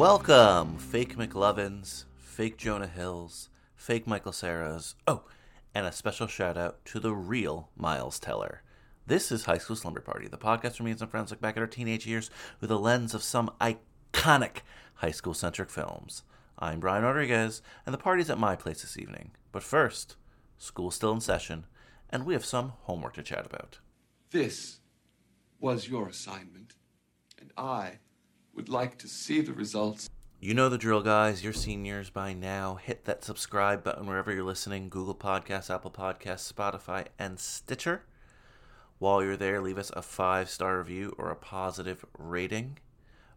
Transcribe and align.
Welcome, 0.00 0.78
fake 0.78 1.18
McLovins, 1.18 2.06
fake 2.16 2.56
Jonah 2.56 2.86
Hills, 2.86 3.50
fake 3.76 4.06
Michael 4.06 4.32
Ceras. 4.32 4.94
Oh, 5.06 5.24
and 5.74 5.84
a 5.84 5.92
special 5.92 6.26
shout 6.26 6.56
out 6.56 6.82
to 6.86 7.00
the 7.00 7.12
real 7.12 7.68
Miles 7.76 8.18
Teller. 8.18 8.62
This 9.06 9.30
is 9.30 9.44
High 9.44 9.58
School 9.58 9.76
Slumber 9.76 10.00
Party, 10.00 10.26
the 10.26 10.38
podcast 10.38 10.80
where 10.80 10.86
me 10.86 10.92
and 10.92 10.98
some 10.98 11.08
friends 11.08 11.30
look 11.30 11.42
back 11.42 11.58
at 11.58 11.60
our 11.60 11.66
teenage 11.66 12.06
years 12.06 12.30
with 12.62 12.70
the 12.70 12.78
lens 12.78 13.12
of 13.12 13.22
some 13.22 13.50
iconic 13.60 14.62
high 14.94 15.10
school 15.10 15.34
centric 15.34 15.68
films. 15.68 16.22
I'm 16.58 16.80
Brian 16.80 17.04
Rodriguez, 17.04 17.60
and 17.84 17.92
the 17.92 17.98
party's 17.98 18.30
at 18.30 18.38
my 18.38 18.56
place 18.56 18.80
this 18.80 18.96
evening. 18.96 19.32
But 19.52 19.62
first, 19.62 20.16
school's 20.56 20.94
still 20.94 21.12
in 21.12 21.20
session, 21.20 21.66
and 22.08 22.24
we 22.24 22.32
have 22.32 22.46
some 22.46 22.72
homework 22.84 23.12
to 23.16 23.22
chat 23.22 23.44
about. 23.44 23.80
This 24.30 24.80
was 25.60 25.90
your 25.90 26.08
assignment, 26.08 26.72
and 27.38 27.52
I 27.58 27.98
would 28.60 28.68
like 28.68 28.98
to 28.98 29.08
see 29.08 29.40
the 29.40 29.54
results. 29.54 30.10
You 30.38 30.52
know 30.52 30.68
the 30.68 30.76
drill, 30.76 31.00
guys. 31.00 31.42
You're 31.42 31.54
seniors 31.54 32.10
by 32.10 32.34
now. 32.34 32.74
Hit 32.74 33.06
that 33.06 33.24
subscribe 33.24 33.82
button 33.82 34.06
wherever 34.06 34.30
you're 34.30 34.44
listening 34.44 34.90
Google 34.90 35.14
Podcasts, 35.14 35.74
Apple 35.74 35.90
Podcasts, 35.90 36.52
Spotify, 36.52 37.06
and 37.18 37.40
Stitcher. 37.40 38.02
While 38.98 39.24
you're 39.24 39.38
there, 39.38 39.62
leave 39.62 39.78
us 39.78 39.90
a 39.96 40.02
five 40.02 40.50
star 40.50 40.76
review 40.76 41.14
or 41.16 41.30
a 41.30 41.36
positive 41.36 42.04
rating. 42.18 42.76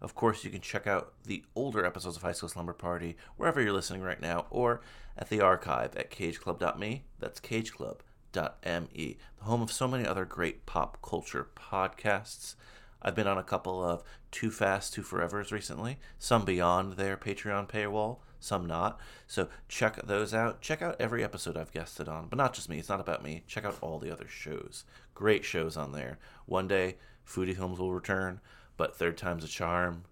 Of 0.01 0.13
course, 0.13 0.43
you 0.43 0.49
can 0.49 0.59
check 0.59 0.87
out 0.87 1.13
the 1.23 1.45
older 1.55 1.85
episodes 1.85 2.17
of 2.17 2.23
High 2.23 2.33
School 2.33 2.49
Slumber 2.49 2.73
Party 2.73 3.15
wherever 3.37 3.61
you're 3.61 3.71
listening 3.71 4.01
right 4.01 4.21
now 4.21 4.47
or 4.49 4.81
at 5.17 5.29
the 5.29 5.39
archive 5.39 5.95
at 5.95 6.11
cageclub.me. 6.11 7.05
That's 7.19 7.39
cageclub.me, 7.39 9.17
the 9.37 9.43
home 9.45 9.61
of 9.61 9.71
so 9.71 9.87
many 9.87 10.05
other 10.05 10.25
great 10.25 10.65
pop 10.65 11.01
culture 11.01 11.47
podcasts. 11.55 12.55
I've 13.03 13.15
been 13.15 13.27
on 13.27 13.37
a 13.37 13.43
couple 13.43 13.83
of 13.83 14.03
Too 14.31 14.49
Fast, 14.49 14.93
Too 14.93 15.01
Forevers 15.01 15.51
recently, 15.51 15.99
some 16.17 16.45
beyond 16.45 16.93
their 16.93 17.17
Patreon 17.17 17.69
paywall, 17.69 18.19
some 18.39 18.65
not. 18.65 18.99
So 19.27 19.49
check 19.67 20.01
those 20.03 20.33
out. 20.33 20.61
Check 20.61 20.81
out 20.81 20.95
every 20.99 21.23
episode 21.23 21.57
I've 21.57 21.71
guested 21.71 22.07
on, 22.07 22.27
but 22.27 22.37
not 22.37 22.53
just 22.53 22.69
me. 22.69 22.79
It's 22.79 22.89
not 22.89 22.99
about 22.99 23.23
me. 23.23 23.43
Check 23.47 23.65
out 23.65 23.77
all 23.81 23.99
the 23.99 24.11
other 24.11 24.27
shows. 24.27 24.85
Great 25.13 25.45
shows 25.45 25.77
on 25.77 25.91
there. 25.91 26.17
One 26.45 26.67
day, 26.67 26.97
Foodie 27.27 27.55
Films 27.55 27.79
will 27.79 27.93
return, 27.93 28.39
but 28.77 28.95
Third 28.95 29.17
Time's 29.17 29.43
a 29.43 29.47
Charm. 29.47 30.03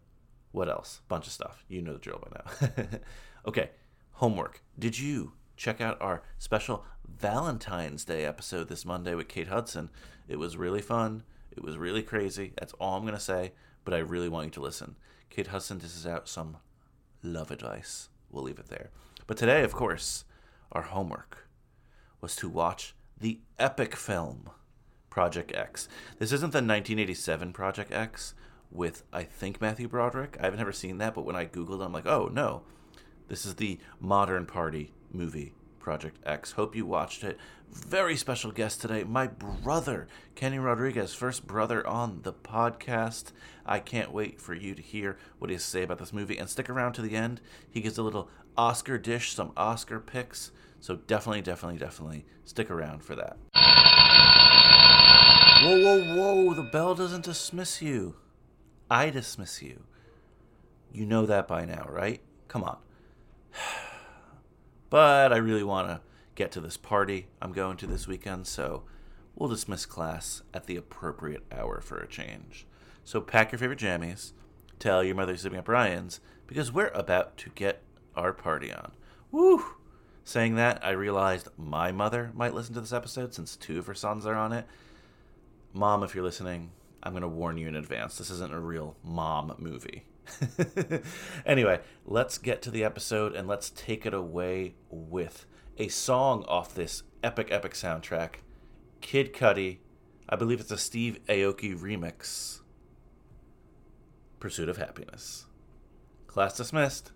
What 0.52 0.70
else? 0.70 1.02
Bunch 1.08 1.28
of 1.28 1.34
stuff. 1.34 1.64
You 1.68 1.82
know 1.82 1.94
the 1.94 2.00
drill 2.00 2.24
by 2.30 2.40
now. 2.40 2.88
okay, 3.48 3.70
homework. 4.14 4.62
Did 4.78 5.00
you 5.00 5.34
check 5.56 5.82
out 5.82 6.02
our 6.02 6.24
special 6.38 6.86
Valentine's 7.08 8.06
Day 8.06 8.26
episode 8.26 8.70
this 8.70 8.86
Monday 8.86 9.16
with 9.16 9.28
Kate 9.28 9.48
Hudson? 9.48 9.90
It 10.28 10.40
was 10.40 10.58
really 10.58 10.82
fun. 10.82 11.24
It 11.52 11.64
was 11.64 11.78
really 11.78 12.04
crazy. 12.04 12.54
That's 12.60 12.74
all 12.74 12.96
I'm 12.96 13.04
going 13.04 13.14
to 13.14 13.20
say, 13.20 13.52
but 13.84 13.94
I 13.94 14.00
really 14.00 14.30
want 14.30 14.46
you 14.46 14.52
to 14.52 14.62
listen. 14.62 14.96
Kate 15.30 15.48
Hudson 15.48 15.78
dishes 15.78 16.08
out 16.08 16.28
some 16.28 16.58
love 17.24 17.52
advice. 17.52 18.10
We'll 18.30 18.44
leave 18.44 18.60
it 18.60 18.68
there. 18.70 18.90
But 19.28 19.38
today, 19.38 19.64
of 19.64 19.74
course, 19.74 20.26
our 20.72 20.84
homework 20.84 21.48
was 22.22 22.36
to 22.38 22.50
watch 22.50 22.96
the 23.20 23.40
epic 23.60 23.96
film 23.96 24.50
Project 25.10 25.54
X. 25.54 25.88
This 26.20 26.32
isn't 26.32 26.52
the 26.52 26.58
1987 26.58 27.54
Project 27.54 27.92
X 27.92 28.34
with, 28.72 29.04
I 29.12 29.24
think, 29.24 29.60
Matthew 29.60 29.88
Broderick. 29.88 30.38
I've 30.40 30.58
never 30.58 30.72
seen 30.72 30.98
that, 31.00 31.14
but 31.14 31.26
when 31.26 31.36
I 31.36 31.46
Googled, 31.46 31.86
I'm 31.86 31.92
like, 31.92 32.08
oh, 32.08 32.30
no. 32.32 32.64
This 33.28 33.46
is 33.46 33.56
the 33.56 33.80
modern 34.00 34.46
party 34.46 34.94
movie, 35.12 35.54
Project 35.82 36.18
X. 36.26 36.52
Hope 36.54 36.76
you 36.76 36.86
watched 36.86 37.24
it. 37.24 37.38
Very 37.70 38.16
special 38.16 38.52
guest 38.52 38.82
today, 38.82 39.04
my 39.04 39.28
brother, 39.28 40.08
Kenny 40.36 40.60
Rodriguez, 40.60 41.14
first 41.14 41.48
brother 41.48 41.86
on 41.88 42.22
the 42.24 42.34
podcast. 42.34 43.32
I 43.66 43.80
can't 43.80 44.12
wait 44.12 44.40
for 44.40 44.54
you 44.54 44.76
to 44.76 44.82
hear 44.82 45.18
what 45.40 45.50
he 45.50 45.56
has 45.56 45.64
to 45.64 45.70
say 45.70 45.84
about 45.84 45.98
this 45.98 46.14
movie 46.14 46.38
and 46.38 46.50
stick 46.50 46.70
around 46.70 46.94
to 46.94 47.02
the 47.02 47.16
end. 47.16 47.42
He 47.70 47.82
gives 47.82 47.98
a 47.98 48.04
little 48.04 48.30
Oscar 48.58 48.98
dish, 48.98 49.34
some 49.34 49.54
Oscar 49.56 50.00
picks. 50.00 50.52
So 50.80 50.98
definitely, 50.98 51.42
definitely, 51.42 51.80
definitely 51.80 52.26
stick 52.44 52.70
around 52.70 53.04
for 53.04 53.16
that. 53.16 53.38
Whoa, 55.64 55.80
whoa, 55.80 56.16
whoa, 56.16 56.54
the 56.54 56.64
bell 56.64 56.96
doesn't 56.96 57.24
dismiss 57.24 57.82
you. 57.82 58.16
I 58.90 59.10
dismiss 59.10 59.62
you. 59.62 59.84
You 60.92 61.06
know 61.06 61.26
that 61.26 61.48
by 61.48 61.66
now, 61.66 61.86
right? 61.90 62.20
Come 62.48 62.64
on. 62.64 62.78
But 64.92 65.32
I 65.32 65.38
really 65.38 65.64
want 65.64 65.88
to 65.88 66.02
get 66.36 66.52
to 66.52 66.62
this 66.62 66.76
party 66.76 67.28
I'm 67.42 67.54
going 67.54 67.78
to 67.78 67.88
this 67.88 68.08
weekend, 68.08 68.46
so 68.46 68.84
we'll 69.36 69.48
dismiss 69.48 69.86
class 69.86 70.42
at 70.54 70.68
the 70.68 70.76
appropriate 70.76 71.46
hour 71.50 71.80
for 71.80 71.98
a 71.98 72.08
change. 72.08 72.68
So 73.06 73.22
pack 73.22 73.54
your 73.54 73.60
favorite 73.60 73.80
jammies, 73.80 74.34
tell 74.80 75.02
your 75.02 75.16
mother 75.16 75.34
you're 75.34 75.56
at 75.56 75.64
Brian's, 75.64 76.20
because 76.46 76.74
we're 76.74 76.90
about 76.90 77.38
to 77.38 77.50
get 77.52 77.82
our 78.18 78.34
party 78.34 78.72
on. 78.72 78.92
Woo! 79.32 79.64
Saying 80.26 80.56
that, 80.56 80.84
I 80.86 80.90
realized 80.90 81.48
my 81.58 81.94
mother 81.94 82.32
might 82.36 82.54
listen 82.54 82.74
to 82.74 82.82
this 82.82 82.92
episode 82.92 83.34
since 83.34 83.56
two 83.56 83.80
of 83.80 83.88
her 83.88 83.94
sons 83.94 84.26
are 84.26 84.36
on 84.36 84.52
it. 84.52 84.68
Mom, 85.72 86.04
if 86.04 86.14
you're 86.14 86.24
listening, 86.24 86.72
I'm 87.02 87.14
going 87.14 87.22
to 87.22 87.30
warn 87.30 87.58
you 87.58 87.70
in 87.70 87.78
advance. 87.78 88.18
This 88.18 88.30
isn't 88.30 88.54
a 88.54 88.60
real 88.60 88.98
mom 89.06 89.56
movie. 89.58 90.04
anyway, 91.46 91.80
let's 92.06 92.38
get 92.38 92.62
to 92.64 92.72
the 92.72 92.84
episode 92.84 93.36
and 93.36 93.48
let's 93.48 93.70
take 93.70 94.06
it 94.06 94.14
away 94.14 94.76
with 94.90 95.46
a 95.78 95.88
song 95.88 96.44
off 96.48 96.76
this 96.76 97.04
epic, 97.24 97.48
epic 97.52 97.74
soundtrack 97.74 98.36
Kid 99.02 99.34
Cudi. 99.34 99.80
I 100.30 100.36
believe 100.36 100.60
it's 100.60 100.72
a 100.72 100.78
Steve 100.78 101.20
Aoki 101.28 101.78
remix. 101.78 102.62
Pursuit 104.40 104.70
of 104.70 104.78
Happiness. 104.78 105.46
Class 106.28 106.56
dismissed. 106.56 107.12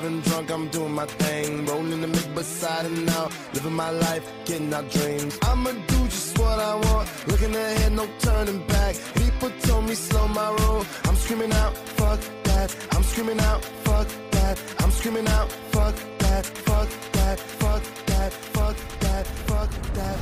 Driving 0.00 0.20
drunk, 0.20 0.50
I'm 0.50 0.68
doing 0.68 0.92
my 0.92 1.06
thing, 1.06 1.66
rolling 1.66 2.00
the 2.00 2.06
mid 2.06 2.34
beside 2.34 2.86
and 2.86 3.04
now, 3.06 3.28
living 3.52 3.72
my 3.72 3.90
life, 3.90 4.24
getting 4.44 4.72
our 4.72 4.82
dreams. 4.82 5.36
I'ma 5.42 5.72
do 5.72 6.04
just 6.04 6.38
what 6.38 6.58
I 6.58 6.74
want, 6.76 7.08
looking 7.26 7.54
ahead, 7.54 7.92
no 7.92 8.06
turning 8.20 8.64
back. 8.66 8.94
People 9.14 9.50
told 9.62 9.86
me 9.86 9.94
slow 9.94 10.28
my 10.28 10.50
roll, 10.60 10.84
I'm 11.04 11.16
screaming 11.16 11.52
out, 11.52 11.76
fuck 11.98 12.20
that, 12.44 12.76
I'm 12.92 13.02
screaming 13.02 13.40
out, 13.40 13.64
fuck 13.64 14.08
that, 14.30 14.62
I'm 14.78 14.90
screaming 14.92 15.26
out, 15.26 15.50
fuck 15.72 15.96
that, 16.18 16.46
fuck 16.46 16.88
that, 17.12 17.40
fuck 17.40 17.82
that, 18.06 18.32
fuck 18.32 18.76
that, 19.00 19.26
fuck 19.48 19.70
that. 19.94 20.18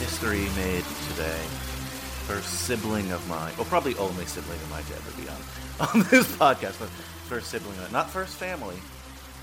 History 0.00 0.48
made 0.56 0.84
today. 1.08 1.65
First 2.26 2.66
sibling 2.66 3.12
of 3.12 3.26
mine, 3.28 3.52
well, 3.56 3.66
probably 3.66 3.94
only 3.98 4.26
sibling 4.26 4.58
of 4.58 4.68
mine 4.68 4.82
to 4.82 4.94
ever 4.96 5.10
be 5.12 5.28
on, 5.28 5.36
on 6.02 6.10
this 6.10 6.26
podcast, 6.36 6.78
but 6.80 6.88
first 7.28 7.50
sibling, 7.50 7.78
of, 7.78 7.92
not 7.92 8.10
first 8.10 8.34
family, 8.34 8.74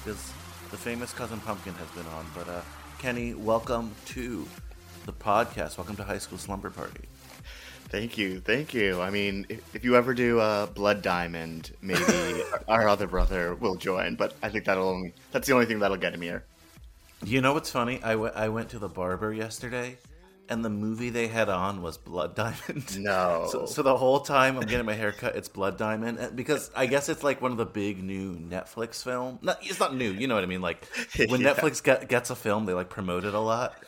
because 0.03 0.17
the 0.69 0.75
famous 0.75 1.13
cousin 1.13 1.39
Pumpkin 1.39 1.73
has 1.75 1.87
been 1.91 2.05
on. 2.07 2.25
But 2.35 2.49
uh, 2.49 2.59
Kenny, 2.99 3.35
welcome 3.35 3.95
to 4.07 4.45
the 5.05 5.13
podcast. 5.13 5.77
Welcome 5.77 5.95
to 5.95 6.03
High 6.03 6.17
School 6.17 6.37
Slumber 6.37 6.69
Party. 6.69 7.05
Thank 7.87 8.17
you, 8.17 8.41
thank 8.41 8.73
you. 8.73 8.99
I 8.99 9.11
mean, 9.11 9.45
if, 9.47 9.75
if 9.75 9.85
you 9.85 9.95
ever 9.95 10.13
do 10.13 10.41
uh, 10.41 10.65
Blood 10.65 11.01
Diamond, 11.01 11.71
maybe 11.81 12.03
our 12.67 12.89
other 12.89 13.07
brother 13.07 13.55
will 13.55 13.75
join. 13.75 14.15
But 14.15 14.33
I 14.43 14.49
think 14.49 14.65
that'll 14.65 14.89
only, 14.89 15.13
that's 15.31 15.47
the 15.47 15.53
only 15.53 15.67
thing 15.67 15.79
that'll 15.79 15.95
get 15.95 16.13
him 16.13 16.21
here. 16.21 16.43
You 17.23 17.39
know 17.39 17.53
what's 17.53 17.69
funny? 17.69 18.01
I, 18.03 18.11
w- 18.11 18.33
I 18.35 18.49
went 18.49 18.67
to 18.71 18.79
the 18.79 18.89
barber 18.89 19.31
yesterday, 19.31 19.97
and 20.49 20.63
the 20.63 20.69
movie 20.69 21.09
they 21.09 21.27
had 21.27 21.49
on 21.49 21.81
was 21.81 21.97
Blood 21.97 22.35
Diamond. 22.35 22.97
No. 22.99 23.47
So, 23.51 23.65
so 23.65 23.81
the 23.81 23.95
whole 23.97 24.19
time 24.19 24.57
I'm 24.57 24.67
getting 24.67 24.85
my 24.85 24.93
hair 24.93 25.11
cut, 25.11 25.35
it's 25.35 25.47
Blood 25.49 25.77
Diamond 25.77 26.35
because 26.35 26.69
I 26.75 26.85
guess 26.85 27.09
it's 27.09 27.23
like 27.23 27.41
one 27.41 27.51
of 27.51 27.57
the 27.57 27.65
big 27.65 28.03
new 28.03 28.35
Netflix 28.35 29.03
film. 29.03 29.39
Not, 29.41 29.57
it's 29.61 29.79
not 29.79 29.95
new, 29.95 30.11
you 30.11 30.27
know 30.27 30.35
what 30.35 30.43
I 30.43 30.47
mean? 30.47 30.61
Like 30.61 30.85
when 31.27 31.41
Yeah. 31.41 31.53
Netflix 31.53 31.81
get, 31.83 32.07
gets 32.09 32.29
a 32.29 32.35
film, 32.35 32.65
they 32.65 32.73
like 32.73 32.89
promote 32.89 33.25
it 33.25 33.33
a 33.33 33.39
lot. 33.39 33.73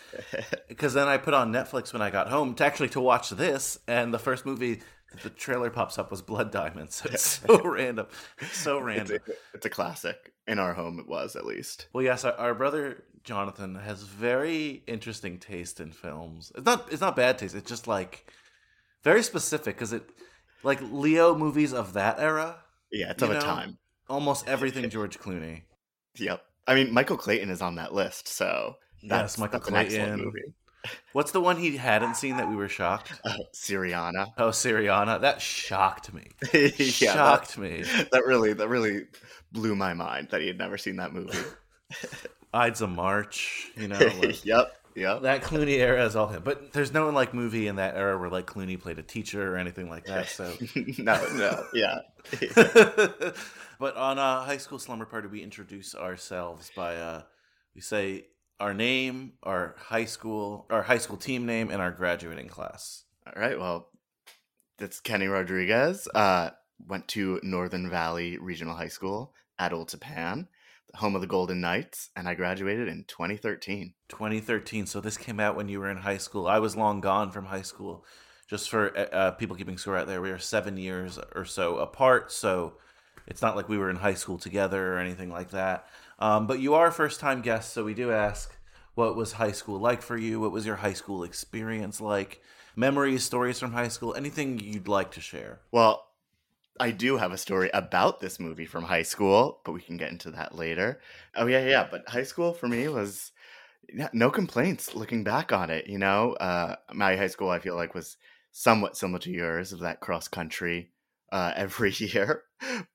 Because 0.70 0.94
then 0.94 1.08
I 1.08 1.18
put 1.18 1.34
on 1.34 1.52
Netflix 1.54 1.92
when 1.94 2.02
I 2.02 2.10
got 2.10 2.30
home 2.30 2.56
to 2.56 2.66
actually 2.66 2.90
to 2.90 3.02
watch 3.02 3.30
this, 3.30 3.80
and 3.88 4.14
the 4.14 4.20
first 4.20 4.46
movie 4.46 4.82
the 5.24 5.30
trailer 5.30 5.70
pops 5.70 5.98
up 5.98 6.12
was 6.12 6.22
Blood 6.22 6.52
Diamond. 6.52 6.92
So 6.92 7.10
it's 7.12 7.40
so 7.46 7.62
random, 7.64 8.08
so 8.52 8.78
It's 8.78 8.86
random. 8.86 9.18
a, 9.28 9.32
it's 9.54 9.66
a 9.66 9.70
classic. 9.70 10.34
In 10.48 10.60
our 10.60 10.74
home, 10.74 11.00
it 11.00 11.08
was 11.08 11.36
at 11.36 11.46
least. 11.46 11.88
Well, 11.94 12.04
yes, 12.04 12.24
our, 12.26 12.34
our 12.34 12.54
brother 12.54 13.04
Jonathan 13.26 13.76
has 13.76 14.04
very 14.04 14.84
interesting 14.88 15.40
taste 15.40 15.80
in 15.80 15.92
films. 15.92 16.52
It's 16.56 16.66
not 16.66 16.92
it's 16.92 17.02
not 17.02 17.16
bad 17.16 17.38
taste. 17.38 17.56
It's 17.56 17.70
just 17.70 17.88
like 17.88 18.32
very 19.04 19.24
specific 19.24 19.76
because 19.76 19.94
it 19.94 20.04
like 20.64 20.80
Leo 20.82 21.36
movies 21.36 21.74
of 21.74 21.94
that 21.94 22.20
era. 22.20 22.58
Yeah, 22.92 23.12
it's 23.12 23.24
of 23.24 23.32
a 23.32 23.40
time. 23.40 23.78
Almost 24.08 24.48
everything 24.48 24.90
George 24.90 25.20
Clooney. 25.20 25.64
Yep. 26.18 26.44
I 26.68 26.76
mean, 26.76 26.94
Michael 26.94 27.18
Clayton 27.18 27.50
is 27.50 27.62
on 27.62 27.76
that 27.76 27.94
list, 27.94 28.28
so 28.28 28.78
that's, 29.04 29.34
Yes, 29.34 29.38
Michael 29.40 29.60
that's 29.60 29.70
Clayton. 29.70 30.20
movie. 30.20 30.54
What's 31.14 31.32
the 31.32 31.42
one 31.42 31.58
he 31.58 31.78
hadn't 31.78 32.16
seen 32.16 32.38
that 32.38 32.48
we 32.48 32.56
were 32.56 32.70
shocked? 32.70 33.12
Uh, 33.26 33.38
Syriana. 33.56 34.28
Oh, 34.38 34.50
Syriana. 34.50 35.22
That 35.22 35.42
shocked 35.42 36.14
me. 36.14 36.28
yeah, 36.54 37.14
shocked 37.14 37.58
me. 37.58 37.82
That, 37.82 38.12
that 38.12 38.26
really, 38.26 38.54
that 38.54 38.68
really 38.68 39.06
blew 39.52 39.76
my 39.76 39.94
mind 39.96 40.30
that 40.30 40.42
he 40.42 40.48
had 40.48 40.60
never 40.60 40.78
seen 40.78 40.98
that 40.98 41.12
movie. 41.12 41.38
Ides 42.56 42.82
of 42.82 42.90
March. 42.90 43.70
You 43.78 43.88
know. 43.88 44.00
like- 44.20 44.46
yep, 44.46 44.74
yep. 44.96 45.22
that 45.24 45.44
Clooney 45.44 45.78
era 45.78 46.06
is 46.06 46.16
all 46.16 46.28
him, 46.28 46.42
but 46.44 46.74
there's 46.74 46.94
no 46.94 47.10
like 47.10 47.34
movie 47.34 47.68
in 47.68 47.76
that 47.76 47.96
era 47.96 48.18
where 48.18 48.30
like 48.30 48.46
Clooney 48.48 48.80
played 48.80 49.00
a 49.00 49.04
teacher 49.04 49.54
or 49.54 49.58
anything 49.58 49.90
like 49.90 50.06
that. 50.06 50.30
So 50.30 50.54
no, 50.98 51.28
no, 51.36 51.66
yeah. 51.74 52.00
but 53.80 53.96
on 53.96 54.18
uh, 54.20 54.44
high 54.44 54.58
school 54.58 54.80
slumber 54.80 55.06
party, 55.06 55.28
we 55.28 55.44
introduce 55.44 55.94
ourselves 55.96 56.72
by 56.76 56.96
uh, 56.96 57.22
we 57.76 57.82
say 57.82 58.28
our 58.60 58.74
name, 58.74 59.34
our 59.44 59.76
high 59.78 60.06
school, 60.06 60.66
our 60.70 60.84
high 60.84 60.98
school 60.98 61.18
team 61.18 61.46
name, 61.46 61.70
and 61.70 61.82
our 61.82 61.92
graduating 61.92 62.48
class. 62.48 63.04
All 63.28 63.42
right, 63.42 63.60
well, 63.60 63.90
that's 64.78 65.00
Kenny 65.00 65.28
Rodriguez. 65.28 66.08
Uh, 66.14 66.52
went 66.88 67.08
to 67.10 67.40
Northern 67.44 67.90
Valley 67.90 68.38
Regional 68.38 68.76
High 68.76 68.88
School 68.90 69.34
at 69.58 69.74
Old 69.74 69.90
Tappan, 69.90 70.48
home 70.96 71.16
of 71.16 71.22
the 71.22 71.28
Golden 71.28 71.62
Knights, 71.62 72.10
and 72.16 72.28
I 72.28 72.34
graduated 72.34 72.88
in 72.88 73.06
2013. 73.08 73.94
2013. 74.10 74.86
So 74.86 75.00
this 75.02 75.18
came 75.18 75.40
out 75.40 75.56
when 75.56 75.70
you 75.70 75.80
were 75.80 75.90
in 75.90 75.98
high 75.98 76.18
school. 76.18 76.48
I 76.48 76.60
was 76.60 76.76
long 76.76 77.02
gone 77.02 77.32
from 77.32 77.46
high 77.46 77.62
school. 77.62 78.06
Just 78.48 78.70
for 78.70 78.96
uh, 78.98 79.16
uh, 79.16 79.32
people 79.32 79.56
keeping 79.56 79.78
score 79.78 79.98
out 79.98 80.08
there, 80.08 80.22
we 80.22 80.32
are 80.32 80.40
seven 80.40 80.78
years 80.78 81.20
or 81.36 81.46
so 81.46 81.78
apart. 81.78 82.32
So 82.32 82.74
it's 83.28 83.42
not 83.42 83.56
like 83.56 83.70
we 83.70 83.78
were 83.78 83.90
in 83.90 83.96
high 83.96 84.14
school 84.14 84.38
together 84.38 84.94
or 84.94 85.00
anything 85.00 85.30
like 85.30 85.52
that. 85.52 85.88
Um, 86.20 86.48
but 86.48 86.60
you 86.60 86.76
are 86.76 86.88
a 86.88 86.92
first 86.92 87.20
time 87.20 87.42
guest, 87.42 87.74
so 87.74 87.84
we 87.84 87.94
do 87.94 88.12
ask 88.12 88.56
what 88.94 89.16
was 89.16 89.34
high 89.34 89.52
school 89.52 89.80
like 89.80 90.02
for 90.02 90.18
you? 90.18 90.40
What 90.40 90.52
was 90.52 90.66
your 90.66 90.78
high 90.78 90.94
school 90.94 91.24
experience 91.24 92.00
like? 92.00 92.42
Memories, 92.78 93.24
stories 93.24 93.60
from 93.60 93.72
high 93.72 93.88
school, 93.88 94.16
anything 94.16 94.60
you'd 94.60 94.88
like 94.88 95.12
to 95.12 95.22
share? 95.22 95.62
Well, 95.72 96.06
I 96.80 96.92
do 96.92 97.18
have 97.18 97.32
a 97.32 97.38
story 97.38 97.70
about 97.74 98.20
this 98.20 98.40
movie 98.40 98.66
from 98.66 98.84
high 98.84 99.04
school, 99.04 99.62
but 99.64 99.72
we 99.72 99.82
can 99.82 99.98
get 99.98 100.12
into 100.12 100.32
that 100.32 100.56
later. 100.56 101.00
Oh 101.36 101.46
yeah, 101.46 101.66
yeah. 101.66 101.88
But 101.90 102.08
high 102.10 102.24
school 102.24 102.54
for 102.54 102.68
me 102.68 102.88
was 102.88 103.32
yeah, 103.94 104.10
no 104.14 104.30
complaints. 104.30 104.96
Looking 104.96 105.24
back 105.24 105.52
on 105.52 105.70
it, 105.70 105.88
you 105.88 105.98
know, 105.98 106.34
uh, 106.34 106.76
my 106.94 107.16
high 107.16 107.28
school 107.28 107.50
I 107.50 107.60
feel 107.60 107.76
like 107.76 107.94
was 107.94 108.18
somewhat 108.52 108.98
similar 108.98 109.20
to 109.20 109.32
yours 109.32 109.72
of 109.72 109.80
that 109.80 110.02
cross 110.02 110.28
country 110.28 110.92
uh, 111.32 111.54
every 111.56 111.92
year, 111.92 112.44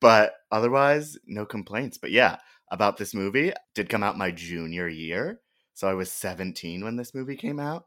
but 0.01 0.35
otherwise 0.51 1.19
no 1.27 1.47
complaints. 1.47 1.97
But 1.97 2.11
yeah, 2.11 2.37
about 2.71 2.99
this 2.99 3.15
movie 3.15 3.53
did 3.75 3.89
come 3.89 4.03
out 4.03 4.19
my 4.19 4.31
junior 4.31 4.89
year, 4.89 5.41
so 5.75 5.89
I 5.89 5.95
was 5.95 6.13
17 6.13 6.85
when 6.85 6.97
this 6.97 7.15
movie 7.15 7.37
came 7.37 7.59
out, 7.59 7.87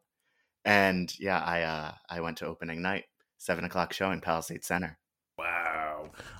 and 0.65 1.13
yeah, 1.19 1.39
I 1.39 1.61
uh, 1.61 1.91
I 2.09 2.21
went 2.21 2.37
to 2.37 2.47
opening 2.47 2.81
night, 2.81 3.05
seven 3.37 3.63
o'clock 3.63 3.93
show 3.93 4.11
in 4.11 4.21
Palisade 4.21 4.65
Center. 4.65 4.97
Wow. 5.37 5.82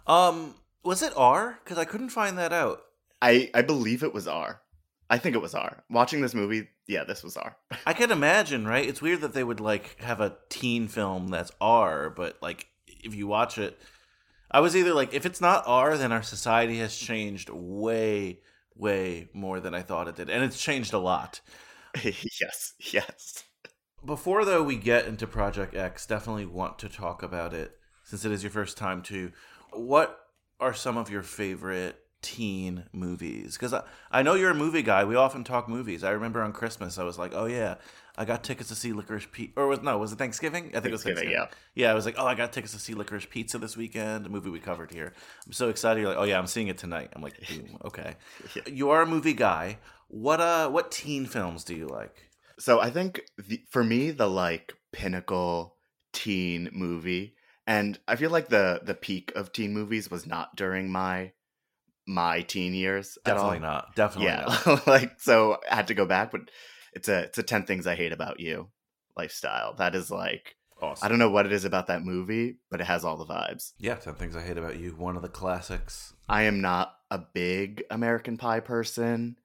Um, 0.07 0.55
was 0.83 1.01
it 1.01 1.13
R? 1.15 1.59
Because 1.63 1.77
I 1.77 1.85
couldn't 1.85 2.09
find 2.09 2.37
that 2.37 2.53
out. 2.53 2.81
I 3.21 3.49
I 3.53 3.61
believe 3.61 4.03
it 4.03 4.13
was 4.13 4.27
R. 4.27 4.61
I 5.09 5.17
think 5.17 5.35
it 5.35 5.41
was 5.41 5.53
R. 5.53 5.83
Watching 5.89 6.21
this 6.21 6.33
movie, 6.33 6.69
yeah, 6.87 7.03
this 7.03 7.23
was 7.23 7.37
R. 7.37 7.55
I 7.85 7.93
can 7.93 8.11
imagine, 8.11 8.67
right? 8.67 8.87
It's 8.87 9.01
weird 9.01 9.21
that 9.21 9.33
they 9.33 9.43
would 9.43 9.59
like 9.59 9.99
have 10.01 10.21
a 10.21 10.37
teen 10.49 10.87
film 10.87 11.27
that's 11.27 11.51
R, 11.61 12.09
but 12.09 12.37
like 12.41 12.67
if 12.87 13.13
you 13.13 13.27
watch 13.27 13.57
it, 13.57 13.79
I 14.49 14.59
was 14.59 14.75
either 14.75 14.93
like, 14.93 15.13
if 15.13 15.25
it's 15.25 15.41
not 15.41 15.63
R, 15.65 15.97
then 15.97 16.11
our 16.11 16.23
society 16.23 16.77
has 16.79 16.95
changed 16.95 17.49
way, 17.49 18.39
way 18.75 19.29
more 19.33 19.59
than 19.59 19.73
I 19.73 19.81
thought 19.81 20.07
it 20.07 20.15
did, 20.15 20.29
and 20.29 20.43
it's 20.43 20.61
changed 20.61 20.93
a 20.93 20.99
lot. 20.99 21.41
yes, 22.03 22.73
yes. 22.79 23.43
Before 24.05 24.45
though 24.45 24.63
we 24.63 24.75
get 24.75 25.05
into 25.05 25.27
Project 25.27 25.75
X, 25.75 26.05
definitely 26.05 26.45
want 26.45 26.79
to 26.79 26.89
talk 26.89 27.23
about 27.23 27.53
it 27.53 27.77
since 28.03 28.25
it 28.25 28.31
is 28.31 28.43
your 28.43 28.51
first 28.51 28.77
time 28.77 29.01
too. 29.01 29.31
What 29.77 30.19
are 30.59 30.73
some 30.73 30.97
of 30.97 31.09
your 31.09 31.23
favorite 31.23 31.97
teen 32.21 32.85
movies? 32.93 33.53
Because 33.53 33.73
I, 33.73 33.83
I 34.11 34.23
know 34.23 34.35
you're 34.35 34.51
a 34.51 34.55
movie 34.55 34.81
guy. 34.81 35.03
We 35.03 35.15
often 35.15 35.43
talk 35.43 35.67
movies. 35.67 36.03
I 36.03 36.11
remember 36.11 36.41
on 36.41 36.53
Christmas 36.53 36.97
I 36.97 37.03
was 37.03 37.17
like, 37.17 37.33
oh 37.33 37.45
yeah, 37.45 37.75
I 38.17 38.25
got 38.25 38.43
tickets 38.43 38.69
to 38.69 38.75
see 38.75 38.93
Licorice 38.93 39.31
Pizza. 39.31 39.53
Or 39.59 39.67
was 39.67 39.81
no, 39.81 39.97
was 39.97 40.11
it 40.11 40.17
Thanksgiving? 40.17 40.67
I 40.67 40.73
think 40.73 40.85
it 40.85 40.91
was 40.91 41.03
Thanksgiving, 41.03 41.35
Thanksgiving. 41.35 41.57
Yeah, 41.75 41.91
I 41.91 41.93
was 41.95 42.05
like, 42.05 42.15
oh, 42.17 42.25
I 42.25 42.35
got 42.35 42.53
tickets 42.53 42.73
to 42.73 42.79
see 42.79 42.93
Licorice 42.93 43.29
Pizza 43.29 43.57
this 43.57 43.75
weekend, 43.75 44.25
a 44.25 44.29
movie 44.29 44.49
we 44.49 44.59
covered 44.59 44.91
here. 44.91 45.13
I'm 45.45 45.53
so 45.53 45.69
excited. 45.69 46.01
You're 46.01 46.09
like, 46.09 46.19
oh 46.19 46.23
yeah, 46.23 46.37
I'm 46.37 46.47
seeing 46.47 46.67
it 46.67 46.77
tonight. 46.77 47.09
I'm 47.13 47.21
like, 47.21 47.39
boom, 47.47 47.77
okay. 47.85 48.15
Yeah. 48.55 48.63
You 48.67 48.89
are 48.91 49.01
a 49.01 49.07
movie 49.07 49.33
guy. 49.33 49.79
What 50.09 50.39
uh, 50.39 50.69
what 50.69 50.91
teen 50.91 51.25
films 51.25 51.63
do 51.63 51.75
you 51.75 51.87
like? 51.87 52.29
So 52.59 52.79
I 52.79 52.91
think 52.91 53.21
the, 53.37 53.61
for 53.69 53.83
me, 53.83 54.11
the 54.11 54.29
like 54.29 54.73
pinnacle 54.91 55.75
teen 56.11 56.69
movie, 56.71 57.35
and 57.67 57.99
I 58.07 58.15
feel 58.15 58.29
like 58.29 58.49
the 58.49 58.81
the 58.83 58.95
peak 58.95 59.31
of 59.35 59.51
teen 59.51 59.73
movies 59.73 60.09
was 60.09 60.25
not 60.25 60.55
during 60.55 60.91
my 60.91 61.31
my 62.05 62.41
teen 62.41 62.73
years 62.73 63.17
at 63.25 63.37
all. 63.37 63.51
Definitely 63.51 63.67
not. 63.67 63.95
Definitely 63.95 64.27
yeah, 64.27 64.59
not. 64.65 64.87
like 64.87 65.19
so 65.19 65.59
I 65.69 65.75
had 65.75 65.87
to 65.87 65.93
go 65.93 66.05
back, 66.05 66.31
but 66.31 66.41
it's 66.93 67.07
a 67.07 67.23
it's 67.23 67.37
a 67.37 67.43
ten 67.43 67.63
things 67.63 67.87
I 67.87 67.95
hate 67.95 68.13
about 68.13 68.39
you 68.39 68.69
lifestyle. 69.15 69.73
That 69.75 69.95
is 69.95 70.11
like 70.11 70.55
Awesome. 70.83 71.05
I 71.05 71.07
don't 71.07 71.19
know 71.19 71.29
what 71.29 71.45
it 71.45 71.53
is 71.53 71.63
about 71.63 71.87
that 71.87 72.03
movie, 72.03 72.57
but 72.69 72.81
it 72.81 72.87
has 72.87 73.05
all 73.05 73.15
the 73.15 73.25
vibes. 73.25 73.71
Yeah, 73.77 73.95
10 73.95 74.15
Things 74.15 74.35
I 74.35 74.41
Hate 74.41 74.57
About 74.57 74.77
You, 74.77 74.91
one 74.91 75.15
of 75.15 75.21
the 75.21 75.29
classics. 75.29 76.13
I 76.27 76.43
am 76.43 76.59
not 76.59 76.93
a 77.09 77.19
big 77.19 77.83
American 77.89 78.35
Pie 78.35 78.59
person. 78.59 79.37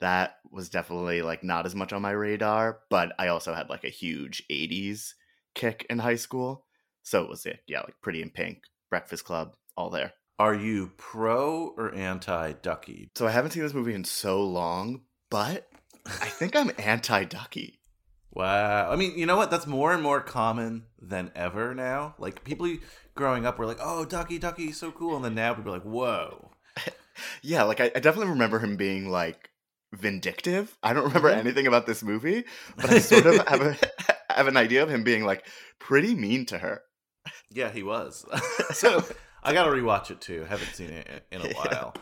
That 0.00 0.38
was 0.50 0.68
definitely 0.68 1.22
like 1.22 1.44
not 1.44 1.66
as 1.66 1.76
much 1.76 1.92
on 1.92 2.02
my 2.02 2.10
radar, 2.10 2.80
but 2.90 3.12
I 3.16 3.28
also 3.28 3.54
had 3.54 3.68
like 3.68 3.84
a 3.84 3.90
huge 3.90 4.42
80s 4.50 5.12
kick 5.54 5.86
in 5.88 6.00
high 6.00 6.16
school. 6.16 6.64
So 7.02 7.22
it 7.22 7.28
was 7.28 7.46
it. 7.46 7.60
Yeah, 7.66 7.80
like 7.80 7.94
Pretty 8.02 8.22
in 8.22 8.30
Pink, 8.30 8.62
Breakfast 8.90 9.24
Club, 9.24 9.54
all 9.76 9.90
there. 9.90 10.12
Are 10.38 10.54
you 10.54 10.92
pro 10.96 11.74
or 11.76 11.94
anti 11.94 12.52
Ducky? 12.52 13.10
So 13.16 13.26
I 13.26 13.30
haven't 13.30 13.52
seen 13.52 13.62
this 13.62 13.74
movie 13.74 13.94
in 13.94 14.04
so 14.04 14.42
long, 14.42 15.02
but 15.30 15.68
I 16.06 16.10
think 16.26 16.56
I'm 16.56 16.70
anti 16.78 17.24
Ducky. 17.24 17.78
Wow. 18.34 18.90
I 18.90 18.96
mean, 18.96 19.18
you 19.18 19.26
know 19.26 19.36
what? 19.36 19.50
That's 19.50 19.66
more 19.66 19.92
and 19.92 20.02
more 20.02 20.20
common 20.22 20.84
than 20.98 21.30
ever 21.34 21.74
now. 21.74 22.14
Like, 22.18 22.44
people 22.44 22.74
growing 23.14 23.44
up 23.44 23.58
were 23.58 23.66
like, 23.66 23.76
oh, 23.80 24.06
Ducky, 24.06 24.38
Ducky, 24.38 24.72
so 24.72 24.90
cool. 24.90 25.16
And 25.16 25.24
then 25.24 25.34
now 25.34 25.52
people 25.52 25.70
are 25.72 25.76
like, 25.78 25.84
whoa. 25.86 26.50
Yeah, 27.42 27.64
like 27.64 27.78
I, 27.78 27.84
I 27.94 28.00
definitely 28.00 28.30
remember 28.30 28.58
him 28.58 28.76
being 28.76 29.10
like 29.10 29.50
vindictive. 29.92 30.76
I 30.82 30.94
don't 30.94 31.04
remember 31.04 31.30
Mhm. 31.30 31.36
anything 31.36 31.66
about 31.66 31.86
this 31.86 32.02
movie, 32.02 32.44
but 32.76 32.88
I 32.90 32.98
sort 33.00 33.26
of 33.26 33.36
have 33.48 33.60
a 33.60 33.76
have 34.32 34.48
an 34.48 34.56
idea 34.56 34.82
of 34.82 34.88
him 34.88 35.04
being 35.04 35.24
like 35.24 35.46
pretty 35.78 36.14
mean 36.14 36.46
to 36.46 36.58
her. 36.58 36.80
Yeah, 37.54 37.70
he 37.70 37.82
was. 37.82 38.24
so 38.72 39.04
I 39.42 39.52
got 39.52 39.64
to 39.64 39.70
rewatch 39.70 40.10
it 40.10 40.20
too. 40.20 40.44
Haven't 40.44 40.74
seen 40.74 40.90
it 40.90 41.24
in 41.30 41.42
a 41.42 41.46
Yeah. 41.48 41.52
while. 41.54 41.94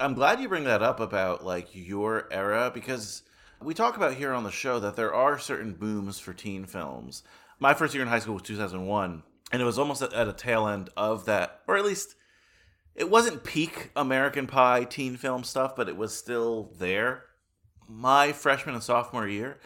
I'm 0.00 0.14
glad 0.14 0.40
you 0.40 0.48
bring 0.48 0.64
that 0.64 0.82
up 0.82 1.00
about 1.00 1.44
like 1.44 1.68
your 1.72 2.28
era 2.30 2.70
because 2.72 3.22
we 3.60 3.74
talk 3.74 3.96
about 3.96 4.14
here 4.14 4.32
on 4.32 4.44
the 4.44 4.50
show 4.50 4.78
that 4.78 4.94
there 4.96 5.12
are 5.12 5.38
certain 5.38 5.72
booms 5.74 6.18
for 6.20 6.32
teen 6.32 6.64
films. 6.66 7.22
My 7.58 7.74
first 7.74 7.94
year 7.94 8.02
in 8.02 8.08
high 8.08 8.20
school 8.20 8.34
was 8.34 8.44
2001, 8.44 9.22
and 9.50 9.62
it 9.62 9.64
was 9.64 9.78
almost 9.78 10.02
at, 10.02 10.12
at 10.12 10.28
a 10.28 10.32
tail 10.32 10.68
end 10.68 10.90
of 10.96 11.24
that, 11.24 11.60
or 11.66 11.76
at 11.76 11.84
least 11.84 12.14
it 12.94 13.10
wasn't 13.10 13.42
peak 13.42 13.90
American 13.96 14.46
Pie 14.46 14.84
teen 14.84 15.16
film 15.16 15.42
stuff, 15.42 15.74
but 15.74 15.88
it 15.88 15.96
was 15.96 16.16
still 16.16 16.70
there. 16.78 17.24
My 17.88 18.32
freshman 18.32 18.74
and 18.76 18.84
sophomore 18.84 19.26
year, 19.26 19.58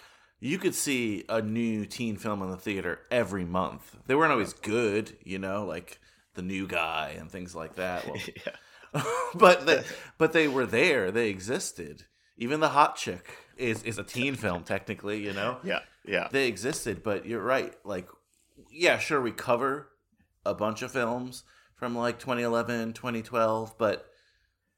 you 0.42 0.58
could 0.58 0.74
see 0.74 1.24
a 1.28 1.40
new 1.40 1.86
teen 1.86 2.16
film 2.16 2.42
in 2.42 2.50
the 2.50 2.56
theater 2.56 2.98
every 3.12 3.44
month. 3.44 3.96
They 4.08 4.16
weren't 4.16 4.32
always 4.32 4.52
good, 4.52 5.16
you 5.22 5.38
know, 5.38 5.64
like 5.64 6.00
the 6.34 6.42
new 6.42 6.66
guy 6.66 7.14
and 7.16 7.30
things 7.30 7.54
like 7.54 7.76
that. 7.76 8.04
Well, 8.12 8.20
yeah. 8.26 9.02
but 9.36 9.66
they, 9.66 9.84
but 10.18 10.32
they 10.32 10.48
were 10.48 10.66
there. 10.66 11.12
They 11.12 11.30
existed. 11.30 12.06
Even 12.36 12.58
the 12.58 12.70
hot 12.70 12.96
chick 12.96 13.38
is 13.56 13.84
is 13.84 13.98
a 13.98 14.02
teen 14.02 14.34
film 14.34 14.64
technically, 14.64 15.24
you 15.24 15.32
know. 15.32 15.58
Yeah. 15.62 15.78
Yeah. 16.04 16.26
They 16.32 16.48
existed, 16.48 17.04
but 17.04 17.24
you're 17.24 17.40
right. 17.40 17.72
Like, 17.84 18.08
yeah, 18.72 18.98
sure, 18.98 19.20
we 19.20 19.30
cover 19.30 19.90
a 20.44 20.54
bunch 20.54 20.82
of 20.82 20.90
films 20.90 21.44
from 21.76 21.96
like 21.96 22.18
2011, 22.18 22.94
2012, 22.94 23.78
but 23.78 24.10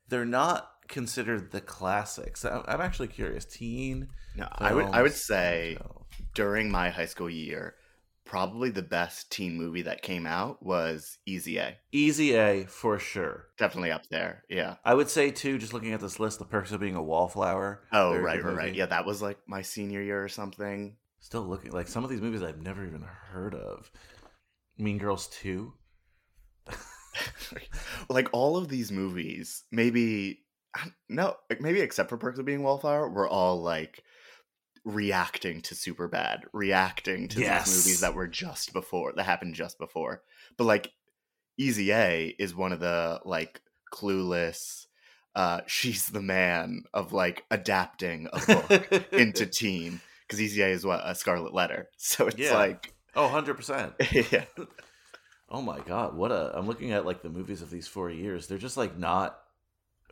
they're 0.09 0.27
not 0.27 0.74
considered 0.89 1.51
the 1.51 1.61
classics. 1.61 2.45
I'm 2.45 2.81
actually 2.81 3.09
curious. 3.09 3.45
Teen. 3.45 4.09
No, 4.37 4.49
I 4.53 4.75
would 4.75 4.87
I 4.87 5.03
would 5.03 5.13
say 5.13 5.77
2012. 5.79 6.07
during 6.35 6.71
my 6.71 6.91
high 6.91 7.07
school 7.07 7.31
year, 7.31 7.77
probably 8.25 8.71
the 8.71 8.83
best 8.83 9.31
teen 9.31 9.57
movie 9.57 9.83
that 9.83 10.03
came 10.03 10.27
out 10.27 10.65
was 10.65 11.19
Easy 11.27 11.59
A. 11.59 11.77
Easy 11.93 12.35
A 12.35 12.65
for 12.65 12.99
sure. 12.99 13.47
Definitely 13.59 13.93
up 13.93 14.09
there. 14.09 14.45
Yeah. 14.49 14.77
I 14.85 14.95
would 14.95 15.09
say 15.09 15.31
too, 15.31 15.59
just 15.59 15.73
looking 15.73 15.93
at 15.93 16.01
this 16.01 16.19
list, 16.19 16.39
The 16.39 16.45
Perks 16.45 16.73
of 16.73 16.81
Being 16.81 16.97
a 16.97 17.03
Wallflower. 17.03 17.83
Oh, 17.93 18.17
right, 18.17 18.43
right, 18.43 18.57
right. 18.57 18.75
Yeah, 18.75 18.87
that 18.87 19.07
was 19.07 19.23
like 19.23 19.39
my 19.47 19.63
senior 19.63 20.03
year 20.03 20.23
or 20.23 20.29
something. 20.29 20.97
Still 21.21 21.43
looking 21.43 21.73
like 21.73 21.89
some 21.89 22.05
of 22.05 22.11
these 22.11 22.21
movies 22.21 22.43
I've 22.43 22.63
never 22.63 22.85
even 22.85 23.03
heard 23.03 23.55
of. 23.55 23.91
Mean 24.77 24.99
Girls 24.99 25.29
Two. 25.29 25.75
like 28.09 28.29
all 28.33 28.57
of 28.57 28.69
these 28.69 28.91
movies, 28.91 29.65
maybe 29.71 30.44
no, 31.09 31.37
maybe 31.61 31.81
except 31.81 32.09
for 32.09 32.17
Perks 32.17 32.39
of 32.39 32.45
Being 32.45 32.63
Wallflower, 32.63 33.09
we're 33.09 33.29
all 33.29 33.61
like 33.63 34.03
reacting 34.85 35.63
to 35.63 35.75
super 35.75 36.09
bad, 36.09 36.45
reacting 36.53 37.29
to 37.29 37.41
Yes. 37.41 37.67
these 37.67 37.77
movies 37.77 38.01
that 38.01 38.15
were 38.15 38.27
just 38.29 38.73
before 38.73 39.13
that 39.17 39.23
happened 39.25 39.55
just 39.55 39.79
before. 39.79 40.23
But 40.57 40.65
like 40.65 40.93
Easy 41.57 41.93
A 41.93 42.35
is 42.39 42.55
one 42.55 42.73
of 42.73 42.81
the 42.81 43.21
like 43.25 43.61
clueless 43.93 44.87
uh 45.37 45.61
she's 45.67 46.09
the 46.09 46.23
man 46.23 46.83
of 46.93 47.13
like 47.13 47.45
adapting 47.51 48.29
a 48.33 48.41
book 48.47 49.13
into 49.13 49.47
teen 49.53 50.01
because 50.27 50.41
Easy 50.41 50.63
A 50.63 50.69
is 50.69 50.85
what 50.85 51.01
a 51.05 51.15
Scarlet 51.15 51.55
Letter. 51.55 51.89
So 51.97 52.27
it's 52.27 52.37
Yeah. 52.41 52.55
like 52.55 52.93
Oh, 53.17 53.29
100%. 53.29 54.33
yeah. 54.33 54.45
Oh 55.49 55.63
my 55.63 55.79
god, 55.81 56.17
what 56.17 56.33
a 56.33 56.51
I'm 56.59 56.67
looking 56.67 56.91
at 56.93 57.07
like 57.07 57.23
the 57.23 57.29
movies 57.29 57.63
of 57.63 57.71
these 57.71 57.87
4 57.87 58.11
years. 58.11 58.47
They're 58.49 58.59
just 58.59 58.77
like 58.77 58.99
not 58.99 59.39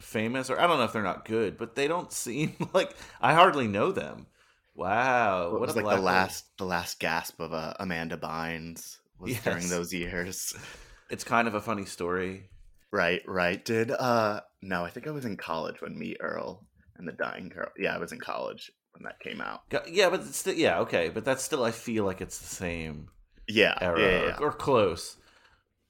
famous 0.02 0.50
or 0.50 0.60
I 0.60 0.66
don't 0.66 0.78
know 0.78 0.84
if 0.84 0.92
they're 0.92 1.02
not 1.02 1.24
good, 1.24 1.56
but 1.56 1.74
they 1.74 1.88
don't 1.88 2.12
seem 2.24 2.54
like 2.74 2.94
I 3.20 3.34
hardly 3.34 3.68
know 3.68 3.92
them. 3.92 4.26
Wow, 4.74 5.52
what 5.52 5.60
was 5.60 5.76
like 5.76 5.84
the 5.84 6.00
last 6.00 6.44
the 6.58 6.64
last 6.64 6.98
gasp 6.98 7.40
of 7.40 7.52
uh, 7.52 7.74
Amanda 7.78 8.16
Bynes 8.16 8.98
was 9.18 9.38
during 9.40 9.68
those 9.68 9.92
years. 9.92 10.54
It's 11.10 11.24
kind 11.24 11.46
of 11.46 11.52
a 11.54 11.60
funny 11.60 11.84
story. 11.84 12.48
Right, 12.90 13.20
right. 13.26 13.62
Did 13.62 13.90
uh 13.90 14.40
no, 14.62 14.82
I 14.82 14.88
think 14.88 15.06
I 15.06 15.10
was 15.10 15.26
in 15.26 15.36
college 15.36 15.82
when 15.82 15.98
Me 15.98 16.16
Earl 16.20 16.64
and 16.96 17.06
the 17.06 17.12
Dying 17.12 17.50
Girl. 17.50 17.68
Yeah, 17.78 17.94
I 17.94 17.98
was 17.98 18.12
in 18.12 18.18
college 18.18 18.72
when 18.94 19.02
that 19.02 19.20
came 19.20 19.42
out. 19.42 19.60
Yeah, 19.86 20.08
but 20.08 20.20
it's 20.20 20.38
still 20.38 20.54
yeah, 20.54 20.78
okay, 20.80 21.10
but 21.10 21.26
that's 21.26 21.42
still 21.42 21.64
I 21.64 21.70
feel 21.70 22.04
like 22.06 22.22
it's 22.22 22.38
the 22.38 22.46
same 22.46 23.08
Yeah, 23.46 23.76
era 23.78 24.00
yeah, 24.00 24.06
or- 24.06 24.26
yeah, 24.28 24.36
Or, 24.40 24.52
close. 24.52 25.18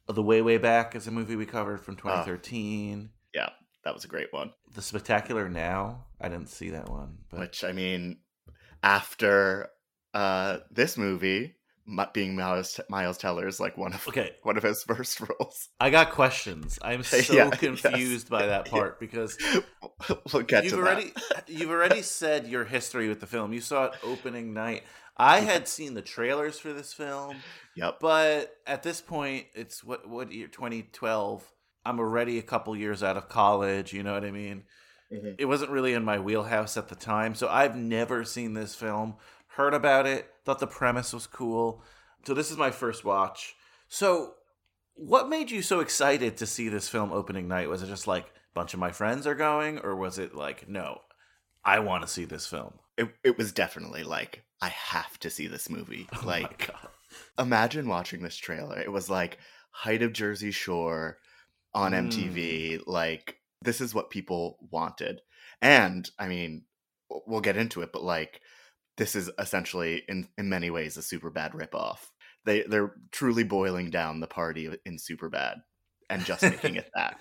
The 0.09 0.23
Way 0.25 0.42
Way 0.42 0.59
Back 0.59 0.97
is 0.97 1.07
a 1.07 1.12
movie 1.12 1.37
we 1.37 1.47
covered 1.47 1.81
from 1.85 1.95
2013. 1.95 3.11
yeah. 3.33 3.50
That 3.85 3.95
was 3.95 4.05
a 4.05 4.09
great 4.09 4.33
one. 4.33 4.53
The 4.75 4.83
Spectacular 4.83 5.49
Now, 5.49 6.05
I 6.21 6.29
didn't 6.29 6.49
see 6.51 6.71
that 6.71 6.89
one, 6.89 7.19
but 7.31 7.41
Which 7.41 7.65
I 7.65 7.73
mean, 7.73 8.19
after 8.83 9.69
uh 10.15 10.59
this 10.71 10.97
movie, 10.97 11.57
being 12.15 12.37
Miles 12.37 12.79
Miles 12.89 13.19
Teller's 13.19 13.59
like 13.59 13.77
one 13.77 13.93
of 13.93 14.07
okay, 14.09 14.33
one 14.43 14.57
of 14.57 14.62
his 14.62 14.83
first 14.89 15.21
roles. 15.21 15.69
I 15.81 15.91
got 15.91 16.12
questions. 16.12 16.79
I'm 16.83 17.03
so 17.03 17.17
Yeah, 17.33 17.51
yes. 17.51 17.59
confused 17.59 18.29
by 18.31 18.47
that 18.47 18.67
part 18.67 19.01
because 19.01 19.37
we'll 20.33 20.45
you've 20.62 20.73
already 20.75 21.12
that. 21.31 21.45
you've 21.49 21.71
already 21.71 22.03
said 22.03 22.47
your 22.47 22.65
history 22.65 23.09
with 23.09 23.21
the 23.21 23.27
film. 23.27 23.53
You 23.53 23.61
saw 23.61 23.87
it 23.87 23.95
opening 24.05 24.53
night. 24.55 24.85
I 25.17 25.41
had 25.41 25.69
seen 25.69 25.93
the 25.95 26.03
trailers 26.03 26.59
for 26.59 26.73
this 26.73 26.93
film, 26.95 27.37
Yep. 27.77 27.99
but 28.01 28.57
at 28.67 28.83
this 28.83 29.01
point, 29.01 29.47
it's 29.55 29.85
what 29.85 30.09
what 30.09 30.33
year? 30.33 30.49
2012. 30.49 31.45
I'm 31.85 31.99
already 31.99 32.39
a 32.39 32.43
couple 32.43 32.77
years 32.77 33.03
out 33.03 33.17
of 33.17 33.29
college. 33.29 33.93
You 33.93 34.03
know 34.03 34.15
what 34.15 34.25
I 34.25 34.31
mean? 34.31 34.65
Mhm. 35.12 35.35
It 35.39 35.45
wasn't 35.47 35.71
really 35.71 35.93
in 35.93 36.05
my 36.05 36.19
wheelhouse 36.19 36.77
at 36.77 36.89
the 36.89 36.95
time, 36.95 37.35
so 37.35 37.49
I've 37.49 37.77
never 37.77 38.25
seen 38.25 38.55
this 38.55 38.75
film. 38.75 39.17
Heard 39.49 39.75
about 39.75 40.07
it, 40.07 40.33
thought 40.45 40.59
the 40.61 40.67
premise 40.67 41.12
was 41.12 41.27
cool. 41.27 41.83
So 42.25 42.33
this 42.35 42.51
is 42.51 42.57
my 42.57 42.71
first 42.71 43.05
watch. 43.05 43.55
So, 43.89 44.35
what 44.95 45.29
made 45.29 45.51
you 45.51 45.61
so 45.62 45.81
excited 45.81 46.37
to 46.39 46.47
see 46.47 46.69
this 46.69 46.89
film 46.89 47.12
opening 47.12 47.49
night? 47.49 47.69
Was 47.69 47.83
it 47.83 47.89
just 47.89 48.07
like 48.07 48.27
a 48.27 48.31
bunch 48.55 48.73
of 48.75 48.81
my 48.81 48.91
friends 48.93 49.27
are 49.27 49.35
going, 49.35 49.79
or 49.81 49.95
was 49.97 50.19
it 50.19 50.35
like, 50.35 50.69
no, 50.69 51.01
I 51.65 51.81
want 51.81 52.03
to 52.03 52.09
see 52.09 52.25
this 52.25 52.47
film? 52.47 52.79
It 52.97 53.09
it 53.25 53.37
was 53.39 53.53
definitely 53.53 54.05
like 54.05 54.45
I 54.62 54.69
have 54.69 55.19
to 55.21 55.31
see 55.31 55.47
this 55.47 55.69
movie. 55.69 56.09
Oh 56.23 56.27
like 56.27 56.61
my 56.61 56.67
god, 56.67 56.89
imagine 57.39 57.89
watching 57.89 58.23
this 58.23 58.37
trailer. 58.37 58.79
It 58.81 58.93
was 58.93 59.11
like 59.11 59.39
height 59.71 60.03
of 60.03 60.12
Jersey 60.12 60.51
Shore 60.53 61.19
on 61.75 61.93
Mm. 61.93 62.09
MTV. 62.09 62.81
Like 62.87 63.37
this 63.62 63.81
is 63.81 63.95
what 63.95 64.11
people 64.11 64.59
wanted. 64.71 65.21
And 65.61 66.09
I 66.19 66.29
mean, 66.29 66.64
we'll 67.26 67.41
get 67.41 67.57
into 67.57 67.83
it, 67.83 67.91
but 67.93 68.02
like 68.02 68.41
this 68.97 69.14
is 69.14 69.31
essentially 69.38 70.02
in 70.09 70.29
in 70.37 70.49
many 70.49 70.71
ways 70.71 70.97
a 70.97 71.02
super 71.02 71.31
bad 71.31 71.52
ripoff. 71.52 71.99
They 72.45 72.62
they're 72.62 72.95
truly 73.12 73.45
boiling 73.45 73.91
down 73.91 74.21
the 74.21 74.26
party 74.26 74.71
in 74.85 74.99
super 74.99 75.29
bad 75.29 75.59
and 76.11 76.25
just 76.25 76.43
making 76.43 76.76
it 76.76 76.91
that. 76.95 77.19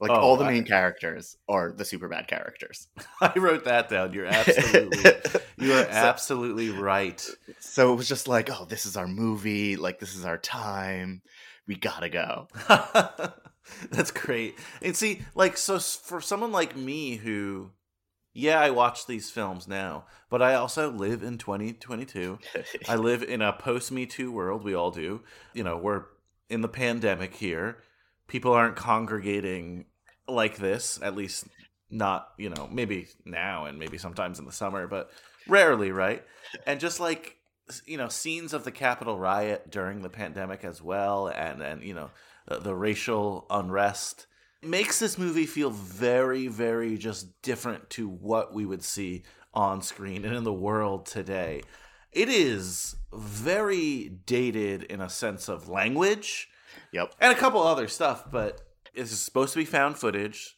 Like 0.00 0.12
Oh, 0.12 0.14
all 0.14 0.36
the 0.36 0.44
I- 0.44 0.52
main 0.52 0.64
characters 0.64 1.36
are 1.48 1.72
the 1.72 1.84
super 1.84 2.08
bad 2.08 2.28
characters. 2.28 2.86
I 3.20 3.32
wrote 3.36 3.64
that 3.64 3.88
down. 3.88 4.12
You're 4.12 4.26
absolutely, 4.26 4.98
you 5.58 5.72
are 5.72 5.82
So- 5.84 5.88
absolutely 5.90 6.70
right. 6.70 7.26
So 7.58 7.92
it 7.92 7.96
was 7.96 8.06
just 8.08 8.28
like, 8.28 8.48
oh, 8.48 8.64
this 8.64 8.86
is 8.86 8.96
our 8.96 9.08
movie. 9.08 9.74
Like, 9.76 9.98
this 9.98 10.14
is 10.14 10.24
our 10.24 10.38
time. 10.38 11.20
We 11.68 11.76
gotta 11.76 12.08
go. 12.08 12.48
That's 13.90 14.10
great. 14.10 14.56
And 14.82 14.96
see, 14.96 15.22
like, 15.34 15.56
so 15.56 15.78
for 15.78 16.20
someone 16.20 16.50
like 16.50 16.74
me 16.74 17.16
who, 17.16 17.70
yeah, 18.32 18.58
I 18.58 18.70
watch 18.70 19.06
these 19.06 19.30
films 19.30 19.68
now, 19.68 20.06
but 20.30 20.40
I 20.40 20.54
also 20.54 20.90
live 20.90 21.22
in 21.22 21.36
2022. 21.38 22.38
I 22.88 22.96
live 22.96 23.22
in 23.22 23.42
a 23.42 23.52
post 23.52 23.92
Me 23.92 24.06
Too 24.06 24.32
world. 24.32 24.64
We 24.64 24.74
all 24.74 24.90
do. 24.90 25.20
You 25.52 25.62
know, 25.62 25.76
we're 25.76 26.04
in 26.48 26.62
the 26.62 26.68
pandemic 26.68 27.34
here. 27.34 27.78
People 28.26 28.52
aren't 28.52 28.76
congregating 28.76 29.84
like 30.26 30.56
this, 30.56 30.98
at 31.02 31.14
least 31.14 31.46
not, 31.90 32.28
you 32.38 32.50
know, 32.50 32.68
maybe 32.70 33.08
now 33.24 33.66
and 33.66 33.78
maybe 33.78 33.98
sometimes 33.98 34.38
in 34.38 34.44
the 34.44 34.52
summer, 34.52 34.86
but 34.86 35.10
rarely, 35.46 35.92
right? 35.92 36.22
And 36.66 36.80
just 36.80 37.00
like, 37.00 37.37
you 37.86 37.96
know, 37.96 38.08
scenes 38.08 38.52
of 38.52 38.64
the 38.64 38.70
Capitol 38.72 39.18
riot 39.18 39.70
during 39.70 40.02
the 40.02 40.08
pandemic 40.08 40.64
as 40.64 40.82
well, 40.82 41.28
and, 41.28 41.62
and 41.62 41.82
you 41.82 41.94
know, 41.94 42.10
the, 42.46 42.58
the 42.58 42.74
racial 42.74 43.46
unrest 43.50 44.26
makes 44.62 44.98
this 44.98 45.18
movie 45.18 45.46
feel 45.46 45.70
very, 45.70 46.48
very 46.48 46.98
just 46.98 47.40
different 47.42 47.90
to 47.90 48.08
what 48.08 48.52
we 48.52 48.66
would 48.66 48.82
see 48.82 49.22
on 49.54 49.82
screen 49.82 50.24
and 50.24 50.34
in 50.34 50.44
the 50.44 50.52
world 50.52 51.06
today. 51.06 51.62
It 52.12 52.28
is 52.28 52.96
very 53.12 54.08
dated 54.26 54.82
in 54.84 55.00
a 55.00 55.08
sense 55.08 55.48
of 55.48 55.68
language 55.68 56.48
Yep. 56.92 57.14
and 57.20 57.32
a 57.32 57.36
couple 57.36 57.62
other 57.62 57.88
stuff, 57.88 58.30
but 58.30 58.62
is 58.94 59.18
supposed 59.18 59.52
to 59.52 59.58
be 59.58 59.64
found 59.64 59.98
footage. 59.98 60.56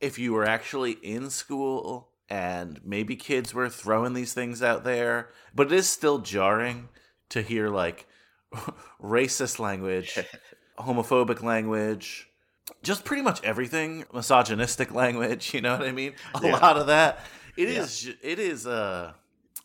If 0.00 0.18
you 0.18 0.32
were 0.32 0.44
actually 0.44 0.92
in 0.92 1.30
school 1.30 2.09
and 2.30 2.80
maybe 2.84 3.16
kids 3.16 3.52
were 3.52 3.68
throwing 3.68 4.14
these 4.14 4.32
things 4.32 4.62
out 4.62 4.84
there, 4.84 5.30
but 5.54 5.66
it 5.66 5.72
is 5.72 5.88
still 5.88 6.18
jarring 6.20 6.88
to 7.30 7.42
hear 7.42 7.68
like 7.68 8.06
racist 9.02 9.58
language, 9.58 10.18
homophobic 10.78 11.42
language, 11.42 12.28
just 12.82 13.04
pretty 13.04 13.22
much 13.22 13.42
everything, 13.44 14.04
misogynistic 14.14 14.94
language, 14.94 15.52
you 15.54 15.60
know 15.60 15.76
what 15.76 15.86
I 15.86 15.92
mean? 15.92 16.14
A 16.34 16.40
Yeah. 16.46 16.56
lot 16.56 16.76
of 16.76 16.86
that. 16.86 17.20
It 17.56 17.68
yeah. 17.68 17.80
is. 17.82 18.08
it 18.22 18.38
is 18.38 18.66
uh 18.66 19.12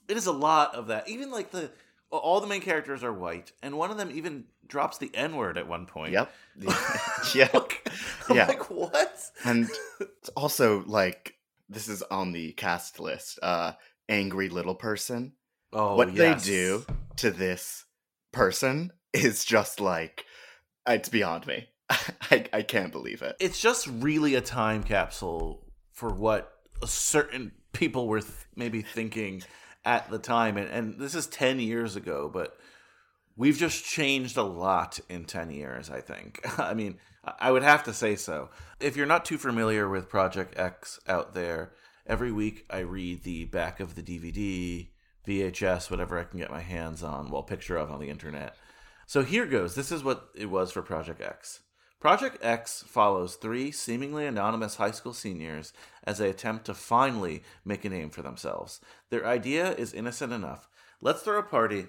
it 0.07 0.17
is 0.17 0.25
a 0.25 0.31
lot 0.31 0.75
of 0.75 0.87
that. 0.87 1.07
Even 1.07 1.31
like 1.31 1.51
the 1.51 1.71
all 2.11 2.39
the 2.41 2.47
main 2.47 2.61
characters 2.61 3.03
are 3.03 3.13
white 3.13 3.51
and 3.61 3.77
one 3.77 3.91
of 3.91 3.97
them 3.97 4.09
even 4.11 4.45
drops 4.67 4.97
the 4.97 5.11
n-word 5.13 5.57
at 5.57 5.67
one 5.67 5.85
point. 5.85 6.13
Yep. 6.13 6.31
yeah. 7.35 7.49
Like, 7.53 7.89
I'm 8.29 8.35
Yeah. 8.37 8.47
like, 8.47 8.69
what? 8.71 9.21
And 9.43 9.69
it's 9.99 10.29
also 10.29 10.83
like 10.87 11.34
this 11.69 11.87
is 11.87 12.01
on 12.03 12.31
the 12.31 12.53
cast 12.53 12.99
list. 12.99 13.39
Uh 13.41 13.73
angry 14.07 14.49
little 14.49 14.75
person. 14.75 15.33
Oh, 15.73 15.95
what 15.95 16.13
yes. 16.13 16.45
they 16.45 16.51
do 16.51 16.85
to 17.17 17.31
this 17.31 17.85
person 18.31 18.91
is 19.13 19.45
just 19.45 19.79
like 19.79 20.25
it's 20.87 21.09
beyond 21.09 21.47
me. 21.47 21.67
I, 21.89 22.45
I 22.53 22.61
can't 22.61 22.91
believe 22.91 23.21
it. 23.21 23.35
It's 23.39 23.59
just 23.59 23.87
really 23.87 24.35
a 24.35 24.41
time 24.41 24.83
capsule 24.83 25.65
for 25.91 26.09
what 26.09 26.51
certain 26.85 27.51
people 27.73 28.07
were 28.07 28.21
th- 28.21 28.33
maybe 28.55 28.81
thinking 28.81 29.43
at 29.83 30.09
the 30.09 30.17
time, 30.17 30.57
and, 30.57 30.69
and 30.69 30.99
this 30.99 31.13
is 31.13 31.27
10 31.27 31.59
years 31.59 31.95
ago, 31.95 32.29
but 32.31 32.57
we've 33.35 33.57
just 33.57 33.85
changed 33.85 34.37
a 34.37 34.43
lot 34.43 34.99
in 35.09 35.25
10 35.25 35.51
years, 35.51 35.89
I 35.89 36.01
think. 36.01 36.39
I 36.59 36.73
mean, 36.73 36.97
I- 37.39 37.51
would 37.51 37.63
have 37.63 37.83
to 37.83 37.93
say 37.93 38.15
so. 38.15 38.49
If 38.79 38.95
you're 38.95 39.05
not 39.05 39.25
too 39.25 39.37
familiar 39.37 39.89
with 39.89 40.09
Project 40.09 40.57
X 40.57 40.99
out 41.07 41.33
there, 41.33 41.73
every 42.05 42.31
week 42.31 42.65
I 42.69 42.79
read 42.79 43.23
the 43.23 43.45
back 43.45 43.79
of 43.79 43.95
the 43.95 44.03
DVD, 44.03 44.89
VHS, 45.27 45.89
whatever 45.89 46.19
I 46.19 46.23
can 46.23 46.39
get 46.39 46.51
my 46.51 46.61
hands 46.61 47.03
on, 47.03 47.31
well, 47.31 47.43
picture 47.43 47.77
of 47.77 47.91
on 47.91 47.99
the 47.99 48.09
internet. 48.09 48.55
So 49.07 49.23
here 49.23 49.45
goes. 49.45 49.75
This 49.75 49.91
is 49.91 50.03
what 50.03 50.29
it 50.35 50.47
was 50.47 50.71
for 50.71 50.81
Project 50.81 51.21
X. 51.21 51.61
Project 51.99 52.37
X 52.43 52.83
follows 52.85 53.35
three 53.35 53.71
seemingly 53.71 54.27
anonymous 54.27 54.75
high 54.75 54.91
school 54.91 55.13
seniors 55.13 55.73
as 56.03 56.19
they 56.19 56.29
attempt 56.29 56.65
to 56.65 56.73
finally 56.73 57.41
make 57.63 57.83
a 57.85 57.89
name 57.89 58.11
for 58.11 58.21
themselves. 58.21 58.79
Their 59.09 59.25
idea 59.25 59.73
is 59.73 59.93
innocent 59.93 60.31
enough. 60.31 60.67
Let's 61.01 61.21
throw 61.21 61.39
a 61.39 61.43
party 61.43 61.87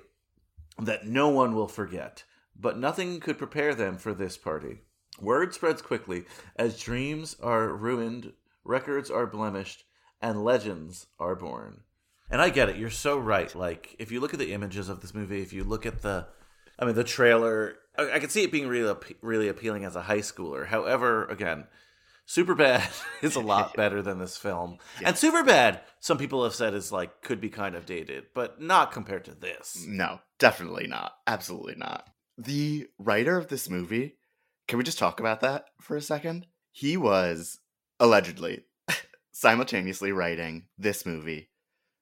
that 0.78 1.06
no 1.06 1.28
one 1.28 1.54
will 1.54 1.68
forget, 1.68 2.24
but 2.58 2.78
nothing 2.78 3.20
could 3.20 3.38
prepare 3.38 3.74
them 3.74 3.96
for 3.96 4.12
this 4.12 4.36
party. 4.36 4.80
Word 5.20 5.54
spreads 5.54 5.80
quickly 5.80 6.24
as 6.56 6.80
dreams 6.80 7.36
are 7.42 7.68
ruined, 7.68 8.32
records 8.64 9.10
are 9.10 9.26
blemished, 9.26 9.84
and 10.20 10.44
legends 10.44 11.06
are 11.18 11.34
born. 11.34 11.80
And 12.30 12.40
I 12.40 12.50
get 12.50 12.68
it. 12.68 12.76
You're 12.76 12.90
so 12.90 13.18
right. 13.18 13.54
Like, 13.54 13.94
if 13.98 14.10
you 14.10 14.20
look 14.20 14.34
at 14.34 14.40
the 14.40 14.52
images 14.52 14.88
of 14.88 15.00
this 15.00 15.14
movie, 15.14 15.42
if 15.42 15.52
you 15.52 15.64
look 15.64 15.86
at 15.86 16.02
the, 16.02 16.26
I 16.78 16.84
mean, 16.84 16.94
the 16.94 17.04
trailer, 17.04 17.76
I, 17.96 18.12
I 18.12 18.18
can 18.18 18.30
see 18.30 18.42
it 18.42 18.52
being 18.52 18.68
really, 18.68 18.94
really 19.22 19.48
appealing 19.48 19.84
as 19.84 19.96
a 19.96 20.02
high 20.02 20.18
schooler. 20.18 20.66
However, 20.66 21.24
again, 21.26 21.66
Superbad 22.28 23.02
is 23.22 23.36
a 23.36 23.40
lot 23.54 23.74
better 23.74 24.02
than 24.02 24.18
this 24.18 24.36
film, 24.36 24.78
and 25.02 25.16
Superbad, 25.16 25.80
some 26.00 26.18
people 26.18 26.44
have 26.44 26.54
said 26.54 26.74
is 26.74 26.92
like 26.92 27.22
could 27.22 27.40
be 27.40 27.48
kind 27.48 27.74
of 27.74 27.86
dated, 27.86 28.26
but 28.34 28.60
not 28.60 28.92
compared 28.92 29.24
to 29.26 29.34
this. 29.34 29.84
No, 29.86 30.20
definitely 30.38 30.86
not. 30.86 31.12
Absolutely 31.26 31.76
not. 31.76 32.08
The 32.38 32.88
writer 32.98 33.36
of 33.36 33.48
this 33.48 33.70
movie, 33.70 34.16
can 34.68 34.78
we 34.78 34.84
just 34.84 34.98
talk 34.98 35.20
about 35.20 35.40
that 35.40 35.66
for 35.80 35.96
a 35.96 36.02
second? 36.02 36.46
He 36.72 36.96
was 36.96 37.60
allegedly 37.98 38.64
simultaneously 39.32 40.12
writing 40.12 40.66
this 40.76 41.06
movie, 41.06 41.48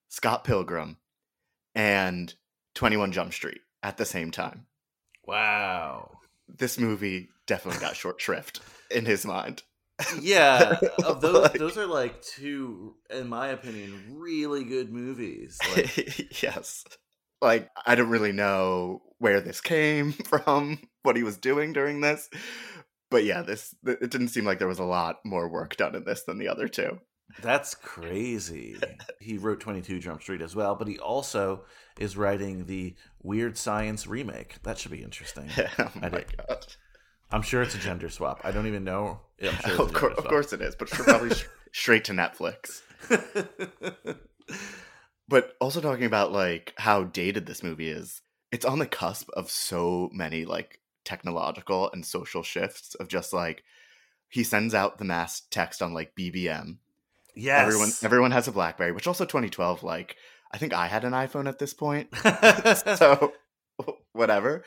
Scott 0.09 0.43
Pilgrim, 0.45 0.97
and 1.75 2.35
21 2.75 3.13
Jump 3.13 3.33
Street 3.33 3.61
at 3.83 3.97
the 3.97 4.05
same 4.05 4.31
time. 4.31 4.67
Wow. 5.27 6.19
This 6.49 6.79
movie 6.79 7.29
definitely 7.47 7.81
got 7.81 7.97
short 7.97 8.21
shrift 8.21 8.61
in 8.91 9.05
his 9.05 9.25
mind. 9.25 9.63
Yeah, 10.21 10.79
of 11.05 11.21
those, 11.21 11.43
Like- 11.43 11.53
those 11.59 11.79
are 11.79 11.87
like 11.87 12.21
two, 12.23 12.95
in 13.11 13.29
my 13.29 13.49
opinion, 13.49 14.17
really 14.19 14.65
good 14.65 14.93
movies. 14.93 15.59
Like, 15.77 16.41
yes. 16.43 16.85
Like, 17.41 17.69
I 17.87 17.95
don't 17.95 18.09
really 18.11 18.33
know 18.33 19.03
where 19.19 19.41
this 19.41 19.61
came 19.61 20.13
from, 20.29 20.79
what 21.03 21.17
he 21.17 21.23
was 21.23 21.37
doing 21.37 21.73
during 21.73 22.01
this. 22.01 22.29
But 23.11 23.25
yeah, 23.25 23.43
this 23.43 23.75
it 23.87 24.11
didn't 24.11 24.29
seem 24.29 24.45
like 24.45 24.59
there 24.59 24.67
was 24.69 24.79
a 24.81 24.85
lot 24.85 25.17
more 25.25 25.49
work 25.49 25.77
done 25.77 25.95
in 25.95 26.05
this 26.05 26.23
than 26.25 26.39
the 26.39 26.49
other 26.49 26.67
two. 26.69 26.99
That's 27.43 27.75
crazy. 27.75 28.77
he 29.21 29.39
wrote 29.39 29.61
22 29.61 29.99
Jump 30.01 30.23
Street 30.23 30.43
as 30.43 30.55
well, 30.57 30.75
but 30.75 30.89
he 30.89 30.99
also 30.99 31.65
is 31.99 32.17
writing 32.17 32.67
the 32.67 32.95
Weird 33.23 33.57
Science 33.57 34.07
remake. 34.07 34.63
That 34.65 34.79
should 34.79 34.91
be 34.91 35.03
interesting. 35.03 35.49
oh 35.79 35.93
I 35.97 35.99
my 36.01 36.09
did- 36.09 36.37
god. 36.37 36.67
I'm 37.35 37.43
sure 37.43 37.63
it's 37.63 37.75
a 37.75 37.79
gender 37.79 38.09
swap. 38.09 38.41
I 38.45 38.53
don't 38.53 38.69
even 38.69 38.85
know. 38.85 39.19
Yeah, 39.41 39.51
I'm 39.65 39.71
sure 39.71 39.83
of, 39.87 39.93
cour- 39.93 40.13
of 40.13 40.25
course 40.25 40.53
it 40.53 40.63
is, 40.63 40.77
but 40.77 40.89
probably 40.89 41.37
straight 41.73 42.05
to 42.05 42.13
Netflix. 42.13 42.83
But 45.27 45.55
also 45.61 45.81
talking 45.81 46.05
about 46.05 46.33
like 46.33 46.75
how 46.77 47.05
dated 47.05 47.47
this 47.47 47.63
movie 47.63 47.89
is, 47.89 48.21
it's 48.53 48.65
on 48.65 48.79
the 48.79 48.87
cusp 48.87 49.29
of 49.31 49.51
so 49.51 50.11
many 50.13 50.45
like 50.45 50.81
technological 51.05 51.91
and 51.93 52.07
social 52.07 52.43
shifts 52.43 52.95
of 52.95 53.09
just 53.09 53.33
like 53.33 53.65
he 54.29 54.45
sends 54.45 54.75
out 54.75 54.99
the 54.99 55.05
mass 55.05 55.43
text 55.51 55.83
on 55.83 55.93
like 55.93 56.15
BBM. 56.15 56.77
yes. 57.35 57.67
Everyone 57.67 57.91
everyone 58.03 58.31
has 58.31 58.47
a 58.47 58.53
BlackBerry, 58.53 58.93
which 58.93 59.09
also 59.09 59.25
2012 59.25 59.83
like 59.83 60.17
I 60.53 60.59
think 60.59 60.73
I 60.73 60.87
had 60.87 61.05
an 61.05 61.13
iPhone 61.13 61.49
at 61.49 61.59
this 61.59 61.75
point. 61.75 62.15
so 62.97 63.33
whatever. 64.13 64.63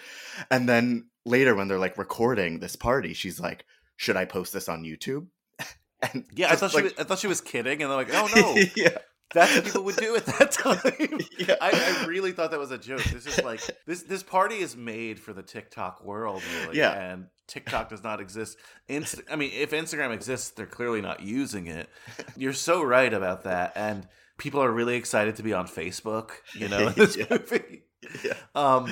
And 0.51 0.67
then 0.67 1.09
later 1.27 1.53
when 1.55 1.67
they're 1.67 1.77
like 1.79 1.97
recording 1.97 2.59
this 2.59 2.75
party, 2.75 3.13
she's 3.13 3.39
like, 3.39 3.65
"Should 3.97 4.17
I 4.17 4.25
post 4.25 4.53
this 4.53 4.67
on 4.69 4.83
YouTube?" 4.83 5.27
And 6.13 6.25
yeah, 6.31 6.51
I 6.51 6.55
thought, 6.55 6.73
like, 6.75 6.81
she 6.81 6.83
was, 6.83 6.93
I 6.99 7.03
thought 7.03 7.19
she 7.19 7.27
was 7.27 7.41
kidding, 7.41 7.81
and 7.81 7.89
they're 7.89 7.97
like, 7.97 8.09
"Oh 8.13 8.29
no, 8.35 8.55
yeah, 8.75 8.97
that's 9.33 9.55
what 9.55 9.65
people 9.65 9.83
would 9.83 9.95
do 9.95 10.15
at 10.15 10.25
that 10.27 10.51
time." 10.63 11.19
Yeah. 11.39 11.55
I, 11.59 12.01
I 12.03 12.05
really 12.05 12.31
thought 12.33 12.51
that 12.51 12.59
was 12.59 12.69
a 12.71 12.77
joke. 12.77 13.03
This 13.03 13.25
is 13.25 13.43
like 13.43 13.61
this 13.87 14.03
this 14.03 14.21
party 14.21 14.57
is 14.57 14.75
made 14.77 15.19
for 15.19 15.33
the 15.33 15.41
TikTok 15.41 16.03
world, 16.03 16.43
really. 16.61 16.77
Yeah. 16.77 16.93
and 17.13 17.27
TikTok 17.47 17.89
does 17.89 18.03
not 18.03 18.19
exist. 18.21 18.57
Inst- 18.87 19.21
I 19.31 19.35
mean, 19.37 19.51
if 19.55 19.71
Instagram 19.71 20.13
exists, 20.13 20.51
they're 20.51 20.65
clearly 20.67 21.01
not 21.01 21.21
using 21.21 21.65
it. 21.65 21.89
You're 22.35 22.53
so 22.53 22.83
right 22.83 23.11
about 23.13 23.43
that, 23.45 23.71
and 23.75 24.07
people 24.37 24.61
are 24.63 24.71
really 24.71 24.97
excited 24.97 25.37
to 25.37 25.43
be 25.43 25.53
on 25.53 25.67
Facebook. 25.67 26.29
You 26.53 26.67
know, 26.67 26.89
in 26.89 26.93
this 26.93 27.17
Yeah. 27.17 27.25
movie. 27.31 27.83
yeah. 28.23 28.33
Um, 28.53 28.91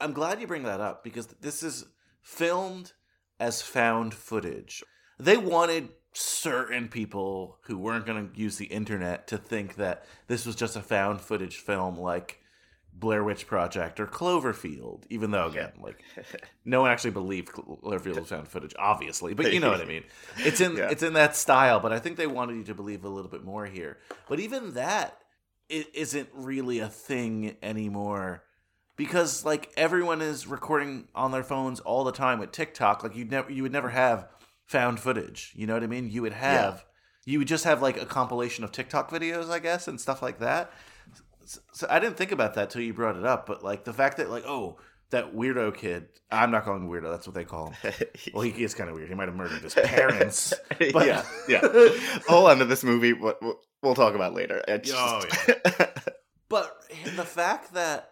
I'm 0.00 0.12
glad 0.12 0.40
you 0.40 0.46
bring 0.46 0.62
that 0.64 0.80
up 0.80 1.04
because 1.04 1.26
this 1.40 1.62
is 1.62 1.84
filmed 2.22 2.92
as 3.38 3.62
found 3.62 4.14
footage. 4.14 4.82
They 5.18 5.36
wanted 5.36 5.90
certain 6.12 6.88
people 6.88 7.58
who 7.64 7.78
weren't 7.78 8.06
going 8.06 8.30
to 8.30 8.38
use 8.40 8.56
the 8.56 8.66
internet 8.66 9.26
to 9.28 9.38
think 9.38 9.76
that 9.76 10.04
this 10.26 10.44
was 10.46 10.56
just 10.56 10.76
a 10.76 10.80
found 10.82 11.20
footage 11.20 11.56
film 11.56 11.98
like 11.98 12.40
Blair 12.92 13.22
Witch 13.22 13.46
Project 13.46 14.00
or 14.00 14.06
Cloverfield, 14.06 15.04
even 15.08 15.30
though, 15.30 15.46
again, 15.46 15.72
like, 15.80 16.02
no 16.64 16.80
one 16.82 16.90
actually 16.90 17.12
believed 17.12 17.48
Cloverfield 17.52 18.18
was 18.18 18.28
found 18.28 18.48
footage, 18.48 18.74
obviously, 18.78 19.32
but 19.34 19.52
you 19.52 19.60
know 19.60 19.70
what 19.70 19.80
I 19.80 19.84
mean. 19.84 20.02
It's 20.38 20.60
in 20.60 20.76
Yeah. 20.76 20.90
it's 20.90 21.02
in 21.02 21.12
that 21.14 21.36
style, 21.36 21.80
but 21.80 21.92
I 21.92 21.98
think 21.98 22.16
they 22.16 22.26
wanted 22.26 22.56
you 22.56 22.64
to 22.64 22.74
believe 22.74 23.04
a 23.04 23.08
little 23.08 23.30
bit 23.30 23.44
more 23.44 23.66
here. 23.66 23.98
But 24.28 24.40
even 24.40 24.74
that 24.74 25.18
it 25.68 25.86
isn't 25.94 26.28
really 26.34 26.80
a 26.80 26.88
thing 26.88 27.56
anymore 27.62 28.42
because 29.00 29.46
like 29.46 29.72
everyone 29.78 30.20
is 30.20 30.46
recording 30.46 31.08
on 31.14 31.32
their 31.32 31.42
phones 31.42 31.80
all 31.80 32.04
the 32.04 32.12
time 32.12 32.38
with 32.38 32.52
TikTok. 32.52 33.02
Like 33.02 33.16
you'd 33.16 33.30
never 33.30 33.50
you 33.50 33.62
would 33.62 33.72
never 33.72 33.88
have 33.88 34.28
found 34.66 35.00
footage. 35.00 35.52
You 35.56 35.66
know 35.66 35.72
what 35.72 35.82
I 35.82 35.86
mean? 35.86 36.10
You 36.10 36.20
would 36.20 36.34
have 36.34 36.84
you 37.24 37.38
would 37.38 37.48
just 37.48 37.64
have 37.64 37.80
like 37.80 38.00
a 38.00 38.04
compilation 38.04 38.62
of 38.62 38.72
TikTok 38.72 39.10
videos, 39.10 39.48
I 39.48 39.58
guess, 39.58 39.88
and 39.88 39.98
stuff 39.98 40.20
like 40.20 40.40
that. 40.40 40.70
So, 41.46 41.60
so 41.72 41.86
I 41.88 41.98
didn't 41.98 42.18
think 42.18 42.30
about 42.30 42.54
that 42.56 42.68
till 42.68 42.82
you 42.82 42.92
brought 42.92 43.16
it 43.16 43.24
up, 43.24 43.46
but 43.46 43.64
like 43.64 43.84
the 43.84 43.94
fact 43.94 44.18
that 44.18 44.28
like 44.28 44.44
oh 44.46 44.76
that 45.08 45.34
weirdo 45.34 45.74
kid, 45.74 46.08
I'm 46.30 46.50
not 46.50 46.64
calling 46.64 46.82
him 46.82 46.90
weirdo. 46.90 47.10
That's 47.10 47.26
what 47.26 47.34
they 47.34 47.44
call 47.44 47.70
him. 47.70 47.92
Well, 48.34 48.42
he 48.42 48.62
is 48.62 48.74
kind 48.74 48.90
of 48.90 48.96
weird. 48.96 49.08
He 49.08 49.14
might 49.14 49.28
have 49.28 49.34
murdered 49.34 49.62
his 49.62 49.72
parents. 49.74 50.52
But- 50.92 51.06
yeah, 51.06 51.24
yeah. 51.48 51.60
Whole 52.28 52.48
end 52.50 52.60
of 52.60 52.68
this 52.68 52.84
movie, 52.84 53.14
what 53.14 53.40
we'll, 53.42 53.58
we'll 53.82 53.94
talk 53.94 54.14
about 54.14 54.34
later. 54.34 54.62
Oh, 54.68 54.76
just- 54.78 55.98
But 56.50 56.76
the 57.16 57.24
fact 57.24 57.72
that, 57.74 58.10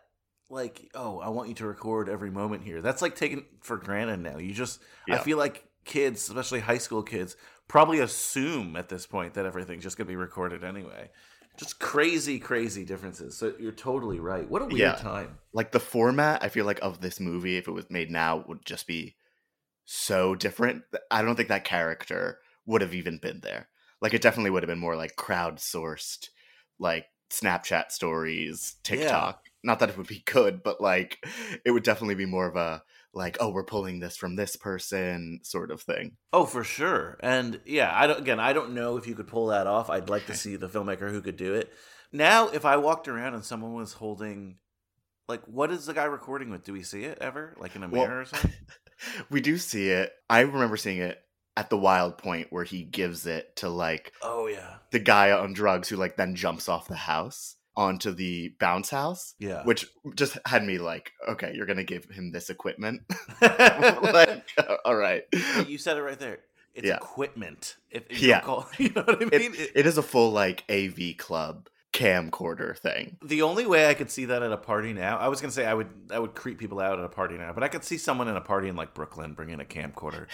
like, 0.50 0.90
oh, 0.94 1.18
I 1.20 1.28
want 1.28 1.48
you 1.48 1.54
to 1.56 1.66
record 1.66 2.08
every 2.08 2.30
moment 2.30 2.62
here, 2.62 2.80
that's 2.80 3.02
like 3.02 3.14
taken 3.16 3.44
for 3.60 3.76
granted 3.76 4.20
now. 4.20 4.38
You 4.38 4.52
just, 4.54 4.80
I 5.10 5.18
feel 5.18 5.38
like 5.38 5.64
kids, 5.84 6.28
especially 6.28 6.60
high 6.60 6.78
school 6.78 7.02
kids, 7.02 7.36
probably 7.66 8.00
assume 8.00 8.76
at 8.76 8.88
this 8.88 9.06
point 9.06 9.34
that 9.34 9.46
everything's 9.46 9.82
just 9.82 9.96
going 9.98 10.06
to 10.06 10.10
be 10.12 10.16
recorded 10.16 10.64
anyway. 10.64 11.10
Just 11.58 11.80
crazy, 11.80 12.38
crazy 12.38 12.84
differences. 12.84 13.36
So 13.36 13.52
you're 13.58 13.72
totally 13.72 14.20
right. 14.20 14.48
What 14.48 14.62
a 14.62 14.66
weird 14.66 14.78
Yeah. 14.78 14.94
time. 14.94 15.38
like 15.52 15.72
the 15.72 15.80
format, 15.80 16.42
I 16.42 16.48
feel 16.50 16.64
like 16.64 16.78
of 16.82 17.00
this 17.00 17.18
movie, 17.18 17.56
if 17.56 17.66
it 17.66 17.72
was 17.72 17.90
made 17.90 18.10
now, 18.10 18.44
would 18.46 18.64
just 18.64 18.86
be 18.86 19.16
so 19.84 20.34
different. 20.34 20.84
I 21.10 21.22
don't 21.22 21.34
think 21.34 21.48
that 21.48 21.64
character 21.64 22.38
would 22.64 22.80
have 22.80 22.94
even 22.94 23.18
been 23.18 23.40
there. 23.40 23.68
Like 24.00 24.14
it 24.14 24.22
definitely 24.22 24.50
would 24.50 24.62
have 24.62 24.68
been 24.68 24.78
more 24.78 24.94
like 24.96 25.16
crowdsourced, 25.16 26.28
like 26.78 27.06
Snapchat 27.30 27.90
stories, 27.90 28.76
TikTok. 28.84 29.47
Not 29.64 29.80
that 29.80 29.88
it 29.90 29.98
would 29.98 30.06
be 30.06 30.22
good, 30.26 30.62
but 30.62 30.80
like 30.80 31.18
it 31.64 31.70
would 31.70 31.82
definitely 31.82 32.14
be 32.14 32.26
more 32.26 32.46
of 32.46 32.56
a 32.56 32.82
like, 33.14 33.38
oh, 33.40 33.48
we're 33.50 33.64
pulling 33.64 33.98
this 34.00 34.16
from 34.16 34.36
this 34.36 34.54
person 34.54 35.40
sort 35.42 35.70
of 35.70 35.80
thing. 35.80 36.16
Oh, 36.32 36.44
for 36.44 36.62
sure. 36.62 37.16
And 37.20 37.60
yeah, 37.64 37.90
I 37.92 38.06
don't 38.06 38.20
again, 38.20 38.38
I 38.40 38.52
don't 38.52 38.74
know 38.74 38.96
if 38.96 39.06
you 39.06 39.14
could 39.14 39.26
pull 39.28 39.46
that 39.48 39.66
off. 39.66 39.90
I'd 39.90 40.08
like 40.10 40.26
to 40.26 40.34
see 40.34 40.56
the 40.56 40.68
filmmaker 40.68 41.10
who 41.10 41.22
could 41.22 41.36
do 41.36 41.54
it. 41.54 41.72
Now, 42.12 42.48
if 42.48 42.64
I 42.64 42.76
walked 42.76 43.08
around 43.08 43.34
and 43.34 43.44
someone 43.44 43.74
was 43.74 43.94
holding 43.94 44.56
like 45.28 45.42
what 45.46 45.70
is 45.70 45.86
the 45.86 45.94
guy 45.94 46.04
recording 46.04 46.50
with? 46.50 46.64
Do 46.64 46.72
we 46.72 46.82
see 46.82 47.04
it 47.04 47.18
ever? 47.20 47.54
Like 47.58 47.74
in 47.76 47.82
a 47.82 47.88
Well- 47.88 48.06
mirror 48.06 48.20
or 48.20 48.24
something? 48.26 48.52
we 49.30 49.40
do 49.40 49.58
see 49.58 49.88
it. 49.90 50.12
I 50.30 50.40
remember 50.40 50.76
seeing 50.76 50.98
it 50.98 51.18
at 51.56 51.70
the 51.70 51.76
wild 51.78 52.18
point 52.18 52.46
where 52.50 52.64
he 52.64 52.82
gives 52.84 53.26
it 53.26 53.56
to 53.56 53.68
like 53.68 54.12
Oh 54.22 54.46
yeah. 54.46 54.76
the 54.92 54.98
guy 55.00 55.32
on 55.32 55.52
drugs 55.52 55.88
who 55.88 55.96
like 55.96 56.16
then 56.16 56.34
jumps 56.36 56.68
off 56.68 56.86
the 56.88 56.94
house 56.94 57.56
onto 57.78 58.10
the 58.12 58.48
bounce 58.58 58.90
house, 58.90 59.34
Yeah. 59.38 59.62
which 59.62 59.86
just 60.16 60.36
had 60.44 60.64
me 60.64 60.78
like, 60.78 61.12
okay, 61.28 61.52
you're 61.54 61.64
gonna 61.66 61.84
give 61.84 62.04
him 62.06 62.32
this 62.32 62.50
equipment. 62.50 63.02
like, 63.40 64.44
uh, 64.58 64.76
all 64.84 64.96
right. 64.96 65.24
you 65.66 65.78
said 65.78 65.96
it 65.96 66.02
right 66.02 66.18
there. 66.18 66.40
It's 66.74 66.86
Yeah. 66.88 66.96
equipment. 66.96 67.76
If, 67.90 68.02
if 68.10 68.20
Yeah. 68.20 68.38
you 68.40 68.42
call, 68.44 68.68
you 68.78 68.90
know 68.90 69.02
what 69.02 69.16
I 69.22 69.24
mean? 69.26 69.54
It, 69.54 69.70
It- 69.76 69.86
is 69.86 69.96
a 69.96 70.02
full 70.02 70.32
like 70.32 70.64
AV 70.68 71.16
club 71.16 71.68
camcorder 71.92 72.76
thing. 72.76 73.16
The 73.24 73.42
only 73.42 73.64
way 73.66 73.88
I 73.88 73.94
could 73.94 74.10
see 74.10 74.26
that 74.26 74.42
at 74.42 74.52
a 74.52 74.56
party 74.56 74.92
now, 74.92 75.16
I 75.16 75.28
was 75.28 75.40
gonna 75.40 75.52
say 75.52 75.64
I 75.64 75.72
would 75.74 75.88
I 76.10 76.18
would 76.18 76.34
creep 76.34 76.58
people 76.58 76.80
out 76.80 76.98
at 76.98 77.04
a 77.04 77.08
party 77.08 77.38
now, 77.38 77.52
but 77.52 77.62
I 77.62 77.68
could 77.68 77.82
see 77.84 77.96
someone 77.96 78.28
in 78.28 78.36
a 78.36 78.40
party 78.40 78.68
in 78.68 78.76
like 78.76 78.92
Brooklyn 78.92 79.32
bringing 79.34 79.60
a 79.60 79.64
camcorder, 79.64 80.26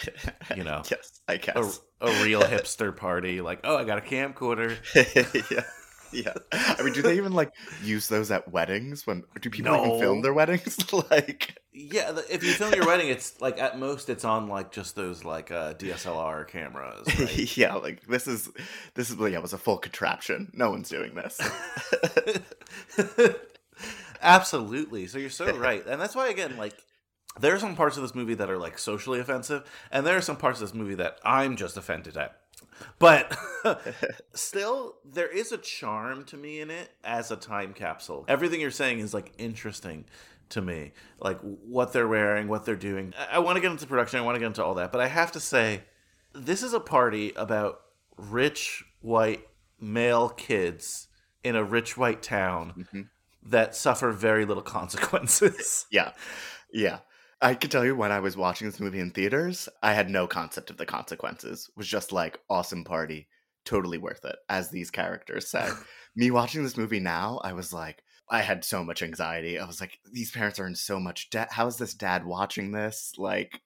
you 0.56 0.64
know, 0.64 0.82
yes, 0.90 1.20
I 1.28 1.34
a, 1.34 1.38
guess. 1.38 1.80
a 2.00 2.06
real 2.24 2.42
hipster 2.42 2.94
party, 2.94 3.40
like 3.40 3.60
oh 3.64 3.76
I 3.76 3.84
got 3.84 3.98
a 3.98 4.00
camcorder. 4.00 4.76
yeah. 5.50 5.62
Yeah. 6.24 6.34
I 6.52 6.82
mean, 6.82 6.92
do 6.92 7.02
they 7.02 7.16
even 7.16 7.32
like 7.32 7.52
use 7.82 8.08
those 8.08 8.30
at 8.30 8.50
weddings? 8.52 9.06
When 9.06 9.24
do 9.40 9.50
people 9.50 9.74
even 9.74 9.98
film 9.98 10.22
their 10.22 10.32
weddings? 10.32 10.78
like, 11.10 11.58
Yeah, 11.72 12.18
if 12.30 12.44
you 12.44 12.52
film 12.52 12.72
your 12.72 12.86
wedding, 12.86 13.08
it's 13.08 13.40
like 13.40 13.60
at 13.60 13.78
most 13.78 14.08
it's 14.08 14.24
on 14.24 14.48
like 14.48 14.70
just 14.70 14.94
those 14.94 15.24
like 15.24 15.50
uh, 15.50 15.74
DSLR 15.74 16.46
cameras. 16.46 17.06
Right? 17.18 17.56
yeah, 17.56 17.74
like 17.74 18.06
this 18.06 18.26
is 18.26 18.48
this 18.94 19.10
is 19.10 19.16
yeah, 19.18 19.28
it 19.28 19.42
was 19.42 19.52
a 19.52 19.58
full 19.58 19.78
contraption. 19.78 20.50
No 20.54 20.70
one's 20.70 20.88
doing 20.88 21.14
this. 21.14 21.40
Absolutely. 24.22 25.06
So 25.06 25.18
you're 25.18 25.30
so 25.30 25.56
right. 25.56 25.84
And 25.86 26.00
that's 26.00 26.14
why 26.14 26.28
again, 26.28 26.56
like 26.56 26.74
there 27.40 27.54
are 27.54 27.58
some 27.58 27.76
parts 27.76 27.96
of 27.96 28.02
this 28.02 28.14
movie 28.14 28.34
that 28.34 28.50
are 28.50 28.58
like 28.58 28.78
socially 28.78 29.20
offensive, 29.20 29.68
and 29.90 30.06
there 30.06 30.16
are 30.16 30.22
some 30.22 30.36
parts 30.36 30.60
of 30.60 30.68
this 30.68 30.74
movie 30.74 30.94
that 30.96 31.18
I'm 31.24 31.56
just 31.56 31.76
offended 31.76 32.16
at. 32.16 32.36
But 32.98 33.36
still, 34.34 34.96
there 35.04 35.28
is 35.28 35.52
a 35.52 35.58
charm 35.58 36.24
to 36.26 36.36
me 36.36 36.60
in 36.60 36.70
it 36.70 36.90
as 37.02 37.30
a 37.30 37.36
time 37.36 37.72
capsule. 37.72 38.24
Everything 38.28 38.60
you're 38.60 38.70
saying 38.70 38.98
is 39.00 39.14
like 39.14 39.32
interesting 39.38 40.04
to 40.50 40.60
me. 40.62 40.92
Like 41.20 41.40
what 41.40 41.92
they're 41.92 42.08
wearing, 42.08 42.48
what 42.48 42.64
they're 42.64 42.76
doing. 42.76 43.14
I, 43.18 43.36
I 43.36 43.38
want 43.38 43.56
to 43.56 43.60
get 43.62 43.70
into 43.70 43.86
production, 43.86 44.18
I 44.20 44.22
want 44.22 44.36
to 44.36 44.40
get 44.40 44.46
into 44.46 44.64
all 44.64 44.74
that, 44.74 44.92
but 44.92 45.00
I 45.00 45.08
have 45.08 45.32
to 45.32 45.40
say, 45.40 45.82
this 46.32 46.62
is 46.62 46.72
a 46.72 46.80
party 46.80 47.32
about 47.36 47.80
rich 48.16 48.84
white 49.00 49.46
male 49.80 50.28
kids 50.28 51.08
in 51.42 51.56
a 51.56 51.64
rich 51.64 51.96
white 51.96 52.22
town 52.22 52.86
Mhm. 52.92 53.08
that 53.44 53.74
suffer 53.74 54.10
very 54.12 54.44
little 54.44 54.62
consequences. 54.78 55.86
Yeah. 55.90 56.12
Yeah. 56.72 56.98
I 57.44 57.54
can 57.54 57.68
tell 57.68 57.84
you 57.84 57.94
when 57.94 58.10
I 58.10 58.20
was 58.20 58.38
watching 58.38 58.66
this 58.66 58.80
movie 58.80 59.00
in 59.00 59.10
theaters, 59.10 59.68
I 59.82 59.92
had 59.92 60.08
no 60.08 60.26
concept 60.26 60.70
of 60.70 60.78
the 60.78 60.86
consequences. 60.86 61.68
It 61.68 61.76
was 61.76 61.86
just 61.86 62.10
like 62.10 62.40
awesome 62.48 62.84
party, 62.84 63.28
totally 63.66 63.98
worth 63.98 64.24
it, 64.24 64.36
as 64.48 64.70
these 64.70 64.90
characters 64.90 65.50
say. 65.50 65.68
Me 66.16 66.30
watching 66.30 66.62
this 66.62 66.78
movie 66.78 67.00
now, 67.00 67.42
I 67.44 67.52
was 67.52 67.70
like, 67.70 68.02
I 68.30 68.40
had 68.40 68.64
so 68.64 68.82
much 68.82 69.02
anxiety. 69.02 69.58
I 69.58 69.66
was 69.66 69.78
like, 69.78 69.98
these 70.10 70.30
parents 70.30 70.58
are 70.58 70.66
in 70.66 70.74
so 70.74 70.98
much 70.98 71.28
debt. 71.28 71.52
How 71.52 71.66
is 71.66 71.76
this 71.76 71.92
dad 71.92 72.24
watching 72.24 72.72
this? 72.72 73.12
Like, 73.18 73.60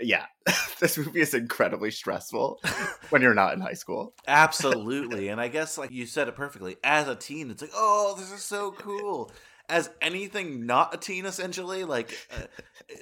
yeah, 0.00 0.24
this 0.80 0.96
movie 0.96 1.20
is 1.20 1.34
incredibly 1.34 1.90
stressful 1.90 2.58
when 3.10 3.20
you're 3.20 3.34
not 3.34 3.52
in 3.52 3.60
high 3.60 3.74
school. 3.74 4.14
Absolutely. 4.26 5.28
And 5.28 5.38
I 5.38 5.48
guess 5.48 5.76
like 5.76 5.90
you 5.90 6.06
said 6.06 6.28
it 6.28 6.36
perfectly. 6.36 6.76
As 6.82 7.06
a 7.06 7.16
teen, 7.16 7.50
it's 7.50 7.60
like, 7.60 7.72
"Oh, 7.74 8.14
this 8.18 8.32
is 8.32 8.42
so 8.42 8.72
cool." 8.72 9.30
As 9.70 9.88
anything 10.02 10.66
not 10.66 10.92
a 10.92 10.96
teen 10.98 11.24
essentially, 11.24 11.84
like 11.84 12.12
uh, 12.36 12.46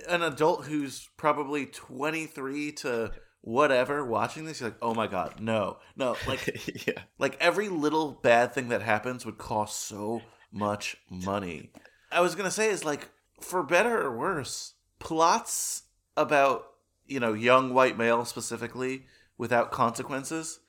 an 0.08 0.22
adult 0.22 0.66
who's 0.66 1.08
probably 1.16 1.66
23 1.66 2.72
to 2.72 3.10
whatever 3.40 4.04
watching 4.04 4.44
this, 4.44 4.60
you're 4.60 4.70
like, 4.70 4.78
"Oh 4.82 4.94
my 4.94 5.06
god, 5.06 5.40
no. 5.40 5.78
No, 5.96 6.16
like 6.26 6.86
yeah. 6.86 7.02
like 7.18 7.36
every 7.40 7.68
little 7.68 8.12
bad 8.12 8.52
thing 8.52 8.68
that 8.68 8.82
happens 8.82 9.24
would 9.24 9.38
cost 9.38 9.80
so 9.80 10.22
much 10.52 10.96
money. 11.10 11.70
I 12.12 12.20
was 12.20 12.34
gonna 12.34 12.50
say 12.50 12.68
is 12.68 12.84
like 12.84 13.08
for 13.40 13.62
better 13.62 14.02
or 14.02 14.16
worse, 14.16 14.74
plots 14.98 15.84
about 16.16 16.66
you 17.06 17.20
know 17.20 17.32
young 17.32 17.72
white 17.72 17.96
male 17.96 18.24
specifically 18.24 19.06
without 19.36 19.70
consequences 19.70 20.60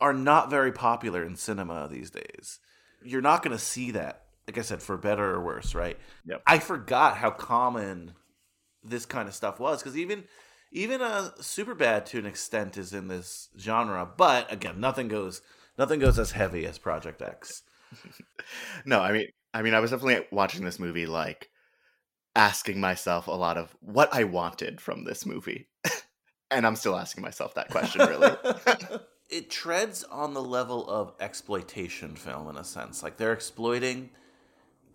are 0.00 0.12
not 0.12 0.50
very 0.50 0.70
popular 0.70 1.24
in 1.24 1.34
cinema 1.36 1.88
these 1.90 2.10
days. 2.10 2.60
You're 3.02 3.20
not 3.20 3.42
gonna 3.42 3.58
see 3.58 3.90
that. 3.92 4.24
Like 4.48 4.58
I 4.58 4.62
said, 4.62 4.82
for 4.82 4.96
better 4.96 5.30
or 5.30 5.40
worse, 5.40 5.74
right? 5.74 5.96
Yep. 6.24 6.42
I 6.46 6.58
forgot 6.58 7.18
how 7.18 7.30
common 7.30 8.14
this 8.82 9.06
kind 9.06 9.28
of 9.28 9.34
stuff 9.34 9.60
was 9.60 9.82
because 9.82 9.96
even 9.96 10.24
even 10.72 11.00
a 11.00 11.32
super 11.40 11.74
bad 11.74 12.06
to 12.06 12.18
an 12.18 12.26
extent 12.26 12.76
is 12.76 12.92
in 12.92 13.08
this 13.08 13.48
genre 13.58 14.08
but 14.16 14.50
again 14.52 14.80
nothing 14.80 15.08
goes 15.08 15.42
nothing 15.76 15.98
goes 15.98 16.18
as 16.18 16.30
heavy 16.30 16.64
as 16.64 16.78
project 16.78 17.20
x 17.20 17.62
No, 18.84 19.00
I 19.00 19.12
mean, 19.12 19.28
I 19.52 19.62
mean, 19.62 19.74
I 19.74 19.80
was 19.80 19.90
definitely 19.90 20.26
watching 20.30 20.64
this 20.64 20.78
movie 20.78 21.06
like 21.06 21.50
asking 22.34 22.80
myself 22.80 23.26
a 23.26 23.32
lot 23.32 23.56
of 23.56 23.74
what 23.80 24.12
I 24.12 24.24
wanted 24.24 24.80
from 24.80 25.04
this 25.04 25.26
movie, 25.26 25.68
and 26.50 26.66
I'm 26.66 26.76
still 26.76 26.96
asking 26.96 27.22
myself 27.22 27.54
that 27.54 27.70
question. 27.70 28.06
Really, 28.06 28.36
it 29.30 29.50
treads 29.50 30.04
on 30.04 30.34
the 30.34 30.42
level 30.42 30.88
of 30.88 31.14
exploitation 31.20 32.16
film 32.16 32.48
in 32.48 32.56
a 32.56 32.64
sense 32.64 33.02
like 33.02 33.16
they're 33.16 33.32
exploiting 33.32 34.10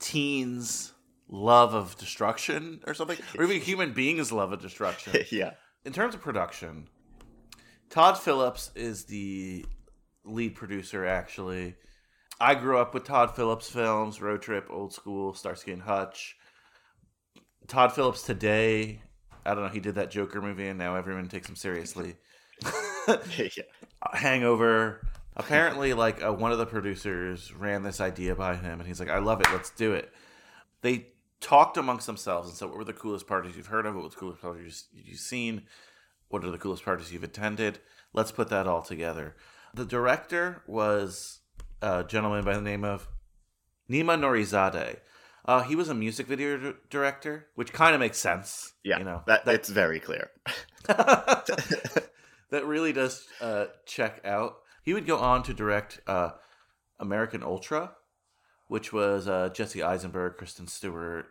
teens 0.04 0.94
love 1.30 1.74
of 1.74 1.98
destruction 1.98 2.82
or 2.86 2.94
something 2.94 3.18
or 3.38 3.46
even 3.46 3.60
human 3.62 3.94
beings 3.94 4.32
love 4.32 4.52
of 4.52 4.62
destruction 4.62 5.24
yeah, 5.32 5.52
in 5.86 5.94
terms 5.94 6.14
of 6.14 6.22
production, 6.22 6.88
Todd 7.90 8.18
Phillips 8.18 8.72
is 8.76 9.06
the 9.06 9.66
lead 10.26 10.56
producer. 10.56 11.06
Actually, 11.06 11.76
I 12.40 12.56
grew 12.56 12.78
up 12.78 12.94
with 12.94 13.06
Todd 13.06 13.36
Phillips 13.36 13.70
films: 13.70 14.22
Road 14.22 14.42
Trip, 14.42 14.68
Old 14.70 14.94
School, 14.94 15.34
Starsky 15.34 15.72
and 15.72 15.82
Hutch. 15.82 16.36
Todd 17.68 17.94
Phillips 17.94 18.24
today, 18.24 19.02
I 19.46 19.54
don't 19.54 19.64
know. 19.64 19.70
He 19.70 19.80
did 19.80 19.96
that 19.96 20.12
Joker 20.12 20.42
movie, 20.42 20.68
and 20.68 20.78
now 20.78 20.96
everyone 20.96 21.28
takes 21.30 21.48
him 21.48 21.56
seriously. 21.56 22.16
yeah, 23.08 23.48
Hangover. 24.12 25.08
Apparently, 25.36 25.94
like 25.94 26.24
uh, 26.24 26.32
one 26.34 26.52
of 26.52 26.58
the 26.58 26.66
producers 26.66 27.54
ran 27.54 27.84
this 27.84 28.00
idea 28.00 28.36
by 28.36 28.56
him, 28.56 28.80
and 28.80 28.88
he's 28.88 29.00
like, 29.00 29.10
"I 29.10 29.20
love 29.20 29.42
it. 29.42 29.48
Let's 29.52 29.72
do 29.72 29.94
it." 29.94 30.12
They 30.82 31.08
talked 31.40 31.78
amongst 31.78 32.06
themselves 32.06 32.50
and 32.50 32.58
said, 32.58 32.70
"What 32.70 32.78
were 32.78 32.84
the 32.84 32.94
coolest 32.94 33.28
parties 33.28 33.56
you've 33.56 33.68
heard 33.68 33.86
of? 33.86 33.96
What 33.96 34.04
were 34.04 34.10
the 34.10 34.16
coolest 34.16 34.42
parties 34.42 34.86
you've 34.94 35.20
seen? 35.20 35.64
What 36.30 36.44
are 36.44 36.52
the 36.52 36.58
coolest 36.58 36.86
parties 36.86 37.12
you've 37.12 37.24
attended? 37.24 37.80
Let's 38.14 38.32
put 38.32 38.50
that 38.50 38.68
all 38.68 38.82
together." 38.82 39.36
The 39.74 39.86
director 39.86 40.62
was 40.68 41.40
a 41.82 42.04
gentleman 42.04 42.46
by 42.46 42.54
the 42.54 42.62
name 42.62 42.84
of 42.84 43.08
Nima 43.90 44.20
Nourizadeh. 44.20 44.98
Uh, 45.46 45.64
he 45.64 45.76
was 45.76 45.90
a 45.90 45.94
music 45.94 46.28
video 46.28 46.58
d- 46.58 46.78
director, 46.90 47.48
which 47.56 47.74
kind 47.74 47.94
of 47.94 48.00
makes 48.00 48.18
sense. 48.18 48.74
yeah. 48.84 48.98
you 48.98 49.04
know 49.04 49.22
that, 49.28 49.46
it's 49.48 49.70
very 49.70 50.00
clear. 50.00 50.30
that 50.88 52.66
really 52.66 52.94
does 52.94 53.28
uh, 53.42 53.66
check 53.86 54.22
out. 54.26 54.58
He 54.84 54.94
would 54.94 55.08
go 55.08 55.18
on 55.18 55.44
to 55.44 55.54
direct 55.54 56.02
uh, 56.06 56.32
American 57.00 57.42
Ultra, 57.42 57.94
which 58.68 58.94
was 58.94 59.28
uh, 59.28 59.50
Jesse 59.50 59.82
Eisenberg, 59.82 60.38
Kristen 60.38 60.68
Stewart, 60.68 61.26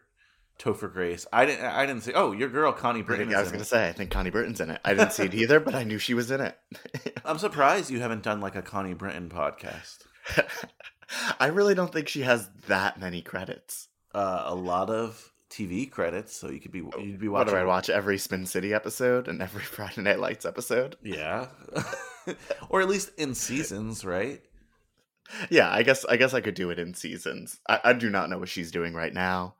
Topher 0.59 0.93
Grace. 0.93 1.27
I 1.33 1.45
didn't. 1.45 1.65
I 1.65 1.87
didn't 1.87 2.03
say. 2.03 2.12
Oh, 2.15 2.33
your 2.33 2.49
girl 2.49 2.73
Connie 2.73 3.03
Britton. 3.03 3.35
I 3.35 3.41
was 3.41 3.51
going 3.51 3.61
to 3.61 3.65
say, 3.65 3.88
I 3.88 3.93
think 3.93 4.11
Connie 4.11 4.31
Britton's 4.31 4.61
in 4.61 4.71
it. 4.71 4.81
I 4.85 4.95
didn't 4.95 5.12
see 5.12 5.25
it 5.25 5.35
either, 5.35 5.61
but 5.61 5.75
I 5.75 5.85
knew 5.85 5.99
she 5.99 6.15
was 6.15 6.31
in 6.31 6.41
it. 6.41 6.59
I'm 7.25 7.38
surprised 7.38 7.91
you 7.91 8.01
haven't 8.01 8.23
done 8.23 8.41
like 8.41 8.57
a 8.57 8.62
Connie 8.62 8.95
Britton 8.95 9.29
podcast. 9.29 9.99
I 11.41 11.47
really 11.47 11.75
don't 11.75 11.93
think 11.93 12.09
she 12.09 12.23
has 12.23 12.49
that 12.69 12.99
many 12.99 13.23
credits. 13.23 13.88
Uh, 14.15 14.45
a 14.47 14.55
lot 14.55 14.88
of 14.88 15.32
TV 15.53 15.91
credits, 15.91 16.35
so 16.35 16.51
you 16.51 16.61
could 16.61 16.73
be 16.73 16.83
oh, 16.83 16.99
you'd 16.99 17.21
be 17.21 17.29
watching. 17.29 17.53
What 17.53 17.61
do 17.61 17.62
I 17.62 17.65
watch 17.65 17.91
every 17.91 18.17
Spin 18.17 18.47
City 18.47 18.73
episode 18.73 19.29
and 19.29 19.43
every 19.43 19.62
Friday 19.62 20.01
Night 20.01 20.19
Lights 20.19 20.47
episode? 20.47 20.97
Yeah, 21.03 21.49
or 22.71 22.81
at 22.81 22.88
least 22.88 23.11
in 23.19 23.35
seasons, 23.35 24.05
right? 24.05 24.43
Yeah, 25.51 25.71
I 25.71 25.83
guess 25.83 26.05
I 26.07 26.17
guess 26.17 26.35
I 26.35 26.41
could 26.41 26.55
do 26.55 26.71
it 26.71 26.79
in 26.79 26.95
seasons. 26.95 27.61
I, 27.69 27.81
I 27.85 27.93
do 27.93 28.09
not 28.09 28.31
know 28.31 28.38
what 28.38 28.49
she's 28.49 28.71
doing 28.71 28.95
right 28.95 29.12
now, 29.12 29.57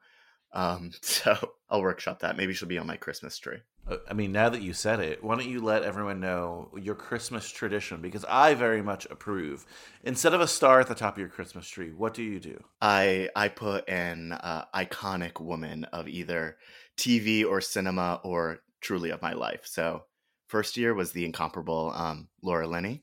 um, 0.53 0.91
so 1.03 1.37
I'll 1.71 1.83
workshop 1.83 2.21
that. 2.21 2.37
Maybe 2.37 2.53
she'll 2.53 2.69
be 2.69 2.79
on 2.79 2.87
my 2.87 2.97
Christmas 2.97 3.39
tree. 3.39 3.59
Uh, 3.89 3.97
I 4.09 4.15
mean, 4.15 4.33
now 4.33 4.49
that 4.49 4.63
you 4.63 4.73
said 4.73 5.01
it, 5.01 5.25
why 5.25 5.37
don't 5.37 5.49
you 5.49 5.61
let 5.61 5.83
everyone 5.83 6.21
know 6.21 6.71
your 6.81 6.95
Christmas 6.95 7.51
tradition? 7.51 8.01
Because 8.01 8.25
I 8.27 8.55
very 8.55 8.83
much 8.83 9.07
approve. 9.11 9.67
Instead 10.05 10.35
of 10.35 10.41
a 10.41 10.47
star 10.47 10.81
at 10.81 10.87
the 10.87 10.95
top 10.95 11.15
of 11.15 11.19
your 11.19 11.29
Christmas 11.29 11.67
tree, 11.69 11.93
what 11.93 12.15
do 12.15 12.23
you 12.23 12.39
do? 12.39 12.63
I 12.81 13.29
I 13.35 13.49
put 13.49 13.89
an 13.89 14.33
uh, 14.33 14.67
iconic 14.75 15.41
woman 15.41 15.85
of 15.85 16.07
either 16.09 16.59
TV 16.97 17.45
or 17.45 17.61
cinema 17.61 18.21
or 18.23 18.61
truly 18.81 19.11
of 19.11 19.23
my 19.23 19.33
life. 19.33 19.63
So 19.65 20.05
first 20.47 20.77
year 20.77 20.95
was 20.95 21.13
the 21.13 21.25
incomparable 21.25 21.93
um, 21.95 22.29
Laura 22.43 22.69
Linney, 22.69 23.03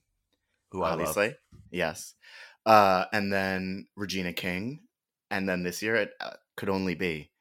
Who 0.72 0.84
I 0.84 0.92
obviously, 0.92 1.28
love. 1.28 1.36
yes, 1.72 2.14
uh, 2.66 3.06
and 3.12 3.34
then 3.34 3.88
Regina 3.96 4.32
King, 4.34 4.82
and 5.32 5.50
then 5.50 5.64
this 5.64 5.82
year 5.82 5.96
it 5.96 6.12
uh, 6.22 6.34
could 6.56 6.70
only 6.70 6.96
be 6.96 7.32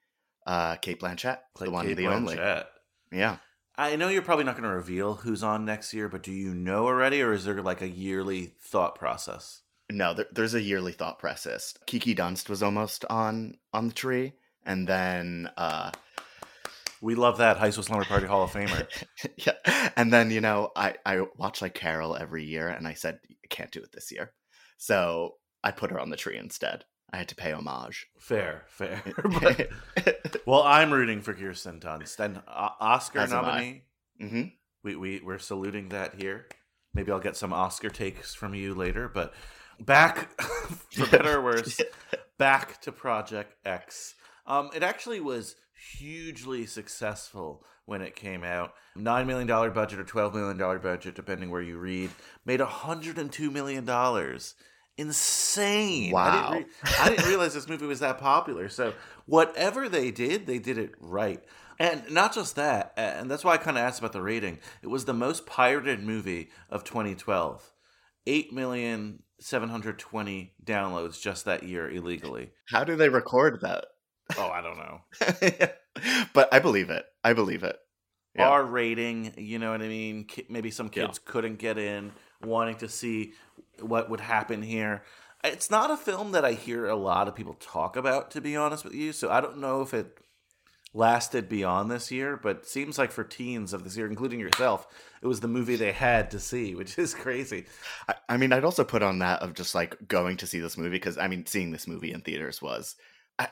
uh, 0.48 0.76
Cate 0.76 0.98
Blanchett, 0.98 1.38
Like 1.60 1.66
the 1.66 1.70
one, 1.70 1.86
Kate 1.86 1.96
the 1.96 2.08
only. 2.08 2.34
Blanchett. 2.36 2.64
Yeah. 3.12 3.36
I 3.76 3.94
know 3.94 4.08
you're 4.08 4.22
probably 4.22 4.44
not 4.44 4.56
going 4.56 4.68
to 4.68 4.74
reveal 4.74 5.14
who's 5.14 5.44
on 5.44 5.64
next 5.64 5.94
year, 5.94 6.08
but 6.08 6.24
do 6.24 6.32
you 6.32 6.52
know 6.52 6.86
already, 6.86 7.22
or 7.22 7.32
is 7.32 7.44
there 7.44 7.62
like 7.62 7.80
a 7.80 7.88
yearly 7.88 8.54
thought 8.60 8.96
process? 8.96 9.62
No, 9.92 10.14
there, 10.14 10.26
there's 10.32 10.54
a 10.54 10.60
yearly 10.60 10.92
thought 10.92 11.18
process. 11.20 11.74
Kiki 11.86 12.14
Dunst 12.14 12.48
was 12.48 12.62
almost 12.62 13.04
on 13.08 13.54
on 13.72 13.86
the 13.88 13.94
tree, 13.94 14.32
and 14.66 14.88
then 14.88 15.48
uh, 15.56 15.92
We 17.00 17.14
love 17.14 17.38
that 17.38 17.58
High 17.58 17.70
School 17.70 17.84
Slumber 17.84 18.04
Party 18.04 18.26
Hall 18.26 18.42
of 18.42 18.50
Famer. 18.50 18.86
yeah, 19.36 19.90
and 19.96 20.12
then 20.12 20.30
you 20.32 20.40
know 20.40 20.72
I 20.74 20.96
I 21.06 21.22
watch 21.36 21.62
like 21.62 21.74
Carol 21.74 22.16
every 22.16 22.44
year, 22.44 22.68
and 22.68 22.88
I 22.88 22.94
said 22.94 23.20
I 23.30 23.46
can't 23.48 23.70
do 23.70 23.80
it 23.80 23.92
this 23.92 24.10
year. 24.10 24.32
So 24.76 25.34
I 25.62 25.70
put 25.70 25.90
her 25.92 26.00
on 26.00 26.10
the 26.10 26.16
tree 26.16 26.36
instead. 26.36 26.84
I 27.10 27.16
had 27.16 27.28
to 27.28 27.34
pay 27.34 27.52
homage. 27.52 28.06
Fair, 28.18 28.64
fair. 28.68 29.02
but, 29.40 29.70
well, 30.46 30.62
I'm 30.62 30.92
rooting 30.92 31.22
for 31.22 31.32
Kirsten 31.32 31.80
Dunst 31.80 32.20
and 32.20 32.42
uh, 32.46 32.70
Oscar 32.80 33.20
As 33.20 33.30
nominee. 33.30 33.82
hmm 34.20 34.42
We 34.84 34.96
we 34.96 35.20
we're 35.24 35.38
saluting 35.38 35.88
that 35.90 36.14
here. 36.14 36.46
Maybe 36.94 37.12
I'll 37.12 37.20
get 37.20 37.36
some 37.36 37.52
Oscar 37.52 37.90
takes 37.90 38.34
from 38.34 38.54
you 38.54 38.74
later. 38.74 39.08
But 39.08 39.32
back, 39.80 40.40
for 40.92 41.06
better 41.06 41.38
or 41.38 41.42
worse, 41.42 41.80
back 42.38 42.80
to 42.82 42.92
Project 42.92 43.54
X. 43.64 44.14
Um, 44.46 44.70
it 44.74 44.82
actually 44.82 45.20
was 45.20 45.56
hugely 45.98 46.66
successful 46.66 47.64
when 47.86 48.02
it 48.02 48.16
came 48.16 48.44
out. 48.44 48.74
Nine 48.96 49.26
million 49.26 49.46
dollar 49.46 49.70
budget 49.70 49.98
or 49.98 50.04
twelve 50.04 50.34
million 50.34 50.58
dollar 50.58 50.78
budget, 50.78 51.14
depending 51.14 51.50
where 51.50 51.62
you 51.62 51.78
read, 51.78 52.10
made 52.44 52.60
hundred 52.60 53.16
and 53.18 53.32
two 53.32 53.50
million 53.50 53.84
Insane! 54.98 56.10
I 56.10 56.12
Wow. 56.12 56.50
didn't, 56.52 56.66
re- 56.66 56.90
I 56.98 57.08
didn't 57.10 57.26
realize 57.28 57.54
this 57.54 57.68
movie 57.68 57.86
was 57.86 58.00
that 58.00 58.18
popular. 58.18 58.68
So 58.68 58.92
whatever 59.26 59.88
they 59.88 60.10
did, 60.10 60.46
they 60.46 60.58
did 60.58 60.76
it 60.76 60.92
right. 61.00 61.42
And 61.78 62.10
not 62.10 62.34
just 62.34 62.56
that, 62.56 62.92
and 62.96 63.30
that's 63.30 63.44
why 63.44 63.54
I 63.54 63.56
kind 63.58 63.78
of 63.78 63.84
asked 63.84 64.00
about 64.00 64.12
the 64.12 64.20
rating. 64.20 64.58
It 64.82 64.88
was 64.88 65.04
the 65.04 65.14
most 65.14 65.46
pirated 65.46 66.02
movie 66.02 66.50
of 66.68 66.82
2012. 66.84 67.72
8 68.26 68.52
million 68.52 69.22
720 69.40 70.52
downloads 70.64 71.20
just 71.20 71.44
that 71.44 71.62
year 71.62 71.88
illegally. 71.88 72.50
How 72.68 72.82
do 72.84 72.96
they 72.96 73.08
record 73.08 73.60
that? 73.62 73.84
Oh, 74.36 74.48
I 74.48 74.60
don't 74.60 74.76
know. 74.76 75.68
but 76.34 76.52
I 76.52 76.58
believe 76.58 76.90
it. 76.90 77.06
I 77.24 77.32
believe 77.32 77.62
it. 77.62 77.76
Yeah. 78.38 78.48
R 78.48 78.64
rating, 78.64 79.34
you 79.36 79.58
know 79.58 79.70
what 79.72 79.82
I 79.82 79.88
mean? 79.88 80.26
Maybe 80.48 80.70
some 80.70 80.90
Yeah. 80.94 81.06
kids 81.06 81.18
couldn't 81.18 81.58
get 81.58 81.78
in, 81.78 82.12
wanting 82.42 82.76
to 82.76 82.88
see 82.88 83.34
what 83.80 84.08
would 84.10 84.20
happen 84.20 84.62
here. 84.62 85.02
It's 85.44 85.70
not 85.70 85.90
a 85.90 85.96
film 85.96 86.32
that 86.32 86.44
I 86.44 86.52
hear 86.52 86.86
a 86.86 86.96
lot 86.96 87.28
of 87.28 87.34
people 87.34 87.54
talk 87.54 87.96
about, 87.96 88.30
to 88.32 88.40
be 88.40 88.56
honest 88.56 88.84
with 88.84 88.94
you. 88.94 89.12
So 89.12 89.30
I 89.30 89.40
don't 89.40 89.58
know 89.58 89.82
if 89.82 89.94
it 89.94 90.18
lasted 90.94 91.48
beyond 91.48 91.90
this 91.90 92.10
year, 92.10 92.36
but 92.36 92.66
seems 92.66 92.98
like 92.98 93.12
for 93.12 93.22
teens 93.22 93.72
of 93.72 93.84
this 93.84 93.96
year, 93.96 94.06
including 94.06 94.40
yourself, 94.40 94.86
it 95.22 95.26
was 95.26 95.40
the 95.40 95.48
movie 95.48 95.76
they 95.76 95.92
had 95.92 96.30
to 96.32 96.40
see, 96.40 96.74
which 96.74 96.98
is 96.98 97.14
crazy. 97.14 97.66
I, 98.08 98.14
I 98.30 98.36
mean, 98.36 98.52
I'd 98.52 98.64
also 98.64 98.84
put 98.84 99.02
on 99.02 99.18
that 99.20 99.42
of 99.42 99.54
just 99.54 99.74
like 99.74 100.08
going 100.08 100.36
to 100.38 100.46
see 100.46 100.60
this 100.60 100.76
movie 100.78 100.90
because 100.90 101.18
I 101.18 101.28
mean, 101.28 101.46
seeing 101.46 101.70
this 101.70 101.86
movie 101.86 102.12
in 102.12 102.20
theaters 102.20 102.60
was. 102.62 102.96
I, 103.38 103.48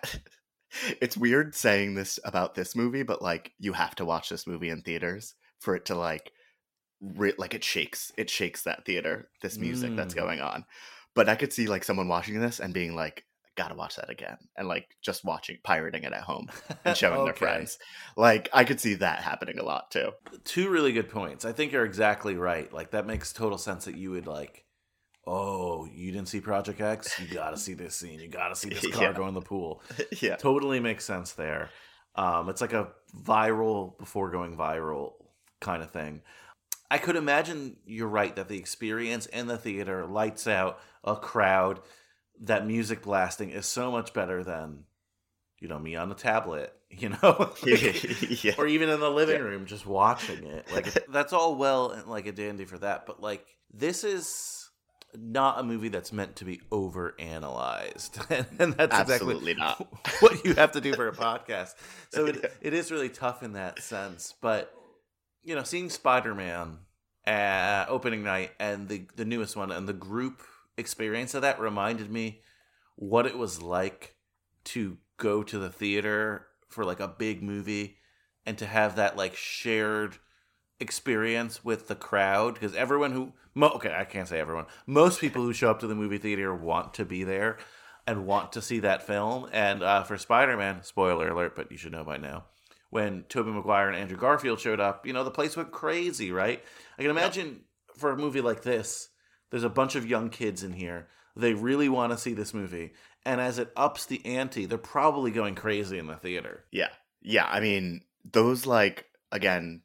it's 1.00 1.16
weird 1.16 1.54
saying 1.54 1.94
this 1.94 2.18
about 2.24 2.54
this 2.54 2.74
movie, 2.76 3.02
but 3.02 3.22
like 3.22 3.52
you 3.58 3.72
have 3.72 3.94
to 3.96 4.04
watch 4.04 4.28
this 4.28 4.46
movie 4.46 4.70
in 4.70 4.82
theaters 4.82 5.34
for 5.60 5.74
it 5.76 5.84
to 5.86 5.94
like, 5.94 6.32
re- 7.00 7.34
like 7.38 7.54
it 7.54 7.64
shakes, 7.64 8.12
it 8.16 8.30
shakes 8.30 8.62
that 8.64 8.84
theater. 8.84 9.28
This 9.42 9.58
music 9.58 9.96
that's 9.96 10.14
Mm. 10.14 10.18
going 10.18 10.40
on, 10.40 10.64
but 11.14 11.28
I 11.28 11.34
could 11.36 11.52
see 11.52 11.66
like 11.66 11.84
someone 11.84 12.08
watching 12.08 12.40
this 12.40 12.60
and 12.60 12.74
being 12.74 12.94
like, 12.94 13.24
"Gotta 13.56 13.74
watch 13.74 13.96
that 13.96 14.10
again," 14.10 14.36
and 14.56 14.68
like 14.68 14.86
just 15.02 15.24
watching, 15.24 15.56
pirating 15.64 16.04
it 16.04 16.12
at 16.12 16.22
home 16.22 16.48
and 16.84 16.96
showing 16.96 17.24
their 17.24 17.34
friends. 17.34 17.78
Like 18.16 18.48
I 18.52 18.64
could 18.64 18.80
see 18.80 18.94
that 18.94 19.20
happening 19.22 19.58
a 19.58 19.64
lot 19.64 19.90
too. 19.90 20.10
Two 20.44 20.68
really 20.68 20.92
good 20.92 21.08
points. 21.08 21.44
I 21.46 21.52
think 21.52 21.72
you're 21.72 21.84
exactly 21.86 22.36
right. 22.36 22.70
Like 22.72 22.90
that 22.90 23.06
makes 23.06 23.32
total 23.32 23.56
sense 23.58 23.86
that 23.86 23.96
you 23.96 24.10
would 24.10 24.26
like, 24.26 24.64
oh, 25.26 25.86
you 25.92 26.12
didn't 26.12 26.28
see 26.28 26.40
Project 26.40 26.80
X? 26.80 27.18
You 27.20 27.26
gotta 27.34 27.56
see 27.56 27.74
this 27.74 27.94
scene. 27.96 28.20
You 28.20 28.28
gotta 28.28 28.54
see 28.56 28.68
this 28.70 28.86
car 28.88 29.04
Yeah. 29.10 29.12
go 29.12 29.28
in 29.28 29.34
the 29.34 29.40
pool. 29.40 29.82
yeah, 30.20 30.36
totally 30.36 30.80
makes 30.80 31.04
sense 31.04 31.32
there. 31.32 31.70
Um, 32.14 32.48
it's 32.48 32.60
like 32.60 32.72
a 32.72 32.88
viral 33.24 33.98
before 33.98 34.30
going 34.30 34.56
viral 34.56 35.14
kind 35.60 35.82
of 35.82 35.90
thing. 35.90 36.22
I 36.90 36.98
could 36.98 37.16
imagine 37.16 37.76
you're 37.84 38.08
right 38.08 38.34
that 38.36 38.48
the 38.48 38.56
experience 38.58 39.26
in 39.26 39.48
the 39.48 39.58
theater, 39.58 40.06
lights 40.06 40.46
out, 40.46 40.78
a 41.02 41.16
crowd, 41.16 41.80
that 42.42 42.66
music 42.66 43.02
blasting 43.02 43.50
is 43.50 43.66
so 43.66 43.90
much 43.90 44.12
better 44.14 44.44
than, 44.44 44.84
you 45.58 45.66
know, 45.68 45.78
me 45.80 45.96
on 45.96 46.08
the 46.08 46.14
tablet, 46.14 46.72
you 46.90 47.08
know, 47.10 47.52
yeah. 47.64 48.52
or 48.56 48.66
even 48.68 48.88
in 48.88 49.00
the 49.00 49.10
living 49.10 49.36
Yeah. 49.40 49.42
room 49.42 49.66
just 49.66 49.84
watching 49.84 50.44
it. 50.44 50.70
Like 50.72 51.06
that's 51.08 51.32
all 51.32 51.56
well 51.56 51.90
and 51.90 52.06
like 52.06 52.26
a 52.26 52.32
dandy 52.32 52.64
for 52.64 52.78
that, 52.78 53.04
but 53.04 53.20
like 53.20 53.44
this 53.74 54.04
is 54.04 54.55
not 55.18 55.58
a 55.60 55.62
movie 55.62 55.88
that's 55.88 56.12
meant 56.12 56.36
to 56.36 56.44
be 56.44 56.60
over 56.70 57.14
analyzed, 57.18 58.18
and 58.30 58.74
that's 58.74 58.94
Absolutely 58.94 59.52
exactly 59.52 59.86
not. 59.88 60.02
what 60.20 60.44
you 60.44 60.54
have 60.54 60.72
to 60.72 60.80
do 60.80 60.94
for 60.94 61.08
a 61.08 61.12
podcast. 61.12 61.74
So 62.10 62.26
it, 62.26 62.52
it 62.60 62.74
is 62.74 62.90
really 62.90 63.08
tough 63.08 63.42
in 63.42 63.54
that 63.54 63.82
sense. 63.82 64.34
But 64.40 64.72
you 65.44 65.54
know, 65.54 65.62
seeing 65.62 65.90
Spider 65.90 66.34
Man 66.34 66.78
uh, 67.26 67.86
opening 67.88 68.22
night 68.22 68.52
and 68.58 68.88
the 68.88 69.06
the 69.16 69.24
newest 69.24 69.56
one 69.56 69.72
and 69.72 69.88
the 69.88 69.92
group 69.92 70.42
experience 70.76 71.34
of 71.34 71.42
that 71.42 71.58
reminded 71.60 72.10
me 72.10 72.42
what 72.96 73.26
it 73.26 73.36
was 73.36 73.62
like 73.62 74.16
to 74.64 74.98
go 75.16 75.42
to 75.42 75.58
the 75.58 75.70
theater 75.70 76.46
for 76.68 76.84
like 76.84 77.00
a 77.00 77.08
big 77.08 77.42
movie 77.42 77.96
and 78.44 78.58
to 78.58 78.66
have 78.66 78.96
that 78.96 79.16
like 79.16 79.34
shared 79.34 80.18
experience 80.80 81.64
with 81.64 81.88
the 81.88 81.94
crowd 81.94 82.54
because 82.54 82.74
everyone 82.74 83.12
who 83.12 83.32
mo- 83.54 83.72
okay 83.76 83.94
I 83.94 84.04
can't 84.04 84.28
say 84.28 84.38
everyone. 84.38 84.66
Most 84.86 85.20
people 85.20 85.42
who 85.42 85.52
show 85.52 85.70
up 85.70 85.80
to 85.80 85.86
the 85.86 85.94
movie 85.94 86.18
theater 86.18 86.54
want 86.54 86.94
to 86.94 87.04
be 87.04 87.24
there 87.24 87.56
and 88.06 88.26
want 88.26 88.52
to 88.52 88.62
see 88.62 88.80
that 88.80 89.06
film. 89.06 89.48
And 89.52 89.82
uh, 89.82 90.02
for 90.04 90.18
Spider-Man 90.18 90.82
spoiler 90.82 91.28
alert 91.28 91.56
but 91.56 91.70
you 91.70 91.78
should 91.78 91.92
know 91.92 92.04
by 92.04 92.18
now 92.18 92.44
when 92.90 93.24
Tobey 93.28 93.50
Maguire 93.50 93.88
and 93.88 93.96
Andrew 93.96 94.18
Garfield 94.18 94.60
showed 94.60 94.80
up 94.80 95.06
you 95.06 95.12
know 95.12 95.24
the 95.24 95.30
place 95.30 95.56
went 95.56 95.72
crazy 95.72 96.30
right? 96.30 96.62
I 96.98 97.02
can 97.02 97.10
imagine 97.10 97.62
for 97.96 98.10
a 98.10 98.16
movie 98.16 98.42
like 98.42 98.62
this 98.62 99.08
there's 99.50 99.64
a 99.64 99.70
bunch 99.70 99.94
of 99.94 100.06
young 100.06 100.28
kids 100.28 100.62
in 100.62 100.72
here. 100.72 101.08
They 101.34 101.54
really 101.54 101.88
want 101.88 102.12
to 102.12 102.18
see 102.18 102.32
this 102.34 102.52
movie. 102.52 102.92
And 103.24 103.40
as 103.40 103.58
it 103.58 103.72
ups 103.76 104.06
the 104.06 104.24
ante 104.26 104.66
they're 104.66 104.78
probably 104.78 105.30
going 105.30 105.54
crazy 105.54 105.98
in 105.98 106.06
the 106.06 106.16
theater. 106.16 106.64
Yeah. 106.70 106.90
Yeah. 107.22 107.46
I 107.48 107.60
mean, 107.60 108.02
those 108.30 108.66
like 108.66 109.06
again, 109.32 109.82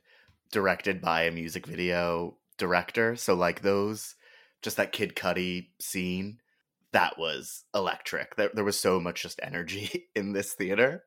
directed 0.52 1.02
by 1.02 1.24
a 1.24 1.32
music 1.32 1.66
video 1.66 2.38
director. 2.58 3.16
So 3.16 3.34
like 3.34 3.62
those 3.62 4.16
just 4.62 4.78
that 4.78 4.92
Kid 4.92 5.16
Cudi 5.16 5.70
scene, 5.80 6.40
that 6.94 7.18
was 7.18 7.64
electric. 7.74 8.36
There, 8.36 8.52
there 8.54 8.64
was 8.64 8.80
so 8.80 9.00
much 9.00 9.24
just 9.24 9.40
energy 9.42 10.10
in 10.16 10.34
this 10.34 10.54
theater. 10.54 11.04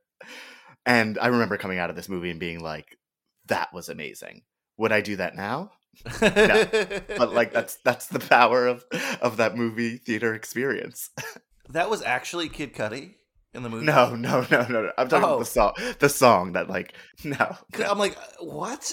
And 0.86 1.18
I 1.18 1.28
remember 1.28 1.56
coming 1.56 1.78
out 1.78 1.90
of 1.90 1.96
this 1.96 2.08
movie 2.08 2.30
and 2.30 2.40
being 2.40 2.60
like, 2.60 2.98
that 3.46 3.72
was 3.72 3.88
amazing. 3.88 4.42
Would 4.78 4.92
I 4.92 5.00
do 5.02 5.16
that 5.16 5.36
now? 5.36 5.70
But 6.20 7.32
like 7.32 7.52
that's 7.52 7.76
that's 7.84 8.06
the 8.08 8.18
power 8.18 8.66
of 8.66 8.84
of 9.20 9.36
that 9.36 9.56
movie 9.56 9.98
theater 9.98 10.34
experience. 10.34 11.10
that 11.70 11.88
was 11.88 12.02
actually 12.02 12.48
Kid 12.48 12.74
Cudi 12.74 13.14
in 13.52 13.62
the 13.62 13.68
movie. 13.70 13.86
No, 13.86 14.14
no, 14.16 14.44
no, 14.50 14.66
no, 14.68 14.82
no. 14.82 14.92
I'm 14.98 15.08
talking 15.08 15.24
Oh. 15.24 15.34
about 15.34 15.38
the 15.38 15.44
song. 15.44 15.72
The 16.00 16.08
song 16.08 16.52
that 16.54 16.68
like 16.68 16.94
no. 17.24 17.56
I'm 17.86 17.98
like, 17.98 18.16
what? 18.40 18.92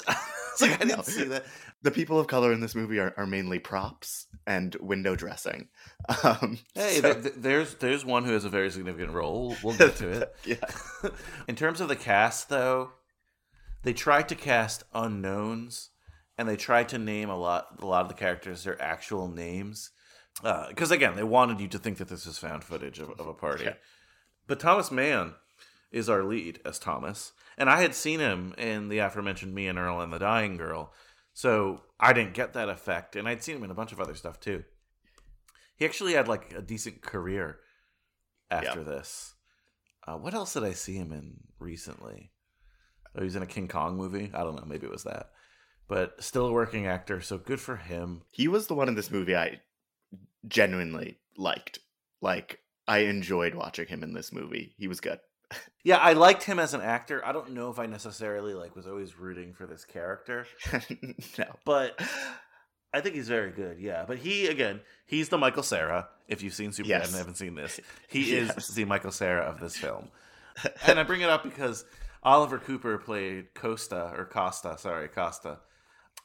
like 0.61 0.81
I 0.81 0.85
didn't 0.85 1.05
see 1.05 1.23
that. 1.25 1.45
the 1.81 1.91
people 1.91 2.19
of 2.19 2.27
color 2.27 2.51
in 2.51 2.59
this 2.59 2.75
movie 2.75 2.99
are, 2.99 3.13
are 3.17 3.25
mainly 3.27 3.59
props 3.59 4.27
and 4.45 4.75
window 4.75 5.15
dressing. 5.15 5.69
Um, 6.23 6.57
Hey, 6.75 6.95
so- 6.99 7.13
th- 7.13 7.23
th- 7.23 7.35
there's 7.37 7.75
there's 7.75 8.03
one 8.03 8.25
who 8.25 8.33
has 8.33 8.43
a 8.45 8.49
very 8.49 8.69
significant 8.71 9.13
role. 9.13 9.55
We'll 9.63 9.77
get 9.77 9.95
to 9.97 10.09
it. 10.09 10.35
yeah, 10.45 11.09
in 11.47 11.55
terms 11.55 11.79
of 11.79 11.87
the 11.87 11.95
cast, 11.95 12.49
though, 12.49 12.91
they 13.83 13.93
tried 13.93 14.27
to 14.29 14.35
cast 14.35 14.83
unknowns, 14.93 15.89
and 16.37 16.49
they 16.49 16.55
tried 16.57 16.89
to 16.89 16.97
name 16.97 17.29
a 17.29 17.37
lot 17.37 17.67
a 17.81 17.85
lot 17.85 18.01
of 18.01 18.07
the 18.07 18.13
characters 18.15 18.63
their 18.63 18.81
actual 18.81 19.27
names, 19.27 19.91
because 20.69 20.91
again, 20.91 21.15
they 21.15 21.23
wanted 21.23 21.59
you 21.59 21.67
to 21.69 21.77
think 21.79 21.97
that 21.97 22.07
this 22.09 22.25
is 22.25 22.37
found 22.39 22.63
footage 22.63 22.99
of, 22.99 23.11
of 23.19 23.27
a 23.27 23.33
party. 23.33 23.67
Okay. 23.67 23.77
But 24.47 24.59
Thomas 24.59 24.91
Mann 24.91 25.35
is 25.91 26.09
our 26.09 26.23
lead 26.23 26.59
as 26.65 26.79
Thomas, 26.79 27.33
and 27.57 27.69
I 27.69 27.81
had 27.81 27.95
seen 27.95 28.19
him 28.19 28.53
in 28.57 28.89
the 28.89 28.99
aforementioned 28.99 29.53
Me 29.53 29.67
and 29.67 29.77
Earl 29.77 30.01
and 30.01 30.11
the 30.11 30.19
Dying 30.19 30.57
Girl, 30.57 30.93
so 31.33 31.81
I 31.99 32.13
didn't 32.13 32.33
get 32.33 32.53
that 32.53 32.69
effect, 32.69 33.15
and 33.15 33.27
I'd 33.27 33.43
seen 33.43 33.57
him 33.57 33.63
in 33.63 33.71
a 33.71 33.75
bunch 33.75 33.91
of 33.91 33.99
other 33.99 34.15
stuff 34.15 34.39
too. 34.39 34.63
He 35.75 35.85
actually 35.85 36.13
had 36.13 36.27
like 36.27 36.53
a 36.53 36.61
decent 36.61 37.01
career 37.01 37.59
after 38.49 38.83
this. 38.83 39.33
Uh, 40.07 40.17
what 40.17 40.33
else 40.33 40.53
did 40.53 40.63
I 40.63 40.73
see 40.73 40.95
him 40.95 41.11
in 41.11 41.37
recently? 41.59 42.31
Oh, 43.15 43.19
he 43.19 43.25
was 43.25 43.35
in 43.35 43.43
a 43.43 43.47
King 43.47 43.67
Kong 43.67 43.97
movie. 43.97 44.31
I 44.33 44.43
don't 44.43 44.55
know. 44.55 44.65
Maybe 44.65 44.85
it 44.85 44.91
was 44.91 45.03
that. 45.03 45.31
But 45.87 46.23
still 46.23 46.45
a 46.47 46.51
working 46.51 46.87
actor, 46.87 47.21
so 47.21 47.37
good 47.37 47.59
for 47.59 47.75
him. 47.75 48.21
he 48.31 48.47
was 48.47 48.67
the 48.67 48.75
one 48.75 48.87
in 48.87 48.95
this 48.95 49.11
movie 49.11 49.35
I 49.35 49.59
genuinely 50.47 51.17
liked. 51.37 51.79
Like 52.21 52.59
I 52.87 52.99
enjoyed 52.99 53.55
watching 53.55 53.87
him 53.87 54.03
in 54.03 54.13
this 54.13 54.31
movie. 54.31 54.73
He 54.77 54.87
was 54.87 55.01
good. 55.01 55.19
Yeah, 55.83 55.97
I 55.97 56.13
liked 56.13 56.43
him 56.43 56.59
as 56.59 56.73
an 56.73 56.81
actor. 56.81 57.25
I 57.25 57.31
don't 57.31 57.51
know 57.51 57.69
if 57.71 57.79
I 57.79 57.85
necessarily 57.87 58.53
like 58.53 58.75
was 58.75 58.87
always 58.87 59.17
rooting 59.17 59.53
for 59.53 59.65
this 59.65 59.83
character, 59.85 60.45
no, 61.39 61.45
but 61.65 61.99
I 62.93 63.01
think 63.01 63.15
he's 63.15 63.27
very 63.27 63.51
good. 63.51 63.79
Yeah, 63.79 64.05
but 64.07 64.17
he 64.19 64.47
again, 64.47 64.81
he's 65.05 65.29
the 65.29 65.37
Michael 65.37 65.63
Cera. 65.63 66.07
If 66.27 66.43
you've 66.43 66.53
seen 66.53 66.71
Superbad 66.71 66.87
Yes. 66.87 67.07
and 67.09 67.17
haven't 67.17 67.37
seen 67.37 67.55
this, 67.55 67.79
he 68.07 68.33
is 68.37 68.67
the 68.75 68.85
Michael 68.85 69.11
Cera 69.11 69.41
of 69.43 69.59
this 69.59 69.75
film. 69.75 70.09
and 70.87 70.99
I 70.99 71.03
bring 71.03 71.21
it 71.21 71.29
up 71.29 71.43
because 71.43 71.83
Oliver 72.23 72.59
Cooper 72.59 72.97
played 72.97 73.53
Costa 73.55 74.13
or 74.15 74.25
Costa, 74.25 74.77
sorry, 74.77 75.07
Costa. 75.07 75.59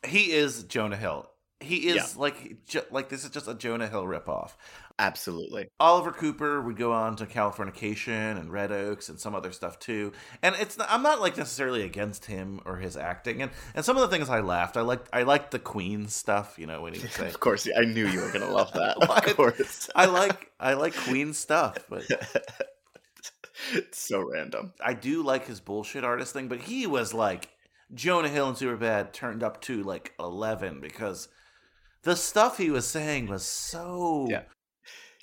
He 0.06 0.32
is 0.32 0.64
Jonah 0.64 0.96
Hill 0.96 1.28
He 1.60 1.88
is 1.88 1.96
Yeah. 1.96 2.04
like 2.20 2.56
like 2.90 3.08
this 3.08 3.24
is 3.24 3.30
just 3.30 3.48
a 3.48 3.54
Jonah 3.54 3.88
Hill 3.88 4.04
ripoff. 4.04 4.52
Absolutely. 4.98 5.68
Oliver 5.80 6.12
Cooper 6.12 6.60
would 6.60 6.76
go 6.76 6.92
on 6.92 7.16
to 7.16 7.26
Californication 7.26 8.38
and 8.38 8.50
Red 8.52 8.72
Oaks 8.72 9.08
and 9.08 9.18
some 9.18 9.34
other 9.34 9.52
stuff 9.52 9.78
too. 9.78 10.12
And 10.42 10.54
it's 10.58 10.76
not, 10.78 10.86
I'm 10.90 11.02
not 11.02 11.20
like 11.20 11.36
necessarily 11.36 11.82
against 11.82 12.26
him 12.26 12.60
or 12.64 12.76
his 12.76 12.96
acting. 12.96 13.40
And 13.42 13.50
and 13.74 13.84
some 13.84 13.96
of 13.96 14.02
the 14.02 14.08
things 14.14 14.28
I 14.28 14.40
laughed. 14.40 14.76
I 14.76 14.82
liked 14.82 15.08
I 15.12 15.22
liked 15.22 15.50
the 15.50 15.58
Queen 15.58 16.08
stuff. 16.08 16.58
You 16.58 16.66
know 16.66 16.82
when 16.82 16.94
he. 16.94 17.02
Of 17.24 17.40
course, 17.40 17.66
I 17.74 17.82
knew 17.84 18.06
you 18.06 18.20
were 18.20 18.32
gonna 18.32 18.50
love 18.50 18.72
that. 18.74 18.96
Of 19.26 19.36
course. 19.36 19.88
I 19.94 20.06
like 20.06 20.50
I 20.60 20.74
like 20.74 20.94
Queen 20.94 21.32
stuff, 21.32 21.78
but 21.88 22.04
it's 23.72 23.98
so 23.98 24.20
random. 24.22 24.72
I 24.84 24.94
do 24.94 25.22
like 25.22 25.46
his 25.46 25.60
bullshit 25.60 26.04
artist 26.04 26.32
thing. 26.32 26.48
But 26.48 26.60
he 26.60 26.86
was 26.86 27.14
like 27.14 27.48
Jonah 27.94 28.28
Hill 28.28 28.48
and 28.48 28.56
Superbad 28.56 29.12
turned 29.12 29.42
up 29.42 29.60
to 29.62 29.82
like 29.82 30.12
eleven 30.18 30.80
because 30.80 31.28
the 32.02 32.16
stuff 32.16 32.58
he 32.58 32.70
was 32.70 32.86
saying 32.86 33.26
was 33.26 33.44
so 33.44 34.26
Yeah. 34.28 34.42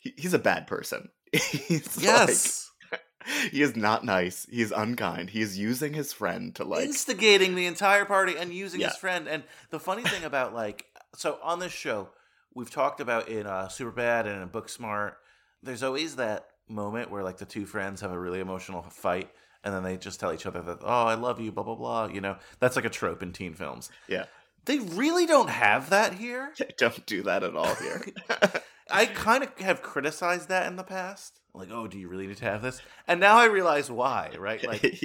He, 0.02 0.14
he's 0.18 0.34
a 0.34 0.40
bad 0.40 0.68
person. 0.68 1.10
he's 1.32 1.98
yes. 2.02 2.70
like, 2.92 3.02
he 3.52 3.62
is 3.62 3.76
not 3.76 4.04
nice. 4.04 4.46
He 4.50 4.62
is 4.62 4.74
unkind. 4.76 5.30
He 5.30 5.42
is 5.42 5.58
using 5.58 5.94
his 5.94 6.12
friend 6.14 6.54
to 6.56 6.64
like. 6.64 6.86
instigating 6.86 7.56
the 7.56 7.66
entire 7.66 8.06
party 8.06 8.36
and 8.38 8.54
using 8.54 8.82
Yeah. 8.82 8.88
his 8.90 8.98
friend. 8.98 9.28
And 9.28 9.44
the 9.70 9.80
funny 9.80 10.04
thing 10.12 10.24
about 10.24 10.54
like, 10.54 10.86
so 11.16 11.40
on 11.42 11.60
this 11.60 11.72
show, 11.72 12.10
we've 12.54 12.70
talked 12.72 13.00
about 13.00 13.30
in 13.30 13.48
uh, 13.48 13.68
Superbad 13.68 14.26
and 14.28 14.42
in 14.42 14.50
Booksmart, 14.50 15.14
there's 15.62 15.84
always 15.84 16.18
that 16.18 16.48
moment 16.70 17.10
where 17.12 17.24
like 17.24 17.38
the 17.38 17.46
two 17.46 17.66
friends 17.66 18.02
have 18.02 18.12
a 18.12 18.20
really 18.20 18.40
emotional 18.42 18.82
fight, 18.84 19.30
and 19.64 19.74
then 19.74 19.84
they 19.84 19.96
just 19.96 20.20
tell 20.20 20.34
each 20.34 20.46
other 20.46 20.62
that, 20.62 20.80
oh, 20.82 21.04
I 21.06 21.14
love 21.16 21.40
you, 21.40 21.52
blah 21.52 21.64
blah 21.64 21.76
blah. 21.76 22.08
You 22.08 22.20
know, 22.20 22.36
that's 22.60 22.76
like 22.76 22.84
a 22.86 22.90
trope 22.90 23.24
in 23.24 23.32
teen 23.32 23.54
films. 23.54 23.90
Yeah. 24.08 24.26
They 24.66 24.80
really 24.80 25.26
don't 25.26 25.50
have 25.50 25.90
that 25.90 26.14
here. 26.14 26.54
They 26.58 26.70
don't 26.78 27.06
do 27.06 27.24
that 27.24 27.44
at 27.44 27.56
all 27.56 27.76
here. 27.76 28.06
I 28.92 29.06
kind 29.06 29.44
of 29.44 29.58
have 29.60 29.82
criticized 29.82 30.50
that 30.50 30.68
in 30.68 30.76
the 30.76 30.84
past. 30.84 31.40
Like, 31.54 31.70
oh, 31.72 31.88
do 31.88 31.98
you 32.00 32.08
really 32.08 32.28
need 32.28 32.38
to 32.38 32.46
have 32.46 32.62
this? 32.62 32.82
And 33.08 33.20
now 33.20 33.38
I 33.38 33.46
realize 33.46 33.90
why, 33.92 34.32
right? 34.40 34.64
Like, 34.68 34.96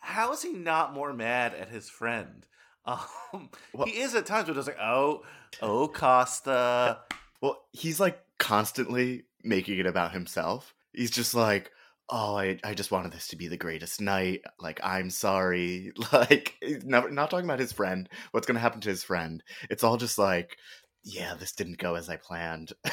how 0.00 0.32
is 0.32 0.42
he 0.42 0.52
not 0.52 0.92
more 0.94 1.12
mad 1.12 1.54
at 1.54 1.68
his 1.68 1.88
friend? 1.90 2.46
Um, 2.84 3.48
Well- 3.72 3.86
he 3.86 4.00
is 4.00 4.14
at 4.16 4.26
times, 4.26 4.48
but 4.48 4.56
it's 4.56 4.66
like, 4.66 4.76
oh, 4.80 5.22
oh, 5.60 5.86
Costa. 5.86 6.98
well, 7.40 7.62
he's 7.70 8.00
like 8.00 8.20
constantly 8.38 9.22
making 9.44 9.78
it 9.78 9.86
about 9.86 10.10
himself. 10.12 10.74
He's 10.92 11.12
just 11.12 11.32
like, 11.32 11.70
oh, 12.12 12.36
I, 12.36 12.58
I 12.62 12.74
just 12.74 12.90
wanted 12.90 13.10
this 13.10 13.28
to 13.28 13.36
be 13.36 13.48
the 13.48 13.56
greatest 13.56 14.00
night. 14.00 14.42
Like, 14.60 14.80
I'm 14.84 15.10
sorry. 15.10 15.92
Like, 16.12 16.56
never, 16.84 17.10
not 17.10 17.30
talking 17.30 17.46
about 17.46 17.58
his 17.58 17.72
friend, 17.72 18.06
what's 18.32 18.46
going 18.46 18.56
to 18.56 18.60
happen 18.60 18.82
to 18.82 18.90
his 18.90 19.02
friend. 19.02 19.42
It's 19.70 19.82
all 19.82 19.96
just 19.96 20.18
like, 20.18 20.58
yeah, 21.04 21.34
this 21.34 21.52
didn't 21.52 21.78
go 21.78 21.94
as 21.94 22.08
I 22.08 22.16
planned. 22.16 22.72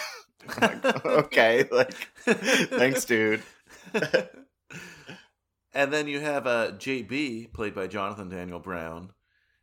Like, 0.62 1.06
okay, 1.06 1.68
like, 1.72 1.94
thanks, 2.24 3.04
dude. 3.04 3.44
and 5.74 5.92
then 5.92 6.08
you 6.08 6.22
have 6.22 6.48
uh, 6.48 6.72
JB, 6.78 7.52
played 7.52 7.76
by 7.76 7.88
Jonathan 7.88 8.30
Daniel 8.30 8.60
Brown, 8.60 9.10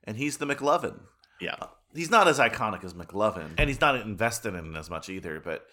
and 0.05 0.19
he's 0.19 0.37
the 0.37 0.45
McLovin. 0.45 1.01
Yeah. 1.40 1.57
He's 1.95 2.11
not 2.11 2.29
as 2.29 2.38
iconic 2.38 2.85
as 2.85 2.92
McLovin, 2.92 3.53
and 3.57 3.71
he's 3.71 3.81
not 3.81 3.99
invested 4.03 4.55
in 4.55 4.77
as 4.77 4.90
much 4.90 5.09
either, 5.09 5.40
but 5.40 5.64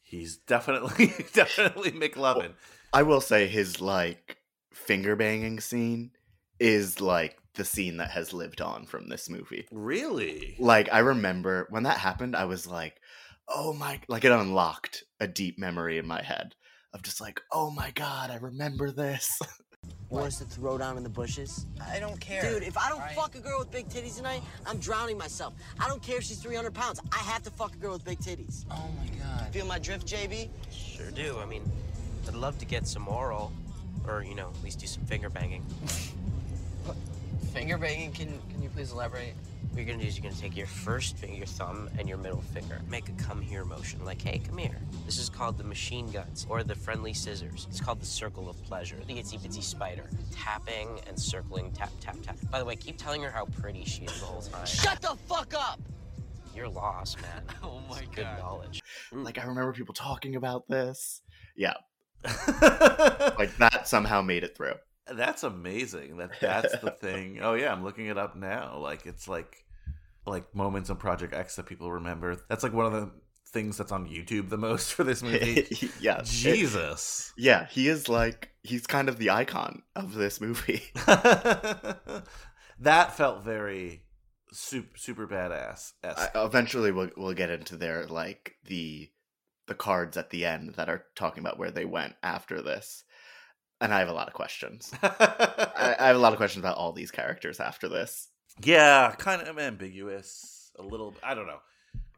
he's 0.00 0.36
definitely, 0.36 1.12
definitely 1.32 1.90
McLovin. 1.90 2.52
I 2.92 3.02
will 3.02 3.20
say 3.20 3.46
his 3.46 3.80
like 3.80 4.38
finger 4.72 5.16
banging 5.16 5.60
scene 5.60 6.10
is 6.58 7.00
like 7.00 7.38
the 7.54 7.64
scene 7.64 7.96
that 7.98 8.10
has 8.10 8.32
lived 8.32 8.60
on 8.60 8.84
from 8.84 9.08
this 9.08 9.30
movie. 9.30 9.66
Really? 9.70 10.56
Like 10.58 10.92
I 10.92 10.98
remember 11.00 11.66
when 11.70 11.84
that 11.84 11.98
happened, 11.98 12.36
I 12.36 12.44
was 12.44 12.66
like, 12.66 13.00
"Oh 13.48 13.72
my!" 13.72 14.00
Like 14.08 14.24
it 14.24 14.32
unlocked 14.32 15.04
a 15.20 15.26
deep 15.26 15.58
memory 15.58 15.98
in 15.98 16.06
my 16.06 16.22
head 16.22 16.54
of 16.92 17.02
just 17.02 17.20
like, 17.20 17.40
"Oh 17.50 17.70
my 17.70 17.90
god, 17.92 18.30
I 18.30 18.36
remember 18.36 18.90
this." 18.90 19.40
Wants 20.10 20.36
to 20.38 20.44
throw 20.44 20.76
down 20.76 20.98
in 20.98 21.02
the 21.02 21.08
bushes? 21.08 21.64
I 21.90 21.98
don't 21.98 22.20
care. 22.20 22.42
Dude, 22.42 22.62
if 22.62 22.76
I 22.76 22.90
don't 22.90 23.02
fuck 23.12 23.34
a 23.34 23.40
girl 23.40 23.58
with 23.58 23.70
big 23.70 23.88
titties 23.88 24.18
tonight, 24.18 24.42
I'm 24.66 24.78
drowning 24.78 25.16
myself. 25.16 25.54
I 25.80 25.88
don't 25.88 26.02
care 26.02 26.18
if 26.18 26.24
she's 26.24 26.38
300 26.38 26.72
pounds. 26.72 27.00
I 27.10 27.18
have 27.18 27.42
to 27.44 27.50
fuck 27.50 27.74
a 27.74 27.78
girl 27.78 27.94
with 27.94 28.04
big 28.04 28.18
titties. 28.20 28.66
Oh 28.70 28.90
my 28.98 29.08
god. 29.18 29.52
Feel 29.52 29.66
my 29.66 29.78
drift, 29.78 30.06
JB? 30.06 30.50
Sure 30.70 31.10
do. 31.10 31.38
I 31.38 31.46
mean, 31.46 31.62
I'd 32.28 32.34
love 32.34 32.58
to 32.58 32.64
get 32.66 32.86
some 32.86 33.08
oral, 33.08 33.52
or 34.06 34.22
you 34.22 34.34
know, 34.34 34.50
at 34.56 34.62
least 34.64 34.80
do 34.80 34.86
some 34.86 35.04
finger 35.04 35.28
banging. 35.28 35.64
Finger 37.52 37.76
banging, 37.76 38.12
can 38.12 38.38
can 38.50 38.62
you 38.62 38.68
please 38.70 38.92
elaborate? 38.92 39.34
What 39.70 39.78
you're 39.78 39.86
gonna 39.86 40.02
do 40.02 40.06
is 40.08 40.16
you're 40.18 40.22
gonna 40.28 40.40
take 40.40 40.56
your 40.56 40.66
first 40.66 41.16
finger, 41.16 41.36
your 41.36 41.46
thumb, 41.46 41.88
and 41.98 42.08
your 42.08 42.18
middle 42.18 42.40
finger. 42.40 42.80
Make 42.88 43.08
a 43.08 43.12
come 43.12 43.40
here 43.40 43.64
motion, 43.64 44.04
like, 44.04 44.20
hey, 44.20 44.38
come 44.46 44.58
here. 44.58 44.78
This 45.06 45.18
is 45.18 45.28
called 45.28 45.56
the 45.58 45.64
machine 45.64 46.10
guns, 46.10 46.46
or 46.48 46.62
the 46.62 46.74
friendly 46.74 47.14
scissors. 47.14 47.66
It's 47.70 47.80
called 47.80 48.00
the 48.00 48.06
circle 48.06 48.48
of 48.50 48.62
pleasure. 48.64 48.96
The 49.06 49.14
itsy 49.14 49.38
bitsy 49.38 49.62
spider. 49.62 50.08
Tapping 50.30 51.00
and 51.06 51.18
circling, 51.18 51.72
tap, 51.72 51.90
tap, 52.00 52.16
tap. 52.22 52.36
By 52.50 52.58
the 52.58 52.64
way, 52.64 52.76
keep 52.76 52.98
telling 52.98 53.22
her 53.22 53.30
how 53.30 53.46
pretty 53.46 53.84
she 53.84 54.04
is 54.04 54.20
the 54.20 54.26
whole 54.26 54.42
time. 54.42 54.66
Shut 54.66 55.00
the 55.00 55.16
fuck 55.26 55.54
up! 55.54 55.80
You're 56.54 56.68
lost, 56.68 57.20
man. 57.22 57.42
Oh 57.62 57.80
my 57.88 58.00
It's 58.00 58.08
good 58.14 58.26
knowledge. 58.38 58.82
like 59.12 59.38
I 59.38 59.44
remember 59.44 59.72
people 59.72 59.94
talking 59.94 60.36
about 60.36 60.68
this. 60.68 61.22
Yeah, 61.56 61.74
like 62.62 63.56
that 63.58 63.82
somehow 63.86 64.22
made 64.22 64.44
it 64.44 64.56
through. 64.56 64.74
that's 65.12 65.42
amazing. 65.42 66.16
That 66.18 66.30
that's 66.40 66.78
the 66.78 66.90
thing. 66.90 67.40
Oh 67.42 67.54
yeah, 67.54 67.72
I'm 67.72 67.84
looking 67.84 68.06
it 68.06 68.18
up 68.18 68.36
now. 68.36 68.78
Like 68.78 69.06
it's 69.06 69.28
like 69.28 69.64
like 70.26 70.54
moments 70.54 70.90
on 70.90 70.96
Project 70.96 71.34
X 71.34 71.56
that 71.56 71.66
people 71.66 71.90
remember. 71.92 72.36
That's 72.48 72.62
like 72.62 72.72
one 72.72 72.86
of 72.86 72.92
the 72.92 73.10
things 73.48 73.76
that's 73.76 73.92
on 73.92 74.06
YouTube 74.08 74.48
the 74.48 74.56
most 74.56 74.94
for 74.94 75.04
this 75.04 75.22
movie. 75.22 75.66
yeah, 76.00 76.20
it- 76.20 76.24
Jesus. 76.24 77.32
yeah, 77.36 77.66
he 77.66 77.88
is 77.88 78.08
like 78.08 78.50
he's 78.62 78.86
kind 78.86 79.08
of 79.08 79.18
the 79.18 79.30
icon 79.30 79.82
of 79.96 80.14
this 80.14 80.40
movie. 80.40 80.82
that 82.80 83.16
felt 83.16 83.44
very 83.44 84.02
super 84.52 84.96
super 84.96 85.26
badass. 85.26 85.92
Eventually, 86.34 86.92
we'll 86.92 87.10
we'll 87.16 87.34
get 87.34 87.50
into 87.50 87.76
their 87.76 88.06
like 88.06 88.54
the 88.66 89.10
the 89.66 89.74
cards 89.74 90.16
at 90.16 90.30
the 90.30 90.44
end 90.44 90.74
that 90.74 90.88
are 90.88 91.06
talking 91.14 91.42
about 91.42 91.58
where 91.58 91.70
they 91.70 91.84
went 91.84 92.14
after 92.22 92.60
this, 92.62 93.04
and 93.80 93.92
I 93.92 93.98
have 94.00 94.08
a 94.08 94.12
lot 94.12 94.28
of 94.28 94.34
questions. 94.34 94.92
I, 95.02 95.96
I 95.98 96.06
have 96.08 96.16
a 96.16 96.20
lot 96.20 96.32
of 96.32 96.38
questions 96.38 96.62
about 96.62 96.76
all 96.76 96.92
these 96.92 97.10
characters 97.10 97.60
after 97.60 97.88
this. 97.88 98.28
yeah, 98.62 99.14
kind 99.18 99.42
of 99.42 99.58
ambiguous. 99.58 100.70
A 100.78 100.82
little. 100.82 101.14
I 101.22 101.34
don't 101.34 101.46
know. 101.46 101.60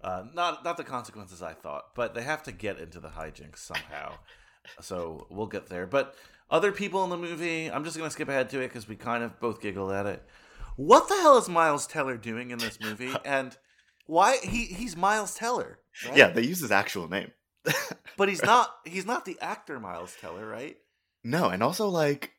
Uh, 0.03 0.25
not 0.35 0.65
not 0.65 0.77
the 0.77 0.85
consequences 0.85 1.43
I 1.43 1.55
thought, 1.55 1.95
but 1.95 2.15
they 2.15 2.23
have 2.23 2.43
to 2.45 2.53
get 2.53 2.79
into 2.79 3.01
the 3.01 3.09
hijinks 3.09 3.59
somehow. 3.59 4.13
so 4.81 5.27
we'll 5.31 5.47
get 5.47 5.69
there. 5.69 5.87
But 5.87 6.15
other 6.51 6.73
people 6.73 7.03
in 7.05 7.11
the 7.11 7.17
movie, 7.17 7.71
I'm 7.71 7.85
just 7.85 7.97
gonna 7.97 8.11
skip 8.11 8.29
ahead 8.29 8.51
to 8.51 8.61
it 8.61 8.69
because 8.69 8.87
we 8.87 8.97
kind 8.97 9.25
of 9.25 9.41
both 9.41 9.61
giggled 9.61 9.93
at 9.93 10.07
it. 10.07 10.23
What 10.77 11.09
the 11.09 11.15
hell 11.15 11.39
is 11.39 11.49
Miles 11.49 11.87
Teller 11.87 12.17
doing 12.17 12.51
in 12.51 12.59
this 12.59 12.79
movie? 12.81 13.15
And 13.25 13.57
why 14.07 14.37
he 14.43 14.67
he's 14.67 14.97
Miles 14.97 15.35
Teller? 15.35 15.79
Right? 16.07 16.17
Yeah, 16.17 16.29
they 16.29 16.43
use 16.43 16.61
his 16.61 16.73
actual 16.73 17.09
name. 17.09 17.31
but 18.17 18.29
he's 18.29 18.43
not 18.43 18.75
he's 18.85 19.07
not 19.07 19.25
the 19.25 19.39
actor 19.41 19.81
Miles 19.81 20.15
Teller, 20.21 20.47
right? 20.47 20.77
No, 21.23 21.49
and 21.49 21.63
also 21.63 21.89
like, 21.89 22.33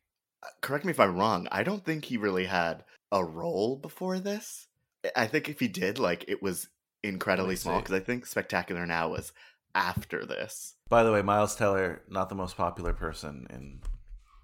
uh, 0.44 0.48
correct 0.62 0.86
me 0.86 0.92
if 0.92 1.00
I'm 1.00 1.18
wrong. 1.18 1.48
I 1.52 1.64
don't 1.64 1.84
think 1.84 2.06
he 2.06 2.18
really 2.18 2.46
had 2.46 2.84
a 3.12 3.24
role 3.24 3.76
before 3.76 4.20
this. 4.20 4.68
I- 5.16 5.28
think 5.28 5.50
if 5.50 5.60
he 5.60 5.68
did, 5.68 6.00
like, 6.00 6.26
it 6.28 6.42
was 6.42 6.68
incredibly 7.04 7.56
small 7.56 7.80
because 7.80 7.96
I 7.96 8.00
think 8.00 8.26
Spectacular 8.26 8.86
Now 8.86 9.10
was 9.10 9.32
after 9.74 10.26
this. 10.26 10.76
By 10.90 11.04
the 11.04 11.12
way, 11.12 11.22
Miles 11.22 11.56
Teller, 11.56 12.02
not 12.10 12.30
the 12.30 12.36
most 12.36 12.58
popular 12.58 12.94
person 12.94 13.48
in 13.50 13.82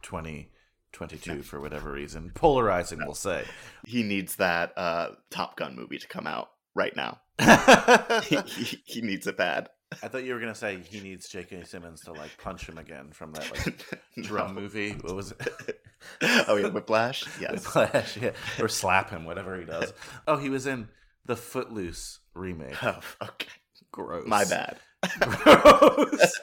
2022 0.02 1.42
for 1.44 1.60
whatever 1.60 1.92
reason. 1.92 2.32
Polarizing, 2.34 3.00
we'll 3.00 3.14
say. 3.14 3.44
He 3.86 4.04
needs 4.04 4.36
that 4.38 4.74
uh, 4.78 5.10
Top 5.30 5.56
Gun 5.58 5.76
movie 5.76 6.00
to 6.00 6.08
come 6.08 6.28
out 6.28 6.52
right 6.76 6.96
now. 6.96 7.20
He, 8.24 8.38
he, 8.46 8.82
he 8.86 9.02
needs 9.02 9.26
it 9.28 9.36
bad. 9.38 9.70
I 10.04 10.08
thought 10.08 10.24
you 10.24 10.34
were 10.34 10.40
gonna 10.40 10.56
say 10.56 10.78
he 10.78 11.02
needs 11.02 11.28
J.K. 11.28 11.64
Simmons 11.64 12.02
to 12.02 12.14
like 12.14 12.38
punch 12.38 12.68
him 12.70 12.78
again 12.78 13.10
from 13.12 13.34
that 13.34 13.52
like 13.66 14.00
drum 14.28 14.56
No. 14.56 14.62
movie. 14.62 14.92
What 14.94 15.16
was 15.16 15.32
it? 15.32 15.82
oh 16.48 16.56
yeah, 16.56 16.68
Whiplash. 16.68 17.26
Yes. 17.42 17.52
Whiplash, 17.66 18.18
yeah, 18.18 18.32
or 18.60 18.68
slap 18.70 19.10
him, 19.10 19.26
whatever 19.26 19.60
he 19.60 19.66
does. 19.66 19.92
Oh, 20.28 20.38
he 20.38 20.50
was 20.50 20.66
in 20.66 20.88
the 21.26 21.36
Footloose 21.36 22.20
remake. 22.34 22.82
Oh, 22.84 23.00
okay. 23.22 23.50
Gross. 23.92 24.26
My 24.28 24.46
bad. 24.46 24.78
Gross. 25.20 26.40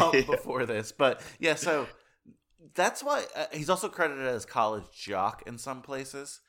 um, 0.00 0.12
before 0.26 0.64
this, 0.64 0.92
but 0.92 1.20
yeah, 1.38 1.56
so 1.56 1.86
that's 2.74 3.02
why 3.04 3.24
uh, 3.36 3.46
he's 3.52 3.68
also 3.68 3.88
credited 3.88 4.26
as 4.26 4.46
college 4.46 4.84
jock 4.94 5.42
in 5.46 5.58
some 5.58 5.82
places. 5.82 6.40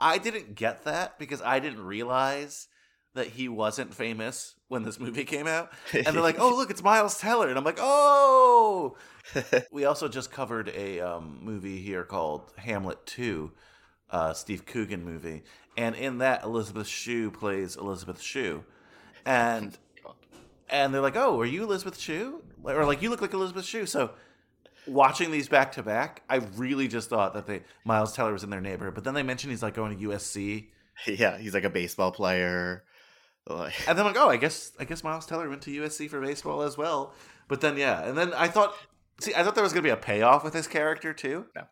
I 0.00 0.18
didn't 0.18 0.54
get 0.54 0.84
that 0.84 1.18
because 1.18 1.42
I 1.42 1.60
didn't 1.60 1.84
realize 1.84 2.68
that 3.14 3.26
he 3.26 3.48
wasn't 3.48 3.92
famous 3.92 4.54
when 4.68 4.82
this 4.82 5.00
movie 5.00 5.24
came 5.24 5.46
out. 5.46 5.72
And 5.92 6.06
they're 6.06 6.22
like, 6.22 6.38
"Oh, 6.38 6.54
look, 6.56 6.70
it's 6.70 6.82
Miles 6.82 7.18
Teller," 7.18 7.48
and 7.48 7.58
I'm 7.58 7.64
like, 7.64 7.78
"Oh." 7.78 8.96
we 9.70 9.84
also 9.84 10.08
just 10.08 10.30
covered 10.32 10.68
a 10.70 11.00
um, 11.00 11.38
movie 11.42 11.80
here 11.80 12.04
called 12.04 12.52
Hamlet 12.56 13.04
Two, 13.06 13.52
uh, 14.10 14.32
Steve 14.32 14.64
Coogan 14.64 15.04
movie, 15.04 15.42
and 15.76 15.94
in 15.94 16.18
that 16.18 16.44
Elizabeth 16.44 16.86
Shue 16.86 17.30
plays 17.30 17.76
Elizabeth 17.76 18.20
Shue, 18.20 18.64
and 19.26 19.76
and 20.70 20.94
they're 20.94 21.02
like, 21.02 21.16
"Oh, 21.16 21.40
are 21.40 21.46
you 21.46 21.64
Elizabeth 21.64 21.98
Shue?" 21.98 22.42
Or 22.62 22.84
like, 22.86 23.02
"You 23.02 23.10
look 23.10 23.20
like 23.20 23.34
Elizabeth 23.34 23.64
Shue." 23.64 23.86
So 23.86 24.12
watching 24.86 25.30
these 25.30 25.48
back 25.48 25.72
to 25.72 25.82
back, 25.82 26.22
I 26.28 26.36
really 26.56 26.88
just 26.88 27.08
thought 27.10 27.34
that 27.34 27.46
they 27.46 27.62
Miles 27.84 28.12
Teller 28.14 28.32
was 28.32 28.44
in 28.44 28.50
their 28.50 28.60
neighborhood, 28.60 28.94
but 28.94 29.04
then 29.04 29.14
they 29.14 29.22
mentioned 29.22 29.50
he's 29.52 29.62
like 29.62 29.74
going 29.74 29.96
to 29.98 30.08
USC, 30.08 30.66
Yeah, 31.06 31.38
he's 31.38 31.54
like 31.54 31.64
a 31.64 31.70
baseball 31.70 32.12
player. 32.12 32.84
And 33.48 33.98
then 33.98 34.00
I'm 34.00 34.12
like, 34.12 34.16
"Oh, 34.16 34.28
I 34.28 34.36
guess 34.36 34.72
I 34.78 34.84
guess 34.84 35.02
Miles 35.02 35.26
Teller 35.26 35.48
went 35.48 35.62
to 35.62 35.70
USC 35.70 36.08
for 36.08 36.20
baseball 36.20 36.62
as 36.62 36.76
well." 36.76 37.14
But 37.48 37.60
then 37.60 37.76
yeah, 37.76 38.06
and 38.06 38.16
then 38.16 38.32
I 38.34 38.48
thought, 38.48 38.74
see, 39.20 39.34
I 39.34 39.42
thought 39.42 39.54
there 39.54 39.64
was 39.64 39.72
gonna 39.72 39.82
be 39.82 39.88
a 39.90 39.96
payoff 39.96 40.44
with 40.44 40.54
his 40.54 40.68
character 40.68 41.12
too. 41.12 41.46
No. 41.56 41.62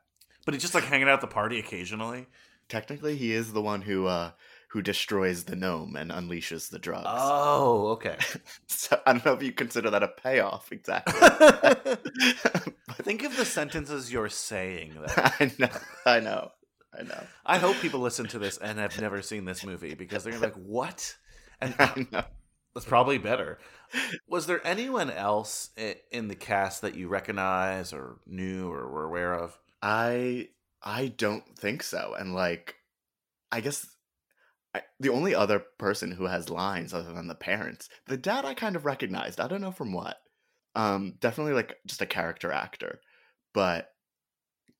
but 0.44 0.54
he's 0.54 0.62
just 0.62 0.74
like 0.74 0.84
hanging 0.84 1.09
out 1.09 1.14
at 1.14 1.20
the 1.20 1.26
party 1.28 1.59
occasionally. 1.59 2.26
technically, 2.68 3.16
he 3.16 3.32
is 3.32 3.52
the 3.52 3.62
one 3.62 3.82
who 3.82 4.06
uh, 4.06 4.32
who 4.68 4.82
destroys 4.82 5.44
the 5.44 5.56
gnome 5.56 5.96
and 5.96 6.10
unleashes 6.10 6.68
the 6.70 6.78
drugs. 6.78 7.06
Oh, 7.08 7.88
okay. 7.88 8.16
So 8.66 9.00
I 9.06 9.12
don't 9.12 9.24
know 9.24 9.32
if 9.32 9.42
you 9.42 9.52
consider 9.52 9.90
that 9.90 10.02
a 10.02 10.08
payoff 10.08 10.70
exactly. 10.72 11.14
Think 13.02 13.24
of 13.24 13.36
the 13.36 13.44
sentences 13.44 14.12
you're 14.12 14.28
saying. 14.28 14.94
Though. 14.94 15.12
I 15.16 15.52
know, 15.58 15.68
I 16.06 16.20
know, 16.20 16.50
I 16.98 17.02
know, 17.02 17.24
I 17.44 17.58
hope 17.58 17.76
people 17.76 18.00
listen 18.00 18.26
to 18.28 18.38
this 18.38 18.56
and 18.58 18.78
have 18.78 19.00
never 19.00 19.20
seen 19.22 19.44
this 19.44 19.64
movie 19.64 19.94
because 19.94 20.22
they're 20.24 20.32
gonna 20.32 20.46
be 20.46 20.52
like, 20.54 20.64
"What?" 20.64 21.16
And 21.60 21.74
I 21.78 22.06
know. 22.12 22.24
that's 22.74 22.86
probably 22.86 23.18
better. 23.18 23.58
Was 24.28 24.46
there 24.46 24.64
anyone 24.66 25.10
else 25.10 25.70
in 26.10 26.28
the 26.28 26.36
cast 26.36 26.82
that 26.82 26.94
you 26.94 27.08
recognize 27.08 27.92
or 27.92 28.18
knew 28.26 28.70
or 28.70 28.88
were 28.90 29.04
aware 29.04 29.34
of? 29.34 29.58
I 29.82 30.48
I 30.82 31.08
don't 31.08 31.44
think 31.58 31.82
so. 31.82 32.14
And 32.18 32.34
like, 32.34 32.76
I 33.50 33.60
guess 33.60 33.86
I, 34.74 34.82
the 35.00 35.08
only 35.08 35.34
other 35.34 35.62
person 35.78 36.12
who 36.12 36.26
has 36.26 36.50
lines 36.50 36.92
other 36.92 37.12
than 37.12 37.28
the 37.28 37.34
parents, 37.34 37.88
the 38.06 38.16
dad, 38.16 38.44
I 38.44 38.54
kind 38.54 38.76
of 38.76 38.84
recognized. 38.84 39.40
I 39.40 39.48
don't 39.48 39.60
know 39.60 39.72
from 39.72 39.92
what. 39.92 40.16
Um, 40.74 41.14
definitely 41.20 41.54
like 41.54 41.76
just 41.86 42.02
a 42.02 42.06
character 42.06 42.52
actor, 42.52 43.00
but 43.54 43.88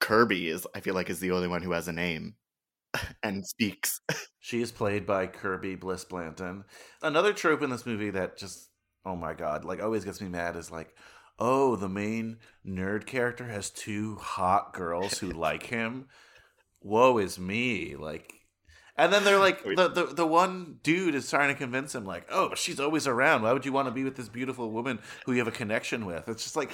Kirby 0.01 0.49
is. 0.49 0.67
I 0.75 0.81
feel 0.81 0.95
like 0.95 1.11
is 1.11 1.21
the 1.21 1.33
only 1.33 1.49
one 1.49 1.63
who 1.63 1.73
has 1.73 1.89
a 1.89 1.93
name 1.93 2.35
and 3.23 3.47
speaks. 3.47 4.01
She 4.41 4.63
is 4.63 4.73
played 4.73 5.05
by 5.05 5.27
Kirby 5.27 5.75
Bliss 5.75 6.07
Blanton. 6.07 6.65
Another 7.03 7.35
trope 7.35 7.61
in 7.61 7.69
this 7.69 7.85
movie 7.85 8.09
that 8.09 8.39
just, 8.39 8.71
oh 9.05 9.15
my 9.15 9.35
god, 9.35 9.63
like 9.63 9.83
always 9.83 10.07
gets 10.07 10.23
me 10.23 10.29
mad 10.29 10.57
is 10.57 10.71
like, 10.71 10.95
oh, 11.39 11.77
the 11.77 11.89
main 11.89 12.39
nerd 12.67 13.05
character 13.05 13.47
has 13.47 13.69
two 13.69 14.17
hot 14.17 14.73
girls 14.73 15.19
who 15.19 15.31
like 15.33 15.65
him. 15.65 16.07
Woe 16.83 17.19
is 17.19 17.39
me. 17.39 17.95
Like, 17.95 18.33
and 18.99 19.13
then 19.13 19.25
they're 19.25 19.39
like, 19.39 19.63
oh, 19.65 19.75
the, 19.75 19.89
the, 19.89 20.15
the 20.15 20.27
one 20.27 20.81
dude 20.83 21.15
is 21.15 21.31
trying 21.31 21.49
to 21.49 21.55
convince 21.55 21.95
him, 21.95 22.05
like, 22.05 22.27
oh, 22.31 22.49
but 22.51 22.59
she's 22.59 22.81
always 22.81 23.07
around. 23.07 23.43
Why 23.43 23.53
would 23.53 23.65
you 23.65 23.73
want 23.73 23.87
to 23.87 23.93
be 23.93 24.05
with 24.05 24.17
this 24.17 24.29
beautiful 24.29 24.71
woman 24.71 24.99
who 25.25 25.33
you 25.33 25.39
have 25.39 25.49
a 25.49 25.53
connection 25.53 26.05
with? 26.05 26.29
It's 26.29 26.43
just 26.43 26.57
like, 26.57 26.71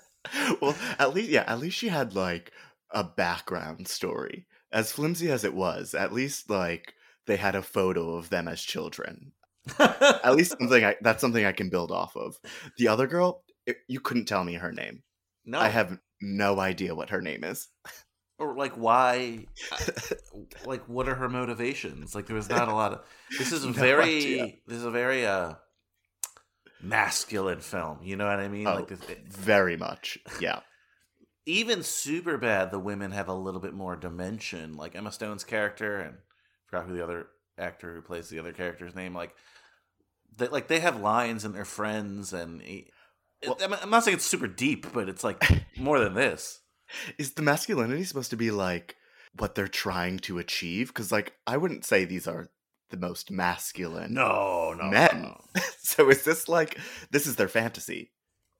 well, 0.60 0.74
at 0.98 1.14
least 1.14 1.28
yeah, 1.30 1.44
at 1.46 1.60
least 1.60 1.76
she 1.76 1.88
had 1.88 2.14
like 2.14 2.52
a 2.90 3.04
background 3.04 3.86
story. 3.86 4.46
As 4.72 4.92
flimsy 4.92 5.30
as 5.30 5.44
it 5.44 5.54
was, 5.54 5.94
at 5.94 6.12
least 6.12 6.50
like 6.50 6.94
they 7.26 7.36
had 7.36 7.54
a 7.54 7.62
photo 7.62 8.14
of 8.14 8.30
them 8.30 8.48
as 8.48 8.62
children. 8.62 9.32
at 9.78 10.34
least 10.34 10.50
something 10.58 10.84
I, 10.84 10.96
that's 11.02 11.20
something 11.20 11.44
I 11.44 11.52
can 11.52 11.68
build 11.68 11.92
off 11.92 12.16
of. 12.16 12.38
The 12.78 12.88
other 12.88 13.06
girl, 13.06 13.44
it, 13.66 13.76
you 13.86 14.00
couldn't 14.00 14.26
tell 14.26 14.44
me 14.44 14.54
her 14.54 14.72
name. 14.72 15.02
no. 15.44 15.58
I 15.58 15.68
have 15.68 15.98
no 16.20 16.58
idea 16.58 16.94
what 16.94 17.10
her 17.10 17.20
name 17.20 17.44
is. 17.44 17.68
Or 18.38 18.54
like 18.56 18.72
why 18.74 19.46
like 20.64 20.84
what 20.88 21.08
are 21.08 21.14
her 21.14 21.28
motivations 21.28 22.14
like 22.14 22.26
there 22.26 22.36
was 22.36 22.48
not 22.48 22.68
a 22.68 22.72
lot 22.74 22.92
of 22.92 23.00
this 23.38 23.52
is 23.52 23.64
a 23.64 23.68
very 23.72 24.16
idea. 24.16 24.52
this 24.66 24.78
is 24.78 24.84
a 24.84 24.90
very 24.90 25.26
uh 25.26 25.54
masculine 26.80 27.60
film 27.60 27.98
you 28.02 28.16
know 28.16 28.26
what 28.26 28.38
i 28.38 28.48
mean 28.48 28.66
Oh, 28.66 28.74
like 28.74 28.88
this, 28.88 29.00
it- 29.08 29.26
Very 29.32 29.76
much, 29.76 30.18
yeah. 30.40 30.60
even 31.46 31.82
super 31.82 32.38
bad 32.38 32.70
the 32.70 32.78
women 32.78 33.10
have 33.10 33.28
a 33.28 33.34
little 33.34 33.60
bit 33.60 33.74
more 33.74 33.96
dimension 33.96 34.74
like 34.74 34.94
emma 34.94 35.10
stone's 35.12 35.44
character 35.44 35.98
and 35.98 36.14
I 36.14 36.70
forgot 36.70 36.86
who 36.88 36.96
the 36.96 37.02
other 37.02 37.26
actor 37.58 37.94
who 37.94 38.02
plays 38.02 38.28
the 38.28 38.38
other 38.38 38.52
character's 38.52 38.94
name 38.94 39.14
like 39.14 39.34
they 40.36 40.46
like 40.48 40.68
they 40.68 40.78
have 40.80 41.00
lines 41.00 41.44
and 41.44 41.54
they're 41.54 41.64
friends 41.64 42.32
and 42.32 42.62
he- 42.62 42.90
I'm 43.62 43.72
I'm 43.72 43.90
not 43.90 44.04
saying 44.04 44.16
it's 44.18 44.26
super 44.26 44.46
deep 44.48 44.92
but 44.92 45.08
it's 45.08 45.24
like 45.24 45.42
more 45.76 45.98
than 45.98 46.14
this 46.14 46.60
Is 47.18 47.32
the 47.32 47.42
masculinity 47.42 48.04
supposed 48.04 48.30
to 48.30 48.36
be 48.36 48.50
like 48.50 48.96
what 49.36 49.54
they're 49.54 49.68
trying 49.68 50.18
to 50.20 50.38
achieve? 50.38 50.88
Because 50.88 51.12
like 51.12 51.34
I 51.46 51.56
wouldn't 51.56 51.84
say 51.84 52.04
these 52.04 52.26
are 52.26 52.48
the 52.90 52.96
most 52.96 53.30
masculine 53.30 54.14
no 54.14 54.74
no 54.78 54.88
men. 54.88 55.22
no. 55.54 55.60
so 55.78 56.08
is 56.08 56.24
this 56.24 56.48
like 56.48 56.78
this 57.10 57.26
is 57.26 57.36
their 57.36 57.48
fantasy? 57.48 58.12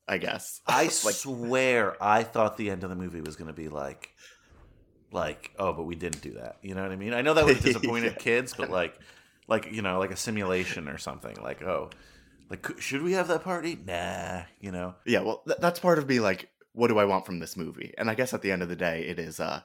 I 0.07 0.19
guess. 0.19 0.61
I 0.67 0.83
like 0.85 0.93
swear, 0.93 2.03
I 2.03 2.23
thought 2.23 2.57
the 2.57 2.71
end 2.71 2.83
of 2.85 2.91
the 2.91 2.97
movie 2.97 3.21
was 3.21 3.37
going 3.37 3.49
to 3.49 3.55
be 3.55 3.69
like, 3.69 4.11
like, 5.13 5.51
oh, 5.59 5.73
but 5.73 5.85
we 5.85 5.95
didn't 5.95 6.23
do 6.23 6.33
that. 6.35 6.57
You 6.63 6.75
know 6.75 6.83
what 6.83 6.93
I 6.93 6.97
mean? 6.97 7.15
I 7.15 7.23
know 7.23 7.35
that 7.35 7.45
would 7.45 7.57
have 7.57 7.65
disappointed 7.73 8.13
Yeah. 8.13 8.19
kids, 8.23 8.55
but 8.57 8.71
like, 8.71 8.99
like 9.47 9.71
you 9.73 9.83
know, 9.83 9.99
like 9.99 10.11
a 10.11 10.17
simulation 10.17 10.89
or 10.89 10.99
something. 10.99 11.37
Like, 11.43 11.63
oh, 11.63 11.91
like 12.51 12.67
should 12.81 13.03
we 13.03 13.13
have 13.13 13.29
that 13.29 13.43
party? 13.45 13.79
Nah, 13.87 14.43
you 14.61 14.73
know. 14.73 14.95
Yeah, 15.05 15.21
well, 15.21 15.43
th- 15.47 15.59
that's 15.61 15.81
part 15.81 15.99
of 15.99 16.09
me. 16.09 16.21
Like, 16.21 16.49
what 16.79 16.89
do 16.89 16.99
I 16.99 17.05
want 17.05 17.27
from 17.27 17.41
this 17.41 17.57
movie? 17.57 17.93
And 17.99 18.09
I 18.09 18.15
guess 18.15 18.33
at 18.33 18.41
the 18.41 18.53
end 18.53 18.63
of 18.63 18.69
the 18.69 18.77
day, 18.77 19.03
it 19.03 19.19
is, 19.19 19.41
uh, 19.41 19.63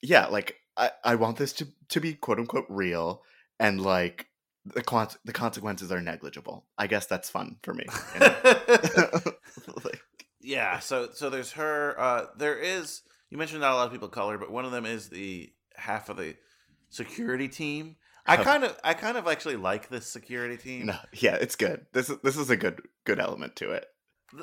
yeah, 0.00 0.26
like 0.26 0.56
I, 0.74 0.90
I 1.04 1.14
want 1.16 1.36
this 1.36 1.52
to 1.54 1.68
to 1.90 2.00
be 2.00 2.14
quote 2.14 2.38
unquote 2.38 2.64
real, 2.70 3.22
and 3.60 3.78
like 3.80 4.28
the 4.64 4.82
con- 4.82 5.08
the 5.26 5.34
consequences 5.34 5.92
are 5.92 6.00
negligible. 6.00 6.64
I 6.78 6.86
guess 6.86 7.04
that's 7.04 7.28
fun 7.28 7.56
for 7.62 7.74
me. 7.74 7.84
you 8.14 8.20
know? 8.20 9.20
Like, 9.84 10.00
yeah. 10.40 10.78
So 10.78 11.10
so 11.12 11.28
there's 11.28 11.52
her. 11.52 11.94
Uh, 12.00 12.26
there 12.38 12.58
is. 12.58 13.02
You 13.28 13.36
mentioned 13.36 13.60
not 13.60 13.72
a 13.72 13.76
lot 13.76 13.86
of 13.86 13.92
people 13.92 14.08
of 14.08 14.12
color, 14.12 14.38
but 14.38 14.50
one 14.50 14.64
of 14.64 14.72
them 14.72 14.86
is 14.86 15.10
the 15.10 15.52
half 15.76 16.08
of 16.08 16.16
the 16.16 16.36
security 16.88 17.48
team. 17.48 17.96
I 18.26 18.36
kind 18.38 18.64
of, 18.64 18.78
I 18.82 18.94
kind 18.94 19.18
of 19.18 19.26
actually 19.26 19.56
like 19.56 19.90
this 19.90 20.06
security 20.06 20.56
team. 20.56 20.86
no, 20.86 20.96
yeah, 21.12 21.34
it's 21.34 21.56
good. 21.56 21.84
This 21.92 22.08
is 22.08 22.16
this 22.22 22.38
is 22.38 22.48
a 22.48 22.56
good 22.56 22.80
good 23.04 23.20
element 23.20 23.56
to 23.56 23.72
it. 23.72 23.86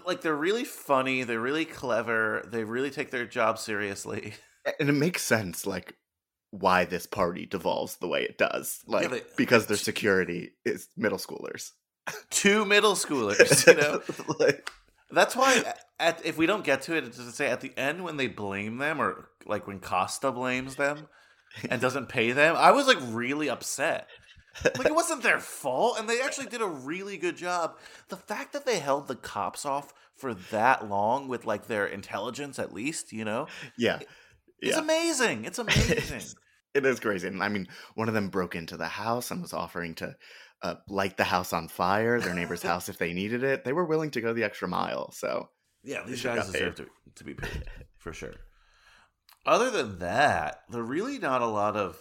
Like 0.05 0.21
they're 0.21 0.35
really 0.35 0.63
funny 0.63 1.23
they're 1.23 1.39
really 1.39 1.65
clever 1.65 2.47
they 2.51 2.63
really 2.63 2.89
take 2.89 3.11
their 3.11 3.25
job 3.25 3.57
seriously. 3.57 4.33
And 4.79 4.89
it 4.89 4.93
makes 4.93 5.23
sense 5.23 5.65
like 5.65 5.95
why 6.51 6.85
this 6.85 7.07
party 7.07 7.47
devolves 7.47 7.95
the 7.95 8.07
way 8.07 8.21
it 8.21 8.37
does 8.37 8.79
like 8.85 9.09
they- 9.09 9.23
because 9.35 9.65
their 9.65 9.75
security 9.77 10.51
is 10.65 10.87
middle 10.95 11.17
schoolers. 11.17 11.71
Two 12.29 12.63
middle 12.63 12.93
schoolers 12.93 13.65
you 13.67 13.73
know? 13.81 14.01
Like, 14.39 14.69
that's 15.09 15.35
why 15.35 15.63
at, 15.99 16.23
if 16.23 16.37
we 16.37 16.45
don't 16.45 16.63
get 16.63 16.83
to 16.83 16.95
it 16.95 17.05
it's 17.05 17.17
to 17.17 17.31
say 17.31 17.47
at 17.47 17.61
the 17.61 17.75
end 17.75 18.03
when 18.03 18.17
they 18.17 18.27
blame 18.27 18.77
them 18.77 19.01
or 19.01 19.29
like 19.47 19.65
when 19.65 19.79
costa 19.79 20.31
blames 20.31 20.75
them 20.75 21.07
and 21.69 21.81
doesn't 21.81 22.07
pay 22.07 22.31
them 22.31 22.55
i 22.55 22.71
was 22.71 22.87
like 22.87 22.99
really 23.09 23.49
upset 23.49 24.07
like 24.63 24.87
it 24.87 24.95
wasn't 24.95 25.23
their 25.23 25.39
fault 25.39 25.97
and 25.99 26.09
they 26.09 26.21
actually 26.21 26.47
did 26.47 26.61
a 26.61 26.67
really 26.67 27.17
good 27.17 27.37
job. 27.37 27.77
The 28.09 28.17
fact 28.17 28.53
that 28.53 28.65
they 28.65 28.79
held 28.79 29.07
the 29.07 29.15
cops 29.15 29.65
off 29.65 29.93
for 30.15 30.33
that 30.33 30.87
long 30.87 31.27
with 31.27 31.45
like 31.45 31.67
their 31.67 31.85
intelligence 31.85 32.59
at 32.59 32.73
least 32.73 33.11
you 33.11 33.25
know 33.25 33.47
yeah. 33.77 33.99
it's 34.59 34.75
yeah. 34.75 34.79
amazing. 34.79 35.45
It's 35.45 35.59
amazing. 35.59 36.17
It's- 36.17 36.35
crazy 37.01 37.27
and 37.27 37.43
i 37.43 37.49
mean 37.49 37.67
one 37.95 38.07
of 38.07 38.13
them 38.13 38.29
broke 38.29 38.55
into 38.55 38.77
the 38.77 38.87
house 38.87 39.29
and 39.29 39.41
was 39.41 39.51
offering 39.51 39.93
to 39.93 40.15
uh, 40.61 40.75
light 40.87 41.17
the 41.17 41.23
house 41.25 41.51
on 41.51 41.67
fire 41.67 42.19
their 42.21 42.33
neighbor's 42.33 42.61
house 42.61 42.87
if 42.87 42.97
they 42.97 43.13
needed 43.13 43.43
it. 43.43 43.63
They 43.63 43.73
were 43.73 43.85
willing 43.85 44.11
to 44.11 44.21
go 44.21 44.31
the 44.33 44.43
extra 44.43 44.67
mile 44.67 45.11
so 45.11 45.49
Yeah, 45.83 46.03
these 46.05 46.23
guys 46.23 46.49
deserve 46.51 46.75
to, 46.75 46.87
to 47.15 47.23
be 47.23 47.33
paid 47.33 47.65
for 47.97 48.13
sure. 48.13 48.35
Other 49.45 49.71
than 49.71 49.99
that, 49.99 50.61
there 50.69 50.81
are 50.81 50.85
really 50.85 51.17
not 51.17 51.41
a 51.41 51.47
lot 51.47 51.75
of 51.75 51.97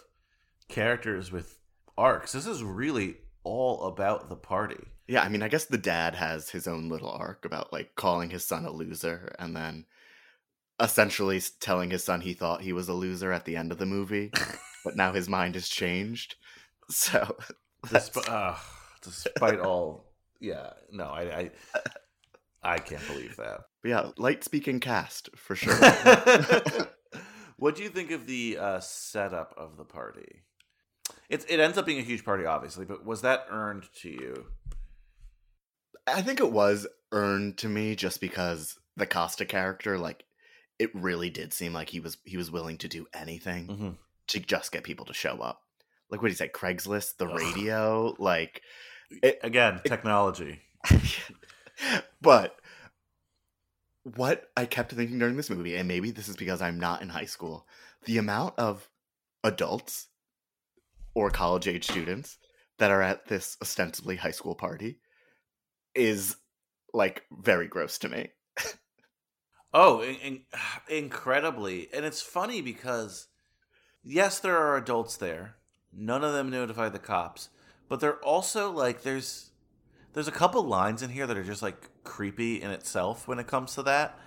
characters 0.68 1.32
with 1.32 1.58
arcs. 2.00 2.32
This 2.32 2.46
is 2.46 2.62
really 2.62 3.16
all 3.44 3.84
about 3.84 4.28
the 4.28 4.36
party. 4.36 4.82
Yeah, 5.06 5.22
I 5.22 5.28
mean, 5.28 5.42
I 5.42 5.48
guess 5.48 5.64
the 5.66 5.78
dad 5.78 6.14
has 6.14 6.50
his 6.50 6.66
own 6.66 6.88
little 6.88 7.10
arc 7.10 7.44
about 7.44 7.72
like 7.72 7.94
calling 7.94 8.30
his 8.30 8.44
son 8.44 8.64
a 8.64 8.70
loser 8.70 9.34
and 9.38 9.54
then 9.54 9.84
essentially 10.80 11.40
telling 11.60 11.90
his 11.90 12.02
son 12.04 12.22
he 12.22 12.32
thought 12.32 12.62
he 12.62 12.72
was 12.72 12.88
a 12.88 12.94
loser 12.94 13.32
at 13.32 13.44
the 13.44 13.56
end 13.56 13.70
of 13.72 13.78
the 13.78 13.86
movie, 13.86 14.32
but 14.84 14.96
now 14.96 15.12
his 15.12 15.28
mind 15.28 15.54
has 15.54 15.68
changed. 15.68 16.36
So, 16.92 17.36
Desp- 17.86 18.28
uh, 18.28 18.56
despite 19.00 19.60
all, 19.60 20.12
yeah, 20.40 20.70
no, 20.90 21.04
I, 21.04 21.22
I, 21.22 21.50
I 22.64 22.78
can't 22.78 23.06
believe 23.06 23.36
that. 23.36 23.60
but 23.80 23.88
yeah, 23.88 24.10
light 24.16 24.42
speaking 24.42 24.80
cast 24.80 25.28
for 25.36 25.54
sure. 25.62 25.76
what 27.58 27.76
do 27.76 27.84
you 27.84 27.88
think 27.90 28.10
of 28.10 28.26
the 28.26 28.58
uh, 28.58 28.80
setup 28.80 29.54
of 29.56 29.76
the 29.76 29.84
party? 29.84 30.42
It 31.30 31.46
it 31.48 31.60
ends 31.60 31.78
up 31.78 31.86
being 31.86 32.00
a 32.00 32.02
huge 32.02 32.24
party, 32.24 32.44
obviously, 32.44 32.84
but 32.84 33.04
was 33.06 33.22
that 33.22 33.46
earned 33.50 33.84
to 34.02 34.10
you? 34.10 34.46
I 36.06 36.22
think 36.22 36.40
it 36.40 36.50
was 36.52 36.86
earned 37.12 37.56
to 37.58 37.68
me 37.68 37.94
just 37.94 38.20
because 38.20 38.78
the 38.96 39.06
Costa 39.06 39.44
character, 39.44 39.96
like, 39.96 40.24
it 40.78 40.90
really 40.94 41.30
did 41.30 41.52
seem 41.52 41.72
like 41.72 41.90
he 41.90 42.00
was 42.00 42.18
he 42.24 42.36
was 42.36 42.50
willing 42.50 42.78
to 42.78 42.88
do 42.88 43.06
anything 43.14 43.68
Mhm. 43.68 43.96
to 44.28 44.40
just 44.40 44.72
get 44.72 44.82
people 44.82 45.06
to 45.06 45.14
show 45.14 45.38
up. 45.40 45.62
Like 46.10 46.20
what 46.20 46.32
he 46.32 46.36
said, 46.36 46.48
say, 46.48 46.52
Craigslist, 46.52 47.18
the 47.18 47.28
Ugh. 47.28 47.36
radio, 47.36 48.16
like 48.18 48.62
it, 49.22 49.38
Again, 49.42 49.80
technology. 49.84 50.60
but 52.20 52.60
what 54.02 54.50
I 54.56 54.66
kept 54.66 54.92
thinking 54.92 55.18
during 55.18 55.36
this 55.36 55.50
movie, 55.50 55.76
and 55.76 55.86
maybe 55.86 56.10
this 56.10 56.28
is 56.28 56.36
because 56.36 56.60
I'm 56.60 56.80
not 56.80 57.02
in 57.02 57.08
high 57.10 57.26
school, 57.26 57.66
the 58.04 58.18
amount 58.18 58.58
of 58.58 58.88
adults 59.44 60.08
or 61.14 61.30
college 61.30 61.68
age 61.68 61.84
students 61.84 62.38
that 62.78 62.90
are 62.90 63.02
at 63.02 63.26
this 63.26 63.56
ostensibly 63.60 64.16
high 64.16 64.30
school 64.30 64.54
party 64.54 64.98
is 65.94 66.36
like 66.92 67.24
very 67.30 67.68
gross 67.68 67.98
to 67.98 68.08
me. 68.08 68.28
Oh, 69.72 70.00
in, 70.00 70.16
in- 70.16 70.40
incredibly. 70.88 71.88
And 71.92 72.04
it's 72.04 72.22
funny 72.22 72.60
because, 72.60 73.28
yes, 74.02 74.38
there 74.40 74.56
are 74.56 74.76
adults 74.76 75.16
there. 75.16 75.56
None 75.92 76.24
of 76.24 76.32
them 76.32 76.50
notify 76.50 76.88
the 76.88 76.98
cops. 76.98 77.50
But 77.88 78.00
they're 78.00 78.18
also 78.24 78.70
like, 78.70 79.02
there's 79.02 79.50
there's 80.12 80.28
a 80.28 80.32
couple 80.32 80.62
lines 80.64 81.02
in 81.02 81.10
here 81.10 81.26
that 81.26 81.36
are 81.36 81.44
just 81.44 81.62
like 81.62 81.88
creepy 82.02 82.60
in 82.60 82.70
itself 82.70 83.28
when 83.28 83.38
it 83.38 83.46
comes 83.46 83.74
to 83.74 83.82
that. 83.84 84.18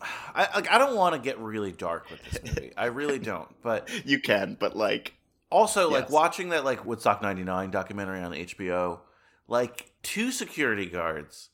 I 0.34 0.48
like, 0.54 0.70
I 0.70 0.78
don't 0.78 0.96
want 0.96 1.14
to 1.14 1.20
get 1.20 1.38
really 1.38 1.72
dark 1.72 2.10
with 2.10 2.22
this 2.24 2.42
movie. 2.44 2.72
I 2.76 2.86
really 2.86 3.18
don't. 3.32 3.48
But 3.62 3.88
You 4.04 4.20
can, 4.20 4.56
but 4.58 4.76
like 4.76 5.14
also, 5.50 5.90
like 5.90 6.10
watching 6.10 6.50
that 6.50 6.64
like 6.64 6.84
Woodstock 6.84 7.22
'99 7.22 7.70
documentary 7.70 8.22
on 8.22 8.32
HBO, 8.32 9.00
like 9.48 9.92
two 10.02 10.30
security 10.30 10.86
guards 10.86 11.50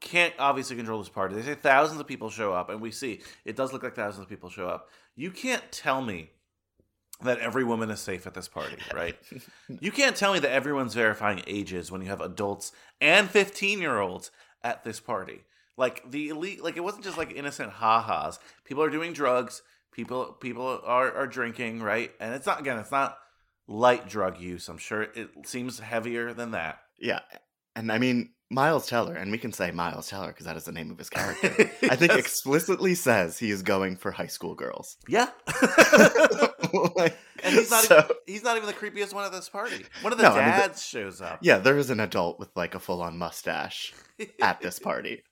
can't 0.00 0.34
obviously 0.38 0.76
control 0.76 0.98
this 0.98 1.08
party. 1.08 1.34
They 1.34 1.42
say 1.42 1.54
thousands 1.54 2.00
of 2.00 2.06
people 2.06 2.30
show 2.30 2.52
up, 2.52 2.70
and 2.70 2.80
we 2.80 2.90
see 2.90 3.20
it 3.44 3.54
does 3.54 3.72
look 3.72 3.82
like 3.82 3.94
thousands 3.94 4.24
of 4.24 4.28
people 4.28 4.48
show 4.48 4.66
up. 4.66 4.88
You 5.14 5.30
can't 5.30 5.62
tell 5.70 6.00
me 6.00 6.30
that 7.22 7.38
every 7.38 7.64
woman 7.64 7.90
is 7.90 8.00
safe 8.00 8.26
at 8.26 8.34
this 8.34 8.48
party, 8.48 8.78
right? 8.94 9.16
you 9.80 9.92
can't 9.92 10.16
tell 10.16 10.32
me 10.32 10.38
that 10.38 10.50
everyone's 10.50 10.94
verifying 10.94 11.42
ages 11.46 11.92
when 11.92 12.00
you 12.00 12.08
have 12.08 12.22
adults 12.22 12.72
and 13.00 13.28
15 13.28 13.80
year 13.80 13.98
olds 13.98 14.30
at 14.64 14.84
this 14.84 15.00
party. 15.00 15.44
Like 15.76 16.10
the 16.10 16.30
elite, 16.30 16.64
like 16.64 16.76
it 16.76 16.84
wasn't 16.84 17.04
just 17.04 17.18
like 17.18 17.32
innocent 17.32 17.72
ha-has. 17.72 18.38
People 18.64 18.82
are 18.82 18.90
doing 18.90 19.12
drugs. 19.12 19.62
People 19.92 20.32
people 20.40 20.80
are 20.84 21.12
are 21.12 21.26
drinking, 21.26 21.82
right? 21.82 22.10
And 22.20 22.34
it's 22.34 22.46
not 22.46 22.60
again, 22.60 22.78
it's 22.78 22.92
not 22.92 23.18
light 23.70 24.06
drug 24.08 24.38
use. 24.40 24.68
I'm 24.68 24.76
sure 24.78 25.02
it 25.02 25.30
seems 25.44 25.78
heavier 25.78 26.34
than 26.34 26.50
that. 26.50 26.80
yeah. 26.98 27.20
And 27.76 27.90
I 27.92 27.98
mean 27.98 28.30
Miles 28.50 28.88
Teller, 28.88 29.14
and 29.14 29.30
we 29.30 29.38
can 29.38 29.52
say 29.52 29.70
Miles 29.70 30.08
Teller 30.10 30.26
because 30.26 30.44
that 30.44 30.56
is 30.56 30.64
the 30.64 30.72
name 30.72 30.90
of 30.90 30.98
his 30.98 31.08
character. 31.08 31.46
I 31.84 31.94
think 31.94 32.10
Yes. 32.12 32.18
explicitly 32.18 32.96
says 32.96 33.38
he 33.38 33.52
is 33.52 33.62
going 33.62 33.94
for 33.96 34.10
high 34.10 34.26
school 34.26 34.54
girls. 34.56 34.96
yeah. 35.08 35.28
Like, 36.96 37.16
and 37.42 37.54
he's 37.54 37.70
not 37.70 37.84
so- 37.84 37.98
even, 37.98 38.10
he's 38.26 38.44
not 38.44 38.56
even 38.56 38.66
the 38.68 38.72
creepiest 38.74 39.12
one 39.12 39.24
at 39.24 39.32
this 39.32 39.48
party. 39.48 39.84
One 40.02 40.12
of 40.12 40.18
the 40.18 40.22
No, 40.24 40.30
I 40.32 40.36
mean, 40.36 40.44
the- 40.46 40.50
dads 40.66 40.84
shows 40.84 41.20
up. 41.20 41.38
Yeah, 41.42 41.58
there 41.58 41.76
is 41.78 41.90
an 41.90 41.98
adult 42.00 42.38
with 42.38 42.50
like 42.54 42.74
a 42.74 42.80
full 42.80 43.02
on 43.02 43.18
mustache 43.18 43.92
at 44.40 44.60
this 44.60 44.78
party. 44.78 45.22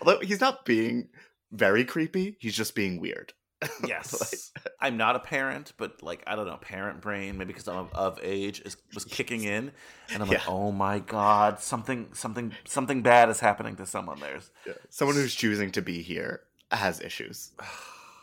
Although 0.00 0.20
he's 0.20 0.40
not 0.40 0.64
being 0.64 1.08
very 1.50 1.84
creepy, 1.84 2.36
he's 2.40 2.54
just 2.56 2.74
being 2.74 3.00
weird. 3.00 3.32
Yes, 3.86 4.52
I'm 4.80 4.96
not 4.96 5.16
a 5.16 5.18
parent, 5.18 5.72
but 5.76 6.02
like 6.02 6.22
I 6.26 6.36
don't 6.36 6.46
know, 6.46 6.56
parent 6.56 7.00
brain 7.00 7.38
maybe 7.38 7.48
because 7.52 7.68
I'm 7.68 7.76
of, 7.76 7.92
of 7.92 8.20
age 8.22 8.60
is 8.64 8.76
was 8.94 9.04
kicking 9.04 9.44
in, 9.44 9.72
and 10.12 10.22
I'm 10.22 10.28
like, 10.28 10.48
oh 10.48 10.72
my 10.72 10.98
god, 10.98 11.60
something 11.60 12.08
something 12.12 12.52
something 12.64 13.02
bad 13.02 13.28
is 13.28 13.40
happening 13.40 13.76
to 13.76 13.86
someone. 13.86 14.20
There's 14.20 14.50
Someone 14.88 15.16
who's 15.16 15.34
choosing 15.34 15.70
to 15.72 15.82
be 15.82 16.02
here 16.02 16.42
has 16.70 17.00
issues. 17.00 17.52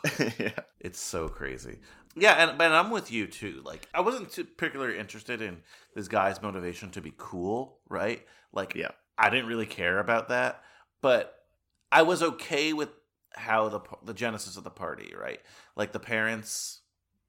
yeah. 0.38 0.52
it's 0.80 0.98
so 0.98 1.28
crazy. 1.28 1.78
Yeah, 2.16 2.32
and 2.32 2.60
and 2.60 2.74
I'm 2.74 2.90
with 2.90 3.12
you 3.12 3.26
too. 3.26 3.60
Like 3.64 3.88
I 3.94 4.00
wasn't 4.00 4.32
too 4.32 4.44
particularly 4.44 4.98
interested 4.98 5.42
in 5.42 5.58
this 5.94 6.08
guy's 6.08 6.42
motivation 6.42 6.90
to 6.92 7.00
be 7.00 7.12
cool, 7.16 7.78
right? 7.88 8.26
Like 8.52 8.74
Yeah. 8.74 8.90
I 9.18 9.28
didn't 9.28 9.46
really 9.46 9.66
care 9.66 9.98
about 9.98 10.30
that, 10.30 10.62
but 11.02 11.44
I 11.92 12.02
was 12.02 12.22
okay 12.22 12.72
with 12.72 12.88
how 13.34 13.68
the 13.68 13.80
the 14.04 14.14
genesis 14.14 14.56
of 14.56 14.64
the 14.64 14.70
party, 14.70 15.12
right? 15.18 15.40
Like 15.76 15.92
the 15.92 16.00
parents 16.00 16.82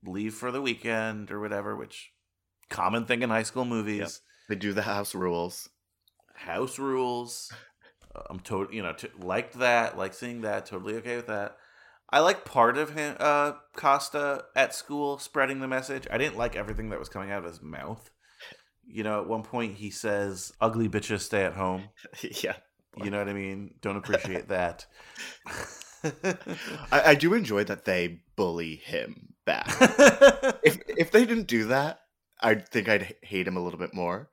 leave 0.06 0.34
for 0.34 0.52
the 0.52 0.62
weekend 0.62 1.32
or 1.32 1.40
whatever, 1.40 1.76
which 1.76 2.12
common 2.70 3.06
thing 3.06 3.22
in 3.22 3.30
high 3.30 3.44
school 3.44 3.66
movies. 3.66 4.22
They 4.50 4.56
do 4.56 4.74
the 4.74 4.82
house 4.82 5.14
rules. 5.14 5.70
House 6.34 6.80
rules. 6.80 7.52
Uh, 8.16 8.24
I'm 8.30 8.40
totally, 8.40 8.78
you 8.78 8.84
know, 8.84 8.94
t- 8.94 9.10
liked 9.20 9.60
that, 9.60 9.98
like 9.98 10.14
seeing 10.14 10.42
that, 10.42 10.66
totally 10.66 10.96
okay 10.96 11.16
with 11.18 11.28
that. 11.28 11.58
I 12.10 12.20
like 12.20 12.44
part 12.44 12.78
of 12.78 12.94
him, 12.94 13.16
uh, 13.20 13.54
Costa 13.76 14.46
at 14.56 14.76
school 14.76 15.18
spreading 15.18 15.60
the 15.60 15.68
message. 15.68 16.08
I 16.12 16.18
didn't 16.18 16.38
like 16.38 16.56
everything 16.56 16.90
that 16.90 17.00
was 17.00 17.08
coming 17.08 17.32
out 17.32 17.46
of 17.46 17.50
his 17.50 17.62
mouth. 17.62 18.10
You 18.86 19.04
know, 19.04 19.22
at 19.22 19.28
one 19.28 19.44
point 19.44 19.76
he 19.76 19.92
says, 19.92 20.52
"Ugly 20.60 20.90
bitches 20.90 21.22
stay 21.22 21.46
at 21.46 21.54
home." 21.54 21.84
yeah. 22.44 22.56
You 22.98 23.10
know 23.10 23.20
what 23.20 23.30
I 23.30 23.34
mean? 23.34 23.76
Don't 23.82 23.96
appreciate 23.96 24.50
that. 24.50 24.86
I, 26.92 27.02
I 27.12 27.16
do 27.16 27.34
enjoy 27.34 27.64
that 27.66 27.86
they 27.86 28.22
bully 28.36 28.76
him 28.76 29.34
back. 29.46 29.68
if 30.64 30.80
if 30.88 31.12
they 31.12 31.26
didn't 31.26 31.48
do 31.48 31.66
that, 31.66 32.02
I 32.40 32.56
think 32.56 32.90
I'd 32.90 33.16
hate 33.22 33.48
him 33.48 33.58
a 33.58 33.62
little 33.62 33.80
bit 33.80 33.94
more. 33.94 34.30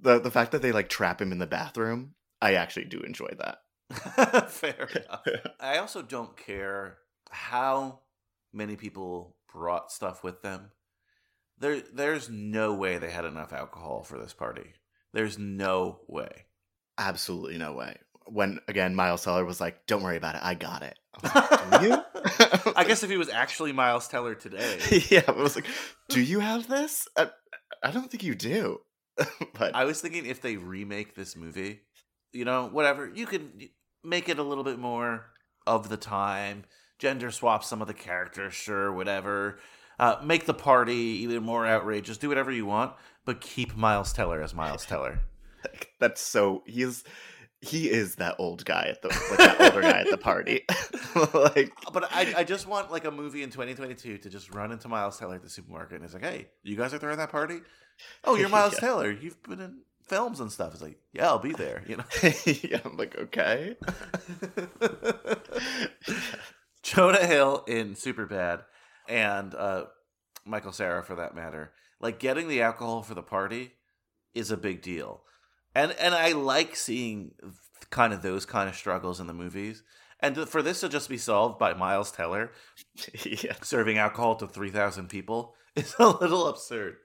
The 0.00 0.20
the 0.20 0.30
fact 0.30 0.52
that 0.52 0.62
they 0.62 0.72
like 0.72 0.88
trap 0.88 1.20
him 1.20 1.32
in 1.32 1.38
the 1.38 1.46
bathroom, 1.46 2.14
I 2.40 2.54
actually 2.54 2.86
do 2.86 3.00
enjoy 3.00 3.30
that. 3.38 3.58
Fair 4.50 4.88
enough. 4.94 5.22
I 5.60 5.78
also 5.78 6.02
don't 6.02 6.36
care 6.36 6.98
how 7.30 8.00
many 8.52 8.76
people 8.76 9.36
brought 9.52 9.92
stuff 9.92 10.24
with 10.24 10.42
them. 10.42 10.70
There, 11.58 11.80
there's 11.80 12.28
no 12.28 12.74
way 12.74 12.98
they 12.98 13.10
had 13.10 13.24
enough 13.24 13.52
alcohol 13.52 14.02
for 14.02 14.18
this 14.18 14.32
party. 14.32 14.72
There's 15.12 15.38
no 15.38 16.00
way. 16.08 16.46
Absolutely 16.98 17.58
no 17.58 17.72
way. 17.72 17.96
When 18.26 18.60
again, 18.68 18.94
Miles 18.94 19.24
Teller 19.24 19.44
was 19.44 19.60
like, 19.60 19.86
"Don't 19.86 20.02
worry 20.02 20.16
about 20.16 20.34
it, 20.34 20.40
I 20.42 20.54
got 20.54 20.82
it." 20.82 20.98
I 21.22 22.02
like? 22.66 22.76
I 22.76 22.84
guess 22.84 23.02
if 23.02 23.10
he 23.10 23.16
was 23.16 23.28
actually 23.28 23.72
Miles 23.72 24.08
Teller 24.08 24.34
today, 24.34 24.78
yeah, 25.10 25.22
I 25.28 25.32
was 25.32 25.56
like, 25.56 25.66
"Do 26.08 26.20
you 26.20 26.40
have 26.40 26.68
this?" 26.68 27.06
I, 27.16 27.30
I 27.82 27.90
don't 27.90 28.10
think 28.10 28.22
you 28.22 28.34
do. 28.34 28.80
but 29.54 29.74
I 29.74 29.84
was 29.84 30.00
thinking 30.00 30.26
if 30.26 30.40
they 30.40 30.56
remake 30.56 31.14
this 31.14 31.36
movie, 31.36 31.82
you 32.32 32.44
know, 32.44 32.68
whatever, 32.68 33.10
you 33.14 33.26
could 33.26 33.68
make 34.02 34.28
it 34.28 34.38
a 34.38 34.42
little 34.42 34.64
bit 34.64 34.78
more 34.78 35.26
of 35.66 35.88
the 35.88 35.96
time, 35.96 36.64
gender 36.98 37.30
swap 37.30 37.62
some 37.62 37.80
of 37.80 37.88
the 37.88 37.94
characters, 37.94 38.54
sure, 38.54 38.92
whatever. 38.92 39.58
Uh, 39.98 40.16
make 40.24 40.44
the 40.46 40.54
party 40.54 40.94
even 41.22 41.42
more 41.42 41.66
outrageous. 41.66 42.18
Do 42.18 42.28
whatever 42.28 42.50
you 42.50 42.66
want, 42.66 42.94
but 43.24 43.40
keep 43.40 43.76
Miles 43.76 44.12
Teller 44.12 44.42
as 44.42 44.52
Miles 44.54 44.84
Teller. 44.84 45.20
that's 46.00 46.20
so 46.20 46.62
he 46.66 46.82
is 46.82 47.04
he 47.64 47.90
is 47.90 48.16
that 48.16 48.36
old 48.38 48.64
guy 48.64 48.86
at 48.90 49.02
the 49.02 49.08
like 49.08 49.38
that 49.38 49.60
older 49.60 49.80
guy 49.80 50.00
at 50.00 50.10
the 50.10 50.18
party. 50.18 50.64
like 51.34 51.72
But 51.92 52.12
I, 52.12 52.34
I 52.38 52.44
just 52.44 52.66
want 52.66 52.90
like 52.92 53.04
a 53.04 53.10
movie 53.10 53.42
in 53.42 53.50
2022 53.50 54.18
to 54.18 54.30
just 54.30 54.54
run 54.54 54.72
into 54.72 54.88
Miles 54.88 55.18
Teller 55.18 55.36
at 55.36 55.42
the 55.42 55.50
supermarket 55.50 55.96
and 55.96 56.04
it's 56.04 56.14
like, 56.14 56.24
hey, 56.24 56.48
you 56.62 56.76
guys 56.76 56.92
are 56.94 56.98
throwing 56.98 57.18
that 57.18 57.30
party? 57.30 57.60
Oh, 58.24 58.34
you're 58.36 58.48
Miles 58.50 58.74
Yeah. 58.74 58.80
Teller. 58.80 59.10
You've 59.10 59.42
been 59.42 59.60
in 59.60 59.78
films 60.02 60.40
and 60.40 60.52
stuff. 60.52 60.72
It's 60.74 60.82
like, 60.82 60.98
yeah, 61.12 61.26
I'll 61.28 61.38
be 61.38 61.52
there. 61.52 61.82
You 61.86 61.96
know. 61.98 62.04
yeah, 62.44 62.80
I'm 62.84 62.96
like, 62.96 63.16
okay. 63.18 63.76
Jonah 66.82 67.26
Hill 67.26 67.64
in 67.66 67.94
Superbad 67.94 68.62
and 69.08 69.54
uh, 69.54 69.84
Michael 70.44 70.72
Cera 70.72 71.02
for 71.02 71.14
that 71.16 71.34
matter. 71.34 71.72
Like 72.00 72.18
getting 72.18 72.48
the 72.48 72.62
alcohol 72.62 73.02
for 73.02 73.14
the 73.14 73.22
party 73.22 73.72
is 74.34 74.50
a 74.50 74.56
big 74.56 74.82
deal. 74.82 75.22
And 75.74 75.92
and 75.92 76.14
I 76.14 76.32
like 76.32 76.76
seeing 76.76 77.32
kind 77.90 78.12
of 78.12 78.22
those 78.22 78.46
kind 78.46 78.68
of 78.68 78.74
struggles 78.76 79.20
in 79.20 79.26
the 79.26 79.32
movies. 79.34 79.82
And 80.20 80.36
for 80.48 80.62
this 80.62 80.80
to 80.80 80.88
just 80.88 81.08
be 81.08 81.18
solved 81.18 81.58
by 81.58 81.74
Miles 81.74 82.10
Teller 82.10 82.50
yeah. 83.24 83.54
serving 83.62 83.98
alcohol 83.98 84.36
to 84.36 84.46
3,000 84.46 85.08
people 85.08 85.54
is 85.76 85.94
a 85.98 86.08
little 86.08 86.48
absurd. 86.48 86.96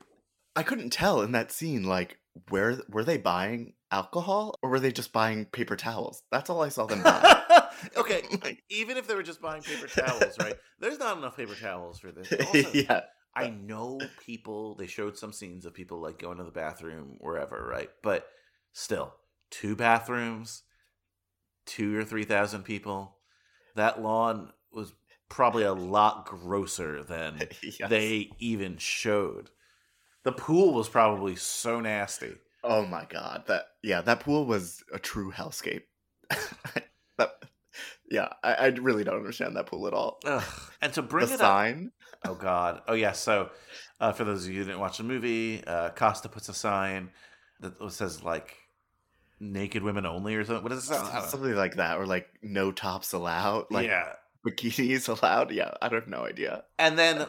I 0.55 0.63
couldn't 0.63 0.91
tell 0.91 1.21
in 1.21 1.33
that 1.33 1.51
scene, 1.51 1.83
like, 1.83 2.17
where 2.49 2.79
were 2.89 3.03
they 3.03 3.17
buying 3.17 3.73
alcohol 3.91 4.55
or 4.61 4.69
were 4.69 4.79
they 4.79 4.91
just 4.91 5.11
buying 5.11 5.45
paper 5.45 5.75
towels? 5.75 6.23
That's 6.31 6.49
all 6.49 6.61
I 6.61 6.69
saw 6.69 6.85
them 6.85 7.03
buy. 7.03 7.41
okay, 7.97 8.21
Like- 8.41 8.63
even 8.69 8.95
if 8.97 9.07
they 9.07 9.15
were 9.15 9.23
just 9.23 9.41
buying 9.41 9.63
paper 9.63 9.87
towels, 9.87 10.37
right? 10.39 10.55
There's 10.79 10.99
not 10.99 11.17
enough 11.17 11.35
paper 11.35 11.55
towels 11.55 11.99
for 11.99 12.11
this. 12.11 12.31
Also, 12.31 12.71
yeah. 12.73 13.01
I 13.35 13.49
know 13.49 13.99
people, 14.25 14.75
they 14.75 14.87
showed 14.87 15.17
some 15.17 15.33
scenes 15.33 15.65
of 15.65 15.73
people 15.73 15.99
like 16.01 16.19
going 16.19 16.37
to 16.37 16.43
the 16.43 16.51
bathroom 16.51 17.17
wherever, 17.19 17.67
right? 17.69 17.89
But 18.01 18.25
still, 18.73 19.13
two 19.49 19.75
bathrooms, 19.75 20.63
two 21.65 21.97
or 21.97 22.03
3,000 22.05 22.63
people. 22.63 23.17
That 23.75 24.01
lawn 24.01 24.51
was 24.71 24.93
probably 25.29 25.63
a 25.63 25.73
lot 25.73 26.25
grosser 26.25 27.03
than 27.03 27.39
Yes. 27.61 27.89
they 27.89 28.29
even 28.39 28.77
showed. 28.77 29.49
The 30.23 30.31
pool 30.31 30.73
was 30.73 30.89
probably 30.89 31.35
so 31.35 31.79
nasty. 31.79 32.33
Oh 32.63 32.85
my 32.85 33.05
god. 33.09 33.43
That 33.47 33.65
yeah, 33.81 34.01
that 34.01 34.19
pool 34.19 34.45
was 34.45 34.83
a 34.93 34.99
true 34.99 35.31
hellscape. 35.31 35.83
that 37.17 37.31
Yeah, 38.11 38.29
I, 38.43 38.53
I 38.53 38.67
really 38.67 39.03
don't 39.03 39.15
understand 39.17 39.55
that 39.55 39.67
pool 39.67 39.87
at 39.87 39.93
all. 39.93 40.19
Ugh. 40.25 40.43
And 40.81 40.91
to 40.93 41.01
bring 41.01 41.27
the 41.27 41.35
it 41.35 41.39
sign. 41.39 41.91
up, 42.25 42.31
oh 42.31 42.35
god, 42.35 42.81
oh 42.87 42.93
yeah. 42.95 43.13
So, 43.13 43.49
uh, 44.01 44.11
for 44.11 44.25
those 44.25 44.45
of 44.45 44.51
you 44.51 44.59
who 44.59 44.65
didn't 44.65 44.81
watch 44.81 44.97
the 44.97 45.03
movie, 45.03 45.63
uh, 45.65 45.91
Costa 45.91 46.27
puts 46.27 46.49
a 46.49 46.53
sign 46.53 47.11
that 47.59 47.91
says 47.91 48.23
like 48.23 48.55
"naked 49.39 49.83
women 49.83 50.05
only" 50.05 50.35
or 50.35 50.43
something. 50.45 50.63
What 50.63 50.69
does 50.71 50.89
it? 50.89 50.95
I. 50.97 51.25
Something 51.25 51.55
like 51.55 51.75
that, 51.75 51.97
or 51.97 52.05
like 52.05 52.27
no 52.41 52.71
tops 52.71 53.13
allowed, 53.13 53.65
like 53.71 53.87
yeah. 53.87 54.13
bikinis 54.47 55.07
allowed. 55.07 55.51
Yeah, 55.51 55.71
I 55.81 55.89
have 55.89 56.07
no 56.07 56.25
idea. 56.25 56.63
And 56.77 56.97
then 56.97 57.25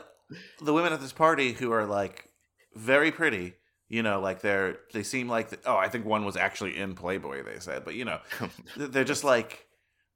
the 0.61 0.73
women 0.73 0.93
at 0.93 1.01
this 1.01 1.13
party 1.13 1.53
who 1.53 1.73
are 1.73 1.87
like 1.87 2.29
very 2.75 3.11
pretty, 3.11 3.55
you 3.89 4.03
know, 4.03 4.21
like 4.21 4.41
they're 4.41 4.79
they 4.93 5.03
seem 5.03 5.29
like 5.29 5.51
oh, 5.67 5.77
I 5.77 5.89
think 5.89 6.05
one 6.05 6.25
was 6.25 6.37
actually 6.37 6.77
in 6.77 6.95
Playboy. 6.95 7.43
They 7.45 7.59
said, 7.59 7.85
but 7.85 7.95
you 7.95 8.05
know, 8.05 8.21
oh, 8.41 8.49
they're 8.77 9.05
just 9.05 9.25
like, 9.25 9.67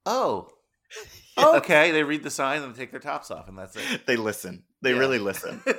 oh, 0.06 0.50
okay. 1.38 1.90
They 1.90 2.04
read 2.04 2.22
the 2.22 2.30
sign 2.30 2.62
and 2.62 2.74
they 2.74 2.78
take 2.78 2.90
their 2.92 3.00
tops 3.00 3.30
off, 3.30 3.48
and 3.48 3.58
that's 3.58 3.76
it. 3.76 4.06
They 4.06 4.16
listen. 4.16 4.62
They 4.82 4.92
Yeah. 4.92 4.98
really 4.98 5.18
listen. 5.18 5.60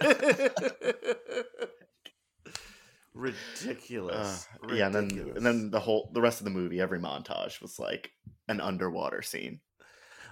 Ridiculous. 3.16 4.48
Uh, 4.64 4.76
yeah, 4.76 4.88
and 4.88 4.96
then 4.96 5.34
and 5.36 5.46
then 5.46 5.72
the 5.72 5.80
whole 5.80 6.12
the 6.14 6.22
rest 6.22 6.42
of 6.42 6.46
the 6.46 6.52
movie, 6.52 6.82
every 6.82 7.00
montage 7.00 7.62
was 7.62 7.80
like 7.80 8.12
an 8.48 8.60
underwater 8.60 9.22
scene. 9.22 9.62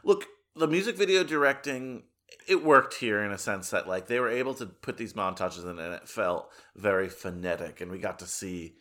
look, 0.03 0.25
the 0.55 0.67
music 0.67 0.97
video 0.97 1.23
directing 1.23 2.03
it 2.47 2.63
worked 2.63 2.95
here 2.95 3.23
in 3.23 3.31
a 3.31 3.37
sense 3.37 3.69
that 3.69 3.87
like 3.87 4.07
they 4.07 4.19
were 4.19 4.29
able 4.29 4.53
to 4.55 4.65
put 4.65 4.97
these 4.97 5.13
montages 5.13 5.63
in 5.63 5.79
and 5.79 5.93
it 5.93 6.07
felt 6.07 6.49
very 6.75 7.09
phonetic 7.09 7.81
and 7.81 7.91
we 7.91 7.97
got 7.97 8.19
to 8.19 8.25
see 8.25 8.75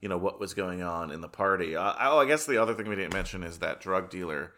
you 0.00 0.08
know 0.08 0.18
what 0.18 0.40
was 0.40 0.54
going 0.54 0.82
on 0.82 1.10
in 1.10 1.20
the 1.20 1.28
party 1.28 1.74
uh, 1.74 1.94
oh 2.00 2.18
i 2.18 2.24
guess 2.24 2.46
the 2.46 2.60
other 2.60 2.74
thing 2.74 2.88
we 2.88 2.96
didn't 2.96 3.14
mention 3.14 3.42
is 3.42 3.58
that 3.58 3.80
drug 3.80 4.10
dealer 4.10 4.52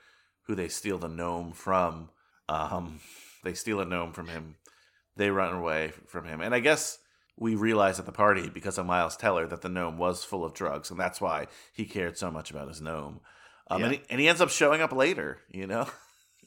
who 0.47 0.55
they 0.55 0.69
steal 0.69 0.99
the 0.99 1.09
gnome 1.09 1.53
from 1.53 2.11
um 2.49 3.01
they 3.45 3.55
steal 3.55 3.81
a 3.81 3.85
gnome 3.85 4.13
from 4.13 4.29
him 4.29 4.57
they 5.17 5.31
run 5.31 5.55
away 5.55 5.93
from 6.07 6.25
him 6.25 6.41
and 6.41 6.55
i 6.55 6.61
guess 6.61 6.99
we 7.41 7.57
realized 7.57 7.99
at 7.99 8.07
the 8.07 8.13
party 8.13 8.49
because 8.49 8.79
of 8.79 8.87
miles 8.87 9.17
teller 9.17 9.49
that 9.49 9.63
the 9.63 9.69
gnome 9.69 9.99
was 9.99 10.23
full 10.23 10.45
of 10.45 10.55
drugs 10.55 10.91
and 10.91 11.01
that's 11.01 11.21
why 11.21 11.49
he 11.73 11.85
cared 11.85 12.17
so 12.17 12.31
much 12.31 12.53
about 12.53 12.69
his 12.69 12.81
gnome 12.81 13.21
um, 13.69 13.83
and, 13.83 13.93
he, 13.95 14.03
and 14.09 14.21
he 14.21 14.29
ends 14.29 14.41
up 14.41 14.51
showing 14.51 14.81
up 14.81 14.93
later 14.93 15.39
you 15.51 15.67
know 15.67 15.89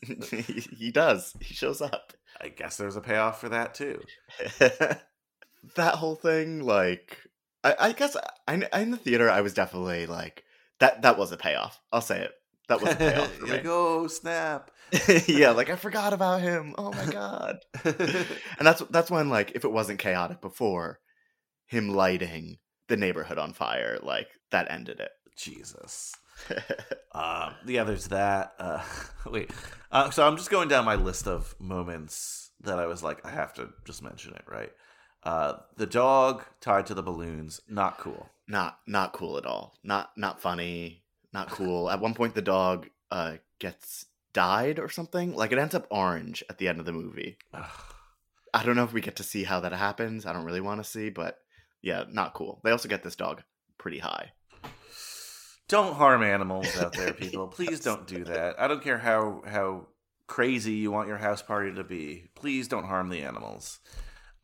he, 0.78 0.92
does. 0.92 1.34
He 1.40 1.54
shows 1.54 1.82
up. 1.82 2.14
I 2.42 2.50
guess 2.50 2.78
there's 2.78 2.96
a 2.96 3.02
payoff 3.02 3.40
for 3.40 3.50
that 3.50 3.74
too. 3.74 4.02
that 4.60 5.96
whole 5.96 6.16
thing, 6.16 6.64
like, 6.64 7.18
I, 7.64 7.76
I 7.80 7.92
guess 7.94 8.18
I, 8.48 8.68
in 8.74 8.92
the 8.92 8.98
theater, 8.98 9.30
I 9.30 9.42
was 9.42 9.54
definitely 9.54 10.06
like 10.06 10.44
that. 10.80 11.04
That 11.04 11.18
was 11.18 11.32
a 11.32 11.38
payoff. 11.38 11.80
I'll 11.92 12.02
say 12.02 12.22
it. 12.22 12.32
That 12.68 12.82
was 12.82 12.94
a 12.94 12.96
payoff 12.96 13.32
for 13.34 13.46
me. 13.46 13.52
like, 13.52 13.66
oh 13.66 14.08
snap! 14.08 14.72
yeah, 15.28 15.52
like 15.52 15.70
I 15.70 15.76
forgot 15.76 16.14
about 16.14 16.42
him. 16.42 16.76
Oh 16.78 16.92
my 16.92 17.06
god. 17.06 17.60
and 17.84 18.28
that's 18.60 18.82
that's 18.90 19.12
when 19.12 19.30
like 19.30 19.52
if 19.56 19.64
it 19.66 19.72
wasn't 19.72 20.00
chaotic 20.00 20.42
before, 20.42 21.00
him 21.66 21.90
lighting 21.90 22.58
the 22.88 22.98
neighborhood 22.98 23.38
on 23.38 23.54
fire, 23.54 24.00
like 24.02 24.28
that 24.52 24.70
ended 24.70 25.00
it. 25.00 25.12
Jesus. 25.36 26.14
Um, 27.16 27.54
yeah, 27.68 27.84
there's 27.84 28.08
that. 28.08 28.54
Uh, 28.58 28.82
wait, 29.30 29.52
uh, 29.92 30.10
so 30.10 30.28
I'm 30.28 30.36
just 30.36 30.50
going 30.50 30.68
down 30.68 30.84
my 30.84 30.96
list 30.96 31.28
of 31.28 31.54
moments 31.60 32.50
that 32.62 32.80
I 32.80 32.88
was 32.88 33.04
like, 33.04 33.24
I 33.24 33.30
have 33.30 33.54
to 33.54 33.70
just 33.86 34.02
mention 34.02 34.34
it, 34.34 34.42
right? 34.48 34.72
Uh, 35.22 35.58
the 35.78 35.86
dog 35.86 36.44
tied 36.60 36.88
to 36.88 36.96
the 36.96 37.04
balloons, 37.04 37.62
not 37.70 38.00
cool. 38.00 38.30
not 38.48 38.80
not 38.88 39.14
cool 39.14 39.38
at 39.38 39.46
all. 39.46 39.76
Not 39.84 40.10
not 40.18 40.42
funny. 40.42 41.04
Not 41.32 41.50
cool. 41.52 41.88
At 41.88 42.02
one 42.02 42.16
point, 42.16 42.34
the 42.34 42.42
dog 42.42 42.90
uh 43.12 43.34
gets 43.60 44.08
dyed 44.34 44.80
or 44.80 44.90
something. 44.90 45.36
Like 45.36 45.52
it 45.52 45.60
ends 45.60 45.76
up 45.76 45.88
orange 45.90 46.44
at 46.50 46.58
the 46.58 46.68
end 46.68 46.80
of 46.80 46.86
the 46.86 46.92
movie. 46.92 47.38
Ugh. 47.54 47.70
I 48.54 48.64
don't 48.64 48.76
know 48.76 48.84
if 48.84 48.94
we 48.94 49.02
get 49.02 49.16
to 49.16 49.24
see 49.24 49.44
how 49.44 49.62
that 49.62 49.74
happens. 49.74 50.26
I 50.26 50.34
don't 50.34 50.46
really 50.46 50.62
want 50.62 50.84
to 50.84 50.90
see, 50.90 51.10
but 51.10 51.40
yeah, 51.82 52.04
not 52.10 52.34
cool. 52.34 52.62
They 52.64 52.72
also 52.72 52.88
get 52.88 53.04
this 53.04 53.16
dog 53.16 53.42
pretty 53.78 54.00
high. 54.00 54.32
Don't 55.68 55.96
harm 55.96 56.22
animals 56.22 56.78
out 56.78 56.94
there, 56.94 57.14
people. 57.14 57.48
Please 57.48 57.80
don't 57.80 58.06
do 58.06 58.24
that. 58.26 58.60
I 58.60 58.68
don't 58.68 58.84
care 58.84 59.00
how 59.00 59.42
how 59.48 59.88
crazy 60.28 60.74
you 60.74 60.92
want 60.92 61.08
your 61.08 61.18
house 61.18 61.42
party 61.42 61.74
to 61.74 61.84
be. 61.84 62.30
Please 62.36 62.68
don't 62.68 62.86
harm 62.86 63.10
the 63.10 63.22
animals. 63.22 63.80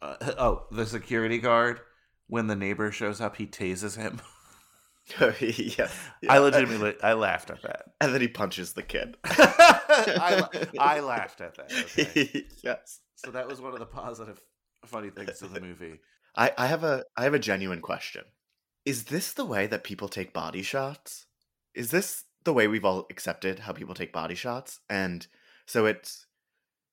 Uh, 0.01 0.15
oh, 0.37 0.65
the 0.71 0.85
security 0.85 1.37
guard 1.37 1.81
when 2.27 2.47
the 2.47 2.55
neighbor 2.55 2.91
shows 2.91 3.19
up, 3.21 3.35
he 3.35 3.47
tases 3.47 3.97
him. 3.97 4.21
yes. 5.39 5.97
I 6.27 6.37
legitimately 6.37 6.95
I 7.01 7.13
laughed 7.13 7.49
at 7.49 7.61
that. 7.63 7.85
And 8.01 8.13
then 8.13 8.21
he 8.21 8.27
punches 8.27 8.73
the 8.73 8.83
kid. 8.83 9.17
I, 9.25 10.47
I 10.79 10.99
laughed 10.99 11.41
at 11.41 11.55
that. 11.55 11.71
Okay? 11.71 12.45
yes. 12.63 12.99
So 13.15 13.31
that 13.31 13.47
was 13.47 13.61
one 13.61 13.73
of 13.73 13.79
the 13.79 13.85
positive, 13.85 14.39
funny 14.85 15.09
things 15.09 15.41
of 15.41 15.53
the 15.53 15.61
movie. 15.61 15.99
I, 16.35 16.51
I 16.57 16.67
have 16.67 16.83
a 16.83 17.03
I 17.17 17.23
have 17.23 17.33
a 17.33 17.39
genuine 17.39 17.81
question. 17.81 18.23
Is 18.85 19.05
this 19.05 19.33
the 19.33 19.45
way 19.45 19.67
that 19.67 19.83
people 19.83 20.07
take 20.07 20.33
body 20.33 20.61
shots? 20.61 21.25
Is 21.75 21.91
this 21.91 22.23
the 22.43 22.53
way 22.53 22.67
we've 22.67 22.85
all 22.85 23.05
accepted 23.09 23.59
how 23.59 23.73
people 23.73 23.95
take 23.95 24.13
body 24.13 24.35
shots? 24.35 24.79
And 24.89 25.27
so 25.65 25.85
it's 25.85 26.27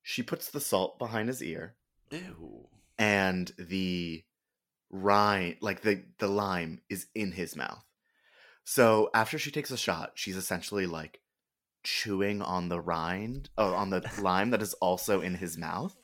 she 0.03 0.23
puts 0.23 0.51
the 0.51 0.61
salt 0.61 0.99
behind 0.99 1.29
his 1.29 1.43
ear 1.43 1.77
Ew. 2.11 2.69
and 2.99 3.53
the 3.59 4.25
rind 4.91 5.57
like 5.61 5.83
the 5.83 6.05
the 6.19 6.29
lime 6.29 6.81
is 6.89 7.07
in 7.15 7.33
his 7.33 7.57
mouth. 7.57 7.86
So 8.69 9.11
after 9.15 9.39
she 9.39 9.53
takes 9.53 9.71
a 9.71 9.77
shot, 9.77 10.13
she's 10.17 10.37
essentially 10.37 10.87
like 10.87 11.21
chewing 11.85 12.43
on 12.43 12.69
the 12.69 12.81
rind 12.81 13.49
oh 13.57 13.73
on 13.73 13.91
the 13.91 14.05
lime 14.21 14.51
that 14.51 14.61
is 14.61 14.75
also 14.75 15.21
in 15.21 15.37
his 15.37 15.57
mouth. 15.57 15.97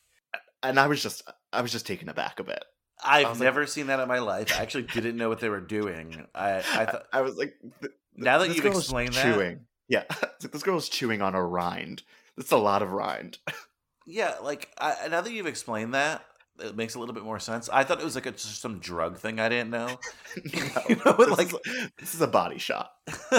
And 0.62 0.78
I 0.78 0.86
was 0.86 1.02
just 1.02 1.28
I 1.52 1.60
was 1.60 1.72
just 1.72 1.86
taken 1.86 2.08
aback 2.08 2.38
a 2.38 2.44
bit. 2.44 2.64
I've 3.04 3.28
was 3.28 3.40
like- 3.40 3.46
never 3.46 3.66
seen 3.66 3.88
that 3.88 3.98
in 3.98 4.06
my 4.06 4.20
life. 4.20 4.56
I 4.56 4.62
actually 4.62 4.84
didn't 4.84 5.16
know 5.16 5.28
what 5.28 5.40
they 5.40 5.48
were 5.48 5.60
doing. 5.60 6.24
I, 6.36 6.58
I 6.58 6.84
thought 6.86 7.06
I 7.12 7.22
was 7.22 7.36
like, 7.36 7.56
th- 7.80 7.92
now 8.14 8.38
that 8.38 8.54
you've 8.54 8.64
explained 8.64 9.14
that, 9.14 9.34
chewing. 9.34 9.66
Yeah, 9.88 10.04
like, 10.08 10.38
this 10.52 10.62
girl's 10.62 10.88
chewing 10.88 11.20
on 11.20 11.34
a 11.34 11.44
rind. 11.44 12.04
That's 12.36 12.52
a 12.52 12.56
lot 12.56 12.80
of 12.82 12.92
rind. 12.92 13.38
yeah, 14.06 14.36
like 14.40 14.70
I, 14.78 15.08
now 15.10 15.20
that 15.20 15.32
you've 15.32 15.46
explained 15.48 15.94
that, 15.94 16.24
it 16.60 16.76
makes 16.76 16.94
a 16.94 16.98
little 16.98 17.14
bit 17.14 17.24
more 17.24 17.38
sense. 17.40 17.68
I 17.72 17.84
thought 17.84 18.00
it 18.00 18.04
was 18.04 18.14
like 18.14 18.26
a, 18.26 18.30
just 18.32 18.60
some 18.60 18.78
drug 18.78 19.18
thing 19.18 19.40
I 19.40 19.48
didn't 19.48 19.70
know. 19.70 19.88
No, 20.54 20.82
You 20.88 20.96
know, 21.04 21.12
this, 21.18 21.38
like- 21.38 21.46
is, 21.66 21.90
this 21.98 22.14
is 22.14 22.20
a 22.20 22.26
body 22.28 22.58
shot. 22.58 22.92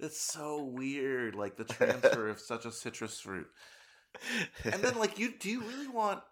It's 0.00 0.20
so 0.20 0.62
weird, 0.62 1.34
like 1.34 1.56
the 1.56 1.64
transfer 1.64 2.28
of 2.28 2.38
such 2.38 2.64
a 2.64 2.70
citrus 2.70 3.18
fruit. 3.18 3.48
And 4.62 4.74
then, 4.74 4.96
like, 4.96 5.18
you 5.18 5.32
do 5.36 5.50
you 5.50 5.60
really 5.62 5.88
want 5.88 6.22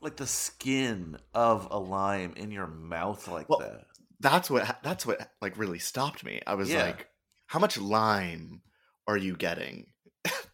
like 0.00 0.16
the 0.16 0.28
skin 0.28 1.16
of 1.34 1.66
a 1.72 1.78
lime 1.78 2.34
in 2.36 2.52
your 2.52 2.68
mouth 2.68 3.26
like 3.26 3.48
Well, 3.48 3.58
that? 3.60 3.86
that's 4.20 4.48
what 4.48 4.78
that's 4.84 5.04
what 5.04 5.28
like 5.42 5.58
really 5.58 5.80
stopped 5.80 6.24
me. 6.24 6.40
I 6.46 6.54
was 6.54 6.70
Yeah. 6.70 6.84
like, 6.84 7.08
how 7.46 7.58
much 7.58 7.76
lime 7.78 8.62
are 9.08 9.16
you 9.16 9.34
getting 9.34 9.86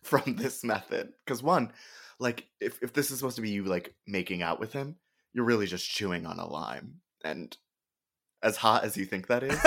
from 0.03 0.37
this 0.37 0.65
method? 0.65 1.13
Because 1.27 1.43
one, 1.43 1.73
like 2.19 2.47
if 2.61 2.83
if 2.83 2.93
this 2.93 3.11
is 3.11 3.19
supposed 3.19 3.37
to 3.37 3.43
be 3.43 3.51
you 3.51 3.65
like 3.65 3.95
making 4.07 4.43
out 4.43 4.61
with 4.61 4.73
him, 4.73 4.97
you're 5.33 5.45
really 5.45 5.67
just 5.67 5.89
chewing 5.89 6.27
on 6.27 6.39
a 6.39 6.47
lime. 6.47 7.01
And 7.25 7.57
as 8.43 8.57
hot 8.57 8.85
as 8.85 8.97
you 8.97 9.05
think 9.05 9.27
that 9.27 9.43
is, 9.43 9.59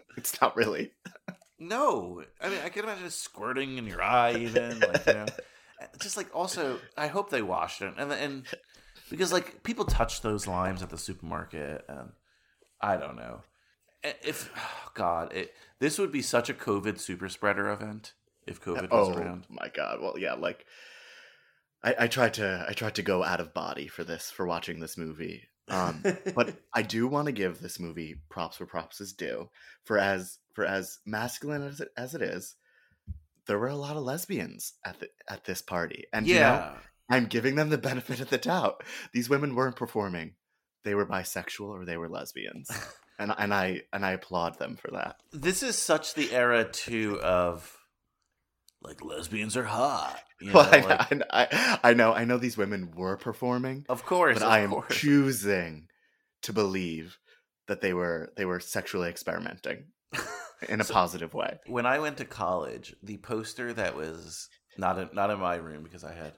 it's 0.16 0.40
not 0.40 0.56
really. 0.56 0.92
No, 1.58 2.22
I 2.40 2.48
mean 2.48 2.58
I 2.64 2.68
can 2.68 2.84
imagine 2.84 3.06
it 3.06 3.12
squirting 3.12 3.78
in 3.78 3.86
your 3.86 4.02
eye, 4.02 4.34
even 4.34 4.80
like 4.80 5.06
you 5.06 5.12
know, 5.14 5.26
uh, 5.80 5.86
just 6.00 6.16
like 6.16 6.34
also. 6.34 6.78
I 6.96 7.06
hope 7.06 7.30
they 7.30 7.42
washed 7.42 7.82
it, 7.82 7.94
and 7.96 8.12
and 8.12 8.44
because 9.10 9.32
like 9.32 9.62
people 9.62 9.84
touch 9.84 10.22
those 10.22 10.46
limes 10.46 10.82
at 10.82 10.90
the 10.90 10.98
supermarket, 10.98 11.84
and 11.88 12.10
I 12.80 12.96
don't 12.96 13.16
know 13.16 13.42
if 14.02 14.50
oh 14.56 14.90
God, 14.94 15.32
it 15.32 15.54
this 15.78 15.98
would 15.98 16.12
be 16.12 16.22
such 16.22 16.50
a 16.50 16.54
COVID 16.54 16.98
super 16.98 17.28
spreader 17.28 17.70
event 17.70 18.14
if 18.46 18.56
uh, 18.66 18.72
COVID 18.72 18.90
was 18.90 19.08
oh 19.08 19.14
around. 19.18 19.46
my 19.48 19.68
god! 19.74 20.00
Well, 20.00 20.18
yeah, 20.18 20.34
like 20.34 20.66
I, 21.84 21.94
I 22.00 22.06
tried 22.06 22.34
to 22.34 22.64
I 22.68 22.72
tried 22.72 22.94
to 22.96 23.02
go 23.02 23.22
out 23.22 23.40
of 23.40 23.54
body 23.54 23.88
for 23.88 24.04
this 24.04 24.30
for 24.30 24.46
watching 24.46 24.80
this 24.80 24.96
movie. 24.96 25.48
Um, 25.68 26.02
but 26.34 26.54
I 26.74 26.82
do 26.82 27.06
want 27.06 27.26
to 27.26 27.32
give 27.32 27.60
this 27.60 27.80
movie 27.80 28.16
props 28.30 28.60
where 28.60 28.66
props 28.66 29.00
is 29.00 29.12
due. 29.12 29.48
For 29.84 29.98
as 29.98 30.38
for 30.54 30.64
as 30.64 30.98
masculine 31.06 31.66
as 31.66 31.80
it 31.80 31.88
as 31.96 32.14
it 32.14 32.22
is, 32.22 32.56
there 33.46 33.58
were 33.58 33.68
a 33.68 33.76
lot 33.76 33.96
of 33.96 34.02
lesbians 34.02 34.74
at 34.84 35.00
the 35.00 35.08
at 35.28 35.44
this 35.44 35.62
party, 35.62 36.04
and 36.12 36.26
you 36.26 36.34
know, 36.34 36.40
yeah, 36.40 36.74
I'm 37.10 37.26
giving 37.26 37.56
them 37.56 37.70
the 37.70 37.78
benefit 37.78 38.20
of 38.20 38.30
the 38.30 38.38
doubt. 38.38 38.84
These 39.12 39.28
women 39.28 39.54
weren't 39.54 39.76
performing; 39.76 40.34
they 40.84 40.94
were 40.94 41.06
bisexual 41.06 41.68
or 41.68 41.84
they 41.84 41.96
were 41.96 42.08
lesbians, 42.08 42.70
and 43.18 43.32
and 43.36 43.52
I 43.52 43.82
and 43.92 44.04
I 44.04 44.12
applaud 44.12 44.58
them 44.58 44.76
for 44.76 44.90
that. 44.92 45.16
this 45.32 45.62
is 45.62 45.76
such 45.76 46.14
the 46.14 46.32
era 46.32 46.64
too 46.64 47.20
of 47.20 47.78
like 48.84 49.04
lesbians 49.04 49.56
are 49.56 49.64
hot. 49.64 50.20
You 50.40 50.52
Well, 50.52 50.64
know, 50.64 50.70
I, 50.70 50.80
know, 50.80 50.86
like- 50.88 51.12
I, 51.12 51.14
know- 51.14 51.24
I, 51.30 51.78
I 51.84 51.94
know 51.94 52.12
I 52.12 52.24
know 52.24 52.38
these 52.38 52.56
women 52.56 52.90
were 52.96 53.16
performing, 53.16 53.84
of 53.88 54.04
course, 54.04 54.38
but 54.38 54.44
of 54.44 54.50
I 54.50 54.60
am 54.60 54.70
course. 54.70 54.96
choosing 54.96 55.88
to 56.42 56.52
believe 56.52 57.18
that 57.68 57.80
they 57.80 57.92
were 57.94 58.32
they 58.36 58.44
were 58.44 58.60
sexually 58.60 59.08
experimenting. 59.08 59.84
in 60.68 60.80
a 60.80 60.84
positive 60.84 61.32
way. 61.34 61.58
when 61.66 61.86
I 61.86 61.98
went 61.98 62.18
to 62.18 62.24
college, 62.24 62.94
the 63.02 63.16
poster 63.16 63.72
that 63.72 63.96
was 63.96 64.48
not 64.78 64.98
in, 64.98 65.08
not 65.12 65.30
in 65.30 65.38
my 65.40 65.56
room 65.56 65.82
because 65.82 66.04
I 66.04 66.12
had 66.14 66.34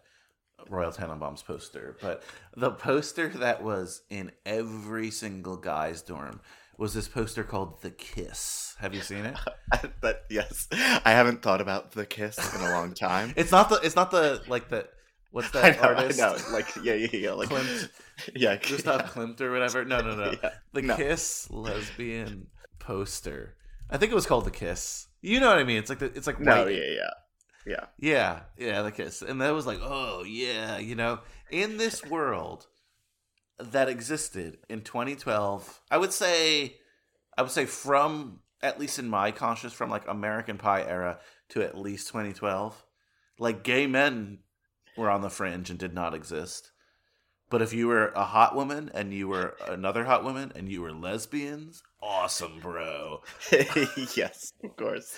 Royal 0.70 0.92
Tenenbaums 0.92 1.45
poster, 1.45 1.97
but 2.01 2.22
the 2.57 2.70
poster 2.70 3.28
that 3.28 3.62
was 3.62 4.03
in 4.11 4.32
every 4.47 5.11
single 5.11 5.57
guy's 5.57 6.01
dorm 6.03 6.40
was 6.79 6.95
this 6.95 7.09
poster 7.09 7.45
called 7.45 7.81
The 7.83 7.91
Kiss. 7.91 8.77
Have 8.79 8.95
you 8.95 9.01
seen 9.01 9.25
it? 9.25 9.37
but 10.01 10.25
yes, 10.31 10.68
I 10.72 11.11
haven't 11.12 11.43
thought 11.43 11.61
about 11.61 11.93
the 11.93 12.05
kiss 12.07 12.39
in 12.55 12.61
a 12.61 12.70
long 12.70 12.93
time. 12.95 13.33
It's 13.37 13.53
not 13.53 13.68
the 13.68 13.77
it's 13.77 13.97
not 13.97 14.11
the 14.11 14.43
like 14.49 14.68
the 14.68 14.89
what's 15.31 15.49
I 15.55 15.70
that 15.70 15.77
know, 15.83 15.89
artist? 15.89 16.20
I 16.20 16.33
know. 16.33 16.39
Like 16.53 16.66
yeah, 16.83 16.95
yeah, 16.95 17.09
yeah. 17.12 17.33
Like 17.33 17.49
Klimt. 17.49 17.89
yeah, 18.35 18.57
Gustav 18.57 19.01
yeah. 19.01 19.07
Klimt 19.09 19.41
or 19.41 19.53
whatever. 19.53 19.85
No, 19.85 20.01
no, 20.01 20.16
no. 20.16 20.35
Yeah. 20.43 20.51
The 20.72 20.83
No. 20.83 20.97
Kiss 20.97 21.49
lesbian 21.51 22.49
poster. 22.79 23.55
I 23.91 23.97
think 23.97 24.11
it 24.12 24.14
was 24.14 24.27
called 24.27 24.45
The 24.45 24.51
Kiss. 24.51 25.07
You 25.22 25.41
know 25.41 25.49
what 25.49 25.59
I 25.59 25.64
mean? 25.64 25.79
It's 25.79 25.89
like 25.89 26.01
the, 26.01 26.07
it's 26.07 26.27
like 26.27 26.41
No, 26.41 26.64
white 26.64 26.75
yeah, 26.75 26.91
yeah, 26.91 27.11
yeah. 27.66 27.85
Yeah, 27.99 28.41
yeah, 28.59 28.83
the 28.83 28.91
kiss. 28.93 29.22
And 29.22 29.41
that 29.41 29.55
was 29.55 29.66
like, 29.66 29.79
oh 29.81 30.22
yeah, 30.25 30.79
you 30.79 30.95
know, 30.95 31.20
in 31.51 31.79
this 31.79 32.05
world 32.05 32.66
that 33.59 33.88
existed 33.88 34.59
in 34.68 34.82
2012, 34.82 35.80
I 35.90 35.98
would 35.98 36.12
say 36.12 36.76
I 37.36 37.42
would 37.42 37.50
say 37.50 37.66
from 37.66 38.40
at 38.62 38.80
least 38.80 38.98
in 38.98 39.09
my 39.09 39.30
conscious 39.30 39.72
from 39.72 39.90
like 39.90 40.09
American 40.09 40.57
Pie 40.57 40.82
era 40.82 41.18
to 41.50 41.62
at 41.62 41.76
least 41.76 42.09
2012, 42.09 42.84
like 43.38 43.62
gay 43.62 43.86
men 43.86 44.38
were 44.96 45.11
on 45.11 45.20
the 45.20 45.30
fringe 45.30 45.70
and 45.70 45.78
did 45.78 45.94
not 45.94 46.14
exist. 46.14 46.72
But 47.50 47.61
if 47.61 47.72
you 47.72 47.88
were 47.88 48.09
a 48.16 48.24
hot 48.24 48.57
woman 48.57 48.90
and 48.94 49.12
you 49.12 49.28
were 49.28 49.55
another 49.68 50.05
hot 50.05 50.24
woman 50.24 50.50
and 50.57 50.68
you 50.68 50.80
were 50.80 50.92
lesbians, 50.92 51.82
awesome, 52.02 52.59
bro. 52.61 53.22
yes, 54.16 54.52
of 54.64 54.76
course, 54.76 55.14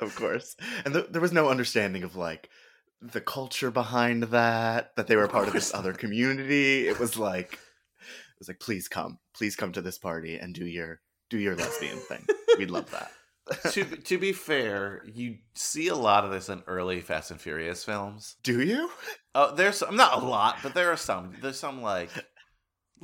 of 0.00 0.14
course. 0.14 0.56
And 0.84 0.94
th- 0.94 1.06
there 1.10 1.22
was 1.22 1.32
no 1.32 1.48
understanding 1.48 2.02
of 2.02 2.16
like 2.16 2.50
the 3.00 3.20
culture 3.20 3.70
behind 3.70 4.24
that. 4.24 4.94
That 4.96 5.06
they 5.06 5.16
were 5.16 5.26
part 5.26 5.48
of 5.48 5.54
this 5.54 5.72
other 5.74 5.94
community. 5.94 6.86
It 6.86 7.00
was 7.00 7.18
like, 7.18 7.58
it 8.34 8.40
was 8.40 8.48
like, 8.48 8.60
please 8.60 8.88
come, 8.88 9.18
please 9.34 9.56
come 9.56 9.72
to 9.72 9.82
this 9.82 9.98
party 9.98 10.36
and 10.36 10.54
do 10.54 10.66
your 10.66 11.00
do 11.30 11.38
your 11.38 11.56
lesbian 11.56 11.98
thing. 11.98 12.26
We'd 12.58 12.70
love 12.70 12.90
that. 12.90 13.10
to 13.72 13.84
to 13.84 14.18
be 14.18 14.32
fair, 14.32 15.02
you 15.12 15.36
see 15.54 15.88
a 15.88 15.94
lot 15.94 16.24
of 16.24 16.30
this 16.30 16.48
in 16.48 16.62
early 16.66 17.00
Fast 17.00 17.30
and 17.30 17.40
Furious 17.40 17.84
films. 17.84 18.36
Do 18.42 18.62
you? 18.62 18.90
Oh, 19.34 19.54
there's 19.54 19.78
some, 19.78 19.96
not 19.96 20.22
a 20.22 20.24
lot, 20.24 20.58
but 20.62 20.74
there 20.74 20.90
are 20.90 20.96
some. 20.96 21.34
There's 21.42 21.58
some 21.58 21.82
like 21.82 22.10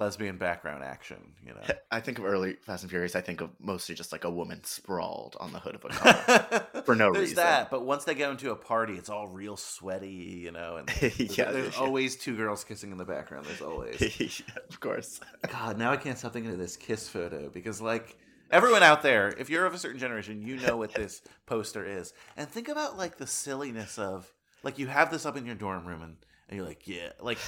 lesbian 0.01 0.39
background 0.39 0.83
action. 0.83 1.35
You 1.47 1.55
know. 1.55 1.61
I 1.91 2.01
think 2.01 2.19
of 2.19 2.25
early 2.25 2.55
Fast 2.55 2.83
and 2.83 2.91
Furious. 2.91 3.15
I 3.15 3.21
think 3.21 3.41
of 3.41 3.51
mostly 3.61 3.95
just 3.95 4.11
like 4.11 4.25
a 4.25 4.31
woman 4.31 4.65
sprawled 4.65 5.37
on 5.39 5.53
the 5.53 5.61
hood 5.61 5.77
of 5.77 5.85
a 5.85 5.89
car. 5.89 6.67
For 6.85 6.97
no 6.97 7.13
there's 7.13 7.31
reason. 7.31 7.35
There's 7.35 7.35
that, 7.37 7.71
but 7.71 7.85
once 7.85 8.05
they 8.05 8.15
go 8.15 8.31
into 8.31 8.51
a 8.51 8.57
party, 8.57 8.95
it's 8.95 9.11
all 9.11 9.29
real 9.29 9.57
sweaty, 9.57 10.41
you 10.43 10.51
know. 10.51 10.77
And 10.77 10.89
there's, 11.01 11.39
Yeah, 11.39 11.53
there's 11.53 11.77
yeah. 11.77 11.81
always 11.83 12.17
two 12.17 12.37
girls 12.37 12.65
kissing 12.65 12.91
in 12.91 12.99
the 12.99 13.05
background. 13.05 13.47
There's 13.47 13.63
always. 13.63 14.01
yeah, 14.01 14.63
of 14.69 14.81
course. 14.81 15.21
God, 15.49 15.79
now 15.79 15.93
I 15.93 15.97
can't 15.97 16.19
stop 16.19 16.33
thinking 16.33 16.53
of 16.53 16.59
this 16.59 16.77
kiss 16.77 17.09
photo 17.09 17.49
because, 17.51 17.81
like, 17.81 18.17
everyone 18.51 18.83
out 18.83 19.03
there, 19.03 19.29
if 19.39 19.51
you're 19.51 19.67
of 19.67 19.75
a 19.75 19.79
certain 19.79 19.99
generation, 20.01 20.43
you 20.43 20.57
know 20.57 20.77
what 20.77 20.95
this 20.95 21.23
poster 21.47 21.85
is. 21.85 22.13
And 22.37 22.49
think 22.49 22.69
about 22.69 22.99
like 22.99 23.17
the 23.19 23.27
silliness 23.27 23.99
of 23.99 24.33
like 24.63 24.79
you 24.79 24.87
have 24.89 25.11
this 25.11 25.27
up 25.27 25.37
in 25.37 25.47
your 25.47 25.55
dorm 25.55 25.87
room 25.87 26.03
and, 26.03 26.17
and 26.49 26.57
you're 26.59 26.67
like, 26.67 26.87
yeah, 26.87 27.11
like 27.21 27.39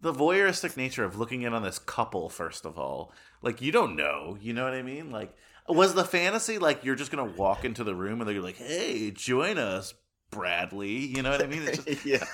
the 0.00 0.12
voyeuristic 0.12 0.76
nature 0.76 1.04
of 1.04 1.18
looking 1.18 1.42
in 1.42 1.54
on 1.54 1.62
this 1.62 1.78
couple. 1.78 2.28
First 2.28 2.64
of 2.64 2.78
all, 2.78 3.12
like 3.42 3.60
you 3.60 3.72
don't 3.72 3.96
know, 3.96 4.36
you 4.40 4.52
know 4.52 4.64
what 4.64 4.74
I 4.74 4.82
mean? 4.82 5.10
Like, 5.10 5.34
was 5.68 5.94
the 5.94 6.04
fantasy 6.04 6.58
like 6.58 6.84
you're 6.84 6.94
just 6.94 7.10
gonna 7.10 7.32
walk 7.32 7.64
into 7.64 7.84
the 7.84 7.94
room 7.94 8.20
and 8.20 8.28
they're 8.28 8.40
like, 8.40 8.56
hey, 8.56 9.10
join 9.10 9.58
us, 9.58 9.94
Bradley? 10.30 10.96
You 11.06 11.22
know 11.22 11.30
what 11.30 11.42
I 11.42 11.46
mean? 11.46 11.66
Just, 11.66 12.04
yeah. 12.06 12.24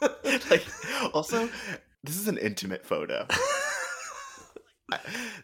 like 0.50 0.64
also, 1.14 1.48
this 2.04 2.18
is 2.18 2.28
an 2.28 2.38
intimate 2.38 2.84
photo. 2.86 3.26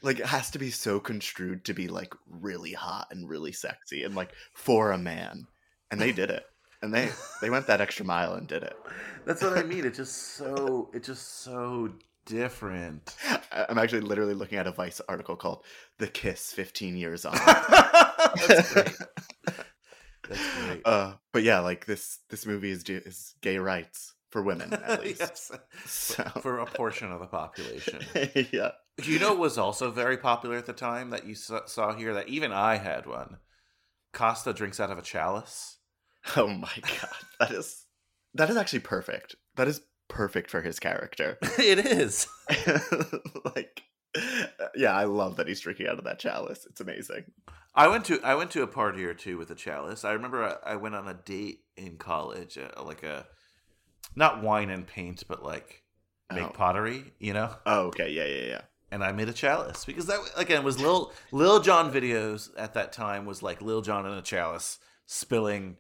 Like 0.03 0.21
it 0.21 0.27
has 0.27 0.51
to 0.53 0.59
be 0.59 0.71
so 0.71 1.01
construed 1.01 1.65
to 1.65 1.75
be 1.75 1.89
like 1.89 2.15
really 2.29 2.73
hot 2.73 3.09
and 3.11 3.29
really 3.29 3.53
sexy 3.53 4.05
and 4.05 4.15
like 4.15 4.33
for 4.55 4.93
a 4.93 4.99
man. 4.99 5.47
And 5.91 6.01
they 6.01 6.13
did 6.13 6.31
it. 6.31 6.45
And 6.83 6.93
they 6.93 7.11
they 7.41 7.49
went 7.51 7.67
that 7.69 7.81
extra 7.81 8.05
mile 8.05 8.35
and 8.35 8.47
did 8.47 8.63
it. 8.63 8.77
that's 9.25 9.41
what 9.43 9.57
I 9.57 9.63
mean. 9.63 9.85
It's 9.85 9.97
just 9.99 10.35
so, 10.37 10.91
it's 10.95 11.07
just 11.07 11.43
so 11.43 11.91
different. 12.27 13.15
I'm 13.53 13.79
actually 13.79 14.01
literally 14.01 14.35
looking 14.35 14.59
at 14.59 14.67
a 14.67 14.73
Vice 14.73 15.01
article 15.09 15.37
called 15.37 15.65
"The 15.99 16.09
Kiss 16.09 16.53
15 16.53 16.97
Years 16.97 17.25
On." 17.25 17.35
That's 18.49 18.73
great. 18.73 18.97
That's 20.29 20.55
great. 20.61 20.83
uh, 20.85 21.15
but 21.33 21.43
yeah, 21.43 21.61
like 21.61 21.87
this 21.87 22.19
this 22.31 22.47
movie 22.47 22.71
is 22.71 22.83
is 22.89 23.35
gay 23.43 23.59
rights 23.59 24.15
for 24.31 24.43
women 24.43 24.73
at 24.73 25.03
least. 25.03 25.21
yes. 25.21 25.51
So 25.85 26.23
For 26.41 26.59
a 26.59 26.67
portion 26.67 27.13
of 27.13 27.21
the 27.21 27.27
population. 27.27 28.01
yeah. 28.51 28.71
Do 29.01 29.11
you 29.11 29.19
know 29.19 29.31
what 29.31 29.39
was 29.39 29.59
also 29.59 29.91
very 29.91 30.17
popular 30.17 30.57
at 30.57 30.67
the 30.67 30.73
time 30.73 31.11
that 31.11 31.27
you 31.27 31.35
saw 31.35 31.95
here 31.95 32.15
that 32.15 32.29
even 32.29 32.53
I 32.53 32.77
had 32.77 33.07
one? 33.07 33.39
Costa 34.13 34.53
drinks 34.53 34.81
out 34.81 34.91
of 34.91 34.99
a 34.99 35.03
chalice. 35.03 35.79
Oh 36.37 36.47
my 36.49 36.73
god, 36.83 37.11
that 37.41 37.51
is 37.51 37.85
that 38.35 38.49
is 38.49 38.57
actually 38.57 38.81
perfect. 38.81 39.35
That 39.57 39.67
is 39.69 39.81
perfect 40.09 40.51
for 40.51 40.63
his 40.63 40.79
character. 40.79 41.39
it 41.59 41.79
is. 41.81 42.27
like, 43.45 43.83
yeah, 44.77 44.93
I 44.95 45.05
love 45.05 45.37
that 45.37 45.49
he's 45.49 45.61
drinking 45.61 45.89
out 45.89 45.99
of 45.99 46.05
that 46.05 46.19
chalice. 46.19 46.67
It's 46.69 46.81
amazing. 46.81 47.25
I 47.75 47.89
went 47.89 48.05
to 48.07 48.21
I 48.23 48.35
went 48.35 48.51
to 48.53 48.63
a 48.63 48.67
party 48.67 49.05
or 49.05 49.15
two 49.15 49.37
with 49.39 49.51
a 49.51 49.55
chalice. 49.55 50.05
I 50.05 50.13
remember 50.13 50.45
I, 50.65 50.73
I 50.73 50.77
went 50.77 50.95
on 50.95 51.09
a 51.09 51.15
date 51.15 51.61
in 51.77 51.97
college, 51.97 52.59
uh, 52.59 52.83
like 52.85 53.03
a 53.03 53.27
not 54.15 54.43
wine 54.43 54.71
and 54.71 54.87
paint, 54.87 55.25
but 55.27 55.43
like 55.43 55.83
make 56.33 56.45
Oh. 56.45 56.51
pottery. 56.51 57.13
You 57.19 57.33
know. 57.33 57.55
Oh, 57.67 57.87
okay, 57.87 58.11
yeah, 58.11 58.27
yeah, 58.27 58.47
yeah. 58.47 58.61
and 58.91 59.03
I 59.03 59.13
made 59.13 59.29
a 59.29 59.33
chalice 59.33 59.85
because 59.85 60.07
that 60.07 60.21
again 60.37 60.63
was 60.65 60.79
Lil 60.81 61.13
Lil 61.33 61.61
Jon 61.61 61.93
videos 61.93 62.51
at 62.57 62.75
that 62.75 62.93
time 62.93 63.25
was 63.25 63.43
like 63.43 63.61
Lil 63.63 63.81
Jon 63.83 64.07
in 64.07 64.13
a 64.13 64.23
chalice 64.23 64.79
spilling, 65.07 65.77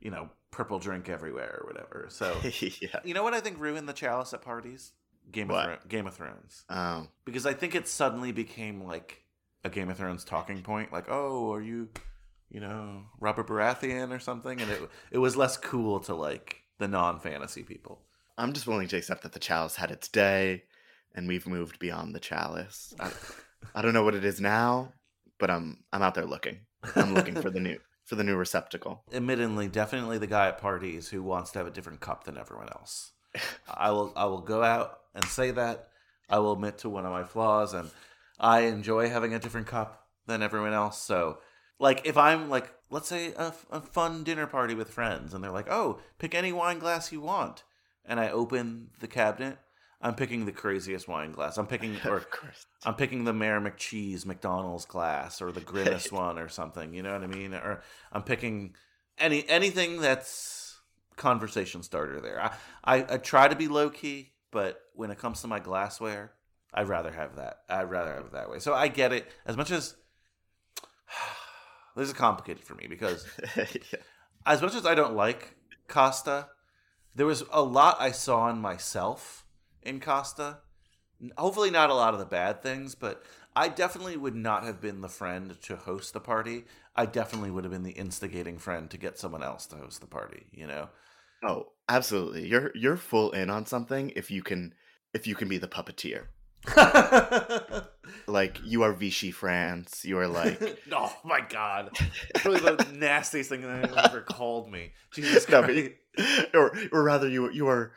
you 0.00 0.10
know, 0.10 0.30
purple 0.50 0.78
drink 0.78 1.08
everywhere 1.08 1.60
or 1.62 1.66
whatever. 1.66 2.06
So 2.08 2.36
yeah. 2.60 3.00
you 3.04 3.14
know 3.14 3.22
what 3.22 3.34
I 3.34 3.40
think 3.40 3.60
ruined 3.60 3.88
the 3.88 3.92
chalice 3.92 4.32
at 4.32 4.42
parties? 4.42 4.92
Game 5.30 5.50
of 5.50 5.64
Thro- 5.64 5.78
Game 5.88 6.06
of 6.06 6.14
Thrones 6.14 6.64
Oh, 6.68 7.06
because 7.24 7.46
I 7.46 7.52
think 7.52 7.74
it 7.74 7.86
suddenly 7.86 8.32
became 8.32 8.82
like 8.82 9.22
a 9.64 9.70
Game 9.70 9.88
of 9.88 9.96
Thrones 9.96 10.24
talking 10.24 10.62
point. 10.62 10.92
Like, 10.92 11.06
oh, 11.08 11.52
are 11.52 11.62
you, 11.62 11.88
you 12.50 12.60
know, 12.60 13.04
Robert 13.20 13.46
Baratheon 13.46 14.14
or 14.14 14.18
something? 14.18 14.60
And 14.60 14.70
it 14.70 14.90
it 15.12 15.18
was 15.18 15.36
less 15.36 15.56
cool 15.56 16.00
to 16.00 16.14
like 16.14 16.62
the 16.78 16.88
non 16.88 17.20
fantasy 17.20 17.62
people. 17.62 18.02
I'm 18.36 18.52
just 18.52 18.66
willing 18.66 18.88
to 18.88 18.96
accept 18.96 19.22
that 19.22 19.32
the 19.32 19.38
chalice 19.38 19.76
had 19.76 19.90
its 19.90 20.08
day, 20.08 20.64
and 21.14 21.28
we've 21.28 21.46
moved 21.46 21.78
beyond 21.78 22.14
the 22.14 22.20
chalice. 22.20 22.94
I, 22.98 23.12
I 23.74 23.82
don't 23.82 23.92
know 23.92 24.02
what 24.02 24.14
it 24.14 24.24
is 24.24 24.40
now, 24.40 24.94
but 25.38 25.50
I'm 25.50 25.84
I'm 25.92 26.02
out 26.02 26.14
there 26.14 26.26
looking. 26.26 26.60
I'm 26.96 27.14
looking 27.14 27.34
for 27.40 27.50
the 27.50 27.60
new 27.60 27.78
for 28.10 28.16
the 28.16 28.24
new 28.24 28.34
receptacle. 28.34 29.04
admittedly 29.14 29.68
definitely 29.68 30.18
the 30.18 30.26
guy 30.26 30.48
at 30.48 30.58
parties 30.58 31.10
who 31.10 31.22
wants 31.22 31.52
to 31.52 31.58
have 31.60 31.68
a 31.68 31.70
different 31.70 32.00
cup 32.00 32.24
than 32.24 32.36
everyone 32.36 32.68
else. 32.68 33.12
I 33.72 33.92
will 33.92 34.12
i 34.16 34.24
will 34.24 34.40
go 34.40 34.64
out 34.64 34.98
and 35.14 35.24
say 35.26 35.52
that. 35.52 35.90
I 36.28 36.40
will 36.40 36.54
admit 36.54 36.78
to 36.78 36.88
one 36.88 37.06
of 37.06 37.12
my 37.12 37.22
flaws 37.22 37.72
and 37.72 37.88
i 38.40 38.62
enjoy 38.62 39.08
having 39.08 39.32
a 39.32 39.38
different 39.38 39.68
cup 39.68 40.08
than 40.26 40.42
everyone 40.42 40.72
else. 40.72 41.00
So 41.00 41.38
like 41.78 42.02
if 42.04 42.16
i'm 42.16 42.50
like 42.50 42.74
let's 42.90 43.06
say 43.06 43.32
a, 43.34 43.54
a 43.70 43.80
fun 43.80 44.24
dinner 44.24 44.48
party 44.48 44.74
with 44.74 44.90
friends 44.90 45.32
and 45.32 45.44
they're 45.44 45.52
like 45.52 45.70
oh 45.70 46.00
pick 46.18 46.34
any 46.34 46.50
wine 46.50 46.80
glass 46.80 47.12
you 47.12 47.20
want. 47.20 47.62
And 48.04 48.18
i 48.18 48.28
open 48.28 48.88
the 48.98 49.06
cabinet 49.06 49.58
i'm 50.00 50.14
picking 50.14 50.44
the 50.46 50.52
craziest 50.52 51.08
wine 51.08 51.32
glass 51.32 51.58
i'm 51.58 51.66
picking 51.66 51.96
or. 52.06 52.24
I'm 52.86 52.94
picking 52.94 53.24
the 53.24 53.32
Mayor 53.32 53.60
McCheese 53.60 54.24
McDonald's 54.24 54.86
glass 54.86 55.42
or 55.42 55.52
the 55.52 55.60
Grimace 55.60 56.10
one 56.12 56.38
or 56.38 56.48
something. 56.48 56.94
You 56.94 57.02
know 57.02 57.12
what 57.12 57.22
I 57.22 57.26
mean? 57.26 57.52
Or 57.52 57.82
I'm 58.10 58.22
picking 58.22 58.74
any 59.18 59.46
anything 59.48 60.00
that's 60.00 60.80
conversation 61.16 61.82
starter 61.82 62.20
there. 62.20 62.42
I, 62.42 62.54
I, 62.84 63.14
I 63.14 63.16
try 63.18 63.48
to 63.48 63.54
be 63.54 63.68
low 63.68 63.90
key, 63.90 64.32
but 64.50 64.80
when 64.94 65.10
it 65.10 65.18
comes 65.18 65.42
to 65.42 65.46
my 65.46 65.60
glassware, 65.60 66.32
I'd 66.72 66.88
rather 66.88 67.12
have 67.12 67.36
that. 67.36 67.58
I'd 67.68 67.90
rather 67.90 68.14
have 68.14 68.26
it 68.26 68.32
that 68.32 68.50
way. 68.50 68.58
So 68.60 68.72
I 68.72 68.88
get 68.88 69.12
it. 69.12 69.30
As 69.44 69.56
much 69.56 69.70
as 69.70 69.96
this 71.96 72.08
is 72.08 72.14
complicated 72.14 72.64
for 72.64 72.74
me 72.74 72.86
because 72.88 73.26
yeah. 73.56 73.66
as 74.46 74.62
much 74.62 74.74
as 74.74 74.86
I 74.86 74.94
don't 74.94 75.14
like 75.14 75.56
Costa, 75.86 76.48
there 77.14 77.26
was 77.26 77.44
a 77.52 77.62
lot 77.62 78.00
I 78.00 78.12
saw 78.12 78.48
in 78.48 78.58
myself 78.58 79.44
in 79.82 80.00
Costa. 80.00 80.58
Hopefully, 81.36 81.70
not 81.70 81.90
a 81.90 81.94
lot 81.94 82.14
of 82.14 82.20
the 82.20 82.26
bad 82.26 82.62
things, 82.62 82.94
but 82.94 83.22
I 83.54 83.68
definitely 83.68 84.16
would 84.16 84.34
not 84.34 84.64
have 84.64 84.80
been 84.80 85.00
the 85.00 85.08
friend 85.08 85.56
to 85.62 85.76
host 85.76 86.12
the 86.14 86.20
party. 86.20 86.64
I 86.96 87.06
definitely 87.06 87.50
would 87.50 87.64
have 87.64 87.72
been 87.72 87.82
the 87.82 87.90
instigating 87.90 88.58
friend 88.58 88.90
to 88.90 88.96
get 88.96 89.18
someone 89.18 89.42
else 89.42 89.66
to 89.66 89.76
host 89.76 90.00
the 90.00 90.06
party. 90.06 90.46
You 90.52 90.66
know, 90.66 90.88
Oh, 91.42 91.68
absolutely. 91.88 92.46
You're 92.46 92.70
you're 92.74 92.96
full 92.96 93.30
in 93.32 93.50
on 93.50 93.66
something 93.66 94.12
if 94.16 94.30
you 94.30 94.42
can 94.42 94.74
if 95.14 95.26
you 95.26 95.34
can 95.34 95.48
be 95.48 95.58
the 95.58 95.68
puppeteer. 95.68 96.26
like 98.26 98.58
you 98.64 98.82
are 98.82 98.92
Vichy 98.92 99.30
France. 99.30 100.04
You 100.04 100.18
are 100.18 100.28
like 100.28 100.78
oh 100.92 101.16
my 101.24 101.40
god, 101.40 101.96
really 102.44 102.60
the 102.60 102.86
nastiest 102.92 103.48
thing 103.48 103.62
that 103.62 103.84
anyone 103.84 104.04
ever 104.04 104.20
called 104.20 104.70
me. 104.70 104.92
Jesus 105.12 105.46
Christ. 105.46 105.92
but, 106.16 106.54
or 106.54 106.76
or 106.92 107.02
rather 107.02 107.28
you 107.28 107.50
you 107.50 107.68
are 107.68 107.92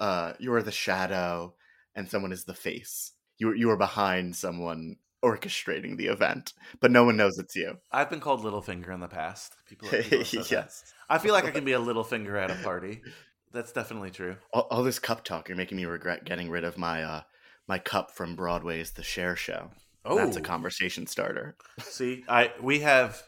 uh 0.00 0.32
you 0.38 0.52
are 0.54 0.62
the 0.62 0.72
shadow 0.72 1.54
and 1.94 2.08
someone 2.10 2.32
is 2.32 2.44
the 2.44 2.54
face. 2.54 3.12
You 3.38 3.52
you 3.52 3.70
are 3.70 3.76
behind 3.76 4.36
someone 4.36 4.96
orchestrating 5.24 5.96
the 5.96 6.06
event, 6.06 6.52
but 6.80 6.90
no 6.92 7.04
one 7.04 7.16
knows 7.16 7.38
it's 7.38 7.56
you. 7.56 7.74
I've 7.90 8.08
been 8.10 8.20
called 8.20 8.42
Littlefinger 8.44 8.92
in 8.94 9.00
the 9.00 9.08
past. 9.08 9.56
People, 9.68 9.88
people 9.88 10.24
said 10.24 10.40
that. 10.44 10.50
yes. 10.50 10.84
I 11.08 11.18
feel 11.18 11.32
like 11.34 11.44
I 11.44 11.50
can 11.50 11.64
be 11.64 11.72
a 11.72 11.78
Littlefinger 11.88 12.40
at 12.40 12.50
a 12.50 12.54
party. 12.62 13.00
That's 13.52 13.72
definitely 13.72 14.10
true. 14.10 14.36
All, 14.52 14.68
all 14.70 14.82
this 14.84 14.98
cup 14.98 15.24
talk, 15.24 15.48
you're 15.48 15.56
making 15.56 15.76
me 15.76 15.86
regret 15.86 16.24
getting 16.24 16.50
rid 16.50 16.64
of 16.64 16.78
my 16.78 17.02
uh 17.02 17.22
my 17.66 17.78
cup 17.78 18.12
from 18.12 18.36
Broadway's 18.36 18.92
The 18.92 19.02
Cher 19.02 19.34
Show. 19.36 19.70
Oh, 20.04 20.16
That's 20.16 20.36
a 20.36 20.40
Oh. 20.40 20.42
conversation 20.42 21.06
starter. 21.06 21.56
See, 21.80 22.24
I 22.28 22.52
we 22.62 22.80
have 22.80 23.22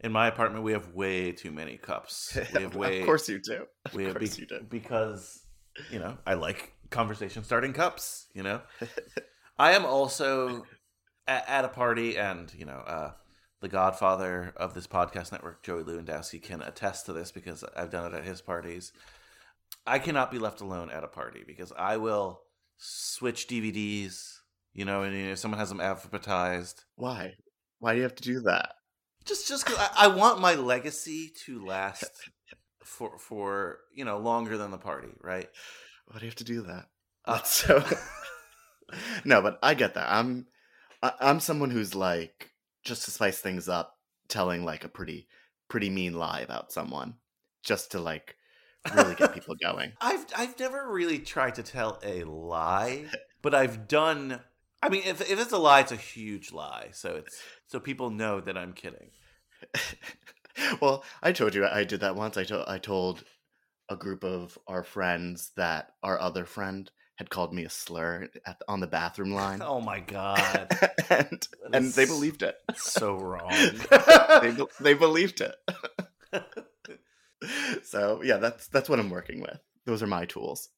in 0.00 0.12
my 0.12 0.28
apartment 0.28 0.64
we 0.64 0.72
have 0.72 0.94
way 0.94 1.32
too 1.32 1.50
many 1.50 1.76
cups. 1.76 2.36
We 2.54 2.62
have 2.62 2.74
way, 2.76 3.00
of 3.00 3.06
course 3.06 3.28
you 3.28 3.40
do. 3.40 3.66
Of 3.84 3.94
we 3.94 4.04
have 4.04 4.16
course 4.16 4.36
be- 4.36 4.42
you 4.42 4.46
do. 4.48 4.60
because 4.68 5.42
you 5.90 5.98
know 5.98 6.18
I 6.26 6.34
like 6.34 6.72
conversation 6.90 7.44
starting 7.44 7.72
cups. 7.72 8.26
You 8.34 8.42
know, 8.42 8.60
I 9.58 9.72
am 9.72 9.84
also 9.84 10.64
at, 11.26 11.48
at 11.48 11.64
a 11.64 11.68
party, 11.68 12.16
and 12.16 12.52
you 12.54 12.64
know, 12.64 12.82
uh, 12.86 13.12
the 13.60 13.68
Godfather 13.68 14.52
of 14.56 14.74
this 14.74 14.86
podcast 14.86 15.32
network, 15.32 15.62
Joey 15.62 15.82
Lewandowski, 15.82 16.42
can 16.42 16.62
attest 16.62 17.06
to 17.06 17.12
this 17.12 17.32
because 17.32 17.64
I've 17.76 17.90
done 17.90 18.12
it 18.12 18.16
at 18.16 18.24
his 18.24 18.40
parties. 18.40 18.92
I 19.86 19.98
cannot 19.98 20.30
be 20.30 20.38
left 20.38 20.60
alone 20.60 20.90
at 20.90 21.04
a 21.04 21.08
party 21.08 21.42
because 21.46 21.72
I 21.76 21.96
will 21.96 22.42
switch 22.76 23.48
DVDs. 23.48 24.38
You 24.74 24.84
know, 24.84 25.02
and 25.04 25.16
if 25.16 25.38
someone 25.38 25.58
has 25.58 25.70
them 25.70 25.78
alphabetized, 25.78 26.84
Why? 26.96 27.34
Why 27.78 27.92
do 27.92 27.98
you 27.98 28.02
have 28.02 28.14
to 28.16 28.22
do 28.22 28.40
that? 28.40 28.74
just 29.24 29.48
just 29.48 29.66
'cause 29.66 29.76
I, 29.78 30.04
I 30.04 30.06
want 30.08 30.40
my 30.40 30.54
legacy 30.54 31.32
to 31.46 31.64
last 31.64 32.04
for 32.86 33.18
for 33.18 33.80
you 33.94 34.04
know 34.04 34.18
longer 34.18 34.56
than 34.56 34.70
the 34.70 34.78
party, 34.78 35.08
right? 35.20 35.48
Why 36.06 36.18
do 36.18 36.24
you 36.24 36.30
have 36.30 36.36
to 36.36 36.44
do 36.44 36.62
that? 36.62 36.86
Uh, 37.24 37.42
so. 37.42 37.84
no, 39.24 39.42
but 39.42 39.58
I 39.62 39.74
get 39.74 39.94
that. 39.94 40.10
I'm 40.10 40.46
I, 41.02 41.12
I'm 41.20 41.40
someone 41.40 41.70
who's 41.70 41.94
like 41.94 42.52
just 42.84 43.04
to 43.04 43.10
spice 43.10 43.40
things 43.40 43.68
up, 43.68 43.98
telling 44.28 44.64
like 44.64 44.84
a 44.84 44.88
pretty 44.88 45.28
pretty 45.68 45.90
mean 45.90 46.14
lie 46.14 46.40
about 46.40 46.72
someone, 46.72 47.14
just 47.62 47.92
to 47.92 47.98
like 48.00 48.36
really 48.94 49.14
get 49.14 49.34
people 49.34 49.56
going. 49.60 49.92
I've 50.00 50.24
I've 50.36 50.58
never 50.58 50.90
really 50.90 51.18
tried 51.18 51.56
to 51.56 51.62
tell 51.62 52.00
a 52.02 52.24
lie, 52.24 53.06
but 53.42 53.54
I've 53.54 53.88
done. 53.88 54.40
I 54.82 54.88
mean, 54.88 55.02
if 55.04 55.20
if 55.20 55.40
it's 55.40 55.52
a 55.52 55.58
lie, 55.58 55.80
it's 55.80 55.92
a 55.92 55.96
huge 55.96 56.52
lie. 56.52 56.90
So 56.92 57.16
it's 57.16 57.42
so 57.66 57.80
people 57.80 58.10
know 58.10 58.40
that 58.40 58.56
I'm 58.56 58.72
kidding. 58.72 59.10
well, 60.80 61.04
I 61.22 61.32
told 61.32 61.54
you 61.54 61.66
I 61.66 61.84
did 61.84 62.00
that 62.00 62.16
once. 62.16 62.36
I 62.36 62.44
told 62.44 62.64
I 62.68 62.78
told 62.78 63.24
a 63.88 63.96
group 63.96 64.24
of 64.24 64.58
our 64.66 64.82
friends 64.82 65.52
that 65.56 65.92
our 66.02 66.18
other 66.20 66.44
friend 66.44 66.90
had 67.16 67.30
called 67.30 67.54
me 67.54 67.64
a 67.64 67.70
slur 67.70 68.28
at, 68.46 68.60
on 68.68 68.80
the 68.80 68.86
bathroom 68.86 69.32
line, 69.32 69.62
Oh 69.62 69.80
my 69.80 70.00
god, 70.00 70.68
and 71.10 71.48
and 71.72 71.92
they 71.92 72.04
believed 72.04 72.42
it. 72.42 72.56
so 72.76 73.16
wrong. 73.16 73.50
they 74.42 74.52
be- 74.56 74.66
they 74.80 74.94
believed 74.94 75.40
it. 75.40 75.54
so 77.84 78.22
yeah, 78.22 78.36
that's 78.38 78.68
that's 78.68 78.88
what 78.88 78.98
I'm 78.98 79.10
working 79.10 79.40
with. 79.40 79.58
Those 79.84 80.02
are 80.02 80.06
my 80.06 80.24
tools. 80.26 80.68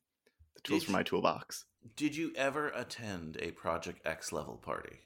The 0.57 0.61
tools 0.62 0.81
Did 0.83 0.89
you- 0.89 0.93
my 0.95 1.03
toolbox. 1.03 1.64
Did 1.97 2.16
you 2.16 2.33
ever 2.37 2.68
attend 2.68 3.39
a 3.41 3.53
Project 3.53 4.01
X 4.05 4.31
level 4.33 4.57
party? 4.57 4.99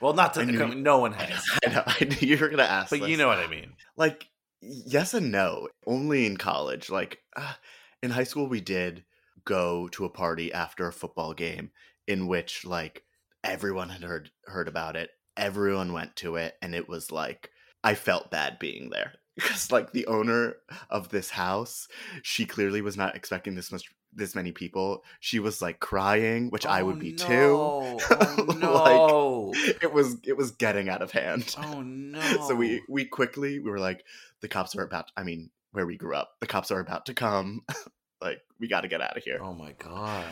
Well, 0.00 0.14
not 0.14 0.34
to 0.34 0.44
knew- 0.44 0.74
no 0.74 0.98
one 0.98 1.12
has, 1.12 1.44
I 1.64 1.70
know, 1.70 1.82
I 1.86 2.04
knew 2.04 2.28
you 2.28 2.38
were 2.38 2.48
gonna 2.48 2.62
ask, 2.64 2.90
but 2.90 3.08
you 3.08 3.16
know 3.16 3.28
what 3.28 3.38
I 3.38 3.46
mean. 3.46 3.74
like 3.96 4.28
yes 4.60 5.14
and 5.14 5.30
no. 5.30 5.68
Only 5.86 6.26
in 6.26 6.36
college. 6.36 6.90
Like 6.90 7.18
uh, 7.36 7.54
in 8.02 8.10
high 8.10 8.24
school, 8.24 8.48
we 8.48 8.60
did 8.60 9.04
go 9.44 9.88
to 9.88 10.04
a 10.04 10.10
party 10.10 10.52
after 10.52 10.86
a 10.88 10.92
football 10.92 11.34
game 11.34 11.70
in 12.06 12.26
which 12.26 12.64
like 12.64 13.04
everyone 13.44 13.88
had 13.88 14.02
heard 14.02 14.30
heard 14.46 14.68
about 14.68 14.96
it. 14.96 15.10
Everyone 15.36 15.92
went 15.92 16.16
to 16.16 16.36
it, 16.36 16.54
and 16.62 16.74
it 16.74 16.88
was 16.88 17.12
like 17.12 17.50
I 17.84 17.94
felt 17.94 18.30
bad 18.30 18.58
being 18.58 18.90
there 18.90 19.14
because 19.36 19.70
like 19.70 19.92
the 19.92 20.06
owner 20.06 20.56
of 20.90 21.10
this 21.10 21.30
house, 21.30 21.88
she 22.22 22.46
clearly 22.46 22.80
was 22.80 22.96
not 22.96 23.14
expecting 23.16 23.54
this 23.54 23.70
much 23.72 23.84
this 24.16 24.34
many 24.34 24.50
people. 24.52 25.04
She 25.20 25.38
was 25.38 25.60
like 25.62 25.78
crying, 25.80 26.50
which 26.50 26.66
I 26.66 26.82
would 26.82 26.96
Oh, 26.96 27.00
be 27.00 27.12
no. 27.12 27.98
too. 27.98 28.04
Oh 28.48 28.56
no! 28.60 29.52
It 29.82 29.92
was 29.92 30.16
it 30.24 30.36
was 30.36 30.50
getting 30.52 30.88
out 30.88 31.02
of 31.02 31.10
hand. 31.12 31.54
oh 31.58 31.82
no! 31.82 32.20
So 32.48 32.54
we 32.54 32.82
we 32.88 33.04
quickly 33.04 33.58
we 33.58 33.70
were 33.70 33.78
like 33.78 34.04
the 34.40 34.48
cops 34.48 34.74
are 34.76 34.82
about 34.82 35.10
I 35.16 35.22
mean 35.22 35.50
where 35.72 35.86
we 35.86 35.96
grew 35.96 36.14
up 36.14 36.32
the 36.40 36.46
cops 36.46 36.70
are 36.70 36.80
about 36.80 37.06
to 37.06 37.14
come 37.14 37.62
like 38.20 38.40
we 38.58 38.68
got 38.68 38.82
to 38.82 38.88
get 38.88 39.00
out 39.02 39.16
of 39.16 39.22
here 39.22 39.38
Oh 39.42 39.52
my 39.54 39.72
god! 39.78 40.24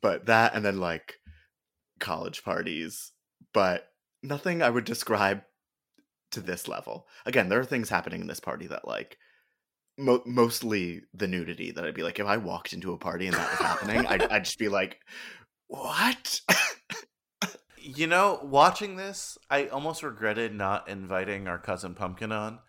but 0.00 0.26
that 0.26 0.54
and 0.54 0.64
then 0.64 0.78
like 0.78 1.18
college 2.00 2.42
parties 2.44 3.12
but 3.54 3.88
nothing 4.22 4.62
I 4.62 4.70
would 4.70 4.84
describe 4.84 5.42
to 6.32 6.40
this 6.40 6.66
level 6.68 7.06
again 7.26 7.48
there 7.48 7.60
are 7.60 7.64
things 7.64 7.88
happening 7.90 8.20
in 8.22 8.26
this 8.26 8.40
party 8.40 8.66
that 8.68 8.86
like 8.88 9.18
mo- 9.98 10.22
mostly 10.26 11.02
the 11.14 11.28
nudity 11.28 11.70
that 11.72 11.84
I'd 11.84 11.94
be 11.94 12.02
like 12.02 12.18
if 12.18 12.26
I 12.26 12.36
walked 12.36 12.72
into 12.72 12.92
a 12.92 12.98
party 12.98 13.26
and 13.26 13.36
that 13.36 13.50
was 13.50 13.58
happening 13.58 14.06
I'd, 14.06 14.22
I'd 14.24 14.44
just 14.44 14.58
be 14.58 14.68
like 14.68 14.98
what 15.68 16.40
You 17.84 18.06
know, 18.06 18.38
watching 18.42 18.96
this, 18.96 19.36
I 19.50 19.66
almost 19.66 20.02
regretted 20.04 20.54
not 20.54 20.88
inviting 20.88 21.48
our 21.48 21.58
cousin 21.58 21.94
Pumpkin 21.94 22.30
on 22.30 22.60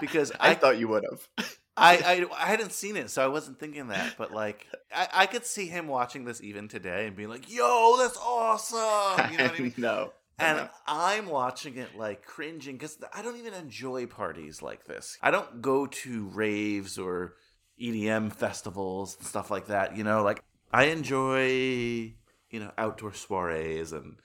because 0.00 0.30
I, 0.38 0.50
I, 0.50 0.54
thought 0.54 0.78
you 0.78 0.86
would 0.88 1.04
have 1.10 1.48
I, 1.76 1.96
I, 1.96 2.26
I 2.44 2.46
hadn't 2.46 2.72
seen 2.72 2.96
it, 2.96 3.10
so 3.10 3.24
I 3.24 3.26
wasn't 3.26 3.58
thinking 3.58 3.88
that. 3.88 4.14
But 4.16 4.32
like, 4.32 4.66
I, 4.94 5.08
I 5.12 5.26
could 5.26 5.44
see 5.44 5.66
him 5.66 5.88
watching 5.88 6.24
this 6.24 6.40
even 6.40 6.68
today 6.68 7.06
and 7.06 7.16
being 7.16 7.28
like, 7.28 7.52
"Yo, 7.52 7.96
that's 7.98 8.16
awesome!" 8.16 9.32
You 9.32 9.38
know 9.38 9.44
what 9.44 9.58
I 9.58 9.62
mean? 9.62 9.74
no 9.78 10.12
And 10.38 10.58
uh-huh. 10.58 10.68
I'm 10.86 11.26
watching 11.26 11.76
it 11.76 11.96
like 11.96 12.24
cringing 12.24 12.76
because 12.76 12.98
I 13.12 13.22
don't 13.22 13.36
even 13.36 13.54
enjoy 13.54 14.06
parties 14.06 14.62
like 14.62 14.84
this. 14.84 15.16
I 15.22 15.30
don't 15.30 15.62
go 15.62 15.86
to 15.86 16.24
raves 16.26 16.98
or 16.98 17.34
EDM 17.80 18.32
festivals 18.32 19.16
and 19.16 19.26
stuff 19.26 19.50
like 19.50 19.68
that. 19.68 19.96
You 19.96 20.04
know, 20.04 20.22
like 20.22 20.42
I 20.72 20.86
enjoy, 20.86 21.46
you 21.46 22.60
know, 22.60 22.72
outdoor 22.76 23.12
soirees 23.12 23.92
and 23.92 24.16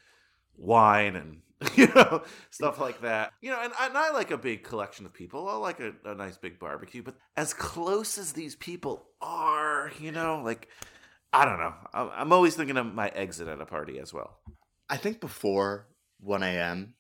wine 0.58 1.16
and, 1.16 1.42
you 1.76 1.88
know, 1.94 2.24
stuff 2.50 2.80
like 2.80 3.02
that. 3.02 3.34
You 3.42 3.52
know, 3.52 3.60
and, 3.62 3.74
and 3.80 3.96
I 3.96 4.12
like 4.12 4.32
a 4.32 4.38
big 4.38 4.64
collection 4.64 5.06
of 5.06 5.14
people. 5.14 5.48
I 5.48 5.58
like 5.58 5.80
a, 5.80 5.94
a 6.06 6.16
nice 6.16 6.38
big 6.38 6.58
barbecue. 6.58 7.04
But 7.04 7.16
as 7.38 7.54
close 7.54 8.18
as 8.18 8.34
these 8.34 8.56
people 8.56 9.10
are, 9.22 9.92
you 10.00 10.12
know, 10.12 10.42
like, 10.44 10.70
I 11.32 11.46
don't 11.46 11.60
know. 11.60 11.74
I'm 11.94 12.10
I'm 12.16 12.34
always 12.34 12.56
thinking 12.56 12.78
of 12.78 12.92
my 12.92 13.10
exit 13.10 13.48
at 13.48 13.62
a 13.62 13.66
party 13.66 14.00
as 14.00 14.12
well. 14.12 14.40
I 14.90 14.98
think 14.98 15.20
before 15.20 15.89
1 16.20 16.44
a.m., 16.44 16.96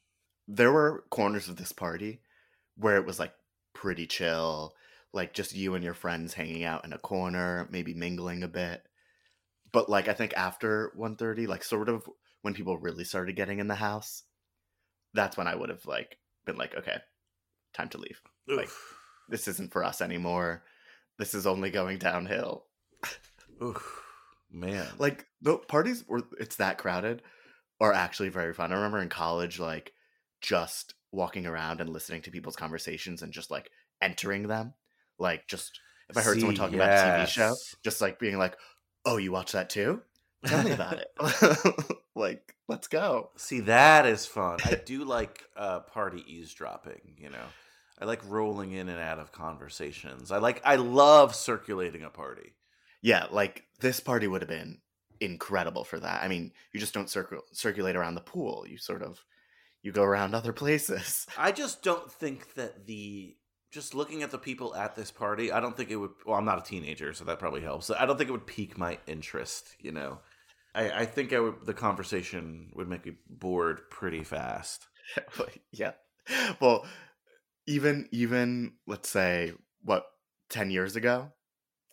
there 0.48 0.72
were 0.72 1.04
corners 1.10 1.48
of 1.48 1.58
this 1.58 1.72
party 1.72 2.22
where 2.76 2.98
it 2.98 3.06
was 3.06 3.20
like 3.20 3.34
pretty 3.74 4.08
chill, 4.08 4.74
like 5.14 5.34
just 5.34 5.56
you 5.56 5.76
and 5.76 5.84
your 5.84 5.94
friends 5.94 6.34
hanging 6.34 6.64
out 6.64 6.86
in 6.86 6.94
a 6.94 6.98
corner, 6.98 7.68
maybe 7.72 7.94
mingling 7.94 8.44
a 8.44 8.48
bit. 8.48 8.84
But 9.72 9.90
like 9.90 10.08
I 10.08 10.14
think 10.14 10.34
after 10.36 10.92
1:30, 10.98 11.48
like 11.48 11.64
sort 11.64 11.90
of 11.90 12.10
when 12.42 12.54
people 12.54 12.78
really 12.78 13.04
started 13.04 13.36
getting 13.36 13.60
in 13.60 13.68
the 13.68 13.76
house, 13.76 14.24
that's 15.14 15.38
when 15.38 15.48
I 15.48 15.56
would 15.56 15.70
have 15.70 15.86
like 15.86 16.18
been 16.46 16.58
like, 16.58 16.76
okay, 16.76 16.98
time 17.74 17.90
to 17.90 17.98
leave. 17.98 18.22
Like 18.48 18.70
this 19.30 19.48
isn't 19.48 19.72
for 19.72 19.84
us 19.84 20.02
anymore. 20.02 20.64
This 21.20 21.36
is 21.36 21.46
only 21.46 21.70
going 21.70 22.00
downhill. 22.00 22.66
Oof, 23.62 24.02
man. 24.50 24.88
like 24.98 25.26
the 25.42 25.58
parties 25.58 26.04
were 26.08 26.24
it's 26.40 26.56
that 26.56 26.78
crowded 26.78 27.22
are 27.80 27.94
actually 27.94 28.30
very 28.30 28.54
fun. 28.54 28.72
I 28.72 28.76
remember 28.76 29.02
in 29.02 29.10
college, 29.10 29.60
like 29.60 29.94
just 30.42 30.94
walking 31.12 31.46
around 31.46 31.82
and 31.82 31.90
listening 31.90 32.22
to 32.24 32.32
people's 32.32 32.56
conversations 32.56 33.22
and 33.22 33.34
just 33.34 33.52
like 33.52 33.70
entering 34.02 34.48
them. 34.48 34.74
Like 35.18 35.48
just 35.48 35.80
if 36.10 36.18
I 36.18 36.22
heard 36.22 36.40
someone 36.40 36.56
See, 36.56 36.60
talking 36.60 36.76
about 36.76 36.90
a 36.92 37.22
TV 37.22 37.28
show, 37.28 37.56
just 37.84 38.02
like 38.02 38.20
being 38.20 38.38
like, 38.38 38.58
"Oh, 39.06 39.18
you 39.18 39.32
watch 39.32 39.52
that 39.52 39.70
too? 39.70 40.02
Tell 40.46 40.64
me 40.64 40.72
about 40.72 41.00
it." 41.00 41.08
like, 42.16 42.56
let's 42.68 42.88
go. 42.88 43.32
See, 43.38 43.62
that 43.62 44.06
is 44.06 44.26
fun. 44.26 44.60
I 44.66 44.76
do 44.76 45.04
like 45.04 45.44
uh, 45.56 45.82
party 45.82 46.24
eavesdropping. 46.28 47.18
You 47.18 47.30
know, 47.30 47.46
I 48.00 48.06
like 48.06 48.22
rolling 48.28 48.72
in 48.72 48.90
and 48.90 49.00
out 49.00 49.20
of 49.20 49.32
conversations. 49.32 50.32
I 50.32 50.38
like. 50.38 50.62
I 50.64 50.78
love 50.78 51.36
circulating 51.36 52.04
a 52.04 52.10
party. 52.10 52.56
Yeah, 53.02 53.28
like 53.32 53.64
this 53.80 54.00
party 54.00 54.28
would 54.28 54.42
have 54.42 54.50
been 54.50 54.80
incredible 55.22 55.84
for 55.84 56.00
that. 56.00 56.24
I 56.24 56.28
mean, 56.28 56.52
you 56.74 56.80
just 56.80 56.94
don't 56.94 57.08
circul- 57.08 57.42
circulate 57.52 57.96
around 57.96 58.16
the 58.16 58.22
pool. 58.22 58.66
You 58.68 58.78
sort 58.78 59.04
of 59.04 59.24
you 59.82 59.92
go 59.92 60.04
around 60.04 60.34
other 60.34 60.54
places. 60.64 61.26
I 61.38 61.52
just 61.52 61.84
don't 61.84 62.12
think 62.12 62.54
that 62.56 62.86
the 62.86 63.36
just 63.72 63.94
looking 63.94 64.24
at 64.24 64.32
the 64.32 64.38
people 64.40 64.76
at 64.76 64.96
this 64.96 65.12
party, 65.12 65.52
I 65.52 65.60
don't 65.60 65.78
think 65.78 65.92
it 65.92 65.96
would. 65.96 66.12
Well, 66.26 66.38
I'm 66.38 66.46
not 66.46 66.60
a 66.60 66.70
teenager, 66.70 67.14
so 67.14 67.24
that 67.26 67.40
probably 67.40 67.62
helps. 67.62 67.90
I 67.92 68.06
don't 68.06 68.18
think 68.18 68.30
it 68.30 68.34
would 68.34 68.48
pique 68.48 68.78
my 68.78 68.98
interest. 69.08 69.76
You 69.80 69.92
know, 69.92 70.20
I, 70.74 71.02
I 71.02 71.06
think 71.06 71.34
I 71.34 71.40
would, 71.40 71.66
the 71.66 71.74
conversation 71.74 72.72
would 72.76 72.88
make 72.88 73.06
me 73.06 73.14
bored 73.30 73.90
pretty 73.90 74.24
fast. 74.24 74.88
yeah. 75.72 75.92
Well, 76.60 76.86
even 77.68 78.08
even 78.12 78.74
let's 78.88 79.10
say 79.10 79.54
what 79.84 80.06
10 80.50 80.72
years 80.72 80.96
ago? 80.96 81.32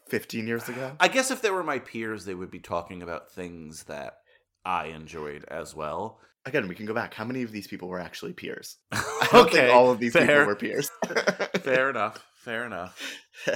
15 0.09 0.47
years 0.47 0.69
ago? 0.69 0.93
I 1.01 1.09
guess 1.09 1.31
if 1.31 1.43
they 1.43 1.51
were 1.51 1.63
my 1.63 1.79
peers, 1.79 2.25
they 2.25 2.35
would 2.35 2.51
be 2.51 2.61
talking 2.61 3.03
about 3.03 3.31
things 3.31 3.85
that 3.85 4.19
I 4.65 4.87
enjoyed 4.87 5.45
as 5.49 5.75
well. 5.75 6.21
Again, 6.45 6.69
we 6.69 6.75
can 6.75 6.87
go 6.87 6.95
back. 6.95 7.15
How 7.15 7.25
many 7.25 7.43
of 7.43 7.51
these 7.51 7.67
people 7.67 7.89
were 7.89 7.99
actually 7.99 8.33
peers? 8.33 8.77
I 8.93 9.29
don't 9.33 9.51
think 9.51 9.73
all 9.73 9.91
of 9.91 9.99
these 9.99 10.13
fair. 10.13 10.27
people 10.27 10.47
were 10.47 10.57
peers. 10.57 10.91
fair 11.61 11.91
enough. 11.91 12.25
Fair 12.37 12.65
enough. 12.65 13.01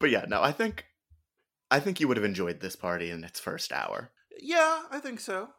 but 0.00 0.10
yeah, 0.10 0.24
no, 0.28 0.42
I 0.42 0.50
think 0.50 0.86
I 1.70 1.78
think 1.78 2.00
you 2.00 2.08
would 2.08 2.16
have 2.16 2.24
enjoyed 2.24 2.60
this 2.60 2.74
party 2.74 3.10
in 3.10 3.22
its 3.22 3.38
first 3.38 3.72
hour. 3.72 4.10
Yeah, 4.40 4.82
I 4.90 4.98
think 4.98 5.20
so. 5.20 5.50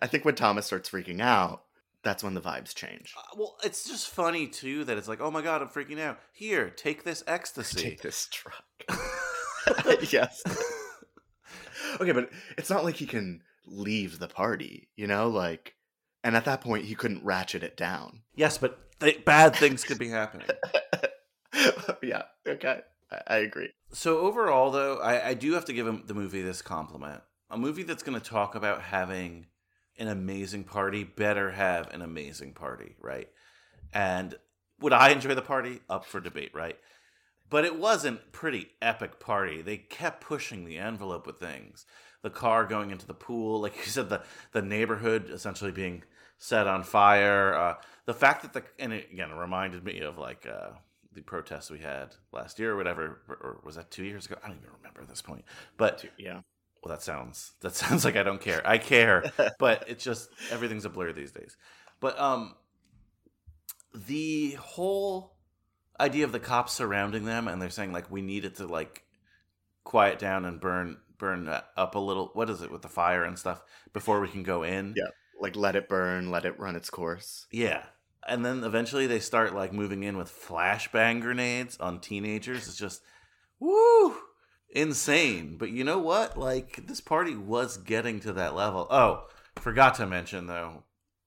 I 0.00 0.06
think 0.06 0.24
when 0.24 0.34
Thomas 0.34 0.66
starts 0.66 0.90
freaking 0.90 1.20
out, 1.20 1.62
that's 2.04 2.22
when 2.22 2.34
the 2.34 2.40
vibes 2.40 2.74
change. 2.74 3.14
Uh, 3.16 3.22
well, 3.36 3.56
it's 3.64 3.88
just 3.88 4.08
funny 4.08 4.46
too 4.46 4.84
that 4.84 4.98
it's 4.98 5.08
like, 5.08 5.20
oh 5.20 5.30
my 5.30 5.42
god, 5.42 5.62
I'm 5.62 5.68
freaking 5.68 6.00
out. 6.00 6.18
Here, 6.32 6.70
take 6.70 7.04
this 7.04 7.24
ecstasy. 7.26 7.80
Take 7.80 8.02
this 8.02 8.28
truck. 8.30 8.64
yes. 10.10 10.42
okay, 12.00 12.12
but 12.12 12.30
it's 12.58 12.70
not 12.70 12.84
like 12.84 12.96
he 12.96 13.06
can 13.06 13.42
leave 13.66 14.18
the 14.18 14.28
party, 14.28 14.88
you 14.96 15.06
know, 15.06 15.28
like 15.28 15.74
and 16.22 16.36
at 16.36 16.44
that 16.46 16.60
point 16.60 16.84
he 16.84 16.94
couldn't 16.94 17.24
ratchet 17.24 17.62
it 17.62 17.76
down. 17.76 18.20
Yes, 18.34 18.58
but 18.58 18.78
th- 19.00 19.24
bad 19.24 19.56
things 19.56 19.84
could 19.84 19.98
be 19.98 20.08
happening. 20.08 20.48
yeah, 22.02 22.22
okay. 22.46 22.80
I, 23.10 23.20
I 23.26 23.36
agree. 23.38 23.70
So 23.92 24.18
overall, 24.18 24.70
though, 24.70 24.98
I, 24.98 25.28
I 25.28 25.34
do 25.34 25.52
have 25.52 25.66
to 25.66 25.72
give 25.72 25.86
him 25.86 26.04
the 26.06 26.14
movie 26.14 26.42
this 26.42 26.62
compliment. 26.62 27.22
A 27.50 27.58
movie 27.58 27.84
that's 27.84 28.02
going 28.02 28.18
to 28.18 28.26
talk 28.26 28.54
about 28.54 28.82
having 28.82 29.46
an 29.98 30.08
amazing 30.08 30.64
party 30.64 31.04
better 31.04 31.50
have 31.52 31.92
an 31.92 32.02
amazing 32.02 32.52
party, 32.52 32.96
right? 33.00 33.28
And 33.92 34.34
would 34.80 34.92
I 34.92 35.10
enjoy 35.10 35.34
the 35.34 35.42
party? 35.42 35.80
Up 35.88 36.04
for 36.04 36.20
debate, 36.20 36.54
right? 36.54 36.78
But 37.50 37.64
it 37.64 37.78
wasn't 37.78 38.32
pretty 38.32 38.70
epic 38.82 39.20
party. 39.20 39.62
They 39.62 39.76
kept 39.76 40.20
pushing 40.20 40.64
the 40.64 40.78
envelope 40.78 41.26
with 41.26 41.38
things. 41.38 41.86
The 42.22 42.30
car 42.30 42.64
going 42.64 42.90
into 42.90 43.06
the 43.06 43.14
pool, 43.14 43.60
like 43.60 43.76
you 43.76 43.84
said, 43.84 44.08
the 44.08 44.22
the 44.52 44.62
neighborhood 44.62 45.30
essentially 45.30 45.70
being 45.70 46.02
set 46.38 46.66
on 46.66 46.82
fire. 46.82 47.54
Uh, 47.54 47.74
the 48.06 48.14
fact 48.14 48.42
that 48.42 48.52
the 48.52 48.64
and 48.78 48.92
it, 48.92 49.08
again 49.12 49.30
it 49.30 49.36
reminded 49.36 49.84
me 49.84 50.00
of 50.00 50.18
like 50.18 50.46
uh, 50.46 50.70
the 51.12 51.22
protests 51.22 51.70
we 51.70 51.78
had 51.78 52.14
last 52.32 52.58
year 52.58 52.72
or 52.72 52.76
whatever, 52.76 53.20
or, 53.28 53.60
was 53.64 53.76
that 53.76 53.90
two 53.90 54.04
years 54.04 54.26
ago? 54.26 54.36
I 54.42 54.48
don't 54.48 54.56
even 54.58 54.70
remember 54.78 55.02
at 55.02 55.08
this 55.08 55.22
point. 55.22 55.44
But 55.76 56.04
Yeah. 56.18 56.40
Well, 56.84 56.94
that 56.94 57.02
sounds 57.02 57.52
that 57.60 57.74
sounds 57.74 58.04
like 58.04 58.16
I 58.16 58.22
don't 58.22 58.40
care. 58.40 58.62
I 58.64 58.78
care, 58.78 59.24
but 59.58 59.84
it's 59.88 60.04
just 60.04 60.28
everything's 60.50 60.84
a 60.84 60.90
blur 60.90 61.12
these 61.12 61.32
days. 61.32 61.56
But 62.00 62.18
um, 62.20 62.54
the 63.94 64.52
whole 64.60 65.36
idea 65.98 66.24
of 66.24 66.32
the 66.32 66.40
cops 66.40 66.72
surrounding 66.72 67.24
them 67.24 67.48
and 67.48 67.62
they're 67.62 67.70
saying 67.70 67.92
like 67.92 68.10
we 68.10 68.20
need 68.20 68.44
it 68.44 68.56
to 68.56 68.66
like 68.66 69.04
quiet 69.84 70.18
down 70.18 70.44
and 70.44 70.60
burn 70.60 70.98
burn 71.18 71.48
up 71.48 71.94
a 71.94 71.98
little. 71.98 72.30
What 72.34 72.50
is 72.50 72.60
it 72.60 72.70
with 72.70 72.82
the 72.82 72.88
fire 72.88 73.24
and 73.24 73.38
stuff 73.38 73.62
before 73.92 74.20
we 74.20 74.28
can 74.28 74.42
go 74.42 74.62
in? 74.62 74.94
Yeah. 74.96 75.04
Like 75.40 75.56
let 75.56 75.76
it 75.76 75.88
burn, 75.88 76.30
let 76.30 76.44
it 76.44 76.58
run 76.58 76.76
its 76.76 76.90
course. 76.90 77.46
Yeah. 77.50 77.84
And 78.26 78.44
then 78.44 78.64
eventually 78.64 79.06
they 79.06 79.20
start 79.20 79.54
like 79.54 79.72
moving 79.72 80.02
in 80.02 80.16
with 80.16 80.30
flashbang 80.30 81.20
grenades 81.20 81.76
on 81.78 82.00
teenagers. 82.00 82.66
It's 82.66 82.76
just 82.76 83.02
woo 83.60 84.16
insane. 84.74 85.56
But 85.56 85.70
you 85.70 85.84
know 85.84 85.98
what? 85.98 86.36
Like 86.36 86.86
this 86.86 87.00
party 87.00 87.34
was 87.36 87.76
getting 87.78 88.20
to 88.20 88.32
that 88.34 88.54
level. 88.54 88.86
Oh, 88.90 89.26
forgot 89.56 89.94
to 89.96 90.06
mention 90.06 90.46
though. 90.46 90.82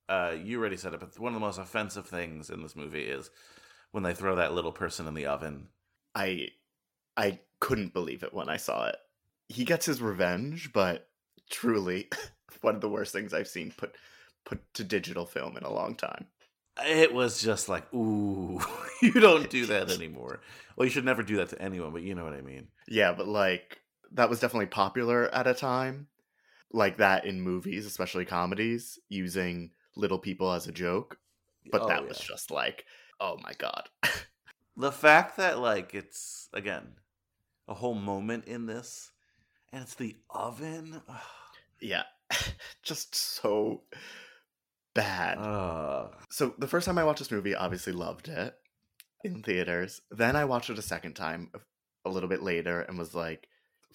Uh, 0.09 0.35
you 0.41 0.59
already 0.59 0.77
said 0.77 0.93
it, 0.93 0.99
but 0.99 1.19
one 1.19 1.33
of 1.33 1.39
the 1.39 1.45
most 1.45 1.57
offensive 1.57 2.07
things 2.07 2.49
in 2.49 2.61
this 2.61 2.75
movie 2.75 3.03
is 3.03 3.29
when 3.91 4.03
they 4.03 4.13
throw 4.13 4.35
that 4.35 4.53
little 4.53 4.71
person 4.71 5.07
in 5.07 5.13
the 5.13 5.25
oven. 5.25 5.67
I 6.13 6.49
I 7.15 7.39
couldn't 7.59 7.93
believe 7.93 8.23
it 8.23 8.33
when 8.33 8.49
I 8.49 8.57
saw 8.57 8.87
it. 8.87 8.97
He 9.49 9.65
gets 9.65 9.85
his 9.85 10.01
revenge, 10.01 10.71
but 10.73 11.09
truly 11.49 12.09
one 12.61 12.75
of 12.75 12.81
the 12.81 12.89
worst 12.89 13.13
things 13.13 13.33
I've 13.33 13.47
seen 13.47 13.73
put 13.75 13.95
put 14.45 14.61
to 14.75 14.83
digital 14.83 15.25
film 15.25 15.57
in 15.57 15.63
a 15.63 15.73
long 15.73 15.95
time. 15.95 16.27
It 16.85 17.13
was 17.13 17.41
just 17.41 17.69
like, 17.69 17.91
ooh, 17.93 18.59
you 19.01 19.13
don't 19.13 19.49
do 19.49 19.65
that 19.67 19.91
anymore. 19.91 20.39
Well, 20.75 20.85
you 20.85 20.91
should 20.91 21.05
never 21.05 21.23
do 21.23 21.37
that 21.37 21.49
to 21.49 21.61
anyone, 21.61 21.91
but 21.91 22.03
you 22.03 22.15
know 22.15 22.23
what 22.23 22.33
I 22.33 22.41
mean. 22.41 22.67
Yeah, 22.87 23.13
but 23.13 23.27
like 23.27 23.79
that 24.13 24.29
was 24.29 24.39
definitely 24.39 24.67
popular 24.67 25.33
at 25.33 25.47
a 25.47 25.53
time. 25.53 26.07
Like 26.71 26.97
that 26.97 27.25
in 27.25 27.41
movies, 27.41 27.85
especially 27.85 28.25
comedies, 28.25 28.99
using 29.09 29.71
little 29.95 30.19
people 30.19 30.51
as 30.51 30.67
a 30.67 30.71
joke. 30.71 31.17
But 31.71 31.83
Oh, 31.83 31.87
that 31.87 32.07
was 32.07 32.19
just 32.19 32.51
like, 32.51 32.85
oh 33.19 33.37
my 33.41 33.53
god. 33.57 33.89
the 34.77 34.91
fact 34.91 35.37
that 35.37 35.59
like 35.59 35.95
it's 35.95 36.49
again 36.53 36.87
a 37.67 37.73
whole 37.73 37.95
moment 37.95 38.45
in 38.45 38.65
this 38.65 39.11
and 39.73 39.81
it's 39.83 39.95
the 39.95 40.15
oven 40.29 41.01
yeah. 41.79 42.03
just 42.83 43.15
so 43.15 43.81
bad. 44.97 45.37
uh, 45.37 46.07
So 46.29 46.53
the 46.57 46.67
first 46.67 46.85
time 46.85 46.97
I 46.97 47.03
watched 47.05 47.19
this 47.19 47.31
movie, 47.31 47.55
obviously 47.55 47.93
loved 47.93 48.27
it 48.27 48.53
in 49.23 49.41
theaters. 49.43 50.01
Then 50.11 50.35
I 50.35 50.45
watched 50.45 50.69
it 50.69 50.77
a 50.79 50.81
second 50.83 51.13
time 51.13 51.51
a 52.05 52.09
little 52.09 52.29
bit 52.29 52.43
later 52.43 52.81
and 52.81 52.97
was 52.97 53.15
like, 53.15 53.47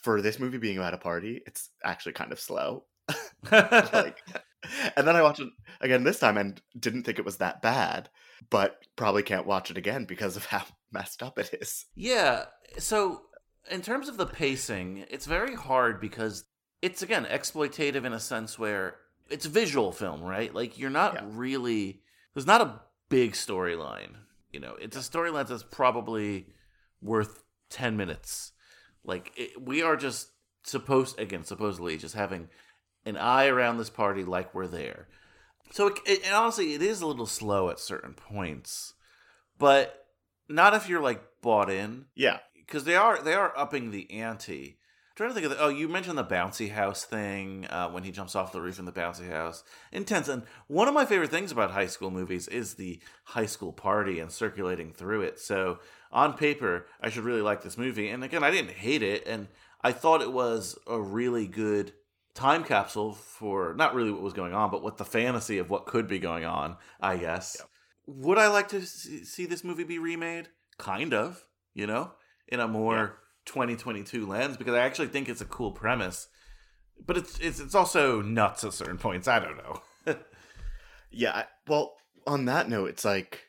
for 0.02 0.20
this 0.22 0.38
movie 0.40 0.58
being 0.58 0.78
about 0.78 0.94
a 0.94 0.98
party, 0.98 1.42
it's 1.46 1.70
actually 1.84 2.12
kind 2.12 2.32
of 2.32 2.40
slow. 2.40 2.84
like, 3.52 4.18
and 4.96 5.06
then 5.06 5.16
I 5.16 5.22
watched 5.22 5.40
it 5.40 5.48
again 5.80 6.04
this 6.04 6.18
time 6.18 6.36
and 6.38 6.60
didn't 6.78 7.02
think 7.04 7.18
it 7.18 7.24
was 7.24 7.36
that 7.38 7.62
bad, 7.62 8.08
but 8.50 8.76
probably 8.96 9.22
can't 9.22 9.46
watch 9.46 9.70
it 9.70 9.76
again 9.76 10.04
because 10.04 10.36
of 10.36 10.44
how 10.52 10.64
messed 10.92 11.22
up 11.22 11.38
it 11.38 11.50
is. 11.60 11.86
yeah 11.94 12.44
so 12.78 13.22
in 13.70 13.80
terms 13.80 14.08
of 14.08 14.16
the 14.18 14.26
pacing 14.26 15.04
it's 15.10 15.24
very 15.26 15.54
hard 15.54 16.00
because 16.00 16.44
it's 16.82 17.00
again 17.00 17.24
exploitative 17.24 18.04
in 18.04 18.12
a 18.12 18.20
sense 18.20 18.58
where 18.58 18.96
it's 19.30 19.46
a 19.46 19.50
visual 19.50 19.92
film 19.92 20.22
right 20.22 20.54
like 20.54 20.78
you're 20.78 20.90
not 20.90 21.14
Yeah. 21.14 21.24
really 21.26 22.02
there's 22.34 22.46
not 22.46 22.60
a 22.60 22.80
big 23.08 23.32
storyline 23.32 24.12
you 24.50 24.60
know 24.60 24.74
it's 24.80 24.96
a 24.96 25.00
storyline 25.00 25.46
that's 25.46 25.62
probably 25.62 26.46
worth 27.00 27.42
10 27.70 27.96
minutes 27.96 28.52
like 29.04 29.32
it, 29.36 29.60
we 29.60 29.82
are 29.82 29.96
just 29.96 30.28
supposed 30.64 31.18
again 31.18 31.44
supposedly 31.44 31.96
just 31.96 32.14
having 32.14 32.48
an 33.04 33.16
eye 33.16 33.46
around 33.46 33.78
this 33.78 33.90
party 33.90 34.24
like 34.24 34.54
we're 34.54 34.66
there 34.68 35.08
so 35.72 35.88
it, 35.88 35.98
it, 36.06 36.24
and 36.26 36.34
honestly 36.34 36.74
it 36.74 36.82
is 36.82 37.00
a 37.00 37.06
little 37.06 37.26
slow 37.26 37.68
at 37.70 37.80
certain 37.80 38.14
points 38.14 38.94
but 39.58 40.06
not 40.48 40.74
if 40.74 40.88
you're 40.88 41.00
like 41.02 41.22
bought 41.40 41.70
in 41.70 42.04
Yeah. 42.14 42.38
because 42.54 42.84
they 42.84 42.94
are 42.96 43.20
they 43.22 43.34
are 43.34 43.52
upping 43.56 43.90
the 43.90 44.10
ante. 44.12 44.78
Trying 45.14 45.30
to 45.30 45.34
think 45.34 45.44
of 45.44 45.50
the, 45.50 45.60
oh, 45.60 45.68
you 45.68 45.88
mentioned 45.88 46.16
the 46.16 46.24
bouncy 46.24 46.70
house 46.70 47.04
thing 47.04 47.66
uh, 47.66 47.90
when 47.90 48.02
he 48.02 48.10
jumps 48.10 48.34
off 48.34 48.52
the 48.52 48.62
roof 48.62 48.78
in 48.78 48.86
the 48.86 48.92
bouncy 48.92 49.30
house. 49.30 49.62
Intense, 49.92 50.26
and 50.26 50.42
one 50.68 50.88
of 50.88 50.94
my 50.94 51.04
favorite 51.04 51.30
things 51.30 51.52
about 51.52 51.70
high 51.70 51.86
school 51.86 52.10
movies 52.10 52.48
is 52.48 52.74
the 52.74 52.98
high 53.24 53.44
school 53.44 53.72
party 53.72 54.20
and 54.20 54.32
circulating 54.32 54.90
through 54.90 55.20
it. 55.20 55.38
So 55.38 55.80
on 56.10 56.32
paper, 56.32 56.86
I 57.00 57.10
should 57.10 57.24
really 57.24 57.42
like 57.42 57.62
this 57.62 57.76
movie. 57.76 58.08
And 58.08 58.24
again, 58.24 58.42
I 58.42 58.50
didn't 58.50 58.72
hate 58.72 59.02
it, 59.02 59.26
and 59.26 59.48
I 59.82 59.92
thought 59.92 60.22
it 60.22 60.32
was 60.32 60.78
a 60.86 60.98
really 60.98 61.46
good 61.46 61.92
time 62.34 62.64
capsule 62.64 63.12
for 63.12 63.74
not 63.74 63.94
really 63.94 64.10
what 64.10 64.22
was 64.22 64.32
going 64.32 64.54
on, 64.54 64.70
but 64.70 64.82
what 64.82 64.96
the 64.96 65.04
fantasy 65.04 65.58
of 65.58 65.68
what 65.68 65.84
could 65.84 66.08
be 66.08 66.18
going 66.18 66.44
on. 66.44 66.78
I 67.00 67.18
guess. 67.18 67.60
Would 68.06 68.38
I 68.38 68.48
like 68.48 68.68
to 68.68 68.80
see 68.86 69.24
see 69.24 69.44
this 69.44 69.62
movie 69.62 69.84
be 69.84 69.98
remade? 69.98 70.48
Kind 70.78 71.12
of, 71.12 71.44
you 71.74 71.86
know, 71.86 72.12
in 72.48 72.60
a 72.60 72.66
more 72.66 73.18
2022 73.46 74.26
lens 74.26 74.56
because 74.56 74.74
I 74.74 74.80
actually 74.80 75.08
think 75.08 75.28
it's 75.28 75.40
a 75.40 75.44
cool 75.46 75.72
premise. 75.72 76.28
But 77.04 77.16
it's 77.16 77.38
it's 77.40 77.58
it's 77.60 77.74
also 77.74 78.22
nuts 78.22 78.64
at 78.64 78.72
certain 78.74 78.98
points. 78.98 79.26
I 79.28 79.38
don't 79.38 79.56
know. 79.56 79.80
Yeah. 81.10 81.32
I- 81.32 81.46
Well, 81.68 81.96
on 82.26 82.46
that 82.46 82.68
note, 82.68 82.88
it's 82.90 83.04
like 83.04 83.48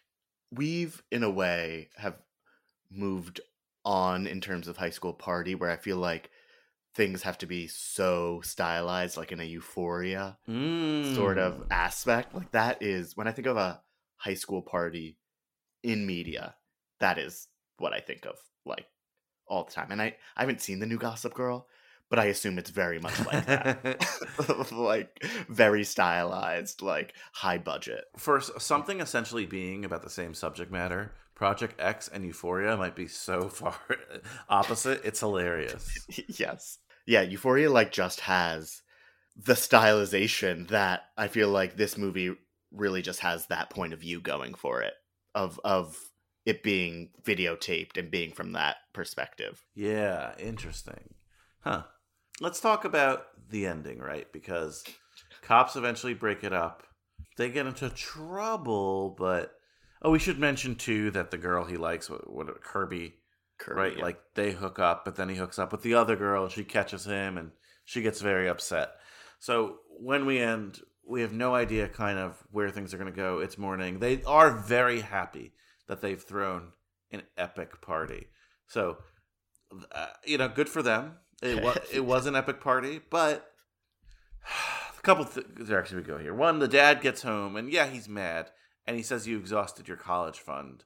we've, 0.52 1.02
in 1.12 1.24
a 1.24 1.30
way, 1.30 1.90
have 1.98 2.18
moved 2.92 3.40
on 3.86 4.28
in 4.28 4.42
terms 4.42 4.68
of 4.68 4.78
high 4.78 4.90
school 4.90 5.14
party 5.14 5.56
where 5.56 5.70
I 5.70 5.78
feel 5.78 5.98
like 5.98 6.30
things 6.94 7.24
have 7.24 7.38
to 7.40 7.46
be 7.46 7.68
so 7.68 8.42
stylized, 8.44 9.18
like 9.18 9.32
in 9.32 9.40
a 9.40 9.44
euphoria 9.46 10.38
sort 10.46 11.38
of 11.38 11.54
Mm. 11.62 11.68
aspect. 11.72 12.36
Like 12.36 12.52
that 12.52 12.82
is 12.84 13.16
when 13.18 13.28
I 13.28 13.32
think 13.32 13.48
of 13.48 13.58
a 13.58 13.82
high 14.18 14.36
school 14.36 14.62
party 14.62 15.18
in 15.82 16.06
media, 16.06 16.56
that 17.00 17.18
is 17.18 17.48
what 17.78 17.94
I 17.94 18.00
think 18.00 18.26
of 18.26 18.36
like 18.66 18.86
all 19.54 19.64
the 19.64 19.72
time. 19.72 19.92
And 19.92 20.02
I, 20.02 20.16
I 20.36 20.42
haven't 20.42 20.62
seen 20.62 20.80
the 20.80 20.86
new 20.86 20.98
Gossip 20.98 21.34
Girl, 21.34 21.68
but 22.10 22.20
I 22.20 22.26
assume 22.26 22.58
it's 22.58 22.70
very 22.70 23.00
much 23.00 23.26
like 23.26 23.46
that. 23.46 24.72
like 24.72 25.24
very 25.48 25.84
stylized, 25.84 26.82
like 26.82 27.14
high 27.34 27.60
budget. 27.60 28.06
For 28.18 28.42
something 28.42 29.00
essentially 29.00 29.46
being 29.46 29.86
about 29.86 30.04
the 30.04 30.10
same 30.10 30.34
subject 30.34 30.72
matter, 30.72 31.12
Project 31.36 31.80
X 31.80 32.08
and 32.08 32.26
Euphoria 32.26 32.76
might 32.76 32.96
be 32.96 33.08
so 33.08 33.50
far 33.50 33.76
opposite. 34.50 35.02
It's 35.04 35.20
hilarious. 35.20 36.06
yes. 36.28 36.80
yeah, 37.06 37.22
Euphoria 37.22 37.70
like 37.70 37.92
just 37.92 38.22
has 38.22 38.82
the 39.36 39.54
stylization 39.54 40.68
that 40.70 41.06
I 41.18 41.28
feel 41.28 41.50
like 41.50 41.76
this 41.76 41.98
movie 41.98 42.36
really 42.72 43.02
just 43.02 43.20
has 43.20 43.48
that 43.48 43.70
point 43.70 43.94
of 43.94 44.00
view 44.00 44.20
going 44.20 44.56
for 44.56 44.82
it 44.82 44.94
of 45.36 45.60
of 45.64 45.98
it 46.46 46.64
being 46.64 47.10
videotaped 47.24 47.98
and 47.98 48.12
being 48.12 48.32
from 48.32 48.54
that 48.54 48.78
perspective. 48.94 49.64
Yeah, 49.76 50.34
interesting. 50.38 51.16
Huh. 51.62 51.84
Let's 52.42 52.60
talk 52.60 52.84
about 52.84 53.28
the 53.50 53.66
ending, 53.66 54.00
right? 54.00 54.32
Because 54.32 54.84
cops 55.42 55.76
eventually 55.76 56.14
break 56.14 56.44
it 56.44 56.54
up. 56.54 56.84
They 57.38 57.50
get 57.50 57.66
into 57.66 57.90
trouble, 57.90 59.16
but 59.18 59.54
oh, 60.02 60.12
we 60.12 60.20
should 60.20 60.40
mention 60.40 60.76
too 60.76 61.12
that 61.12 61.32
the 61.32 61.38
girl 61.38 61.66
he 61.66 61.78
likes, 61.78 62.10
what, 62.10 62.32
what 62.32 62.62
Kirby, 62.62 63.16
Kirby, 63.58 63.80
right? 63.80 63.98
yeah. 63.98 64.04
Like 64.04 64.20
they 64.36 64.52
hook 64.52 64.80
up, 64.80 65.06
but 65.06 65.16
then 65.16 65.30
he 65.30 65.36
hooks 65.36 65.58
up 65.60 65.72
with 65.72 65.82
the 65.82 65.94
other 65.94 66.16
girl, 66.16 66.44
and 66.44 66.52
she 66.52 66.64
catches 66.64 67.06
him, 67.06 67.38
and 67.38 67.52
she 67.86 68.02
gets 68.02 68.22
very 68.22 68.50
upset. 68.50 68.92
So 69.40 69.78
when 70.00 70.26
we 70.26 70.40
end, 70.40 70.80
we 71.08 71.22
have 71.22 71.34
no 71.34 71.56
idea 71.56 71.88
kind 71.88 72.20
of 72.20 72.38
where 72.52 72.70
things 72.70 72.94
are 72.94 72.98
going 72.98 73.12
to 73.12 73.16
go. 73.16 73.40
It's 73.40 73.58
morning. 73.58 74.00
They 74.00 74.24
are 74.24 74.52
very 74.52 75.02
happy 75.02 75.54
that 75.88 76.02
they've 76.02 76.22
thrown 76.22 76.74
an 77.12 77.24
epic 77.38 77.82
party. 77.82 78.28
So, 78.68 78.98
uh, 79.92 80.08
you 80.26 80.38
know, 80.38 80.48
good 80.48 80.70
for 80.70 80.82
them. 80.82 81.18
It 81.42 81.62
was 81.64 81.78
it 81.94 82.06
was 82.06 82.26
an 82.26 82.36
epic 82.36 82.62
party, 82.62 83.02
but 83.10 83.52
a 84.98 85.02
couple 85.02 85.26
th- 85.26 85.48
directions 85.66 85.96
we 85.96 86.04
go 86.04 86.18
here. 86.18 86.34
One, 86.34 86.60
the 86.60 86.68
dad 86.68 87.02
gets 87.02 87.24
home, 87.24 87.56
and 87.56 87.72
yeah, 87.72 87.88
he's 87.88 88.08
mad, 88.08 88.52
and 88.86 88.98
he 88.98 89.04
says 89.04 89.28
you 89.28 89.38
exhausted 89.38 89.88
your 89.88 89.98
college 89.98 90.40
fund. 90.40 90.86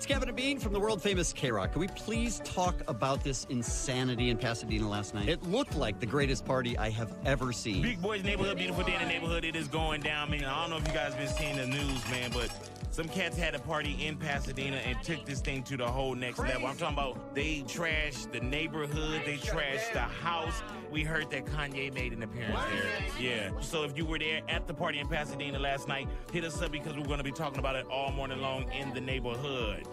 Hey, 0.00 0.04
it's 0.04 0.06
Kevin 0.06 0.28
and 0.28 0.36
Bean 0.36 0.58
from 0.58 0.72
the 0.72 0.80
world 0.80 1.02
famous 1.02 1.30
KROQ. 1.30 1.72
Can 1.72 1.80
we 1.80 1.88
please 1.88 2.40
talk 2.42 2.74
about 2.88 3.22
this 3.22 3.44
insanity 3.50 4.30
in 4.30 4.38
Pasadena 4.38 4.88
last 4.88 5.12
night? 5.12 5.28
It 5.28 5.42
looked 5.42 5.76
like 5.76 6.00
the 6.00 6.06
greatest 6.06 6.46
party 6.46 6.78
I 6.78 6.88
have 6.88 7.14
ever 7.26 7.52
seen. 7.52 7.82
Big 7.82 8.00
Boys 8.00 8.24
Neighborhood, 8.24 8.56
beautiful 8.56 8.82
day 8.82 8.94
in 8.94 9.02
the 9.02 9.08
neighborhood. 9.08 9.44
It 9.44 9.56
is 9.56 9.68
going 9.68 10.00
down, 10.00 10.30
man. 10.30 10.44
I 10.44 10.62
don't 10.62 10.70
know 10.70 10.78
if 10.78 10.88
you 10.88 10.94
guys 10.94 11.14
been 11.14 11.28
seeing 11.28 11.56
the 11.56 11.66
news, 11.66 12.10
man, 12.10 12.30
but 12.32 12.50
some 12.90 13.08
cats 13.08 13.36
had 13.36 13.54
a 13.54 13.58
party 13.58 14.06
in 14.06 14.16
Pasadena 14.16 14.78
and 14.78 15.02
took 15.02 15.26
this 15.26 15.40
thing 15.40 15.62
to 15.64 15.76
the 15.76 15.86
whole 15.86 16.14
next 16.14 16.38
level. 16.38 16.66
I'm 16.66 16.78
talking 16.78 16.96
about 16.96 17.34
they 17.34 17.60
trashed 17.66 18.32
the 18.32 18.40
neighborhood, 18.40 19.20
they 19.26 19.36
trashed 19.36 19.92
the 19.92 20.00
house. 20.00 20.62
We 20.90 21.04
heard 21.04 21.30
that 21.30 21.46
Kanye 21.46 21.92
made 21.94 22.12
an 22.12 22.22
appearance 22.22 22.58
there. 22.68 23.22
Yeah. 23.22 23.60
So 23.60 23.84
if 23.84 23.96
you 23.96 24.04
were 24.04 24.18
there 24.18 24.40
at 24.48 24.66
the 24.66 24.74
party 24.74 24.98
in 24.98 25.06
Pasadena 25.06 25.58
last 25.58 25.86
night, 25.86 26.08
hit 26.32 26.44
us 26.44 26.60
up 26.60 26.72
because 26.72 26.96
we're 26.96 27.04
going 27.04 27.18
to 27.18 27.24
be 27.24 27.30
talking 27.30 27.60
about 27.60 27.76
it 27.76 27.86
all 27.86 28.10
morning 28.10 28.40
long 28.40 28.70
in 28.72 28.92
the 28.92 29.00
neighborhood. 29.00 29.86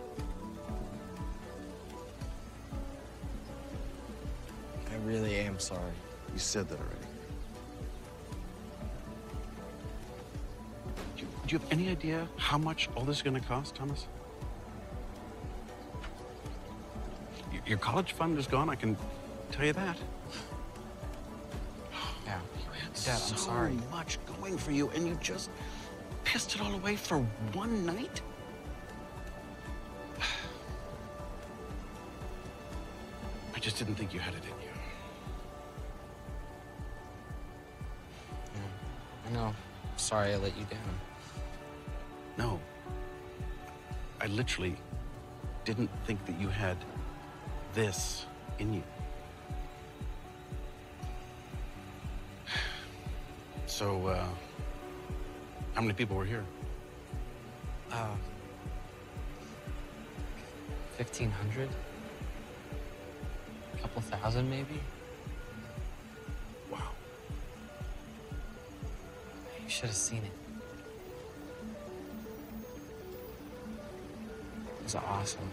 I 4.91 4.95
really 5.05 5.35
am 5.35 5.59
sorry. 5.59 5.93
You 6.33 6.39
said 6.39 6.67
that 6.69 6.79
already. 6.79 6.95
Do 11.15 11.21
you, 11.21 11.27
do 11.45 11.53
you 11.53 11.59
have 11.59 11.71
any 11.71 11.89
idea 11.89 12.27
how 12.37 12.57
much 12.57 12.89
all 12.95 13.03
this 13.03 13.17
is 13.17 13.21
going 13.21 13.39
to 13.39 13.47
cost, 13.47 13.75
Thomas? 13.75 14.07
Your 17.67 17.77
college 17.77 18.13
fund 18.13 18.37
is 18.37 18.47
gone, 18.47 18.69
I 18.69 18.75
can 18.75 18.97
tell 19.51 19.65
you 19.65 19.73
that. 19.73 19.97
Yeah. 23.05 23.13
You 23.13 23.19
Dad, 23.19 23.21
I'm 23.21 23.29
so 23.29 23.35
sorry. 23.35 23.77
much 23.91 24.17
going 24.41 24.57
for 24.57 24.71
you, 24.71 24.89
and 24.89 25.07
you 25.07 25.15
just 25.21 25.49
pissed 26.23 26.55
it 26.55 26.61
all 26.61 26.73
away 26.73 26.95
for 26.95 27.19
one 27.53 27.85
night? 27.85 28.21
I 33.55 33.59
just 33.59 33.77
didn't 33.77 33.95
think 33.95 34.13
you 34.13 34.19
had 34.19 34.33
it 34.33 34.43
in 34.43 34.49
you. 34.49 34.69
I 39.27 39.29
know. 39.33 39.53
Sorry 39.97 40.33
I 40.33 40.37
let 40.37 40.57
you 40.57 40.65
down. 40.65 40.79
No. 42.37 42.59
I 44.21 44.27
literally 44.27 44.77
didn't 45.65 45.89
think 46.05 46.25
that 46.25 46.39
you 46.39 46.47
had 46.47 46.77
this 47.73 48.25
in 48.59 48.73
you. 48.73 48.83
So, 53.67 54.07
uh, 54.07 54.25
how 55.73 55.81
many 55.81 55.93
people 55.93 56.15
were 56.15 56.23
here? 56.23 56.45
Uh, 57.91 58.15
1500? 60.95 61.69
A 63.73 63.77
couple 63.77 64.01
thousand, 64.03 64.49
maybe? 64.49 64.79
Wow. 66.71 66.79
You 69.63 69.69
should 69.69 69.87
have 69.87 69.95
seen 69.95 70.19
it. 70.23 70.31
It 74.79 74.83
was 74.83 74.95
awesome. 74.95 75.49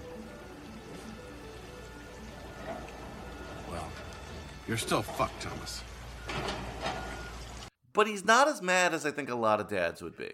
Well, 3.68 3.88
you're 4.68 4.78
still 4.78 5.02
fucked, 5.02 5.42
Thomas. 5.42 5.82
But 7.94 8.08
he's 8.08 8.24
not 8.24 8.48
as 8.48 8.60
mad 8.60 8.92
as 8.92 9.06
I 9.06 9.12
think 9.12 9.30
a 9.30 9.36
lot 9.36 9.60
of 9.60 9.68
dads 9.68 10.02
would 10.02 10.16
be. 10.16 10.32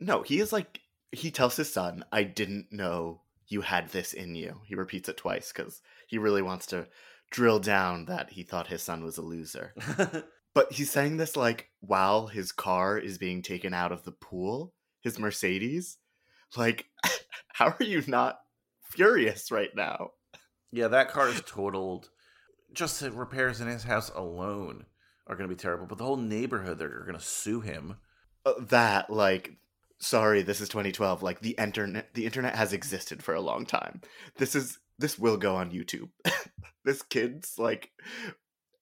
No, 0.00 0.22
he 0.22 0.40
is 0.40 0.52
like 0.52 0.80
he 1.12 1.30
tells 1.30 1.56
his 1.56 1.72
son, 1.72 2.04
"I 2.10 2.24
didn't 2.24 2.72
know 2.72 3.22
you 3.46 3.60
had 3.60 3.90
this 3.90 4.12
in 4.12 4.34
you." 4.34 4.62
He 4.64 4.74
repeats 4.74 5.08
it 5.08 5.18
twice 5.18 5.52
cuz 5.52 5.82
he 6.08 6.18
really 6.18 6.42
wants 6.42 6.66
to 6.68 6.88
drill 7.30 7.58
down 7.58 8.06
that 8.06 8.30
he 8.30 8.42
thought 8.42 8.68
his 8.68 8.82
son 8.82 9.04
was 9.04 9.18
a 9.18 9.22
loser. 9.22 9.74
but 10.54 10.72
he's 10.72 10.90
saying 10.90 11.18
this 11.18 11.36
like 11.36 11.70
while 11.80 12.28
his 12.28 12.50
car 12.50 12.98
is 12.98 13.18
being 13.18 13.42
taken 13.42 13.74
out 13.74 13.92
of 13.92 14.04
the 14.04 14.12
pool, 14.12 14.74
his 15.00 15.18
Mercedes. 15.18 15.98
Like 16.56 16.86
how 17.52 17.76
are 17.78 17.84
you 17.84 18.02
not 18.06 18.40
furious 18.80 19.50
right 19.50 19.74
now? 19.76 20.12
Yeah, 20.72 20.88
that 20.88 21.10
car 21.10 21.28
is 21.28 21.42
totaled. 21.46 22.08
Just 22.72 23.02
repairs 23.02 23.60
in 23.60 23.68
his 23.68 23.84
house 23.84 24.10
alone 24.14 24.86
are 25.26 25.36
going 25.36 25.48
to 25.48 25.54
be 25.54 25.60
terrible. 25.60 25.86
But 25.86 25.98
the 25.98 26.04
whole 26.04 26.16
neighborhood, 26.16 26.78
they're 26.78 27.00
going 27.00 27.18
to 27.18 27.24
sue 27.24 27.60
him. 27.60 27.96
Uh, 28.44 28.52
that 28.60 29.10
like 29.10 29.56
sorry 29.98 30.42
this 30.42 30.60
is 30.60 30.68
2012 30.68 31.22
like 31.22 31.40
the 31.40 31.56
internet 31.58 32.12
the 32.12 32.26
internet 32.26 32.54
has 32.54 32.74
existed 32.74 33.22
for 33.22 33.34
a 33.34 33.40
long 33.40 33.64
time 33.64 34.02
this 34.36 34.54
is 34.54 34.78
this 34.98 35.18
will 35.18 35.38
go 35.38 35.56
on 35.56 35.70
youtube 35.70 36.10
this 36.84 37.00
kid's 37.00 37.58
like 37.58 37.90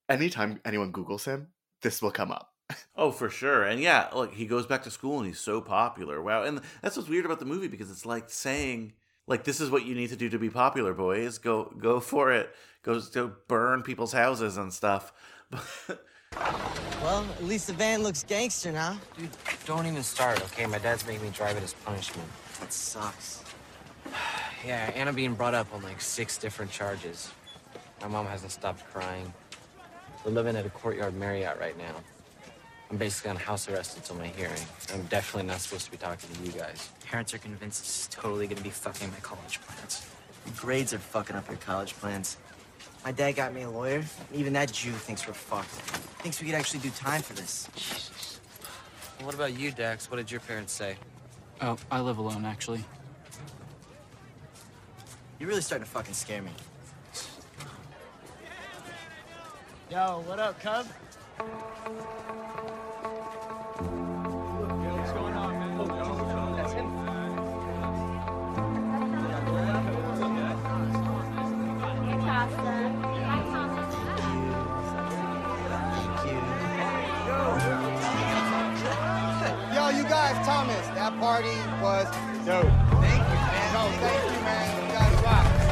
anytime 0.08 0.60
anyone 0.64 0.92
googles 0.92 1.24
him 1.24 1.46
this 1.82 2.02
will 2.02 2.10
come 2.10 2.32
up 2.32 2.54
Oh, 2.96 3.10
for 3.10 3.28
sure. 3.28 3.64
And 3.64 3.80
yeah, 3.80 4.08
look, 4.14 4.34
he 4.34 4.46
goes 4.46 4.66
back 4.66 4.84
to 4.84 4.90
school 4.90 5.18
and 5.18 5.26
he's 5.26 5.40
so 5.40 5.60
popular. 5.60 6.22
Wow. 6.22 6.44
And 6.44 6.60
that's 6.80 6.96
what's 6.96 7.08
weird 7.08 7.24
about 7.24 7.40
the 7.40 7.44
movie 7.44 7.66
because 7.66 7.90
it's 7.90 8.06
like 8.06 8.30
saying, 8.30 8.92
like, 9.26 9.42
this 9.42 9.60
is 9.60 9.68
what 9.68 9.84
you 9.84 9.94
need 9.96 10.10
to 10.10 10.16
do 10.16 10.28
to 10.28 10.38
be 10.38 10.48
popular, 10.48 10.94
boys. 10.94 11.38
Go, 11.38 11.74
go 11.78 11.98
for 11.98 12.32
it. 12.32 12.54
Go, 12.82 13.00
go 13.00 13.32
burn 13.48 13.82
people's 13.82 14.12
houses 14.12 14.56
and 14.56 14.72
stuff. 14.72 15.12
Well, 16.36 17.26
at 17.36 17.44
least 17.44 17.66
the 17.66 17.72
van 17.74 18.02
looks 18.02 18.24
gangster 18.24 18.72
now. 18.72 18.98
Dude, 19.18 19.28
don't 19.66 19.86
even 19.86 20.02
start, 20.02 20.42
okay? 20.44 20.66
My 20.66 20.78
dad's 20.78 21.06
making 21.06 21.22
me 21.22 21.30
drive 21.30 21.56
it 21.56 21.62
as 21.62 21.74
punishment. 21.74 22.28
That 22.60 22.72
sucks. 22.72 23.42
Yeah, 24.66 24.90
and 24.94 25.10
I'm 25.10 25.14
being 25.14 25.34
brought 25.34 25.52
up 25.52 25.66
on 25.74 25.82
like 25.82 26.00
six 26.00 26.38
different 26.38 26.70
charges. 26.70 27.30
My 28.00 28.08
mom 28.08 28.24
hasn't 28.24 28.50
stopped 28.50 28.82
crying. 28.90 29.30
We're 30.24 30.32
living 30.32 30.56
at 30.56 30.64
a 30.64 30.70
courtyard 30.70 31.14
Marriott 31.14 31.60
right 31.60 31.76
now. 31.76 31.94
I'm 32.90 32.96
basically 32.96 33.30
on 33.30 33.36
house 33.36 33.68
arrest 33.68 33.98
until 33.98 34.16
my 34.16 34.28
hearing. 34.28 34.62
I'm 34.94 35.02
definitely 35.02 35.48
not 35.48 35.60
supposed 35.60 35.84
to 35.84 35.90
be 35.90 35.98
talking 35.98 36.30
to 36.34 36.42
you 36.42 36.52
guys. 36.52 36.88
Parents 37.04 37.34
are 37.34 37.38
convinced 37.38 37.82
this 37.82 38.00
is 38.00 38.08
totally 38.10 38.46
gonna 38.46 38.62
be 38.62 38.70
fucking 38.70 39.10
my 39.10 39.18
college 39.20 39.60
plans. 39.60 40.06
Your 40.46 40.54
grades 40.56 40.94
are 40.94 40.98
fucking 40.98 41.36
up 41.36 41.46
your 41.48 41.58
college 41.58 41.92
plans. 41.94 42.38
My 43.04 43.12
dad 43.12 43.32
got 43.32 43.52
me 43.52 43.62
a 43.62 43.70
lawyer. 43.70 44.02
Even 44.32 44.54
that 44.54 44.72
Jew 44.72 44.90
thinks 44.92 45.26
we're 45.26 45.34
fucked. 45.34 45.68
Thinks 46.22 46.40
we 46.40 46.46
could 46.46 46.54
actually 46.54 46.80
do 46.80 46.90
time 46.90 47.20
for 47.20 47.34
this. 47.34 47.68
Jesus. 47.76 48.40
What 49.22 49.34
about 49.34 49.52
you, 49.58 49.70
Dax? 49.70 50.10
What 50.10 50.16
did 50.16 50.30
your 50.30 50.40
parents 50.40 50.72
say? 50.72 50.96
Oh, 51.60 51.76
I 51.90 52.00
live 52.00 52.18
alone, 52.18 52.46
actually. 52.46 52.82
You're 55.38 55.48
really 55.48 55.60
starting 55.60 55.84
to 55.84 55.90
fucking 55.90 56.14
scare 56.14 56.40
me. 56.40 56.50
Yo, 59.90 60.24
what 60.26 60.38
up, 60.38 60.58
Cub? 60.60 60.86
Party 81.20 81.56
was 81.80 82.06
dope. 82.44 82.66
Thank 83.00 83.22
you, 83.22 83.38
man. 83.38 83.72
No, 83.72 83.88
thank 83.98 84.24
you, 84.24 84.40
man. 84.42 84.86
You 84.86 84.92
guys 84.92 85.22
rock. 85.24 85.64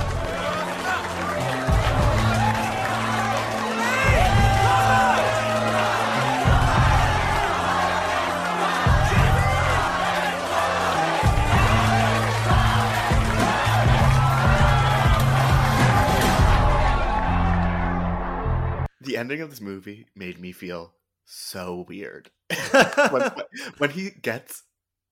The 19.01 19.17
ending 19.17 19.41
of 19.41 19.51
this 19.51 19.61
movie 19.61 20.07
made 20.15 20.39
me 20.39 20.53
feel 20.53 20.95
so 21.25 21.85
weird. 21.89 22.31
when, 23.11 23.33
when 23.79 23.91
he 23.91 24.11
gets 24.11 24.63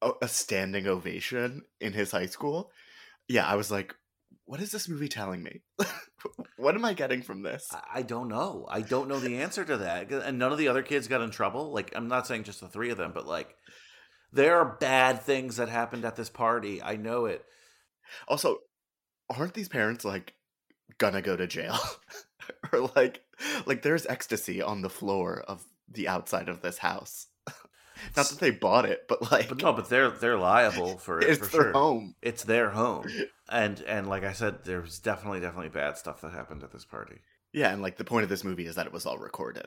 a, 0.03 0.13
a 0.23 0.29
standing 0.29 0.87
ovation 0.87 1.63
in 1.81 1.93
his 1.93 2.11
high 2.11 2.27
school, 2.27 2.71
yeah, 3.29 3.47
I 3.47 3.57
was 3.57 3.71
like, 3.71 3.95
what 4.45 4.61
is 4.61 4.73
this 4.73 4.89
movie 4.89 5.09
telling 5.09 5.43
me? 5.43 5.63
what 6.57 6.75
am 6.75 6.85
I 6.85 6.93
getting 6.93 7.23
from 7.23 7.43
this? 7.43 7.69
I 7.93 8.03
don't 8.03 8.29
know. 8.29 8.67
I 8.69 8.81
don't 8.81 9.09
know 9.09 9.21
the 9.21 9.39
answer 9.39 9.65
to 9.65 9.77
that. 9.79 10.11
And 10.11 10.39
none 10.39 10.53
of 10.53 10.59
the 10.59 10.69
other 10.69 10.83
kids 10.83 11.07
got 11.07 11.21
in 11.21 11.31
trouble. 11.31 11.73
Like, 11.73 11.93
I'm 11.95 12.09
not 12.09 12.27
saying 12.27 12.45
just 12.45 12.61
the 12.61 12.69
three 12.69 12.91
of 12.91 12.99
them, 12.99 13.13
but 13.15 13.27
like, 13.27 13.55
there 14.33 14.59
are 14.59 14.77
bad 14.81 15.23
things 15.23 15.57
that 15.57 15.69
happened 15.69 16.05
at 16.05 16.17
this 16.17 16.31
party. 16.31 16.83
I 16.83 16.97
know 16.97 17.27
it. 17.27 17.45
Also, 18.27 18.59
aren't 19.29 19.55
these 19.55 19.69
parents 19.69 20.05
like 20.05 20.35
gonna 20.99 21.23
go 21.23 21.37
to 21.37 21.47
jail? 21.47 21.79
or 22.73 22.91
like, 22.97 23.23
like 23.67 23.83
there's 23.83 24.07
ecstasy 24.07 24.61
on 24.61 24.83
the 24.83 24.91
floor 24.91 25.45
of 25.47 25.65
the 25.89 26.09
outside 26.09 26.49
of 26.49 26.63
this 26.63 26.79
house. 26.79 27.27
Not 28.17 28.29
that 28.29 28.39
they 28.39 28.51
bought 28.51 28.85
it, 28.85 29.07
but 29.09 29.31
like, 29.33 29.49
But 29.49 29.63
no, 29.63 29.73
but 29.73 29.89
they're 29.89 30.11
they're 30.11 30.39
liable 30.39 30.99
for 30.99 31.21
it. 31.21 31.29
It's 31.31 31.39
for 31.39 31.47
their 31.47 31.63
sure. 31.63 31.73
home. 31.73 32.15
It's 32.23 32.45
their 32.45 32.71
home. 32.71 33.07
And 33.49 33.81
and 33.83 34.09
like 34.09 34.25
I 34.25 34.33
said, 34.33 34.65
there's 34.65 34.99
definitely 34.99 35.41
definitely 35.41 35.71
bad 35.71 35.97
stuff 35.97 36.21
that 36.21 36.33
happened 36.33 36.63
at 36.63 36.73
this 36.73 36.85
party. 36.85 37.17
yeah, 37.53 37.73
and 37.73 37.83
like 37.83 37.97
the 37.97 38.05
point 38.05 38.25
of 38.25 38.29
this 38.29 38.45
movie 38.45 38.67
is 38.67 38.77
that 38.77 38.87
it 38.87 38.93
was 38.93 39.07
all 39.07 39.19
recorded, 39.19 39.67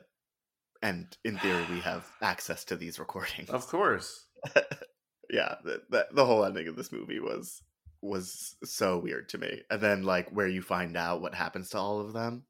and 0.81 1.07
in 1.23 1.37
theory, 1.39 1.65
we 1.69 1.79
have 1.91 2.05
access 2.21 2.63
to 2.65 2.75
these 2.75 2.99
recordings. 2.99 3.49
Of 3.49 3.67
course. 3.67 4.27
yeah, 5.29 5.55
the, 5.63 5.81
the 5.89 6.07
the 6.13 6.25
whole 6.25 6.45
ending 6.45 6.67
of 6.67 6.75
this 6.75 6.91
movie 6.91 7.19
was 7.19 7.61
was 8.01 8.55
so 8.63 8.97
weird 8.99 9.29
to 9.29 9.37
me. 9.37 9.61
And 9.71 9.81
then 9.81 10.03
like 10.03 10.29
where 10.29 10.47
you 10.47 10.61
find 10.61 10.97
out 10.97 11.21
what 11.21 11.33
happens 11.33 11.69
to 11.69 11.77
all 11.77 12.01
of 12.01 12.13
them. 12.13 12.43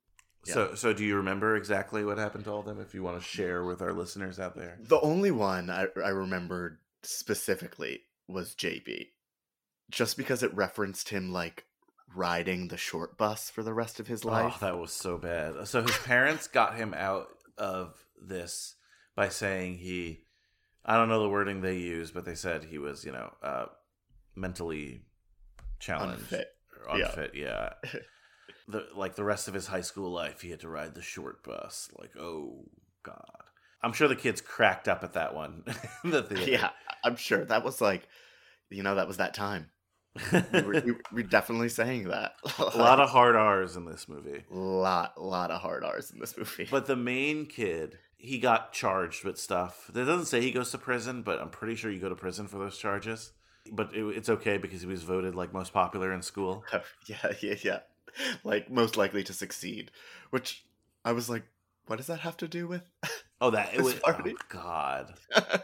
So 0.45 0.76
so 0.76 0.94
do 0.94 1.03
you 1.06 1.15
remember 1.15 1.56
exactly 1.56 2.03
what 2.03 2.18
happened 2.18 2.44
to 2.45 2.52
all 2.52 2.60
of 2.60 2.65
them? 2.65 2.80
If 2.82 2.94
you 2.94 3.02
want 3.03 3.18
to 3.20 3.24
share 3.24 3.64
with 3.64 3.82
our 3.82 3.94
listeners 3.94 4.40
out 4.40 4.56
there. 4.56 4.78
The 4.82 4.99
only 4.99 5.32
one 5.32 5.70
I, 5.70 5.88
I 6.03 6.10
remembered 6.10 6.80
specifically 7.02 8.02
was 8.28 8.56
JB, 8.56 9.07
just 9.90 10.18
because 10.18 10.44
it 10.44 10.53
referenced 10.53 11.10
him 11.10 11.32
like 11.32 11.65
riding 12.15 12.68
the 12.68 12.78
short 12.78 13.18
bus 13.18 13.49
for 13.49 13.64
the 13.64 13.74
rest 13.74 13.99
of 13.99 14.07
his 14.07 14.24
life. 14.26 14.56
Oh, 14.57 14.65
that 14.65 14.78
was 14.78 14.91
so 14.91 15.18
bad. 15.18 15.68
So 15.68 15.82
his 15.82 15.98
parents 15.99 16.48
got 16.48 16.76
him 16.76 16.94
out 16.94 17.28
of 17.57 18.06
this 18.22 18.76
by 19.15 19.30
saying 19.30 19.78
he 19.78 20.26
I 20.86 20.98
don't 20.98 21.07
know 21.07 21.22
the 21.24 21.30
wording 21.30 21.61
they 21.61 21.78
used, 21.78 22.14
but 22.14 22.26
they 22.26 22.36
said 22.36 22.65
he 22.65 22.78
was, 22.78 23.06
you 23.06 23.11
know, 23.14 23.34
uh 23.41 23.65
mentally 24.36 25.03
challenged 25.80 26.22
Unfit. 26.24 26.48
or 26.88 26.98
Yeah. 26.98 27.06
unfit, 27.06 27.32
yeah. 27.36 27.74
the 28.68 28.88
like 28.95 29.15
the 29.15 29.23
rest 29.23 29.48
of 29.48 29.53
his 29.53 29.68
high 29.68 29.81
school 29.81 30.11
life 30.11 30.41
he 30.41 30.49
had 30.49 30.60
to 30.61 30.69
ride 30.69 30.95
the 30.95 31.02
short 31.02 31.44
bus. 31.44 31.90
Like, 31.99 32.15
oh 32.18 32.65
god. 33.03 33.44
I'm 33.81 33.91
sure 33.91 34.07
the 34.07 34.15
kids 34.15 34.40
cracked 34.40 34.88
up 34.88 35.03
at 35.03 35.14
that 35.14 35.35
one. 35.35 35.64
the 36.03 36.45
yeah, 36.48 36.69
I'm 37.03 37.18
sure 37.18 37.44
that 37.45 37.65
was 37.65 37.81
like, 37.81 38.07
you 38.69 38.81
know, 38.81 38.95
that 38.95 39.07
was 39.07 39.18
that 39.18 39.34
time. 39.34 39.69
we, 40.31 40.61
were, 40.61 40.81
we 40.85 40.94
we're 41.11 41.23
definitely 41.30 41.69
saying 41.69 42.06
that. 42.10 42.34
A 42.60 42.77
lot 42.77 42.99
of 42.99 43.10
hard 43.10 43.35
R's 43.35 43.76
in 43.76 43.85
this 43.85 44.07
movie. 44.07 44.44
lot, 44.52 45.22
lot 45.22 45.52
of 45.52 45.60
hard 45.60 45.84
R's 45.84 46.11
in 46.11 46.19
this 46.19 46.38
movie. 46.38 46.68
But 46.69 46.85
the 46.85 46.95
main 46.95 47.45
kid, 47.45 47.98
he 48.15 48.38
got 48.38 48.72
charged 48.73 49.26
with 49.26 49.38
stuff. 49.38 49.90
It 49.90 50.06
doesn't 50.06 50.27
say 50.27 50.40
he 50.40 50.52
goes 50.52 50.72
to 50.72 50.77
prison, 50.77 51.23
but 51.23 51.41
I'm 51.41 51.49
pretty 51.49 51.76
sure 51.76 51.91
you 51.91 51.99
go 51.99 52.10
to 52.10 52.15
prison 52.15 52.48
for 52.48 52.60
those 52.60 52.77
charges. 52.77 53.34
But 53.72 53.94
it, 53.94 54.03
it's 54.03 54.30
okay 54.30 54.57
because 54.57 54.81
he 54.81 54.88
was 54.88 55.03
voted 55.03 55.35
like 55.35 55.52
most 55.52 55.73
popular 55.73 56.14
in 56.14 56.22
school. 56.22 56.64
yeah, 57.07 57.34
yeah, 57.41 57.56
yeah. 57.64 57.80
Like 58.44 58.70
most 58.70 58.96
likely 58.98 59.24
to 59.24 59.34
succeed. 59.34 59.92
Which 60.30 60.66
I 61.04 61.12
was 61.14 61.30
like, 61.30 61.44
what 61.88 61.98
does 61.98 62.08
that 62.08 62.20
have 62.22 62.38
to 62.38 62.48
do 62.48 62.68
with? 62.68 62.90
Oh, 63.42 63.50
that 63.50 63.74
it 63.74 63.82
was. 63.82 63.96
party? 63.96 64.36
Oh 64.38 64.46
God! 64.48 65.16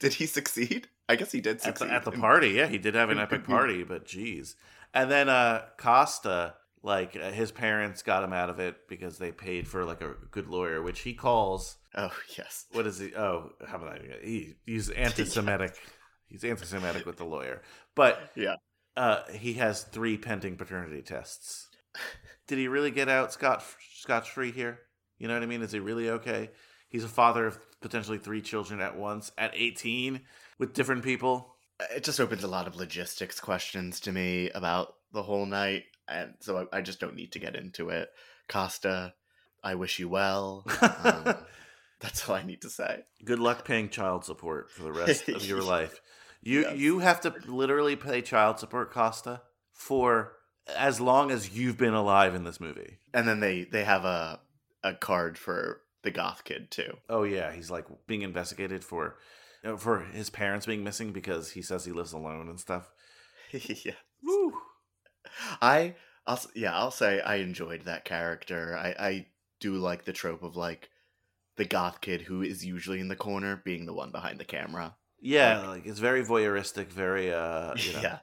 did 0.00 0.12
he 0.12 0.26
succeed? 0.26 0.88
I 1.08 1.16
guess 1.16 1.32
he 1.32 1.40
did 1.40 1.56
At 1.56 1.62
succeed 1.62 1.88
the, 1.88 1.94
at 1.94 2.04
the 2.04 2.12
party, 2.12 2.50
yeah, 2.50 2.66
he 2.66 2.76
did 2.76 2.94
have 2.94 3.08
an 3.08 3.18
epic 3.18 3.44
party, 3.44 3.84
but 3.84 4.04
geez. 4.04 4.54
And 4.92 5.10
then 5.10 5.30
uh 5.30 5.62
Costa, 5.78 6.56
like 6.82 7.16
uh, 7.16 7.30
his 7.30 7.52
parents 7.52 8.02
got 8.02 8.22
him 8.22 8.34
out 8.34 8.50
of 8.50 8.58
it 8.60 8.86
because 8.86 9.16
they 9.16 9.32
paid 9.32 9.66
for 9.66 9.84
like 9.86 10.02
a 10.02 10.14
good 10.30 10.46
lawyer, 10.46 10.82
which 10.82 11.00
he 11.00 11.14
calls. 11.14 11.78
Oh 11.94 12.12
yes. 12.36 12.66
What 12.72 12.86
is 12.86 12.98
he? 12.98 13.14
Oh, 13.14 13.52
how 13.66 13.76
about 13.76 14.02
that? 14.02 14.22
He, 14.22 14.56
he's 14.66 14.90
anti-Semitic. 14.90 15.74
He's 16.26 16.44
anti-Semitic 16.44 17.06
with 17.06 17.16
the 17.16 17.24
lawyer, 17.24 17.62
but 17.94 18.30
yeah, 18.34 18.56
uh, 18.96 19.22
he 19.32 19.54
has 19.54 19.84
three 19.84 20.18
pending 20.18 20.56
paternity 20.56 21.00
tests. 21.00 21.65
Did 22.46 22.58
he 22.58 22.68
really 22.68 22.90
get 22.90 23.08
out 23.08 23.32
scot 23.32 23.64
scotch 23.96 24.30
free 24.30 24.52
here? 24.52 24.80
You 25.18 25.28
know 25.28 25.34
what 25.34 25.42
I 25.42 25.46
mean? 25.46 25.62
Is 25.62 25.72
he 25.72 25.80
really 25.80 26.10
okay? 26.10 26.50
He's 26.88 27.04
a 27.04 27.08
father 27.08 27.46
of 27.46 27.58
potentially 27.80 28.18
three 28.18 28.40
children 28.42 28.80
at 28.80 28.96
once 28.96 29.32
at 29.36 29.52
18 29.54 30.20
with 30.58 30.72
different 30.74 31.02
people. 31.04 31.54
It 31.94 32.04
just 32.04 32.20
opens 32.20 32.44
a 32.44 32.48
lot 32.48 32.66
of 32.66 32.76
logistics 32.76 33.40
questions 33.40 34.00
to 34.00 34.12
me 34.12 34.50
about 34.50 34.94
the 35.12 35.22
whole 35.22 35.44
night, 35.46 35.84
and 36.08 36.34
so 36.40 36.66
I, 36.72 36.78
I 36.78 36.80
just 36.80 37.00
don't 37.00 37.16
need 37.16 37.32
to 37.32 37.38
get 37.38 37.56
into 37.56 37.88
it. 37.90 38.08
Costa, 38.48 39.14
I 39.64 39.74
wish 39.74 39.98
you 39.98 40.08
well. 40.08 40.64
Um, 40.80 41.34
that's 42.00 42.28
all 42.28 42.36
I 42.36 42.42
need 42.44 42.62
to 42.62 42.70
say. 42.70 43.02
Good 43.24 43.40
luck 43.40 43.64
paying 43.64 43.88
child 43.88 44.24
support 44.24 44.70
for 44.70 44.84
the 44.84 44.92
rest 44.92 45.28
of 45.28 45.44
your 45.44 45.62
life. 45.64 46.00
You 46.42 46.60
Yes. 46.62 46.76
you 46.78 46.98
have 47.00 47.20
to 47.22 47.34
literally 47.46 47.96
pay 47.96 48.22
child 48.22 48.58
support, 48.60 48.92
Costa, 48.92 49.42
for 49.72 50.35
as 50.74 51.00
long 51.00 51.30
as 51.30 51.56
you've 51.56 51.78
been 51.78 51.94
alive 51.94 52.34
in 52.34 52.44
this 52.44 52.60
movie. 52.60 52.98
And 53.14 53.26
then 53.26 53.40
they 53.40 53.64
they 53.64 53.84
have 53.84 54.04
a 54.04 54.40
a 54.82 54.94
card 54.94 55.38
for 55.38 55.82
the 56.02 56.10
goth 56.10 56.44
kid 56.44 56.70
too. 56.70 56.96
Oh 57.08 57.22
yeah, 57.24 57.52
he's 57.52 57.70
like 57.70 57.86
being 58.06 58.22
investigated 58.22 58.84
for 58.84 59.16
you 59.62 59.70
know, 59.70 59.76
for 59.76 60.00
his 60.00 60.30
parents 60.30 60.66
being 60.66 60.84
missing 60.84 61.12
because 61.12 61.52
he 61.52 61.62
says 61.62 61.84
he 61.84 61.92
lives 61.92 62.12
alone 62.12 62.48
and 62.48 62.60
stuff. 62.60 62.90
yeah. 63.52 63.92
I 65.60 65.94
I'll 66.26 66.40
yeah, 66.54 66.76
I'll 66.76 66.90
say 66.90 67.20
I 67.20 67.36
enjoyed 67.36 67.82
that 67.82 68.04
character. 68.04 68.76
I 68.76 68.94
I 68.98 69.26
do 69.60 69.74
like 69.74 70.04
the 70.04 70.12
trope 70.12 70.42
of 70.42 70.56
like 70.56 70.90
the 71.56 71.64
goth 71.64 72.00
kid 72.00 72.22
who 72.22 72.42
is 72.42 72.64
usually 72.64 73.00
in 73.00 73.08
the 73.08 73.16
corner 73.16 73.60
being 73.64 73.86
the 73.86 73.94
one 73.94 74.10
behind 74.10 74.38
the 74.38 74.44
camera. 74.44 74.96
Yeah, 75.20 75.66
like 75.68 75.86
it's 75.86 75.98
very 75.98 76.24
voyeuristic, 76.24 76.88
very 76.88 77.32
uh 77.32 77.74
you 77.76 77.92
know. 77.94 78.00
Yeah. 78.02 78.18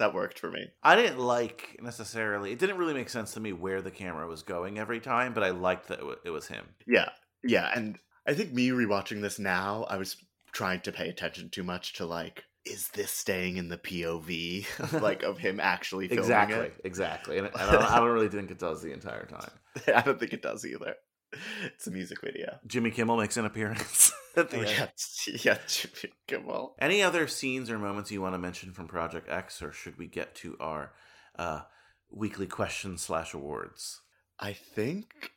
That 0.00 0.12
worked 0.14 0.38
for 0.40 0.50
me. 0.50 0.66
I 0.82 0.96
didn't 0.96 1.18
like 1.18 1.76
necessarily. 1.80 2.50
It 2.52 2.58
didn't 2.58 2.78
really 2.78 2.94
make 2.94 3.08
sense 3.08 3.34
to 3.34 3.40
me 3.40 3.52
where 3.52 3.80
the 3.82 3.90
camera 3.92 4.26
was 4.26 4.42
going 4.42 4.78
every 4.78 4.98
time, 4.98 5.32
but 5.34 5.42
I 5.44 5.50
liked 5.50 5.86
that 5.88 6.00
it 6.00 6.04
wa- 6.06 6.16
it 6.24 6.30
was 6.30 6.48
him. 6.48 6.66
Yeah. 6.86 7.10
Yeah, 7.44 7.70
and 7.74 7.98
I 8.26 8.34
think 8.34 8.52
me 8.52 8.70
rewatching 8.70 9.22
this 9.22 9.38
now, 9.38 9.86
I 9.88 9.96
was 9.96 10.16
trying 10.52 10.80
to 10.80 10.92
pay 10.92 11.08
attention 11.08 11.48
too 11.50 11.62
much 11.62 11.92
to 11.94 12.06
like 12.06 12.44
is 12.66 12.88
this 12.88 13.10
staying 13.10 13.56
in 13.56 13.68
the 13.70 13.78
POV 13.78 15.00
like 15.00 15.22
of 15.22 15.38
him 15.38 15.60
actually 15.60 16.08
filming 16.08 16.24
Exactly, 16.24 16.66
it? 16.66 16.80
exactly, 16.84 17.38
and, 17.38 17.46
and 17.46 17.56
I, 17.56 17.72
don't, 17.72 17.82
I 17.84 17.96
don't 18.00 18.10
really 18.10 18.28
think 18.28 18.50
it 18.50 18.58
does 18.58 18.82
the 18.82 18.92
entire 18.92 19.24
time. 19.26 19.50
I 19.94 20.02
don't 20.02 20.18
think 20.20 20.32
it 20.34 20.42
does 20.42 20.66
either. 20.66 20.94
It's 21.64 21.86
a 21.86 21.90
music 21.90 22.20
video. 22.22 22.58
Jimmy 22.66 22.90
Kimmel 22.90 23.16
makes 23.16 23.36
an 23.36 23.44
appearance 23.46 24.12
at 24.36 24.50
the 24.50 24.58
Oh, 24.58 24.60
end. 24.62 24.90
yeah, 25.26 25.36
yeah, 25.44 25.58
Jimmy 25.68 26.12
Kimmel. 26.26 26.74
Any 26.80 27.02
other 27.02 27.26
scenes 27.28 27.70
or 27.70 27.78
moments 27.78 28.10
you 28.10 28.20
want 28.20 28.34
to 28.34 28.38
mention 28.38 28.72
from 28.72 28.88
Project 28.88 29.28
X, 29.28 29.62
or 29.62 29.72
should 29.72 29.96
we 29.98 30.06
get 30.06 30.34
to 30.36 30.56
our 30.60 30.92
uh, 31.38 31.62
weekly 32.10 32.46
questions 32.46 33.02
slash 33.02 33.32
awards? 33.34 34.00
I 34.38 34.52
think 34.54 35.32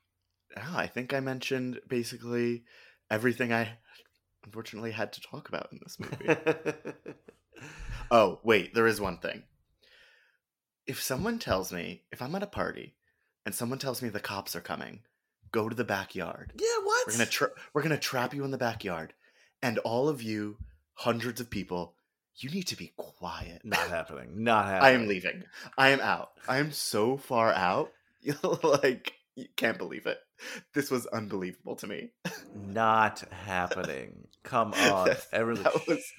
oh, 0.58 0.74
I 0.76 0.88
think 0.88 1.14
I 1.14 1.20
mentioned 1.20 1.80
basically 1.88 2.64
everything 3.12 3.54
I 3.54 3.78
unfortunately 4.46 4.92
had 4.92 5.14
to 5.14 5.22
talk 5.22 5.48
about 5.50 5.70
in 5.72 5.80
this 5.84 6.00
movie. 6.00 6.36
oh, 8.12 8.40
wait, 8.44 8.74
there 8.74 8.88
is 8.88 9.00
one 9.00 9.18
thing. 9.18 9.44
If 10.88 11.02
someone 11.02 11.40
tells 11.40 11.72
me, 11.72 12.04
if 12.12 12.22
I'm 12.22 12.36
at 12.36 12.44
a 12.44 12.48
party 12.48 12.96
and 13.46 13.54
someone 13.56 13.80
tells 13.80 14.02
me 14.02 14.10
the 14.10 14.20
cops 14.20 14.56
are 14.56 14.62
coming, 14.62 15.02
go 15.54 15.70
to 15.70 15.76
the 15.76 15.86
backyard. 15.86 16.52
Yeah, 16.60 16.66
what? 16.84 17.08
We're 17.08 17.14
going 17.14 17.26
to 17.26 17.32
tra- 17.32 17.52
we're 17.74 17.82
to 17.84 17.98
trap 17.98 18.34
you 18.34 18.44
in 18.44 18.52
the 18.52 18.58
backyard 18.58 19.14
and 19.62 19.78
all 19.80 20.10
of 20.10 20.22
you 20.22 20.58
hundreds 20.96 21.40
of 21.40 21.50
people, 21.50 21.94
you 22.36 22.50
need 22.50 22.68
to 22.68 22.76
be 22.76 22.92
quiet. 22.98 23.62
Not 23.64 23.80
happening. 23.88 24.44
Not 24.44 24.66
happening. 24.66 24.84
I 24.84 24.92
am 25.02 25.08
leaving. 25.08 25.44
I 25.78 25.90
am 25.90 26.02
out. 26.02 26.32
I 26.48 26.58
am 26.58 26.72
so 26.74 27.16
far 27.16 27.54
out. 27.54 27.92
like 28.64 29.14
you 29.36 29.46
can't 29.56 29.78
believe 29.78 30.06
it. 30.06 30.18
This 30.74 30.92
was 30.92 31.06
unbelievable 31.08 31.76
to 31.78 31.88
me. 31.88 32.10
Not 32.56 33.24
happening. 33.32 34.28
Come 34.44 34.74
on, 34.74 35.12
everyone. 35.32 35.64
that 35.64 35.88
was- 35.88 36.12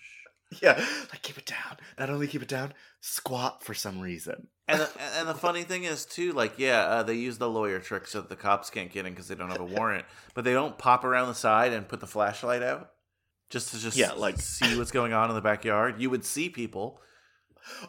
yeah, 0.62 0.84
like 1.10 1.22
keep 1.22 1.38
it 1.38 1.46
down. 1.46 1.76
Not 1.98 2.10
only 2.10 2.26
keep 2.26 2.42
it 2.42 2.48
down, 2.48 2.72
squat 3.00 3.62
for 3.62 3.74
some 3.74 4.00
reason. 4.00 4.48
And 4.68 4.80
the, 4.80 4.90
and 5.18 5.28
the 5.28 5.34
funny 5.34 5.62
thing 5.62 5.84
is 5.84 6.04
too, 6.06 6.32
like 6.32 6.58
yeah, 6.58 6.80
uh, 6.80 7.02
they 7.02 7.14
use 7.14 7.38
the 7.38 7.48
lawyer 7.50 7.78
trick 7.80 8.06
so 8.06 8.20
that 8.20 8.28
the 8.28 8.36
cops 8.36 8.70
can't 8.70 8.92
get 8.92 9.06
in 9.06 9.12
because 9.12 9.28
they 9.28 9.34
don't 9.34 9.50
have 9.50 9.60
a 9.60 9.64
warrant, 9.64 10.04
but 10.34 10.44
they 10.44 10.52
don't 10.52 10.78
pop 10.78 11.04
around 11.04 11.28
the 11.28 11.34
side 11.34 11.72
and 11.72 11.88
put 11.88 12.00
the 12.00 12.06
flashlight 12.06 12.62
out 12.62 12.90
just 13.50 13.72
to 13.72 13.78
just 13.78 13.96
Yeah, 13.96 14.12
like- 14.12 14.38
see 14.40 14.76
what's 14.78 14.90
going 14.92 15.12
on 15.12 15.28
in 15.30 15.34
the 15.36 15.42
backyard. 15.42 16.00
You 16.00 16.10
would 16.10 16.24
see 16.24 16.48
people, 16.48 17.00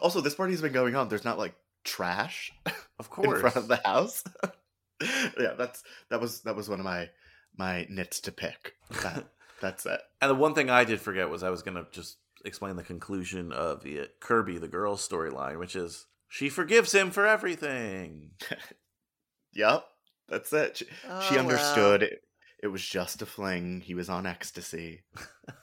Also, 0.00 0.20
this 0.20 0.34
party's 0.34 0.60
been 0.62 0.72
going 0.72 0.94
on. 0.94 1.08
There's 1.08 1.24
not 1.24 1.38
like 1.38 1.54
trash 1.84 2.52
of 2.98 3.10
course, 3.10 3.36
in 3.36 3.40
front 3.40 3.56
of 3.56 3.68
the 3.68 3.80
house. 3.84 4.22
yeah, 5.38 5.54
that's 5.58 5.82
that 6.10 6.20
was 6.20 6.40
that 6.42 6.56
was 6.56 6.68
one 6.68 6.78
of 6.80 6.84
my 6.84 7.10
my 7.56 7.86
nits 7.88 8.20
to 8.20 8.32
pick. 8.32 8.74
That, 9.02 9.24
that's 9.60 9.86
it. 9.86 10.00
And 10.20 10.30
the 10.30 10.34
one 10.34 10.54
thing 10.54 10.68
I 10.70 10.84
did 10.84 11.00
forget 11.00 11.30
was 11.30 11.42
I 11.42 11.50
was 11.50 11.62
going 11.62 11.76
to 11.76 11.86
just 11.90 12.18
explain 12.46 12.76
the 12.76 12.82
conclusion 12.82 13.52
of 13.52 13.82
the 13.82 14.00
uh, 14.00 14.04
Kirby 14.20 14.58
the 14.58 14.68
girl's 14.68 15.06
storyline, 15.06 15.58
which 15.58 15.76
is 15.76 16.06
she 16.28 16.48
forgives 16.48 16.92
him 16.92 17.10
for 17.10 17.26
everything. 17.26 18.30
Yep, 19.54 19.84
that's 20.28 20.52
it. 20.52 20.76
She, 20.76 20.84
she 20.84 20.90
Oh, 21.08 21.30
well. 21.30 21.38
understood 21.38 22.02
it. 22.02 22.20
It 22.62 22.66
was 22.66 22.84
just 22.84 23.22
a 23.22 23.26
fling. 23.26 23.80
He 23.80 23.94
was 23.94 24.10
on 24.10 24.26
ecstasy. 24.26 25.02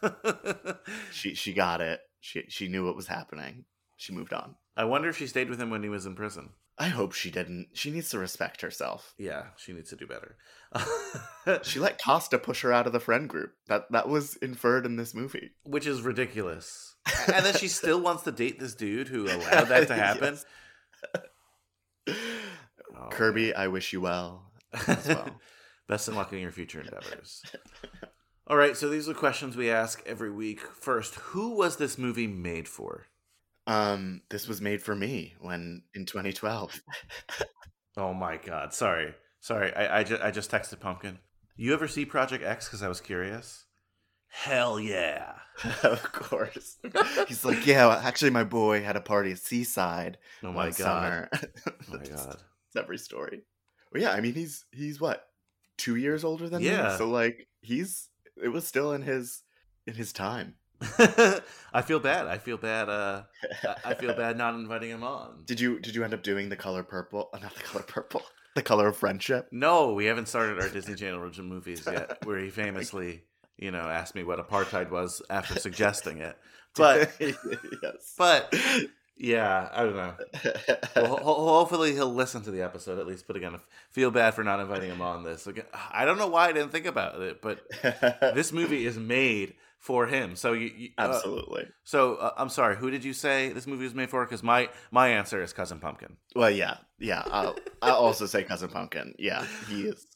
she 1.11 1.35
she 1.35 1.53
got 1.53 1.79
it. 1.81 1.99
She 2.19 2.43
she 2.47 2.67
knew 2.67 2.85
what 2.85 2.95
was 2.95 3.07
happening. 3.07 3.65
She 3.97 4.13
moved 4.13 4.33
on. 4.33 4.55
I 4.75 4.85
wonder 4.85 5.09
if 5.09 5.17
she 5.17 5.27
stayed 5.27 5.49
with 5.49 5.61
him 5.61 5.69
when 5.69 5.83
he 5.83 5.89
was 5.89 6.05
in 6.07 6.15
prison. 6.15 6.49
I 6.77 6.87
hope 6.87 7.13
she 7.13 7.29
didn't. 7.29 7.67
She 7.73 7.91
needs 7.91 8.09
to 8.09 8.19
respect 8.19 8.61
herself. 8.61 9.13
Yeah, 9.17 9.47
she 9.57 9.73
needs 9.73 9.89
to 9.91 9.95
do 9.95 10.07
better. 10.07 10.37
She 11.63 11.79
let 11.79 12.01
Costa 12.01 12.39
push 12.39 12.61
her 12.61 12.71
out 12.71 12.87
of 12.87 12.93
the 12.93 13.01
friend 13.01 13.27
group. 13.27 13.51
That 13.67 13.91
that 13.91 14.07
was 14.07 14.37
inferred 14.37 14.85
in 14.85 14.95
this 14.95 15.13
movie. 15.13 15.51
Which 15.65 15.85
is 15.85 16.01
ridiculous. 16.01 16.95
and 17.33 17.45
then 17.45 17.53
she 17.55 17.67
still 17.67 17.99
wants 17.99 18.23
to 18.23 18.31
date 18.31 18.59
this 18.61 18.73
dude 18.73 19.09
who 19.09 19.25
allowed 19.25 19.65
that 19.65 19.89
to 19.89 19.93
happen. 20.07 20.39
Oh, 22.07 23.09
Kirby, 23.11 23.53
I 23.53 23.67
wish 23.67 23.91
you 23.91 23.99
well. 23.99 24.53
As 24.87 25.05
well. 25.07 25.29
Best 25.89 26.07
in 26.07 26.15
luck 26.15 26.31
in 26.31 26.39
your 26.39 26.51
future 26.51 26.79
endeavors. 26.79 27.43
All 28.47 28.57
right, 28.57 28.77
so 28.77 28.87
these 28.89 29.09
are 29.09 29.13
questions 29.13 29.57
we 29.57 29.69
ask 29.69 30.01
every 30.05 30.31
week. 30.31 30.61
First, 30.61 31.15
who 31.15 31.55
was 31.55 31.75
this 31.75 31.97
movie 31.97 32.27
made 32.27 32.69
for? 32.69 33.07
Um, 33.65 34.21
this 34.29 34.47
was 34.47 34.59
made 34.61 34.81
for 34.81 34.95
me 34.95 35.33
when 35.39 35.83
in 35.93 36.05
2012. 36.05 36.81
Oh 37.97 38.13
my 38.13 38.37
god, 38.37 38.73
sorry. 38.73 39.13
Sorry, 39.39 39.73
I, 39.73 39.99
I, 39.99 40.03
ju- 40.03 40.19
I 40.21 40.31
just 40.31 40.49
texted 40.51 40.79
Pumpkin. 40.79 41.19
You 41.55 41.73
ever 41.73 41.87
see 41.87 42.05
Project 42.05 42.43
X? 42.43 42.65
Because 42.67 42.81
I 42.81 42.87
was 42.87 43.01
curious. 43.01 43.65
Hell 44.27 44.79
yeah. 44.79 45.33
of 45.83 46.01
course. 46.11 46.77
He's 47.27 47.45
like, 47.45 47.67
yeah, 47.67 48.01
actually, 48.03 48.31
my 48.31 48.43
boy 48.43 48.81
had 48.81 48.95
a 48.95 49.01
party 49.01 49.31
at 49.31 49.37
Seaside. 49.37 50.17
Oh 50.43 50.51
my 50.51 50.67
God. 50.71 50.73
summer." 50.75 51.29
Oh 51.67 51.71
my 51.97 52.03
god. 52.03 52.37
It's 52.67 52.75
every 52.75 52.97
story. 52.97 53.43
Well, 53.91 54.01
yeah, 54.01 54.11
I 54.11 54.21
mean, 54.21 54.33
he's 54.33 54.65
he's 54.71 54.99
what 54.99 55.23
two 55.77 55.95
years 55.97 56.23
older 56.23 56.49
than 56.49 56.63
Yeah. 56.63 56.89
me, 56.93 56.97
so 56.97 57.07
like 57.09 57.47
he's 57.61 58.09
it 58.43 58.47
was 58.49 58.65
still 58.65 58.93
in 58.93 59.03
his 59.03 59.43
in 59.85 59.93
his 59.93 60.11
time. 60.11 60.55
I 61.73 61.81
feel 61.81 61.99
bad. 61.99 62.27
I 62.27 62.37
feel 62.37 62.57
bad. 62.57 62.89
Uh, 62.89 63.23
I- 63.85 63.93
feel 63.95 64.13
bad 64.13 64.37
not 64.37 64.55
inviting 64.55 64.89
him 64.89 65.03
on. 65.03 65.43
Did 65.45 65.59
you 65.59 65.79
did 65.79 65.95
you 65.95 66.03
end 66.03 66.13
up 66.13 66.23
doing 66.23 66.49
the 66.49 66.55
color 66.55 66.83
purple? 66.83 67.29
Uh, 67.33 67.39
not 67.39 67.55
the 67.55 67.63
color 67.63 67.83
purple. 67.83 68.21
The 68.55 68.61
color 68.61 68.87
of 68.87 68.97
friendship. 68.97 69.47
No, 69.51 69.93
we 69.93 70.05
haven't 70.05 70.27
started 70.27 70.59
our 70.61 70.69
Disney 70.69 70.95
Channel 70.95 71.19
original 71.19 71.47
movies 71.47 71.87
yet, 71.91 72.23
where 72.25 72.37
he 72.37 72.49
famously, 72.51 73.23
you 73.57 73.71
know, 73.71 73.79
asked 73.79 74.13
me 74.13 74.23
what 74.23 74.37
apartheid 74.39 74.91
was 74.91 75.21
after 75.29 75.57
suggesting 75.59 76.19
it. 76.19 76.37
But, 76.75 77.11
yes. 77.19 78.13
but 78.17 78.53
yeah, 79.17 79.69
I 79.73 79.83
don't 79.83 79.95
know. 79.95 80.13
Well, 80.95 81.17
ho- 81.17 81.47
hopefully 81.59 81.93
he'll 81.93 82.13
listen 82.13 82.43
to 82.43 82.51
the 82.51 82.61
episode 82.61 82.99
at 82.99 83.07
least. 83.07 83.25
But 83.25 83.37
again, 83.37 83.55
I 83.55 83.59
feel 83.91 84.11
bad 84.11 84.35
for 84.35 84.43
not 84.43 84.59
inviting 84.59 84.89
him 84.91 85.01
on 85.01 85.23
this. 85.23 85.47
Again, 85.47 85.65
I 85.91 86.05
don't 86.05 86.17
know 86.19 86.27
why 86.27 86.49
I 86.49 86.53
didn't 86.53 86.71
think 86.71 86.85
about 86.85 87.19
it, 87.21 87.41
but 87.41 87.61
this 88.35 88.51
movie 88.51 88.85
is 88.85 88.97
made 88.99 89.55
for 89.83 90.07
him. 90.07 90.37
So 90.37 90.53
you, 90.53 90.71
you 90.75 90.89
uh, 90.97 91.11
Absolutely. 91.13 91.65
so 91.83 92.15
uh, 92.15 92.31
I'm 92.37 92.47
sorry. 92.47 92.77
Who 92.77 92.89
did 92.89 93.03
you 93.03 93.11
say 93.11 93.49
this 93.49 93.67
movie 93.67 93.83
was 93.83 93.93
made 93.93 94.09
for? 94.09 94.23
Because 94.23 94.41
my 94.41 94.69
my 94.91 95.09
answer 95.09 95.43
is 95.43 95.51
Cousin 95.51 95.79
Pumpkin. 95.79 96.15
Well, 96.35 96.49
yeah, 96.49 96.77
yeah. 96.99 97.23
I'll, 97.29 97.55
I'll 97.81 97.95
also 97.95 98.25
say 98.25 98.43
cousin 98.43 98.69
Pumpkin. 98.69 99.13
Yeah, 99.19 99.45
he 99.67 99.81
is. 99.81 100.07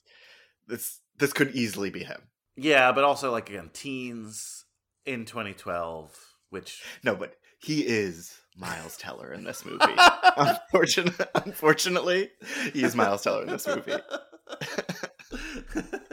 This 0.68 1.02
this 1.18 1.34
could 1.34 1.52
easily 1.52 1.90
be 1.90 2.06
him. 2.06 2.22
Yeah, 2.56 2.94
but 2.94 3.04
also 3.04 3.32
like 3.32 3.50
again, 3.50 3.70
teens 3.74 4.64
in 5.06 5.26
2012, 5.26 6.18
which 6.50 6.82
No, 7.04 7.16
but 7.16 7.34
he 7.60 7.82
is 7.82 8.40
Miles 8.56 8.96
Teller 8.96 9.34
in 9.34 9.44
this 9.44 9.66
movie. 9.66 9.84
unfortunately, 10.38 11.26
unfortunately, 11.36 12.30
he 12.72 12.84
is 12.84 12.96
Miles 12.96 13.22
Teller 13.22 13.44
in 13.44 13.50
this 13.50 13.68
movie. 13.68 13.92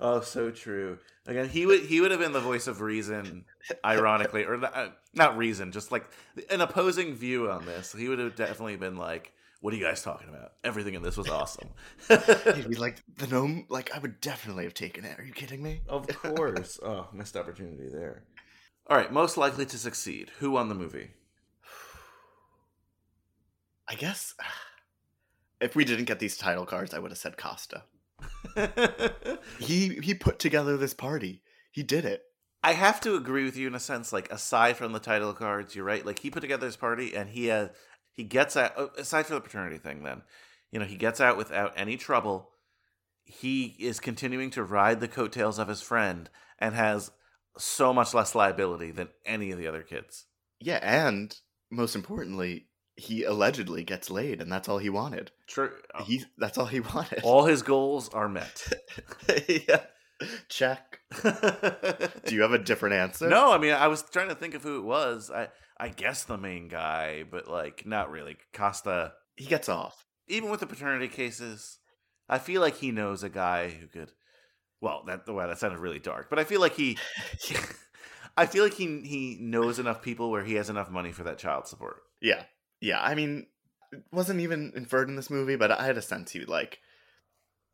oh, 0.00 0.20
so 0.20 0.50
true. 0.50 0.98
Again, 1.26 1.48
he 1.48 1.66
would 1.66 1.80
he 1.80 2.00
would 2.00 2.10
have 2.10 2.20
been 2.20 2.32
the 2.32 2.40
voice 2.40 2.66
of 2.66 2.80
reason, 2.80 3.44
ironically, 3.84 4.44
or 4.44 4.64
uh, 4.64 4.90
not 5.14 5.36
reason, 5.36 5.72
just 5.72 5.90
like 5.90 6.04
an 6.50 6.60
opposing 6.60 7.14
view 7.14 7.50
on 7.50 7.66
this. 7.66 7.92
He 7.92 8.08
would 8.08 8.18
have 8.18 8.36
definitely 8.36 8.76
been 8.76 8.96
like, 8.96 9.32
"What 9.60 9.74
are 9.74 9.76
you 9.76 9.84
guys 9.84 10.02
talking 10.02 10.28
about? 10.28 10.52
Everything 10.62 10.94
in 10.94 11.02
this 11.02 11.16
was 11.16 11.28
awesome." 11.28 11.70
He'd 12.08 12.68
be 12.68 12.76
like 12.76 13.02
the 13.16 13.26
gnome. 13.26 13.66
Like 13.68 13.94
I 13.94 13.98
would 13.98 14.20
definitely 14.20 14.64
have 14.64 14.74
taken 14.74 15.04
it. 15.04 15.18
Are 15.18 15.24
you 15.24 15.32
kidding 15.32 15.62
me? 15.62 15.80
Of 15.88 16.06
course. 16.08 16.78
oh, 16.84 17.08
missed 17.12 17.36
opportunity 17.36 17.88
there. 17.92 18.22
All 18.88 18.96
right, 18.96 19.12
most 19.12 19.36
likely 19.36 19.66
to 19.66 19.78
succeed. 19.78 20.30
Who 20.38 20.52
won 20.52 20.68
the 20.68 20.76
movie? 20.76 21.10
I 23.88 23.94
guess 23.94 24.34
if 25.60 25.74
we 25.74 25.84
didn't 25.84 26.04
get 26.04 26.20
these 26.20 26.36
title 26.36 26.66
cards, 26.66 26.94
I 26.94 27.00
would 27.00 27.10
have 27.10 27.18
said 27.18 27.36
Costa. 27.36 27.82
he 29.58 29.96
he 29.96 30.14
put 30.14 30.38
together 30.38 30.76
this 30.76 30.94
party. 30.94 31.42
He 31.70 31.82
did 31.82 32.04
it. 32.04 32.22
I 32.62 32.72
have 32.72 33.00
to 33.02 33.14
agree 33.14 33.44
with 33.44 33.56
you 33.56 33.66
in 33.68 33.74
a 33.74 33.80
sense. 33.80 34.12
Like 34.12 34.30
aside 34.32 34.76
from 34.76 34.92
the 34.92 34.98
title 34.98 35.32
cards, 35.32 35.74
you're 35.74 35.84
right. 35.84 36.04
Like 36.04 36.20
he 36.20 36.30
put 36.30 36.40
together 36.40 36.66
his 36.66 36.76
party, 36.76 37.14
and 37.14 37.28
he 37.30 37.50
uh, 37.50 37.68
he 38.12 38.24
gets 38.24 38.56
out. 38.56 38.72
uh, 38.76 38.88
Aside 38.98 39.26
from 39.26 39.36
the 39.36 39.40
paternity 39.42 39.78
thing, 39.78 40.02
then 40.02 40.22
you 40.70 40.78
know 40.78 40.86
he 40.86 40.96
gets 40.96 41.20
out 41.20 41.36
without 41.36 41.72
any 41.76 41.96
trouble. 41.96 42.50
He 43.24 43.76
is 43.80 44.00
continuing 44.00 44.50
to 44.50 44.62
ride 44.62 45.00
the 45.00 45.08
coattails 45.08 45.58
of 45.58 45.68
his 45.68 45.82
friend, 45.82 46.30
and 46.58 46.74
has 46.74 47.10
so 47.58 47.92
much 47.92 48.14
less 48.14 48.34
liability 48.34 48.90
than 48.90 49.08
any 49.24 49.50
of 49.50 49.58
the 49.58 49.66
other 49.66 49.82
kids. 49.82 50.26
Yeah, 50.60 50.78
and 50.82 51.34
most 51.70 51.94
importantly, 51.94 52.68
he 52.96 53.24
allegedly 53.24 53.84
gets 53.84 54.10
laid, 54.10 54.40
and 54.40 54.50
that's 54.50 54.68
all 54.68 54.78
he 54.78 54.90
wanted. 54.90 55.30
True. 55.46 55.72
He 56.04 56.24
that's 56.38 56.58
all 56.58 56.66
he 56.66 56.80
wanted. 56.94 57.20
All 57.22 57.44
his 57.44 57.62
goals 57.62 58.08
are 58.10 58.28
met. 58.28 58.72
yeah. 59.48 59.82
Check. 60.48 61.00
Do 61.22 62.34
you 62.34 62.40
have 62.40 62.52
a 62.52 62.58
different 62.58 62.94
answer? 62.94 63.28
No, 63.28 63.52
I 63.52 63.58
mean 63.58 63.74
I 63.74 63.88
was 63.88 64.02
trying 64.02 64.28
to 64.28 64.34
think 64.34 64.54
of 64.54 64.62
who 64.62 64.78
it 64.78 64.84
was. 64.84 65.30
I 65.30 65.48
I 65.78 65.88
guess 65.88 66.24
the 66.24 66.38
main 66.38 66.68
guy, 66.68 67.24
but 67.30 67.48
like 67.48 67.84
not 67.86 68.10
really. 68.10 68.36
Costa. 68.52 69.12
He 69.36 69.44
gets 69.44 69.68
off. 69.68 70.06
Even 70.28 70.50
with 70.50 70.60
the 70.60 70.66
paternity 70.66 71.08
cases, 71.08 71.78
I 72.28 72.38
feel 72.38 72.62
like 72.62 72.76
he 72.76 72.90
knows 72.90 73.22
a 73.22 73.28
guy 73.28 73.68
who 73.68 73.86
could. 73.86 74.12
Well, 74.80 75.04
that 75.06 75.28
wow, 75.28 75.46
that 75.46 75.58
sounded 75.58 75.78
really 75.78 75.98
dark, 75.98 76.30
but 76.30 76.38
I 76.38 76.44
feel 76.44 76.60
like 76.60 76.74
he. 76.74 76.96
I 78.38 78.46
feel 78.46 78.64
like 78.64 78.74
he 78.74 79.00
he 79.02 79.38
knows 79.40 79.78
enough 79.78 80.02
people 80.02 80.30
where 80.30 80.44
he 80.44 80.54
has 80.54 80.68
enough 80.70 80.90
money 80.90 81.12
for 81.12 81.24
that 81.24 81.38
child 81.38 81.66
support. 81.66 82.02
Yeah. 82.20 82.42
Yeah. 82.86 83.02
I 83.02 83.16
mean, 83.16 83.46
it 83.92 84.04
wasn't 84.12 84.40
even 84.40 84.72
inferred 84.76 85.08
in 85.08 85.16
this 85.16 85.28
movie, 85.28 85.56
but 85.56 85.72
I 85.72 85.84
had 85.84 85.98
a 85.98 86.02
sense 86.02 86.30
he 86.30 86.38
would 86.38 86.48
like 86.48 86.78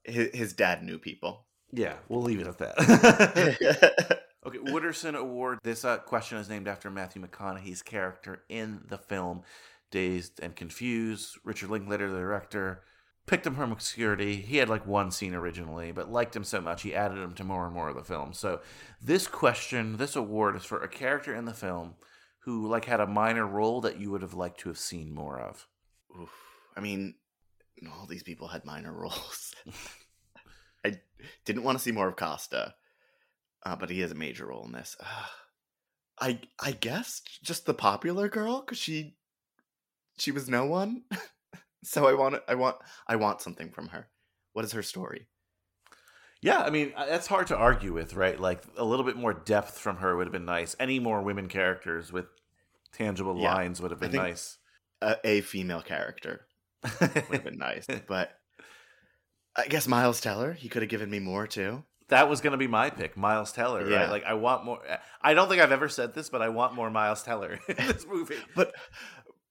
his, 0.05 0.31
his 0.33 0.53
dad 0.55 0.83
knew 0.83 0.99
people. 0.99 1.45
Yeah, 1.71 1.95
we'll 2.09 2.23
leave 2.23 2.41
it 2.41 2.47
at 2.47 2.59
that. 2.59 4.21
okay, 4.47 4.59
Wooderson 4.59 5.15
Award. 5.15 5.59
This 5.63 5.85
uh, 5.85 5.99
question 5.99 6.39
is 6.39 6.49
named 6.49 6.67
after 6.67 6.91
Matthew 6.91 7.23
McConaughey's 7.23 7.83
character 7.83 8.43
in 8.49 8.81
the 8.89 8.99
film 8.99 9.43
Dazed 9.91 10.41
and 10.43 10.57
Confused. 10.57 11.39
Richard 11.45 11.71
Linklater, 11.71 12.11
the 12.11 12.19
director, 12.19 12.83
picked 13.27 13.47
him 13.47 13.55
from 13.55 13.73
obscurity. 13.73 14.37
He 14.37 14.57
had 14.57 14.69
like 14.69 14.87
one 14.87 15.11
scene 15.11 15.35
originally, 15.35 15.93
but 15.93 16.11
liked 16.11 16.35
him 16.35 16.45
so 16.45 16.61
much 16.61 16.83
he 16.83 16.95
added 16.95 17.19
him 17.19 17.35
to 17.35 17.45
more 17.45 17.67
and 17.67 17.75
more 17.75 17.89
of 17.89 17.97
the 17.97 18.05
film. 18.05 18.33
So 18.33 18.61
this 19.01 19.27
question, 19.27 19.99
this 19.99 20.17
award 20.17 20.57
is 20.57 20.65
for 20.65 20.83
a 20.83 20.89
character 20.89 21.35
in 21.35 21.45
the 21.45 21.55
film 21.55 21.95
who 22.45 22.69
like 22.69 22.85
had 22.85 23.01
a 23.01 23.07
minor 23.07 23.47
role 23.47 23.81
that 23.83 23.99
you 23.99 24.11
would 24.11 24.23
have 24.23 24.35
liked 24.35 24.61
to 24.61 24.69
have 24.69 24.79
seen 24.79 25.15
more 25.15 25.39
of. 25.39 25.67
Oof. 26.21 26.31
I 26.77 26.81
mean, 26.81 27.15
all 27.93 28.07
these 28.07 28.23
people 28.23 28.49
had 28.49 28.65
minor 28.65 28.93
roles. 28.99 29.55
I 30.85 31.01
didn't 31.45 31.63
want 31.63 31.79
to 31.79 31.85
see 31.85 31.93
more 31.93 32.09
of 32.09 32.17
Costa, 32.17 32.75
uh, 33.65 33.77
but 33.77 33.91
he 33.91 34.01
has 34.01 34.11
a 34.11 34.17
major 34.17 34.47
role 34.47 34.65
in 34.65 34.73
this. 34.73 34.97
I 36.21 36.41
I 36.61 36.73
guess 36.73 37.23
just 37.43 37.67
the 37.67 37.75
popular 37.75 38.29
girl 38.29 38.61
because 38.61 38.79
she 38.79 39.17
she 40.19 40.33
was 40.33 40.49
no 40.49 40.67
one. 40.67 41.05
so 41.85 42.07
I 42.07 42.15
want 42.15 42.43
I 42.49 42.55
want 42.55 42.77
I 43.07 43.17
want 43.17 43.41
something 43.41 43.71
from 43.71 43.89
her. 43.89 44.09
What 44.53 44.65
is 44.65 44.73
her 44.73 44.83
story? 44.83 45.29
Yeah, 46.43 46.59
I 46.59 46.71
mean 46.71 46.93
uh, 46.97 47.07
that's 47.07 47.29
hard 47.29 47.47
to 47.47 47.57
argue 47.57 47.93
with, 47.93 48.15
right? 48.15 48.39
Like 48.39 48.63
a 48.77 48.85
little 48.85 49.05
bit 49.05 49.17
more 49.17 49.33
depth 49.33 49.79
from 49.79 49.99
her 49.99 50.17
would 50.17 50.27
have 50.27 50.33
been 50.33 50.45
nice. 50.45 50.75
Any 50.79 50.99
more 50.99 51.23
women 51.23 51.49
characters 51.49 52.13
with 52.13 52.27
tangible 52.93 53.39
Yeah, 53.39 53.55
lines 53.55 53.81
would 53.81 53.93
have 53.93 54.01
been 54.01 54.13
nice. 54.13 54.59
A, 55.01 55.17
a 55.25 55.41
female 55.41 55.83
character 55.83 56.47
would 57.01 57.11
have 57.11 57.45
been 57.45 57.59
nice, 57.59 57.87
but 58.09 58.39
I 59.55 59.67
guess 59.69 59.87
Miles 59.87 60.21
Teller. 60.21 60.53
He 60.53 60.69
could 60.69 60.83
have 60.83 60.89
given 60.89 61.11
me 61.11 61.21
more 61.21 61.47
too. 61.47 61.85
That 62.09 62.29
was 62.29 62.41
going 62.41 62.53
to 62.53 62.59
be 62.59 62.67
my 62.67 62.91
pick, 62.91 63.17
Miles 63.17 63.53
Teller. 63.53 63.89
Yeah. 63.89 64.03
Right? 64.03 64.11
Like 64.11 64.25
I 64.25 64.35
want 64.35 64.65
more. 64.65 64.81
I 65.23 65.35
don't 65.35 65.49
think 65.49 65.63
I've 65.63 65.73
ever 65.73 65.89
said 65.89 66.15
this, 66.15 66.29
but 66.29 66.43
I 66.43 66.49
want 66.49 66.75
more 66.75 66.91
Miles 66.91 67.23
Teller 67.23 67.59
in 67.69 67.77
this 67.77 68.07
movie. 68.07 68.37
but 68.57 68.75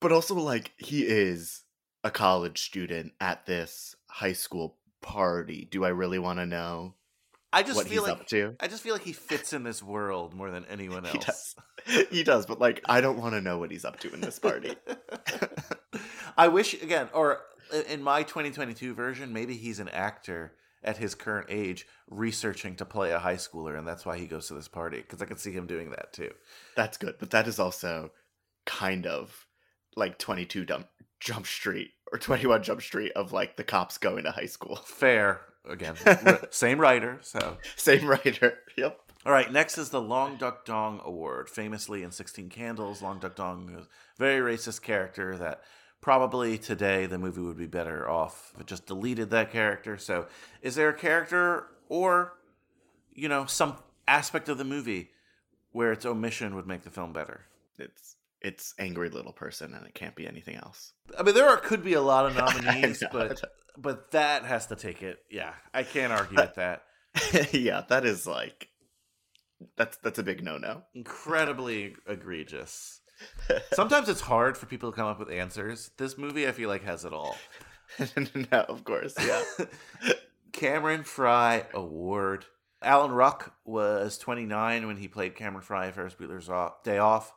but 0.01 0.11
also 0.11 0.35
like 0.35 0.73
he 0.77 1.03
is 1.03 1.63
a 2.03 2.11
college 2.11 2.61
student 2.63 3.13
at 3.22 3.45
this 3.45 3.95
high 4.07 4.34
school 4.34 4.77
party. 5.02 5.68
Do 5.69 5.84
I 5.84 5.90
really 5.90 6.19
want 6.19 6.40
to 6.40 6.45
know? 6.45 6.95
I 7.53 7.64
just 7.64 7.76
what 7.76 7.88
feel 7.88 8.03
he's 8.03 8.11
like 8.11 8.22
up 8.22 8.28
to. 8.28 8.56
I 8.60 8.68
just 8.68 8.82
feel 8.82 8.94
like 8.94 9.03
he 9.03 9.14
fits 9.14 9.52
in 9.53 9.64
this 9.64 9.84
world 9.84 10.34
more 10.34 10.52
than 10.52 10.65
anyone 10.69 11.06
else. 11.06 11.14
He 11.14 11.19
does. 11.19 12.07
he 12.11 12.23
does, 12.23 12.45
but 12.45 12.60
like 12.60 12.82
I 12.86 13.02
don't 13.02 13.18
want 13.18 13.34
to 13.34 13.41
know 13.41 13.57
what 13.57 13.72
he's 13.72 13.86
up 13.86 13.99
to 14.02 14.14
in 14.14 14.22
this 14.22 14.40
party. 14.40 14.76
I 16.38 16.48
wish 16.48 16.82
again, 16.82 17.10
or 17.14 17.41
in 17.90 18.02
my 18.02 18.23
2022 18.23 18.94
version, 18.94 19.34
maybe 19.34 19.56
he's 19.56 19.80
an 19.80 19.90
actor 19.90 20.53
at 20.84 20.98
his 20.98 21.14
current 21.14 21.48
age 21.49 21.86
researching 22.10 22.76
to 22.76 22.86
play 22.86 23.11
a 23.11 23.19
high 23.19 23.36
schooler, 23.36 23.78
and 23.78 23.88
that's 23.88 24.06
why 24.06 24.18
he 24.18 24.26
goes 24.26 24.48
to 24.48 24.53
this 24.53 24.68
party 24.68 24.98
because 24.98 25.22
I 25.22 25.26
could 25.26 25.40
see 25.40 25.52
him 25.52 25.68
doing 25.68 25.91
that 25.91 26.14
too. 26.14 26.32
That's 26.76 26.98
good, 26.98 27.15
but 27.19 27.32
that 27.32 27.48
is 27.48 27.60
also 27.60 28.11
kind 28.65 29.06
of 29.06 29.45
like 29.95 30.18
22 30.18 30.65
Jump, 30.65 30.88
Jump 31.19 31.45
Street 31.45 31.91
or 32.12 32.18
21 32.18 32.64
Jump 32.64 32.82
Street 32.82 33.12
of 33.14 33.32
like 33.32 33.56
the 33.56 33.64
cops 33.64 33.98
going 33.98 34.24
to 34.24 34.32
high 34.32 34.46
school. 34.46 34.76
Fair 34.86 35.42
again, 35.68 35.96
same 36.50 36.80
writer, 36.80 37.20
so 37.22 37.58
Same 37.76 38.06
writer. 38.08 38.60
Yep. 38.78 39.00
All 39.26 39.34
right, 39.34 39.52
next 39.52 39.78
is 39.78 39.90
the 39.90 40.02
Long 40.02 40.38
Duck 40.38 40.66
Dong 40.66 41.02
Award. 41.04 41.50
Famously 41.50 42.02
in 42.02 42.12
16 42.12 42.50
Candles, 42.50 43.02
Long 43.02 43.20
Duck 43.20 43.36
Dong 43.36 43.70
is 43.78 43.86
a 43.86 43.88
very 44.18 44.56
racist 44.56 44.82
character 44.82 45.38
that 45.38 45.62
probably 46.00 46.58
today 46.58 47.06
the 47.06 47.20
movie 47.20 47.42
would 47.42 47.58
be 47.58 47.68
better 47.68 48.10
off 48.10 48.54
if 48.56 48.62
it 48.62 48.68
just 48.68 48.88
deleted 48.88 49.30
that 49.30 49.52
character. 49.52 49.98
So, 49.98 50.26
is 50.62 50.76
there 50.76 50.90
a 50.90 50.94
character 50.94 51.68
or, 51.90 52.34
you 53.14 53.30
know, 53.30 53.46
some 53.46 53.76
aspect 54.08 54.50
of 54.50 54.58
the 54.58 54.64
movie 54.64 55.12
where 55.74 55.92
its 55.92 56.06
omission 56.06 56.56
would 56.56 56.66
make 56.66 56.84
the 56.84 56.90
film 56.90 57.14
better? 57.14 57.42
It's 57.78 58.16
it's 58.41 58.73
angry 58.80 59.09
little 59.09 59.34
person 59.34 59.73
and 59.73 59.85
it 59.85 59.93
can't 59.93 60.15
be 60.15 60.27
anything 60.27 60.55
else. 60.55 60.93
I 61.18 61.23
mean, 61.23 61.35
there 61.35 61.47
are, 61.47 61.57
could 61.57 61.84
be 61.84 61.93
a 61.93 62.01
lot 62.01 62.26
of 62.26 62.35
nominees, 62.65 63.03
but 63.11 63.41
but 63.77 64.11
that 64.11 64.43
has 64.45 64.68
to 64.68 64.76
take 64.76 65.03
it. 65.03 65.19
Yeah, 65.30 65.53
I 65.73 65.84
can't 65.84 66.11
argue 66.11 66.38
with 66.38 66.55
that. 66.55 66.84
yeah, 67.51 67.84
that 67.89 68.05
is 68.05 68.26
like 68.26 68.69
that's 69.77 69.97
that's 69.97 70.19
a 70.19 70.23
big 70.23 70.43
no-no. 70.43 70.84
incredibly 70.93 71.95
egregious. 72.07 73.01
Sometimes 73.73 74.09
it's 74.09 74.22
hard 74.22 74.57
for 74.57 74.65
people 74.65 74.91
to 74.91 74.95
come 74.95 75.07
up 75.07 75.19
with 75.19 75.30
answers. 75.30 75.91
This 75.97 76.18
movie, 76.18 76.47
I 76.47 76.51
feel 76.51 76.69
like, 76.69 76.84
has 76.84 77.05
it 77.05 77.13
all. 77.13 77.38
no, 78.51 78.59
of 78.61 78.84
course, 78.84 79.13
yeah. 79.19 79.43
Cameron 80.51 81.03
Fry 81.03 81.65
Award. 81.73 82.45
Alan 82.81 83.11
Ruck 83.11 83.53
was 83.63 84.18
29 84.18 84.88
when 84.88 84.97
he 84.97 85.07
played 85.07 85.35
Cameron 85.35 85.61
Fry 85.61 85.88
in 85.88 85.93
Ferris 85.93 86.15
Bueller's 86.15 86.49
Day 86.84 86.97
Off, 86.97 87.31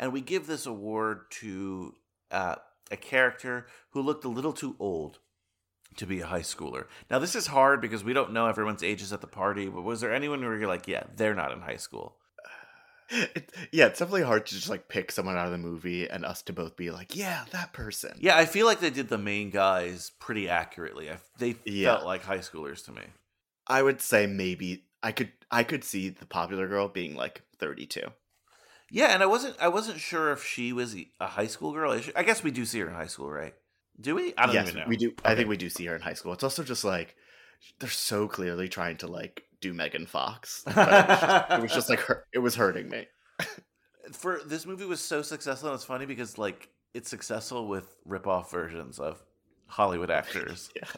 and 0.00 0.12
we 0.12 0.20
give 0.20 0.48
this 0.48 0.66
award 0.66 1.30
to 1.30 1.94
uh, 2.32 2.56
a 2.90 2.96
character 2.96 3.66
who 3.90 4.02
looked 4.02 4.24
a 4.24 4.28
little 4.28 4.52
too 4.52 4.74
old 4.80 5.20
to 5.96 6.06
be 6.06 6.20
a 6.20 6.26
high 6.26 6.40
schooler. 6.40 6.86
Now, 7.10 7.18
this 7.20 7.36
is 7.36 7.48
hard 7.48 7.80
because 7.80 8.02
we 8.02 8.12
don't 8.12 8.32
know 8.32 8.46
everyone's 8.46 8.82
ages 8.82 9.12
at 9.12 9.20
the 9.20 9.26
party, 9.26 9.68
but 9.68 9.82
was 9.82 10.00
there 10.00 10.12
anyone 10.14 10.40
where 10.40 10.56
you're 10.56 10.66
like, 10.68 10.88
yeah, 10.88 11.04
they're 11.16 11.34
not 11.34 11.52
in 11.52 11.60
high 11.60 11.76
school? 11.76 12.16
It, 13.12 13.50
yeah, 13.72 13.86
it's 13.86 13.98
definitely 13.98 14.22
hard 14.22 14.46
to 14.46 14.54
just 14.54 14.68
like 14.70 14.88
pick 14.88 15.10
someone 15.10 15.36
out 15.36 15.46
of 15.46 15.50
the 15.50 15.58
movie 15.58 16.08
and 16.08 16.24
us 16.24 16.42
to 16.42 16.52
both 16.52 16.76
be 16.76 16.92
like, 16.92 17.16
yeah, 17.16 17.44
that 17.50 17.72
person. 17.72 18.16
Yeah, 18.20 18.36
I 18.38 18.44
feel 18.44 18.66
like 18.66 18.78
they 18.78 18.90
did 18.90 19.08
the 19.08 19.18
main 19.18 19.50
guys 19.50 20.12
pretty 20.20 20.48
accurately. 20.48 21.10
I, 21.10 21.16
they 21.36 21.56
Yeah. 21.64 21.94
felt 21.96 22.04
like 22.06 22.22
high 22.22 22.38
schoolers 22.38 22.84
to 22.84 22.92
me. 22.92 23.02
I 23.66 23.82
would 23.82 24.00
say 24.00 24.28
maybe 24.28 24.84
I 25.02 25.10
could 25.10 25.32
I 25.50 25.64
could 25.64 25.82
see 25.82 26.10
the 26.10 26.24
popular 26.24 26.68
girl 26.68 26.86
being 26.86 27.16
like 27.16 27.42
32. 27.58 28.00
Yeah, 28.90 29.14
and 29.14 29.22
I 29.22 29.26
wasn't 29.26 29.56
I 29.60 29.68
wasn't 29.68 30.00
sure 30.00 30.32
if 30.32 30.44
she 30.44 30.72
was 30.72 30.96
a 31.20 31.26
high 31.26 31.46
school 31.46 31.72
girl. 31.72 31.98
I 32.16 32.22
guess 32.22 32.42
we 32.42 32.50
do 32.50 32.64
see 32.64 32.80
her 32.80 32.88
in 32.88 32.94
high 32.94 33.06
school, 33.06 33.30
right? 33.30 33.54
Do 34.00 34.14
we? 34.14 34.34
I 34.36 34.46
don't 34.46 34.54
yes, 34.54 34.68
even 34.68 34.80
know. 34.80 34.86
we 34.88 34.96
do. 34.96 35.12
I 35.24 35.34
think 35.34 35.48
we 35.48 35.56
do 35.56 35.68
see 35.68 35.86
her 35.86 35.94
in 35.94 36.00
high 36.00 36.14
school. 36.14 36.32
It's 36.32 36.42
also 36.42 36.64
just 36.64 36.84
like 36.84 37.14
they're 37.78 37.90
so 37.90 38.26
clearly 38.26 38.68
trying 38.68 38.96
to 38.98 39.06
like 39.06 39.44
do 39.60 39.72
Megan 39.74 40.06
Fox. 40.06 40.64
It, 40.66 40.74
was 40.74 40.86
just, 40.86 41.50
it 41.50 41.62
was 41.62 41.72
just 41.72 41.90
like 41.90 42.00
her, 42.00 42.24
it 42.32 42.38
was 42.38 42.54
hurting 42.54 42.88
me. 42.88 43.06
For 44.12 44.40
this 44.44 44.66
movie 44.66 44.86
was 44.86 45.00
so 45.00 45.22
successful, 45.22 45.68
and 45.68 45.76
it's 45.76 45.84
funny 45.84 46.06
because 46.06 46.38
like 46.38 46.68
it's 46.94 47.08
successful 47.08 47.68
with 47.68 47.94
rip-off 48.04 48.50
versions 48.50 48.98
of 48.98 49.22
Hollywood 49.66 50.10
actors. 50.10 50.70
yeah, 50.76 50.88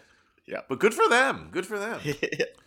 yeah. 0.46 0.60
But 0.68 0.78
good 0.78 0.94
for 0.94 1.08
them. 1.08 1.48
Good 1.52 1.66
for 1.66 1.78
them. 1.78 2.00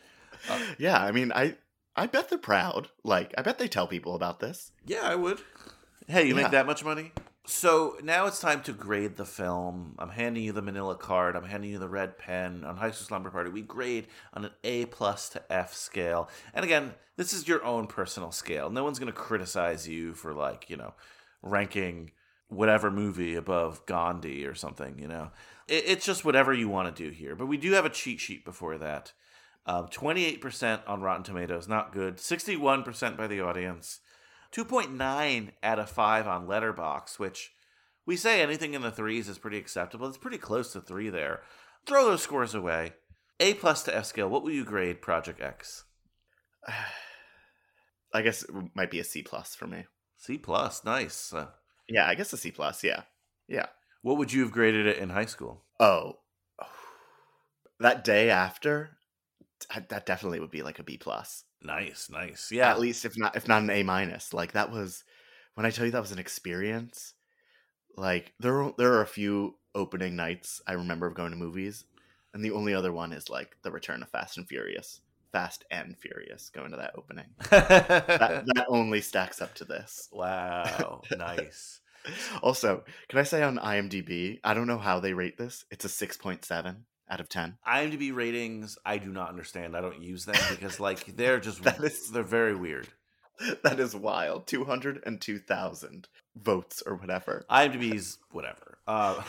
yeah, 0.78 1.02
I 1.02 1.12
mean, 1.12 1.32
I 1.32 1.56
I 1.96 2.08
bet 2.08 2.30
they're 2.30 2.38
proud. 2.38 2.90
Like, 3.04 3.34
I 3.38 3.42
bet 3.42 3.58
they 3.58 3.68
tell 3.68 3.88
people 3.88 4.16
about 4.16 4.40
this. 4.40 4.72
Yeah, 4.86 5.02
I 5.04 5.16
would. 5.16 5.42
Hey, 6.08 6.24
you 6.28 6.36
Yeah. 6.36 6.44
make 6.44 6.52
that 6.52 6.66
much 6.66 6.84
money? 6.84 7.12
So 7.48 7.98
now 8.04 8.26
it's 8.26 8.40
time 8.40 8.64
to 8.64 8.74
grade 8.74 9.18
the 9.18 9.26
film. 9.26 9.96
I'm 10.00 10.10
handing 10.10 10.44
you 10.44 10.52
the 10.52 10.62
manila 10.64 10.96
card. 10.96 11.36
I'm 11.36 11.46
handing 11.46 11.70
you 11.70 11.78
the 11.80 11.88
red 11.88 12.18
pen. 12.18 12.64
On 12.64 12.78
High 12.78 12.90
School 12.92 13.06
Slumber 13.08 13.30
Party, 13.30 13.52
we 13.52 13.62
grade 13.62 14.08
on 14.34 14.46
an 14.46 14.52
A 14.64 14.86
plus 14.86 15.30
to 15.30 15.44
F 15.52 15.74
scale. 15.74 16.28
And 16.56 16.66
again, 16.66 16.96
this 17.18 17.34
is 17.34 17.48
your 17.48 17.64
own 17.64 17.86
personal 17.88 18.32
scale. 18.32 18.70
No 18.72 18.84
one's 18.84 18.98
going 19.00 19.12
to 19.12 19.18
criticize 19.18 19.88
you 19.88 20.14
for, 20.16 20.34
like, 20.34 20.70
you 20.72 20.76
know, 20.78 20.96
ranking 21.44 22.12
whatever 22.48 22.90
movie 22.92 23.36
above 23.36 23.86
Gandhi 23.86 24.46
or 24.46 24.56
something, 24.56 24.98
you 25.00 25.08
know. 25.08 25.30
It, 25.68 25.84
it's 25.88 26.06
just 26.06 26.26
whatever 26.26 26.52
you 26.52 26.68
want 26.68 26.96
to 26.96 27.04
do 27.04 27.12
here. 27.12 27.36
But 27.36 27.46
we 27.46 27.58
do 27.58 27.72
have 27.74 27.86
a 27.86 27.90
cheat 27.90 28.20
sheet 28.20 28.44
before 28.44 28.78
that. 28.80 29.14
Um, 29.68 29.88
28% 29.88 30.82
on 30.88 31.02
Rotten 31.02 31.24
Tomatoes, 31.24 31.68
not 31.68 31.92
good. 31.92 32.18
61% 32.18 33.18
by 33.18 33.28
the 33.28 33.42
audience. 33.42 34.00
2.9 34.56 35.52
out 35.64 35.80
of 35.80 35.90
5 35.90 36.28
on 36.28 36.48
Letterboxd, 36.48 37.18
which 37.20 37.52
we 38.06 38.16
say 38.16 38.42
anything 38.42 38.74
in 38.74 38.84
the 38.84 38.92
threes 38.92 39.28
is 39.28 39.40
pretty 39.40 39.58
acceptable. 39.58 40.08
It's 40.08 40.18
pretty 40.18 40.38
close 40.38 40.72
to 40.74 40.82
3 40.82 41.10
there. 41.10 41.42
Throw 41.86 42.06
those 42.06 42.22
scores 42.22 42.54
away. 42.54 42.94
A 43.40 43.56
plus 43.56 43.84
to 43.84 43.96
F 43.96 44.06
scale. 44.06 44.30
What 44.30 44.44
will 44.44 44.52
you 44.52 44.64
grade 44.64 45.02
Project 45.02 45.42
X? 45.42 45.84
I 48.14 48.22
guess 48.22 48.44
it 48.44 48.50
might 48.76 48.92
be 48.92 49.00
a 49.00 49.04
C 49.04 49.22
plus 49.24 49.56
for 49.56 49.68
me. 49.68 49.86
C 50.18 50.38
plus, 50.38 50.86
nice. 50.86 51.34
Uh, 51.34 51.48
Yeah, 51.90 52.08
I 52.08 52.16
guess 52.16 52.32
a 52.32 52.38
C 52.38 52.52
plus. 52.52 52.84
Yeah, 52.84 53.02
yeah. 53.48 53.66
what 54.04 54.18
would 54.18 54.32
you 54.32 54.42
have 54.44 54.52
graded 54.52 54.86
it 54.86 54.98
in 55.00 55.10
high 55.10 55.26
school? 55.26 55.64
Oh, 55.80 56.20
that 57.80 58.06
day 58.06 58.30
after, 58.30 58.95
that 59.90 60.06
definitely 60.06 60.40
would 60.40 60.52
be 60.52 60.64
like 60.64 60.80
a 60.80 60.84
B 60.84 60.98
plus. 60.98 61.44
Nice, 61.62 62.10
nice. 62.10 62.52
Yeah. 62.52 62.70
at 62.70 62.80
least 62.80 63.06
if 63.06 63.18
not 63.18 63.36
if 63.36 63.48
not 63.48 63.64
an 63.64 63.70
A 63.70 63.84
minus. 63.84 64.34
Like 64.34 64.54
that 64.54 64.72
was 64.72 65.04
when 65.56 65.66
I 65.66 65.72
tell 65.72 65.86
you 65.86 65.92
that 65.92 66.02
was 66.02 66.12
an 66.12 66.20
experience. 66.20 67.14
Like 67.98 68.34
there 68.40 68.62
are, 68.62 68.74
there 68.78 68.94
are 68.94 69.02
a 69.02 69.08
few 69.08 69.56
opening 69.74 70.16
nights 70.16 70.62
I 70.68 70.74
remember 70.74 71.08
of 71.08 71.16
going 71.16 71.32
to 71.32 71.38
movies, 71.38 71.86
and 72.34 72.44
the 72.44 72.52
only 72.52 72.74
other 72.74 72.92
one 72.92 73.14
is 73.14 73.30
like 73.30 73.56
the 73.64 73.72
return 73.72 74.04
of 74.04 74.10
Fast 74.10 74.38
and 74.38 74.48
Furious. 74.48 75.02
Fast 75.32 75.66
and 75.72 75.98
Furious 75.98 76.50
going 76.50 76.72
to 76.72 76.78
that 76.78 76.94
opening. 76.96 77.26
that, 77.50 78.08
that 78.56 78.66
only 78.70 79.02
stacks 79.02 79.42
up 79.42 79.54
to 79.56 79.66
this. 79.66 80.08
Wow, 80.12 81.02
nice. 81.18 81.82
Also, 82.42 82.84
can 83.10 83.20
I 83.20 83.24
say 83.24 83.42
on 83.42 83.58
IMDb, 83.58 84.40
I 84.44 84.54
don't 84.54 84.68
know 84.68 84.78
how 84.78 85.00
they 85.00 85.14
rate 85.14 85.38
this. 85.38 85.66
It's 85.72 85.86
a 85.86 85.90
6.7 85.90 86.76
out 87.10 87.20
of 87.20 87.30
10. 87.30 87.58
IMDb 87.68 88.14
ratings, 88.14 88.78
I 88.86 88.98
do 88.98 89.12
not 89.12 89.30
understand. 89.30 89.76
I 89.76 89.82
don't 89.82 90.02
use 90.02 90.26
them 90.26 90.36
because, 90.50 90.80
like, 90.80 91.06
they're 91.16 91.40
just, 91.40 91.66
is- 91.66 92.10
they're 92.12 92.24
very 92.24 92.56
weird. 92.56 92.88
That 93.64 93.80
is 93.80 93.96
wild. 93.96 94.48
202,000 94.48 96.08
votes 96.36 96.84
or 96.86 96.96
whatever. 96.96 97.46
IMDb's 97.50 98.18
whatever. 98.32 98.78
Uh, 98.88 99.22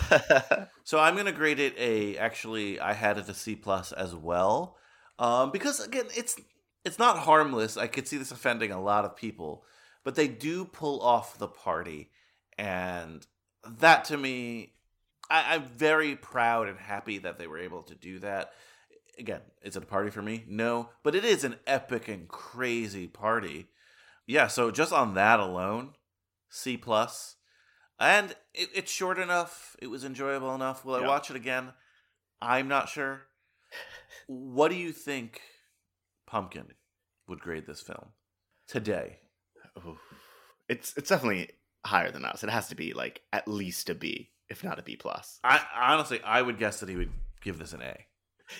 so 0.85 0.99
I'm 0.99 1.17
gonna 1.17 1.33
grade 1.33 1.59
it 1.59 1.75
a. 1.79 2.17
Actually, 2.19 2.79
I 2.79 2.93
had 2.93 3.19
it 3.19 3.29
a 3.29 3.35
C 3.35 3.57
plus 3.57 3.93
as 3.93 4.15
well, 4.15 4.77
um, 5.19 5.51
because 5.51 5.81
again, 5.81 6.07
it's 6.17 6.37
it's 6.85 6.99
not 6.99 7.19
harmless. 7.19 7.77
I 7.77 7.87
could 7.87 8.07
see 8.07 8.17
this 8.17 8.31
offending 8.31 8.71
a 8.71 8.81
lot 8.81 9.05
of 9.05 9.17
people, 9.17 9.65
but 10.05 10.15
they 10.15 10.29
do 10.29 10.65
pull 10.65 11.01
off 11.01 11.39
the 11.39 11.49
party, 11.49 12.11
and 12.59 13.27
that 13.79 14.05
to 14.07 14.17
me, 14.17 14.75
I, 15.31 15.55
I'm 15.55 15.65
very 15.65 16.17
proud 16.17 16.69
and 16.69 16.79
happy 16.79 17.19
that 17.19 17.39
they 17.39 17.47
were 17.47 17.59
able 17.59 17.83
to 17.85 17.95
do 17.95 18.19
that. 18.21 18.53
Again, 19.19 19.41
is 19.63 19.77
it 19.77 19.83
a 19.83 19.87
party 19.87 20.11
for 20.11 20.23
me? 20.23 20.45
No, 20.47 20.91
but 21.03 21.15
it 21.15 21.25
is 21.25 21.43
an 21.43 21.57
epic 21.67 22.09
and 22.09 22.29
crazy 22.29 23.07
party. 23.07 23.69
Yeah, 24.27 24.49
so 24.49 24.71
just 24.71 24.93
on 24.93 25.15
that 25.15 25.41
alone, 25.41 25.95
C. 26.51 26.81
And 27.99 28.31
it, 28.53 28.69
it's 28.75 28.93
short 28.93 29.19
enough. 29.19 29.77
It 29.81 29.87
was 29.87 30.05
enjoyable 30.05 30.55
enough. 30.55 30.85
Will 30.85 30.97
I 30.97 31.07
watch 31.07 31.31
it 31.31 31.37
again? 31.37 31.73
I'm 32.43 32.69
not 32.69 32.89
sure. 32.89 33.23
What 34.27 34.69
do 34.69 34.77
you 34.77 34.93
think 34.93 35.41
Pumpkin 36.27 36.67
would 37.29 37.41
grade 37.41 37.67
this 37.67 37.81
film 37.81 38.09
today? 38.69 39.21
Oof. 39.87 39.99
It's 40.69 40.95
it's 40.97 41.09
definitely 41.09 41.51
higher 41.85 42.11
than 42.11 42.25
us. 42.25 42.43
It 42.43 42.51
has 42.51 42.69
to 42.69 42.75
be 42.75 42.93
like 42.93 43.23
at 43.33 43.49
least 43.49 43.89
a 43.89 43.95
B, 43.95 44.31
if 44.49 44.65
not 44.65 44.79
a 44.79 44.83
B 44.83 44.97
plus. 44.97 45.41
I 45.45 45.61
honestly, 45.75 46.21
I 46.23 46.43
would 46.43 46.59
guess 46.59 46.81
that 46.81 46.89
he 46.89 46.97
would 46.97 47.13
give 47.43 47.59
this 47.59 47.73
an 47.73 47.83
A. 47.83 48.07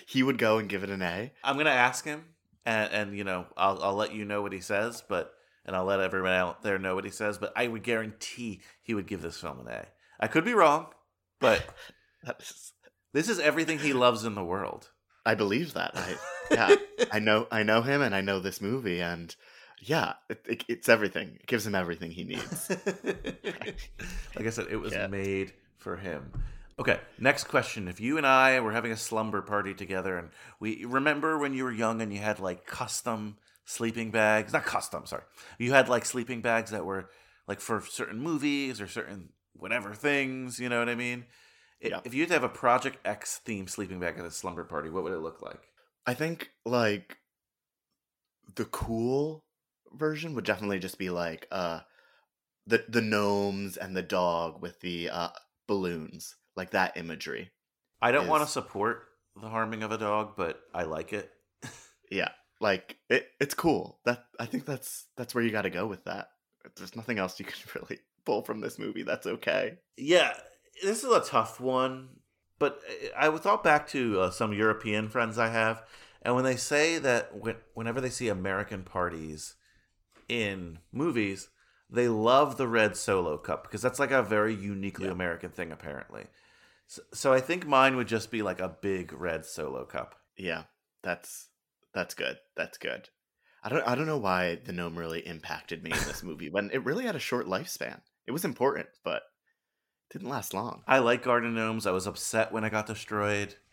He 0.07 0.23
would 0.23 0.39
go 0.39 0.59
and 0.59 0.69
give 0.69 0.83
it 0.83 0.91
an 0.91 1.03
A. 1.03 1.33
I'm 1.45 1.57
gonna 1.57 1.71
ask 1.71 2.05
him, 2.05 2.25
and 2.65 2.93
and 2.93 3.17
you 3.17 3.25
know, 3.25 3.47
I'll 3.57 3.83
I'll 3.83 3.95
let 3.95 4.13
you 4.13 4.25
know 4.25 4.43
what 4.43 4.53
he 4.53 4.61
says, 4.61 5.03
but 5.09 5.33
and 5.65 5.75
I'll 5.77 5.85
let 5.85 6.01
everyone 6.01 6.33
out 6.33 6.63
there 6.63 6.79
know 6.79 6.95
what 6.95 7.05
he 7.05 7.11
says. 7.11 7.39
But 7.39 7.53
I 7.57 7.69
would 7.69 7.83
guarantee 7.83 8.63
he 8.83 8.95
would 8.95 9.07
give 9.07 9.23
this 9.23 9.41
film 9.41 9.61
an 9.61 9.69
A. 9.69 9.87
I 10.19 10.29
could 10.29 10.45
be 10.45 10.55
wrong, 10.55 10.87
but 11.41 11.65
is 12.41 12.73
this 13.13 13.29
is 13.29 13.39
everything 13.39 13.79
he 13.79 13.93
loves 13.93 14.25
in 14.25 14.35
the 14.35 14.45
world. 14.45 14.91
I 15.25 15.35
believe 15.35 15.75
that. 15.75 15.93
I 15.95 16.17
yeah, 16.51 16.77
I 17.11 17.19
know 17.19 17.47
I 17.51 17.63
know 17.63 17.83
him 17.83 18.03
and 18.03 18.15
I 18.15 18.21
know 18.21 18.41
this 18.41 18.61
movie 18.61 19.01
and 19.01 19.35
yeah, 19.81 20.15
it, 20.29 20.45
it, 20.49 20.65
it's 20.69 20.89
everything. 20.89 21.37
It 21.41 21.47
gives 21.47 21.67
him 21.67 21.75
everything 21.75 22.11
he 22.11 22.25
needs. 22.25 22.71
like 24.35 24.47
I 24.47 24.51
said, 24.51 24.67
it 24.71 24.77
was 24.77 24.95
made 25.11 25.53
for 25.87 25.95
him. 25.95 26.33
Okay, 26.81 26.99
next 27.17 27.45
question. 27.45 27.87
If 27.87 28.01
you 28.01 28.17
and 28.19 28.27
I 28.27 28.59
were 28.59 28.73
having 28.73 28.91
a 28.91 28.97
slumber 28.97 29.41
party 29.41 29.73
together 29.73 30.19
and 30.19 30.31
we 30.59 30.85
remember 30.85 31.39
when 31.39 31.55
you 31.55 31.63
were 31.63 31.71
young 31.71 32.03
and 32.03 32.13
you 32.13 32.19
had 32.19 32.41
like 32.41 32.67
custom 32.67 33.37
sleeping 33.65 34.11
bags, 34.11 34.53
not 34.53 34.65
custom, 34.65 35.07
sorry. 35.07 35.23
You 35.61 35.71
had 35.73 35.89
like 35.89 36.05
sleeping 36.05 36.41
bags 36.41 36.73
that 36.73 36.85
were 36.85 37.09
like 37.47 37.61
for 37.61 37.81
certain 37.81 38.19
movies 38.19 38.81
or 38.81 38.89
certain 38.89 39.29
whatever 39.53 39.95
things, 39.95 40.59
you 40.59 40.69
know 40.69 40.81
what 40.81 40.89
I 40.89 40.97
mean? 40.97 41.27
It- 41.81 41.93
If 42.05 42.15
you 42.15 42.23
had 42.23 42.31
to 42.31 42.35
have 42.35 42.43
a 42.43 42.49
Project 42.49 42.99
X 43.05 43.39
theme 43.45 43.69
sleeping 43.69 44.01
bag 44.01 44.19
at 44.19 44.25
a 44.25 44.31
slumber 44.33 44.65
party, 44.65 44.91
what 44.91 45.05
would 45.05 45.13
it 45.13 45.21
look 45.21 45.41
like? 45.41 45.69
I 46.05 46.15
think 46.15 46.51
like 46.65 47.19
the 48.57 48.65
cool 48.65 49.45
version 49.93 50.35
would 50.35 50.45
definitely 50.45 50.81
just 50.81 50.99
be 50.99 51.11
like 51.11 51.47
uh 51.53 51.81
the 52.67 52.85
the 52.89 53.01
gnomes 53.01 53.77
and 53.77 53.97
the 53.97 54.03
dog 54.03 54.61
with 54.61 54.81
the 54.81 55.09
uh 55.09 55.29
balloons, 55.67 56.37
like 56.57 56.71
that 56.71 56.97
imagery. 56.97 57.51
I 58.01 58.13
don't 58.13 58.29
want 58.29 58.45
to 58.45 58.51
support 58.51 59.05
the 59.41 59.49
harming 59.49 59.83
of 59.83 59.93
a 59.93 59.99
dog, 59.99 60.35
but 60.37 60.61
I 60.75 60.85
like 60.85 61.13
it. 61.13 61.31
Yeah, 62.09 62.29
like 62.61 62.99
it 63.11 63.27
it's 63.41 63.55
cool. 63.55 63.99
That 64.05 64.27
I 64.39 64.47
think 64.47 64.65
that's 64.65 65.07
that's 65.17 65.35
where 65.35 65.43
you 65.43 65.51
got 65.51 65.63
to 65.63 65.71
go 65.71 65.89
with 65.89 66.05
that. 66.05 66.29
There's 66.77 66.95
nothing 66.95 67.19
else 67.19 67.41
you 67.41 67.47
can 67.47 67.57
really 67.75 67.99
pull 68.25 68.43
from 68.43 68.61
this 68.61 68.79
movie. 68.79 69.03
That's 69.03 69.27
okay. 69.27 69.79
Yeah, 69.97 70.33
this 70.85 71.03
is 71.03 71.11
a 71.11 71.21
tough 71.21 71.61
one, 71.61 72.11
but 72.61 72.81
I 73.19 73.27
I 73.27 73.37
thought 73.39 73.65
back 73.65 73.89
to 73.89 74.21
uh, 74.21 74.31
some 74.31 74.53
European 74.53 75.09
friends 75.09 75.37
I 75.37 75.49
have, 75.49 75.83
and 76.23 76.37
when 76.37 76.45
they 76.45 76.55
say 76.55 76.99
that 76.99 77.37
when, 77.37 77.57
whenever 77.75 78.01
they 78.01 78.11
see 78.11 78.29
American 78.29 78.85
parties 78.85 79.57
in 80.29 80.79
movies, 80.93 81.49
they 81.89 82.09
love 82.09 82.57
the 82.57 82.69
red 82.69 82.97
solo 82.97 83.37
cup 83.39 83.65
because 83.65 83.83
that's 83.83 83.99
like 83.99 84.11
a 84.11 84.23
very 84.23 84.55
uniquely 84.55 85.09
American 85.09 85.51
thing, 85.51 85.73
apparently. 85.73 86.27
So, 86.87 87.03
so 87.13 87.33
I 87.33 87.41
think 87.41 87.67
mine 87.67 87.97
would 87.97 88.09
just 88.09 88.31
be 88.31 88.43
like 88.43 88.61
a 88.61 88.77
big 88.81 89.13
red 89.13 89.45
solo 89.45 89.85
cup. 89.85 90.17
Yeah, 90.37 90.65
that's 91.03 91.49
that's 91.95 92.15
good. 92.15 92.39
That's 92.57 92.79
good. 92.79 93.09
I 93.63 93.69
don't 93.69 93.87
I 93.87 93.95
don't 93.95 94.07
know 94.07 94.19
why 94.19 94.57
the 94.57 94.73
gnome 94.73 94.99
really 94.99 95.27
impacted 95.27 95.83
me 95.83 95.91
in 95.91 96.05
this 96.07 96.23
movie 96.25 96.51
when 96.51 96.71
it 96.73 96.85
really 96.85 97.05
had 97.05 97.17
a 97.17 97.21
short 97.21 97.47
lifespan. 97.47 98.01
It 98.27 98.33
was 98.33 98.45
important, 98.45 98.89
but 99.05 99.23
didn't 100.11 100.29
last 100.29 100.55
long. 100.55 100.83
I 100.87 100.99
like 100.99 101.23
garden 101.23 101.55
gnomes. 101.55 101.87
I 101.87 101.91
was 101.91 102.07
upset 102.07 102.53
when 102.53 102.65
I 102.65 102.69
got 102.69 102.87
destroyed. 102.87 103.55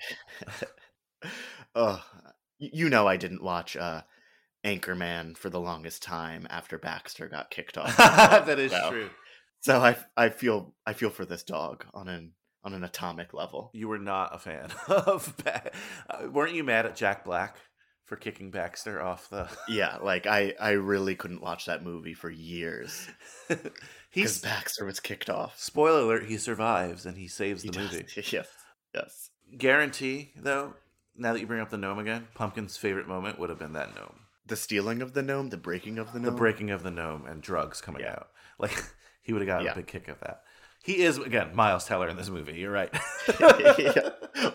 Oh, 1.75 2.03
you 2.59 2.87
know 2.87 3.07
I 3.07 3.17
didn't 3.17 3.41
watch 3.41 3.75
uh 3.75 4.01
Anchorman 4.63 5.35
for 5.37 5.49
the 5.49 5.59
longest 5.59 6.03
time 6.03 6.47
after 6.49 6.77
Baxter 6.77 7.27
got 7.27 7.49
kicked 7.51 7.77
off. 7.77 7.95
That 8.45 8.59
is 8.59 8.71
So- 8.71 8.89
true. 8.89 9.09
So 9.61 9.79
I 9.79 9.95
I 10.17 10.27
feel 10.29 10.73
I 10.85 10.91
feel 10.93 11.09
for 11.09 11.23
this 11.25 11.43
dog 11.43 11.85
on 11.93 12.07
an 12.09 12.33
on 12.65 12.73
an 12.73 12.83
atomic 12.83 13.33
level. 13.33 13.69
You 13.73 13.87
were 13.87 13.97
not 13.99 14.35
a 14.35 14.39
fan 14.39 14.69
of. 14.89 15.33
Ba- 15.43 15.71
uh, 16.09 16.27
weren't 16.29 16.53
you 16.53 16.63
mad 16.65 16.85
at 16.85 16.95
Jack 16.97 17.23
Black 17.23 17.55
for 18.05 18.17
kicking 18.17 18.51
Baxter 18.51 19.01
off 19.01 19.29
the? 19.29 19.47
Yeah, 19.69 19.97
like 20.01 20.25
I 20.27 20.53
I 20.59 20.71
really 20.71 21.15
couldn't 21.15 21.41
watch 21.41 21.65
that 21.67 21.81
movie 21.83 22.13
for 22.13 22.29
years. 22.29 23.07
He's 23.47 23.57
Because 24.13 24.39
Baxter 24.41 24.83
was 24.85 24.99
kicked 24.99 25.29
off. 25.29 25.57
Spoiler 25.57 26.01
alert: 26.01 26.25
He 26.25 26.37
survives 26.37 27.05
and 27.05 27.17
he 27.17 27.29
saves 27.29 27.61
the 27.63 27.67
He 27.67 27.71
does. 27.71 27.91
movie. 27.93 28.05
Yes, 28.17 28.47
yes. 28.93 29.29
Guarantee 29.57 30.31
though. 30.35 30.73
Now 31.15 31.31
that 31.33 31.39
you 31.39 31.47
bring 31.47 31.61
up 31.61 31.69
the 31.69 31.77
gnome 31.77 31.99
again, 31.99 32.27
Pumpkin's 32.33 32.75
favorite 32.75 33.07
moment 33.07 33.39
would 33.39 33.49
have 33.49 33.59
been 33.59 33.73
that 33.73 33.95
gnome. 33.95 34.19
The 34.45 34.55
stealing 34.55 35.01
of 35.01 35.13
the 35.13 35.21
gnome, 35.21 35.49
the 35.49 35.57
breaking 35.57 35.97
of 35.99 36.11
the 36.13 36.19
gnome. 36.19 36.33
The 36.33 36.37
breaking 36.37 36.71
of 36.71 36.83
the 36.83 36.91
gnome 36.91 37.25
and 37.25 37.41
drugs 37.41 37.79
coming 37.81 38.05
out. 38.05 38.27
Like 38.59 38.73
he 39.21 39.33
would 39.33 39.41
have 39.41 39.47
got 39.47 39.63
Yeah. 39.63 39.71
a 39.71 39.75
big 39.75 39.87
kick 39.87 40.07
of 40.07 40.19
that. 40.21 40.41
He 40.83 41.01
is 41.03 41.17
again 41.17 41.55
Miles 41.55 41.85
Teller 41.85 42.09
in 42.09 42.17
this 42.17 42.29
movie. 42.29 42.53
You're 42.59 42.71
right. 42.71 42.93
yeah. 43.39 44.09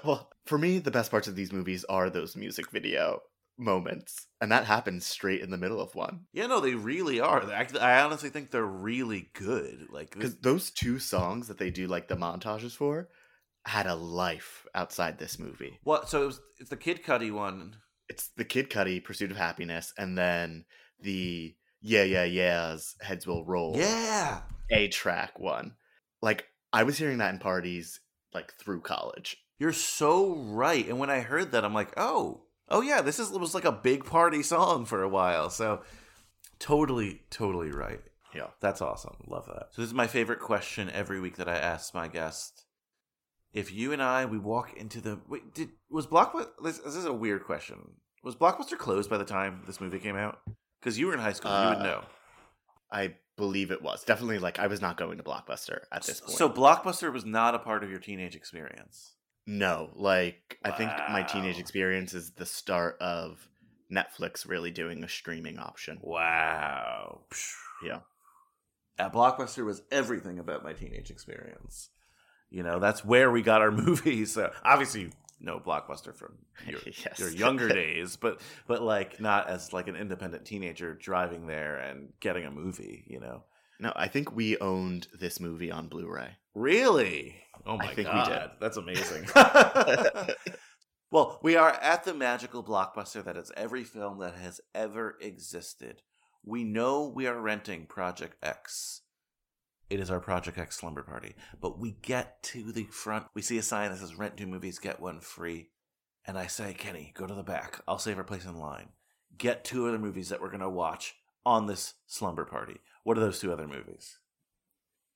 Well, 0.04 0.30
for 0.44 0.58
me, 0.58 0.78
the 0.78 0.90
best 0.90 1.10
parts 1.10 1.26
of 1.28 1.36
these 1.36 1.52
movies 1.52 1.84
are 1.88 2.10
those 2.10 2.36
music 2.36 2.70
video 2.70 3.20
moments, 3.56 4.26
and 4.40 4.52
that 4.52 4.64
happens 4.66 5.06
straight 5.06 5.40
in 5.40 5.50
the 5.50 5.56
middle 5.56 5.80
of 5.80 5.94
one. 5.94 6.26
Yeah, 6.32 6.46
no, 6.46 6.60
they 6.60 6.74
really 6.74 7.18
are. 7.18 7.44
They 7.44 7.52
act- 7.54 7.76
I 7.76 8.02
honestly 8.02 8.28
think 8.30 8.50
they're 8.50 8.62
really 8.64 9.30
good. 9.34 9.86
Like 9.90 10.10
this, 10.10 10.16
Because 10.16 10.36
those 10.40 10.70
two 10.70 10.98
songs 10.98 11.48
that 11.48 11.58
they 11.58 11.70
do 11.70 11.86
like 11.86 12.08
the 12.08 12.14
montages 12.16 12.76
for 12.76 13.08
had 13.64 13.86
a 13.86 13.94
life 13.94 14.66
outside 14.74 15.18
this 15.18 15.38
movie. 15.38 15.78
what? 15.82 16.08
So 16.08 16.22
it 16.22 16.26
was 16.26 16.40
it's 16.60 16.70
the 16.70 16.76
Kid 16.76 17.02
Cudi 17.04 17.32
one. 17.32 17.76
It's 18.08 18.28
the 18.36 18.44
Kid 18.44 18.70
Cudi 18.70 19.02
"Pursuit 19.02 19.30
of 19.30 19.36
Happiness" 19.36 19.92
and 19.98 20.16
then 20.16 20.64
the 21.00 21.54
"Yeah 21.80 22.04
Yeah 22.04 22.24
Yeahs" 22.24 22.96
"Heads 23.00 23.26
Will 23.26 23.44
Roll." 23.44 23.76
Yeah. 23.76 24.42
a 24.70 24.88
track 24.88 25.38
one. 25.38 25.74
Like 26.20 26.46
I 26.72 26.82
was 26.82 26.98
hearing 26.98 27.18
that 27.18 27.32
in 27.32 27.38
parties 27.38 28.00
like 28.34 28.52
through 28.54 28.82
college. 28.82 29.36
You're 29.58 29.72
so 29.72 30.36
right. 30.36 30.86
And 30.86 30.98
when 30.98 31.10
I 31.10 31.20
heard 31.20 31.52
that, 31.52 31.64
I'm 31.64 31.74
like, 31.74 31.92
oh, 31.96 32.42
oh 32.68 32.82
yeah, 32.82 33.00
this 33.02 33.18
is 33.18 33.30
was 33.30 33.54
like 33.54 33.64
a 33.64 33.72
big 33.72 34.04
party 34.04 34.42
song 34.42 34.84
for 34.84 35.02
a 35.02 35.08
while. 35.08 35.50
So 35.50 35.82
totally, 36.58 37.22
totally 37.30 37.70
right. 37.70 38.00
Yeah. 38.34 38.48
That's 38.60 38.82
awesome. 38.82 39.16
Love 39.26 39.46
that. 39.46 39.68
So 39.72 39.82
this 39.82 39.88
is 39.88 39.94
my 39.94 40.06
favorite 40.06 40.40
question 40.40 40.90
every 40.90 41.20
week 41.20 41.36
that 41.36 41.48
I 41.48 41.56
ask 41.56 41.94
my 41.94 42.08
guest. 42.08 42.64
If 43.52 43.72
you 43.72 43.92
and 43.92 44.02
I 44.02 44.24
we 44.26 44.38
walk 44.38 44.76
into 44.76 45.00
the 45.00 45.20
wait, 45.28 45.54
did 45.54 45.70
was 45.90 46.06
Blockbuster 46.06 46.48
this, 46.62 46.78
this 46.78 46.94
is 46.96 47.04
a 47.06 47.12
weird 47.12 47.44
question. 47.44 47.78
Was 48.22 48.36
Blockbuster 48.36 48.76
closed 48.76 49.08
by 49.08 49.16
the 49.18 49.24
time 49.24 49.62
this 49.66 49.80
movie 49.80 49.98
came 49.98 50.16
out? 50.16 50.40
Because 50.80 50.98
you 50.98 51.06
were 51.06 51.14
in 51.14 51.20
high 51.20 51.32
school, 51.32 51.50
you 51.50 51.68
would 51.68 51.78
Uh, 51.78 51.82
know. 51.82 52.04
I 52.90 53.14
believe 53.36 53.70
it 53.70 53.82
was 53.82 54.04
definitely 54.04 54.38
like 54.38 54.58
I 54.58 54.66
was 54.66 54.80
not 54.80 54.96
going 54.96 55.18
to 55.18 55.24
Blockbuster 55.24 55.80
at 55.92 56.02
this 56.04 56.20
point. 56.20 56.36
So 56.36 56.48
Blockbuster 56.48 57.12
was 57.12 57.24
not 57.24 57.54
a 57.54 57.58
part 57.58 57.82
of 57.84 57.90
your 57.90 58.00
teenage 58.00 58.34
experience. 58.36 59.14
no, 59.46 59.90
like 59.94 60.58
I 60.64 60.70
think 60.72 60.90
my 61.10 61.22
teenage 61.22 61.58
experience 61.58 62.12
is 62.14 62.32
the 62.32 62.44
start 62.46 62.96
of 63.00 63.48
Netflix 63.90 64.46
really 64.46 64.70
doing 64.70 65.02
a 65.02 65.08
streaming 65.08 65.58
option. 65.58 65.98
Wow. 66.02 67.20
Yeah. 67.82 68.00
At 68.98 69.12
Blockbuster 69.12 69.64
was 69.64 69.82
everything 69.90 70.38
about 70.38 70.62
my 70.64 70.72
teenage 70.74 71.10
experience. 71.10 71.90
You 72.50 72.62
know, 72.62 72.78
that's 72.78 73.04
where 73.04 73.30
we 73.30 73.42
got 73.42 73.60
our 73.62 73.70
movies. 73.86 74.32
So 74.32 74.50
obviously, 74.64 75.10
no 75.40 75.60
Blockbuster 75.60 76.14
from 76.14 76.34
your, 76.66 76.80
Yes. 76.86 77.18
your 77.18 77.30
younger 77.30 77.68
days, 77.82 78.16
but 78.16 78.40
but 78.66 78.82
like 78.82 79.20
not 79.20 79.48
as 79.48 79.72
like 79.72 79.88
an 79.88 79.96
independent 79.96 80.44
teenager 80.44 80.94
driving 80.94 81.46
there 81.46 81.76
and 81.78 82.08
getting 82.20 82.44
a 82.44 82.50
movie. 82.50 83.04
You 83.06 83.20
know, 83.20 83.44
No, 83.80 83.92
I 83.94 84.08
think 84.08 84.34
we 84.34 84.56
owned 84.58 85.08
this 85.18 85.38
movie 85.40 85.70
on 85.70 85.88
Blu-ray. 85.88 86.36
really? 86.54 87.36
Oh 87.66 87.76
my 87.76 87.84
I 87.84 87.94
think 87.94 88.08
we 88.08 88.14
god, 88.14 88.28
did. 88.28 88.50
that's 88.60 88.76
amazing. 88.76 89.26
well, 91.10 91.38
we 91.42 91.56
are 91.56 91.72
at 91.72 92.04
the 92.04 92.14
magical 92.14 92.62
blockbuster 92.62 93.22
that 93.24 93.36
is 93.36 93.50
every 93.56 93.84
film 93.84 94.18
that 94.20 94.34
has 94.34 94.60
ever 94.74 95.16
existed. 95.20 96.02
We 96.44 96.64
know 96.64 97.08
we 97.14 97.26
are 97.26 97.38
renting 97.40 97.86
Project 97.86 98.36
X. 98.42 99.02
It 99.90 100.00
is 100.00 100.10
our 100.10 100.20
Project 100.20 100.58
X 100.58 100.76
slumber 100.76 101.02
party. 101.02 101.34
But 101.60 101.78
we 101.78 101.92
get 102.02 102.42
to 102.44 102.72
the 102.72 102.84
front. 102.84 103.26
We 103.34 103.42
see 103.42 103.58
a 103.58 103.62
sign 103.62 103.90
that 103.90 103.98
says 103.98 104.16
rent 104.16 104.36
two 104.36 104.46
movies, 104.46 104.78
get 104.78 105.00
one 105.00 105.20
free. 105.20 105.70
And 106.26 106.38
I 106.38 106.46
say, 106.46 106.74
Kenny, 106.74 107.12
go 107.16 107.26
to 107.26 107.34
the 107.34 107.42
back. 107.42 107.80
I'll 107.88 107.98
save 107.98 108.18
our 108.18 108.24
place 108.24 108.44
in 108.44 108.58
line. 108.58 108.90
Get 109.38 109.64
two 109.64 109.88
other 109.88 109.98
movies 109.98 110.28
that 110.28 110.42
we're 110.42 110.50
going 110.50 110.60
to 110.60 110.68
watch 110.68 111.14
on 111.46 111.66
this 111.66 111.94
slumber 112.06 112.44
party. 112.44 112.80
What 113.02 113.16
are 113.16 113.20
those 113.20 113.40
two 113.40 113.52
other 113.52 113.66
movies? 113.66 114.18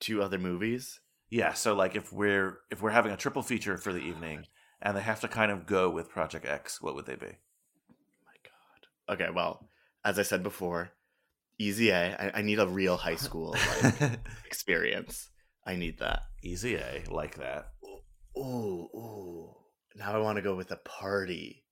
Two 0.00 0.22
other 0.22 0.38
movies? 0.38 1.00
Yeah, 1.28 1.52
so 1.52 1.74
like 1.74 1.96
if 1.96 2.12
we're 2.12 2.58
if 2.70 2.82
we're 2.82 2.90
having 2.90 3.12
a 3.12 3.16
triple 3.16 3.42
feature 3.42 3.78
for 3.78 3.92
the 3.92 4.00
evening 4.00 4.46
and 4.80 4.96
they 4.96 5.00
have 5.00 5.20
to 5.20 5.28
kind 5.28 5.50
of 5.50 5.66
go 5.66 5.88
with 5.88 6.10
Project 6.10 6.46
X, 6.46 6.80
what 6.80 6.94
would 6.94 7.06
they 7.06 7.14
be? 7.14 7.26
Oh 7.26 8.24
my 8.26 8.34
god. 8.42 9.14
Okay, 9.14 9.30
well, 9.34 9.68
as 10.04 10.18
I 10.18 10.22
said 10.22 10.42
before, 10.42 10.92
Easy 11.58 11.90
A. 11.90 12.16
I, 12.16 12.38
I 12.38 12.42
need 12.42 12.58
a 12.58 12.66
real 12.66 12.96
high 12.96 13.16
school 13.26 13.54
like 13.82 14.18
experience. 14.46 15.28
I 15.64 15.76
need 15.76 15.98
that. 15.98 16.22
Easy 16.42 16.76
A, 16.76 17.04
like 17.10 17.36
that. 17.36 17.68
Ooh, 18.36 18.88
ooh. 18.94 19.54
Now 19.94 20.14
I 20.14 20.18
want 20.18 20.36
to 20.36 20.42
go 20.42 20.54
with 20.54 20.70
a 20.70 20.76
party. 20.76 21.64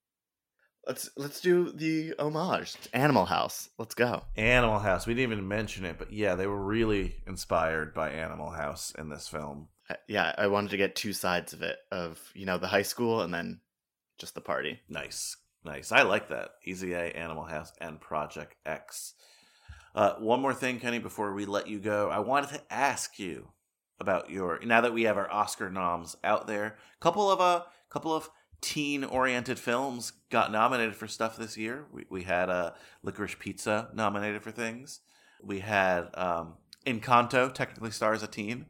Let's 0.87 1.11
let's 1.17 1.41
do 1.41 1.73
the 1.73 2.15
homage. 2.19 2.77
Animal 2.93 3.27
House. 3.27 3.69
Let's 3.79 3.95
go. 3.95 4.23
Animal 4.37 4.79
House. 4.79 5.07
We 5.07 5.15
didn't 5.15 5.33
even 5.33 5.49
mention 5.49 5.85
it, 5.85 5.99
but 5.99 6.13
yeah, 6.13 6.35
they 6.35 6.47
were 6.47 6.63
really 6.63 7.17
inspired 7.27 7.95
by 7.95 8.11
Animal 8.11 8.51
House 8.51 8.93
in 8.99 9.09
this 9.09 9.29
film. 9.29 9.69
Yeah, 10.07 10.35
I 10.39 10.47
wanted 10.47 10.71
to 10.71 10.77
get 10.77 10.95
two 10.95 11.13
sides 11.13 11.53
of 11.53 11.63
it 11.63 11.77
of, 11.91 12.21
you 12.35 12.47
know, 12.47 12.59
the 12.59 12.69
high 12.69 12.83
school 12.83 13.23
and 13.23 13.35
then 13.35 13.61
just 14.19 14.35
the 14.35 14.41
party. 14.41 14.81
Nice. 14.89 15.37
Nice. 15.65 15.93
I 15.93 16.03
like 16.03 16.29
that. 16.29 16.51
Easy 16.65 16.93
A, 16.93 17.05
Animal 17.11 17.45
House, 17.45 17.73
and 17.81 18.01
Project 18.01 18.55
X. 18.65 19.15
Uh, 19.95 20.15
one 20.15 20.41
more 20.41 20.55
thing, 20.55 20.79
Kenny, 20.79 20.99
before 20.99 21.33
we 21.33 21.47
let 21.47 21.67
you 21.67 21.79
go. 21.79 22.11
I 22.11 22.21
wanted 22.21 22.51
to 22.51 22.63
ask 22.71 23.19
you 23.19 23.49
about 23.99 24.31
your 24.31 24.61
now 24.65 24.81
that 24.81 24.95
we 24.95 25.03
have 25.03 25.17
our 25.17 25.31
Oscar 25.31 25.71
noms 25.71 26.17
out 26.25 26.47
there. 26.47 26.77
Couple 27.01 27.31
of 27.31 27.41
uh 27.41 27.65
couple 27.91 28.15
of 28.15 28.31
teen 28.61 29.05
oriented 29.05 29.59
films 29.59 30.13
got 30.31 30.53
nominated 30.53 30.95
for 30.95 31.09
stuff 31.09 31.37
this 31.37 31.57
year. 31.57 31.87
We, 31.93 32.05
we 32.11 32.23
had 32.23 32.51
uh, 32.51 32.73
Licorice 33.03 33.39
Pizza 33.39 33.91
nominated 33.95 34.43
for 34.43 34.51
things. 34.51 35.01
We 35.43 35.61
had 35.61 36.09
um, 36.15 36.55
Encanto 36.87 37.53
technically 37.53 37.91
stars 37.91 38.23
a 38.23 38.27
teen. 38.27 38.67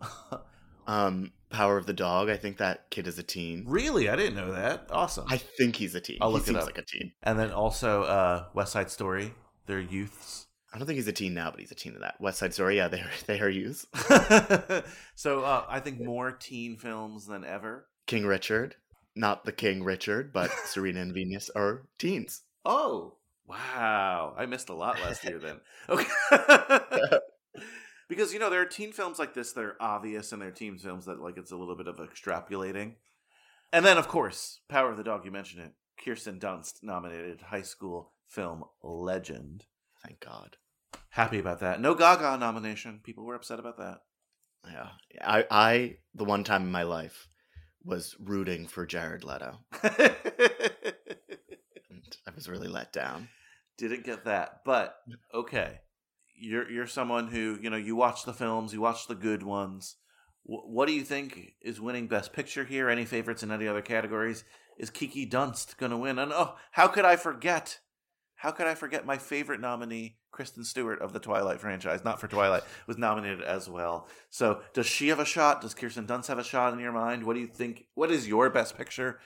um, 0.86 1.32
Power 1.50 1.76
of 1.76 1.86
the 1.86 1.92
Dog. 1.92 2.30
I 2.30 2.36
think 2.36 2.58
that 2.58 2.90
kid 2.90 3.06
is 3.06 3.18
a 3.18 3.22
teen. 3.22 3.64
Really, 3.66 4.08
I 4.08 4.16
didn't 4.16 4.36
know 4.36 4.52
that. 4.52 4.86
Awesome. 4.90 5.26
I 5.28 5.36
think 5.36 5.76
he's 5.76 5.94
a 5.94 6.00
teen. 6.00 6.18
I'll 6.20 6.30
he 6.30 6.34
look 6.34 6.42
it 6.42 6.46
seems 6.46 6.58
up. 6.58 6.66
like 6.66 6.78
a 6.78 6.84
teen. 6.84 7.12
And 7.22 7.38
then 7.38 7.50
also 7.50 8.04
uh, 8.04 8.44
West 8.54 8.72
Side 8.72 8.90
Story. 8.90 9.34
They're 9.66 9.80
youths. 9.80 10.46
I 10.72 10.78
don't 10.78 10.86
think 10.86 10.96
he's 10.96 11.08
a 11.08 11.12
teen 11.12 11.34
now, 11.34 11.50
but 11.50 11.60
he's 11.60 11.70
a 11.70 11.74
teen 11.74 11.94
in 11.94 12.00
that. 12.00 12.20
West 12.20 12.38
Side 12.38 12.54
Story, 12.54 12.76
yeah, 12.76 12.88
they 12.88 13.00
are, 13.00 13.10
they 13.26 13.40
are 13.40 13.48
youths. 13.48 13.86
so 15.14 15.44
uh, 15.44 15.64
I 15.68 15.80
think 15.80 16.00
more 16.00 16.32
teen 16.32 16.76
films 16.76 17.26
than 17.26 17.44
ever. 17.44 17.86
King 18.06 18.26
Richard, 18.26 18.76
not 19.14 19.44
the 19.44 19.52
King 19.52 19.84
Richard, 19.84 20.32
but 20.32 20.50
Serena 20.64 21.02
and 21.02 21.12
Venus 21.12 21.50
are 21.54 21.86
teens. 21.98 22.42
Oh, 22.64 23.16
wow. 23.46 24.34
I 24.36 24.46
missed 24.46 24.70
a 24.70 24.74
lot 24.74 25.00
last 25.00 25.24
year 25.24 25.38
then. 25.38 25.60
Okay. 25.88 27.18
because, 28.08 28.32
you 28.32 28.38
know, 28.38 28.48
there 28.48 28.62
are 28.62 28.66
teen 28.66 28.92
films 28.92 29.18
like 29.18 29.34
this 29.34 29.52
that 29.52 29.64
are 29.64 29.76
obvious 29.80 30.32
and 30.32 30.40
there 30.40 30.48
are 30.48 30.52
teen 30.52 30.78
films 30.78 31.04
that, 31.04 31.20
like, 31.20 31.36
it's 31.36 31.52
a 31.52 31.56
little 31.56 31.76
bit 31.76 31.86
of 31.86 31.96
extrapolating. 31.96 32.94
And 33.72 33.84
then, 33.84 33.98
of 33.98 34.08
course, 34.08 34.60
Power 34.68 34.90
of 34.90 34.96
the 34.96 35.04
Dog, 35.04 35.24
you 35.24 35.30
mentioned 35.30 35.64
it. 35.64 35.72
Kirsten 36.02 36.38
Dunst 36.38 36.82
nominated 36.82 37.42
High 37.42 37.62
School 37.62 38.12
Film 38.26 38.64
Legend. 38.82 39.66
Thank 40.04 40.20
God. 40.20 40.56
Happy 41.10 41.38
about 41.38 41.60
that. 41.60 41.80
No 41.80 41.94
Gaga 41.94 42.38
nomination. 42.38 43.00
People 43.02 43.24
were 43.24 43.34
upset 43.34 43.58
about 43.58 43.78
that. 43.78 44.00
Yeah. 44.70 44.88
I, 45.20 45.44
I, 45.50 45.96
the 46.14 46.24
one 46.24 46.44
time 46.44 46.62
in 46.62 46.72
my 46.72 46.84
life, 46.84 47.28
was 47.84 48.16
rooting 48.20 48.66
for 48.66 48.86
Jared 48.86 49.24
Leto. 49.24 49.58
and 49.82 49.92
I 52.26 52.30
was 52.34 52.48
really 52.48 52.68
let 52.68 52.92
down. 52.92 53.28
Didn't 53.78 54.04
get 54.04 54.24
that, 54.24 54.60
but 54.64 54.96
okay. 55.34 55.80
You're 56.36 56.70
you're 56.70 56.86
someone 56.86 57.28
who 57.28 57.58
you 57.60 57.70
know 57.70 57.76
you 57.76 57.96
watch 57.96 58.24
the 58.24 58.32
films, 58.32 58.72
you 58.72 58.80
watch 58.80 59.06
the 59.06 59.14
good 59.14 59.42
ones. 59.42 59.96
W- 60.46 60.68
what 60.68 60.86
do 60.86 60.94
you 60.94 61.02
think 61.02 61.54
is 61.62 61.80
winning 61.80 62.08
Best 62.08 62.32
Picture 62.32 62.64
here? 62.64 62.88
Any 62.88 63.04
favorites 63.04 63.42
in 63.42 63.50
any 63.50 63.66
other 63.68 63.82
categories? 63.82 64.44
Is 64.78 64.90
Kiki 64.90 65.28
Dunst 65.28 65.76
going 65.76 65.90
to 65.90 65.96
win? 65.96 66.18
And 66.18 66.32
oh, 66.32 66.56
how 66.72 66.88
could 66.88 67.04
I 67.04 67.16
forget? 67.16 67.78
How 68.42 68.50
could 68.50 68.66
I 68.66 68.74
forget 68.74 69.06
my 69.06 69.18
favorite 69.18 69.60
nominee, 69.60 70.16
Kristen 70.32 70.64
Stewart 70.64 71.00
of 71.00 71.12
the 71.12 71.20
Twilight 71.20 71.60
franchise? 71.60 72.04
Not 72.04 72.20
for 72.20 72.26
Twilight, 72.26 72.64
was 72.88 72.98
nominated 72.98 73.40
as 73.40 73.70
well. 73.70 74.08
So, 74.30 74.62
does 74.74 74.86
she 74.86 75.06
have 75.10 75.20
a 75.20 75.24
shot? 75.24 75.60
Does 75.60 75.74
Kirsten 75.74 76.08
Dunst 76.08 76.26
have 76.26 76.40
a 76.40 76.44
shot 76.44 76.72
in 76.72 76.80
your 76.80 76.90
mind? 76.90 77.22
What 77.22 77.34
do 77.34 77.40
you 77.40 77.46
think? 77.46 77.84
What 77.94 78.10
is 78.10 78.26
your 78.26 78.50
Best 78.50 78.76
Picture? 78.76 79.20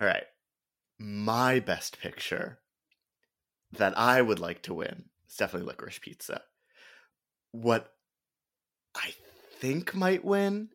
All 0.00 0.06
right. 0.06 0.26
My 0.96 1.58
best 1.58 1.98
picture 1.98 2.60
that 3.72 3.98
I 3.98 4.22
would 4.22 4.38
like 4.38 4.62
to 4.62 4.74
win 4.74 5.06
is 5.28 5.34
definitely 5.34 5.66
Licorice 5.66 6.00
Pizza. 6.00 6.42
What 7.50 7.94
I 8.94 9.12
think 9.58 9.92
might 9.92 10.24
win, 10.24 10.68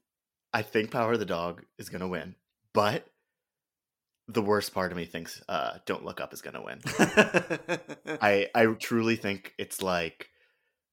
I 0.53 0.61
think 0.61 0.91
Power 0.91 1.13
of 1.13 1.19
the 1.19 1.25
Dog 1.25 1.63
is 1.77 1.87
going 1.87 2.01
to 2.01 2.07
win. 2.09 2.35
But 2.73 3.07
the 4.27 4.41
worst 4.41 4.73
part 4.73 4.91
of 4.91 4.97
me 4.97 5.05
thinks 5.05 5.41
uh, 5.49 5.77
Don't 5.85 6.05
Look 6.05 6.21
Up 6.21 6.33
is 6.33 6.41
going 6.41 6.55
to 6.55 6.61
win. 6.61 6.79
I 8.21 8.47
I 8.55 8.65
truly 8.79 9.15
think 9.15 9.53
it's 9.57 9.81
like 9.81 10.29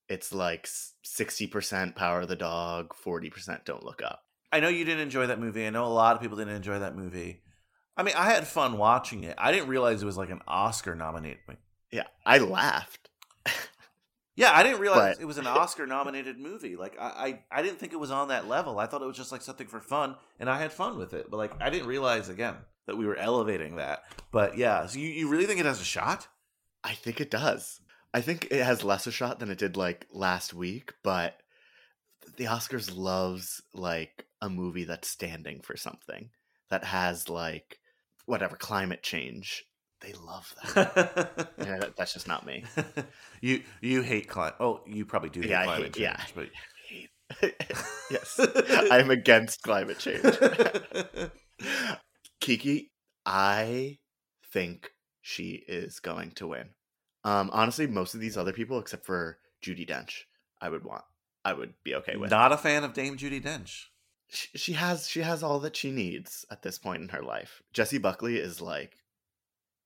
it's 0.08 0.32
like 0.32 0.68
sixty 1.02 1.46
percent 1.46 1.94
Power 1.96 2.22
of 2.22 2.28
the 2.28 2.36
Dog, 2.36 2.94
forty 2.94 3.30
percent 3.30 3.64
Don't 3.64 3.84
Look 3.84 4.02
Up. 4.02 4.22
I 4.52 4.60
know 4.60 4.68
you 4.68 4.84
didn't 4.84 5.02
enjoy 5.02 5.26
that 5.28 5.38
movie. 5.38 5.66
I 5.66 5.70
know 5.70 5.84
a 5.84 5.86
lot 5.86 6.16
of 6.16 6.22
people 6.22 6.36
didn't 6.36 6.56
enjoy 6.56 6.78
that 6.80 6.96
movie. 6.96 7.42
I 7.96 8.02
mean, 8.02 8.14
I 8.16 8.30
had 8.30 8.46
fun 8.46 8.78
watching 8.78 9.24
it. 9.24 9.34
I 9.38 9.52
didn't 9.52 9.68
realize 9.68 10.02
it 10.02 10.06
was 10.06 10.16
like 10.16 10.30
an 10.30 10.40
Oscar 10.48 10.94
nominated. 10.96 11.38
movie. 11.46 11.60
Yeah, 11.92 12.04
I 12.24 12.38
laughed. 12.38 13.08
Yeah, 14.36 14.52
I 14.54 14.62
didn't 14.62 14.80
realize 14.80 15.16
But- 15.16 15.22
it 15.22 15.26
was 15.26 15.36
an 15.36 15.46
Oscar 15.46 15.86
nominated 15.86 16.38
movie. 16.38 16.74
Like 16.74 16.96
I, 16.98 17.40
I, 17.52 17.58
I 17.58 17.62
didn't 17.62 17.78
think 17.78 17.92
it 17.92 18.00
was 18.00 18.10
on 18.10 18.28
that 18.28 18.48
level. 18.48 18.78
I 18.78 18.86
thought 18.86 19.02
it 19.02 19.06
was 19.06 19.16
just 19.16 19.32
like 19.32 19.42
something 19.42 19.66
for 19.66 19.80
fun, 19.80 20.16
and 20.38 20.48
I 20.48 20.58
had 20.58 20.72
fun 20.72 20.96
with 20.96 21.12
it. 21.12 21.26
But 21.30 21.36
like, 21.36 21.60
I 21.60 21.68
didn't 21.68 21.88
realize 21.88 22.30
again 22.30 22.54
that 22.86 22.96
we 22.96 23.06
were 23.06 23.16
elevating 23.16 23.76
that. 23.76 24.02
But 24.32 24.56
yeah, 24.58 24.86
so 24.86 24.98
you, 24.98 25.08
you 25.08 25.28
really 25.28 25.46
think 25.46 25.60
it 25.60 25.66
has 25.66 25.80
a 25.80 25.84
shot? 25.84 26.28
I 26.84 26.92
think 26.94 27.20
it 27.20 27.30
does. 27.30 27.80
I 28.12 28.20
think 28.20 28.48
it 28.50 28.62
has 28.64 28.82
less 28.82 29.06
a 29.06 29.12
shot 29.12 29.38
than 29.38 29.50
it 29.50 29.58
did 29.58 29.76
like 29.76 30.06
last 30.12 30.52
week, 30.54 30.94
but 31.04 31.36
the 32.36 32.44
Oscars 32.46 32.94
loves 32.96 33.62
like 33.74 34.26
a 34.40 34.48
movie 34.48 34.84
that's 34.84 35.08
standing 35.08 35.60
for 35.60 35.76
something 35.76 36.30
that 36.70 36.84
has 36.84 37.28
like 37.28 37.78
whatever 38.26 38.56
climate 38.56 39.02
change. 39.02 39.64
They 40.00 40.14
love 40.14 40.54
that. 40.74 41.50
yeah, 41.58 41.78
that- 41.78 41.96
that's 41.96 42.14
just 42.14 42.26
not 42.26 42.46
me. 42.46 42.64
you 43.42 43.62
you 43.82 44.00
hate 44.02 44.28
climate. 44.28 44.54
Oh, 44.58 44.80
you 44.86 45.04
probably 45.04 45.30
do 45.30 45.40
hate 45.42 45.50
Yeah, 45.50 45.60
I 45.60 45.64
climate 45.64 45.96
hate- 45.96 46.06
change. 46.06 46.18
yeah. 46.18 46.46
but 47.40 47.54
yes, 48.10 48.40
I'm 48.90 49.10
against 49.10 49.62
climate 49.62 49.98
change. 49.98 50.24
Kiki, 52.40 52.90
I 53.24 53.98
think 54.52 54.90
she 55.20 55.64
is 55.68 56.00
going 56.00 56.32
to 56.32 56.48
win. 56.48 56.70
Um, 57.24 57.50
honestly, 57.52 57.86
most 57.86 58.14
of 58.14 58.20
these 58.20 58.36
other 58.36 58.52
people, 58.52 58.78
except 58.78 59.04
for 59.04 59.38
Judi 59.62 59.88
Dench, 59.88 60.22
I 60.60 60.68
would 60.68 60.84
want. 60.84 61.04
I 61.44 61.52
would 61.52 61.74
be 61.84 61.94
okay 61.96 62.16
with. 62.16 62.30
Not 62.30 62.52
a 62.52 62.56
fan 62.56 62.84
of 62.84 62.92
Dame 62.92 63.16
Judi 63.16 63.42
Dench. 63.42 63.84
She, 64.28 64.48
she 64.56 64.72
has 64.74 65.08
she 65.08 65.20
has 65.20 65.42
all 65.42 65.58
that 65.60 65.76
she 65.76 65.90
needs 65.90 66.44
at 66.50 66.62
this 66.62 66.78
point 66.78 67.02
in 67.02 67.08
her 67.08 67.22
life. 67.22 67.62
Jessie 67.72 67.98
Buckley 67.98 68.36
is 68.36 68.60
like 68.60 68.96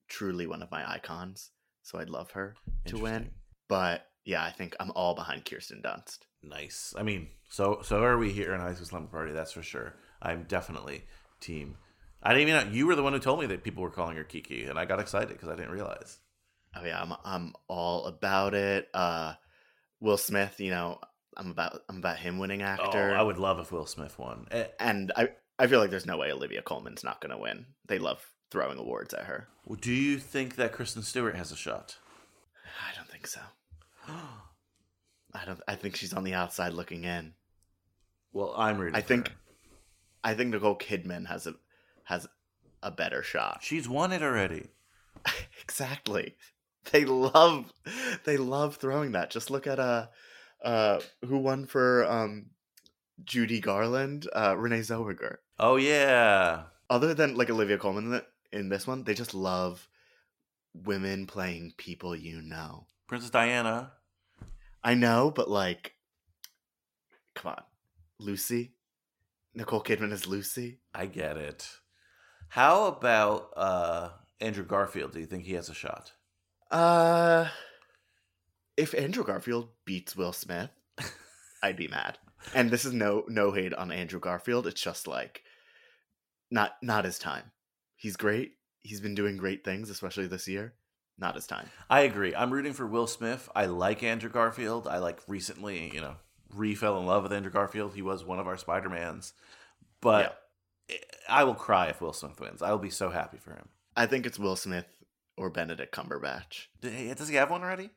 truly 0.07 0.47
one 0.47 0.61
of 0.61 0.71
my 0.71 0.89
icons, 0.89 1.51
so 1.81 1.99
I'd 1.99 2.09
love 2.09 2.31
her 2.31 2.55
to 2.85 2.97
win. 2.97 3.31
But 3.67 4.05
yeah, 4.23 4.43
I 4.43 4.51
think 4.51 4.75
I'm 4.79 4.91
all 4.91 5.15
behind 5.15 5.45
Kirsten 5.45 5.81
Dunst. 5.81 6.19
Nice. 6.43 6.93
I 6.97 7.03
mean, 7.03 7.29
so 7.49 7.79
so 7.81 8.03
are 8.03 8.17
we 8.17 8.31
here 8.31 8.53
in 8.53 8.61
High 8.61 8.73
School 8.73 8.85
Slumber 8.85 9.09
Party. 9.09 9.31
That's 9.31 9.51
for 9.51 9.63
sure. 9.63 9.95
I'm 10.21 10.43
definitely 10.43 11.05
team. 11.39 11.77
I 12.25 12.33
didn't 12.33 12.49
even 12.49 12.67
know 12.67 12.73
you 12.73 12.87
were 12.87 12.95
the 12.95 13.03
one 13.03 13.13
who 13.13 13.19
told 13.19 13.39
me 13.39 13.45
that 13.47 13.63
people 13.63 13.83
were 13.83 13.91
calling 13.91 14.17
her 14.17 14.23
Kiki, 14.23 14.65
and 14.65 14.79
I 14.79 14.85
got 14.85 14.99
excited 14.99 15.29
because 15.29 15.47
I 15.47 15.55
didn't 15.55 15.71
realize. 15.71 16.17
Oh 16.75 16.83
yeah, 16.83 17.01
I'm 17.01 17.13
I'm 17.23 17.53
all 17.67 18.05
about 18.05 18.53
it. 18.55 18.89
Uh 18.93 19.35
Will 20.01 20.17
Smith, 20.17 20.59
you 20.59 20.71
know, 20.71 20.99
I'm 21.37 21.51
about 21.51 21.81
I'm 21.87 21.97
about 21.97 22.17
him 22.17 22.39
winning 22.39 22.63
actor. 22.63 23.13
Oh, 23.13 23.19
I 23.19 23.21
would 23.21 23.37
love 23.37 23.59
if 23.59 23.71
Will 23.71 23.85
Smith 23.85 24.17
won. 24.17 24.47
Eh, 24.51 24.65
and 24.79 25.11
I 25.15 25.29
I 25.59 25.67
feel 25.67 25.79
like 25.79 25.91
there's 25.91 26.05
no 26.05 26.17
way 26.17 26.31
Olivia 26.31 26.61
Colman's 26.61 27.03
not 27.03 27.21
going 27.21 27.31
to 27.31 27.37
win. 27.37 27.65
They 27.87 27.99
love 27.99 28.27
throwing 28.51 28.77
awards 28.77 29.13
at 29.13 29.25
her. 29.25 29.47
Do 29.79 29.93
you 29.93 30.17
think 30.17 30.55
that 30.55 30.73
Kristen 30.73 31.03
Stewart 31.03 31.35
has 31.35 31.51
a 31.51 31.55
shot? 31.55 31.97
I 32.81 32.95
don't 32.95 33.09
think 33.09 33.27
so. 33.27 33.41
I 34.07 35.45
don't 35.45 35.61
I 35.67 35.75
think 35.75 35.95
she's 35.95 36.13
on 36.13 36.23
the 36.23 36.33
outside 36.33 36.73
looking 36.73 37.03
in. 37.03 37.33
Well, 38.33 38.53
I'm 38.57 38.77
rooting. 38.77 38.95
I 38.95 39.01
think 39.01 39.29
her. 39.29 39.35
I 40.23 40.33
think 40.33 40.51
Nicole 40.51 40.77
Kidman 40.77 41.27
has 41.27 41.47
a 41.47 41.55
has 42.05 42.27
a 42.81 42.91
better 42.91 43.21
shot. 43.23 43.59
she's 43.61 43.87
won 43.89 44.11
it 44.11 44.21
already. 44.23 44.69
Exactly. 45.63 46.35
They 46.91 47.03
love 47.05 47.73
they 48.25 48.37
love 48.37 48.75
throwing 48.77 49.13
that. 49.13 49.31
Just 49.31 49.49
look 49.49 49.65
at 49.65 49.79
uh 49.79 50.07
uh 50.63 50.99
who 51.25 51.39
won 51.39 51.65
for 51.65 52.05
um 52.05 52.51
Judy 53.23 53.59
Garland, 53.59 54.27
uh 54.35 54.55
Renee 54.55 54.81
Zellweger. 54.81 55.37
Oh 55.59 55.77
yeah. 55.77 56.65
Other 56.89 57.15
than 57.15 57.35
like 57.35 57.49
Olivia 57.49 57.79
Colman 57.79 58.13
in, 58.51 58.59
in 58.59 58.69
this 58.69 58.85
one, 58.85 59.03
they 59.03 59.15
just 59.15 59.33
love 59.33 59.89
women 60.75 61.25
playing 61.25 61.73
people 61.77 62.15
you 62.15 62.41
know. 62.43 62.85
Princess 63.07 63.31
Diana. 63.31 63.93
I 64.83 64.93
know, 64.93 65.31
but 65.31 65.49
like 65.49 65.95
come 67.33 67.53
on. 67.53 67.63
Lucy? 68.19 68.73
Nicole 69.55 69.81
Kidman 69.81 70.11
is 70.11 70.27
Lucy? 70.27 70.79
I 70.93 71.07
get 71.07 71.37
it. 71.37 71.67
How 72.55 72.85
about 72.85 73.51
uh 73.57 74.09
Andrew 74.39 74.63
Garfield? 74.63 75.11
Do 75.11 75.19
you 75.19 75.25
think 75.25 75.43
he 75.43 75.55
has 75.55 75.67
a 75.67 75.73
shot? 75.73 76.13
Uh 76.71 77.49
if 78.77 78.95
Andrew 78.95 79.25
Garfield 79.25 79.67
beats 79.83 80.15
Will 80.15 80.31
Smith, 80.31 80.69
I'd 81.61 81.75
be 81.75 81.89
mad. 81.89 82.17
And 82.53 82.71
this 82.71 82.85
is 82.85 82.93
no 82.93 83.25
no 83.27 83.51
hate 83.51 83.73
on 83.73 83.91
Andrew 83.91 84.21
Garfield. 84.21 84.67
It's 84.67 84.81
just 84.81 85.05
like 85.05 85.43
not 86.49 86.77
not 86.81 87.03
his 87.03 87.19
time. 87.19 87.51
He's 87.97 88.15
great. 88.15 88.53
He's 88.83 89.01
been 89.01 89.15
doing 89.15 89.35
great 89.35 89.65
things, 89.65 89.89
especially 89.89 90.27
this 90.27 90.47
year. 90.47 90.75
Not 91.17 91.35
his 91.35 91.47
time. 91.47 91.69
I 91.89 92.01
agree. 92.01 92.33
I'm 92.33 92.53
rooting 92.53 92.71
for 92.71 92.87
Will 92.87 93.07
Smith. 93.07 93.49
I 93.53 93.65
like 93.65 94.01
Andrew 94.01 94.29
Garfield. 94.29 94.87
I 94.87 94.99
like 94.99 95.19
recently, 95.27 95.93
you 95.93 95.99
know, 95.99 96.15
re 96.53 96.73
fell 96.73 96.97
in 97.01 97.05
love 97.05 97.23
with 97.23 97.33
Andrew 97.33 97.51
Garfield. 97.51 97.95
He 97.95 98.01
was 98.01 98.23
one 98.23 98.39
of 98.39 98.47
our 98.47 98.55
Spider 98.55 98.87
Mans. 98.87 99.33
But 99.99 100.39
I 101.27 101.43
will 101.43 101.55
cry 101.55 101.87
if 101.87 102.01
Will 102.01 102.13
Smith 102.13 102.39
wins. 102.39 102.61
I 102.61 102.71
will 102.71 102.77
be 102.79 102.89
so 102.89 103.09
happy 103.09 103.37
for 103.37 103.51
him. 103.51 103.69
I 103.95 104.05
think 104.05 104.25
it's 104.25 104.37
Will 104.39 104.55
Smith 104.55 104.85
or 105.37 105.49
Benedict 105.49 105.93
Cumberbatch. 105.93 106.67
Did 106.81 106.93
he- 106.93 107.13
Does 107.13 107.27
he 107.29 107.35
have 107.35 107.49
one 107.49 107.63
already? 107.63 107.89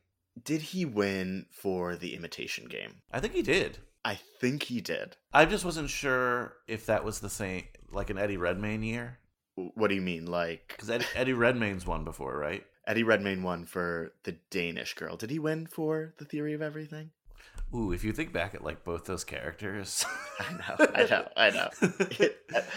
Did 0.43 0.61
he 0.61 0.85
win 0.85 1.45
for 1.51 1.95
the 1.95 2.15
Imitation 2.15 2.67
Game? 2.67 3.01
I 3.11 3.19
think 3.19 3.33
he 3.33 3.41
did. 3.41 3.79
I 4.05 4.15
think 4.15 4.63
he 4.63 4.79
did. 4.81 5.17
I 5.33 5.45
just 5.45 5.65
wasn't 5.65 5.89
sure 5.89 6.53
if 6.67 6.85
that 6.85 7.03
was 7.03 7.19
the 7.19 7.29
same, 7.29 7.65
like 7.91 8.09
an 8.09 8.17
Eddie 8.17 8.37
Redmayne 8.37 8.83
year. 8.83 9.19
What 9.55 9.89
do 9.89 9.95
you 9.95 10.01
mean, 10.01 10.25
like? 10.25 10.69
Because 10.69 10.89
Eddie, 10.89 11.05
Eddie 11.15 11.33
Redmayne's 11.33 11.85
won 11.85 12.05
before, 12.05 12.37
right? 12.37 12.63
Eddie 12.87 13.03
Redmayne 13.03 13.43
won 13.43 13.65
for 13.65 14.13
the 14.23 14.37
Danish 14.49 14.93
Girl. 14.95 15.17
Did 15.17 15.29
he 15.29 15.37
win 15.39 15.67
for 15.67 16.13
The 16.17 16.25
Theory 16.25 16.53
of 16.53 16.61
Everything? 16.61 17.11
Ooh, 17.73 17.91
if 17.91 18.03
you 18.03 18.13
think 18.13 18.33
back 18.33 18.55
at 18.55 18.63
like 18.63 18.83
both 18.83 19.05
those 19.05 19.23
characters, 19.23 20.05
I 20.39 20.53
know, 20.53 20.87
I 20.95 21.03
know, 21.03 21.27
I 21.37 21.49
know. 21.51 21.69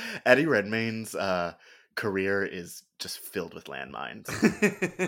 Eddie 0.26 0.46
Redmayne's 0.46 1.14
uh, 1.14 1.54
career 1.94 2.44
is 2.44 2.82
just 2.98 3.20
filled 3.20 3.54
with 3.54 3.64
landmines 3.64 4.26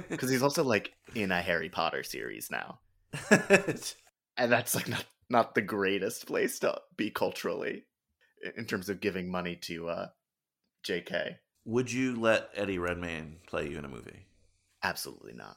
because 0.09 0.31
he's 0.31 0.43
also 0.43 0.65
like 0.65 0.93
in 1.15 1.31
a 1.31 1.43
Harry 1.43 1.69
Potter 1.69 2.03
series 2.03 2.51
now, 2.51 2.81
and 3.31 4.51
that's 4.51 4.75
like 4.75 4.89
not 4.89 5.05
not 5.29 5.55
the 5.55 5.63
greatest 5.63 6.27
place 6.27 6.59
to 6.61 6.81
be 6.97 7.11
culturally 7.11 7.85
in 8.57 8.65
terms 8.65 8.89
of 8.89 9.01
giving 9.01 9.31
money 9.31 9.57
to 9.57 9.89
uh, 9.89 10.07
J.K. 10.83 11.37
Would 11.67 11.93
you 11.93 12.19
let 12.19 12.51
Eddie 12.55 12.79
Redmayne 12.79 13.37
play 13.47 13.69
you 13.69 13.79
in 13.79 13.85
a 13.85 13.89
movie? 13.89 14.27
Absolutely 14.83 15.33
not. 15.35 15.57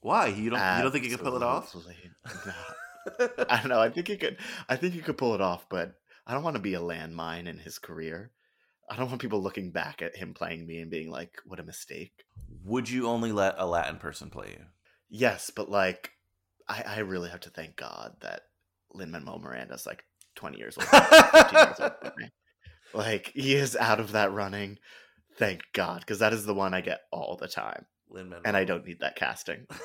Why 0.00 0.28
you 0.28 0.50
don't 0.50 0.76
you 0.76 0.82
don't 0.82 0.92
think 0.92 1.04
you 1.04 1.10
could 1.10 1.24
pull 1.24 1.36
it 1.36 1.42
off? 1.42 1.64
Absolutely 1.64 1.96
not. 2.24 2.54
I 3.48 3.58
don't 3.58 3.68
know. 3.68 3.80
I 3.80 3.90
think 3.90 4.08
he 4.08 4.16
could. 4.16 4.38
I 4.68 4.76
think 4.76 4.94
he 4.94 5.00
could 5.00 5.18
pull 5.18 5.34
it 5.34 5.40
off, 5.40 5.68
but 5.68 5.94
I 6.26 6.34
don't 6.34 6.42
want 6.42 6.56
to 6.56 6.62
be 6.62 6.74
a 6.74 6.80
landmine 6.80 7.46
in 7.46 7.58
his 7.58 7.78
career. 7.78 8.30
I 8.88 8.96
don't 8.96 9.08
want 9.08 9.20
people 9.20 9.42
looking 9.42 9.70
back 9.72 10.02
at 10.02 10.16
him 10.16 10.34
playing 10.34 10.66
me 10.66 10.80
and 10.80 10.90
being 10.90 11.10
like, 11.10 11.38
"What 11.44 11.60
a 11.60 11.64
mistake." 11.64 12.24
Would 12.64 12.88
you 12.88 13.06
only 13.08 13.32
let 13.32 13.56
a 13.58 13.66
Latin 13.66 13.98
person 13.98 14.30
play 14.30 14.56
you? 14.58 14.64
Yes, 15.08 15.50
but 15.54 15.70
like, 15.70 16.10
I, 16.68 16.82
I 16.86 16.98
really 17.00 17.30
have 17.30 17.40
to 17.40 17.50
thank 17.50 17.76
God 17.76 18.16
that 18.20 18.42
Lin 18.92 19.10
Manuel 19.10 19.38
Miranda's 19.38 19.86
like 19.86 20.04
twenty 20.34 20.58
years 20.58 20.76
old, 20.78 20.88
15 20.88 21.54
years 21.54 21.80
old 21.80 21.92
me. 22.16 22.30
Like 22.94 23.32
he 23.34 23.54
is 23.54 23.76
out 23.76 24.00
of 24.00 24.12
that 24.12 24.32
running. 24.32 24.78
Thank 25.38 25.62
God, 25.74 26.00
because 26.00 26.20
that 26.20 26.32
is 26.32 26.46
the 26.46 26.54
one 26.54 26.72
I 26.72 26.80
get 26.80 27.00
all 27.12 27.36
the 27.36 27.48
time, 27.48 27.84
Lin-Manuel. 28.08 28.42
and 28.46 28.56
I 28.56 28.64
don't 28.64 28.86
need 28.86 29.00
that 29.00 29.16
casting. 29.16 29.66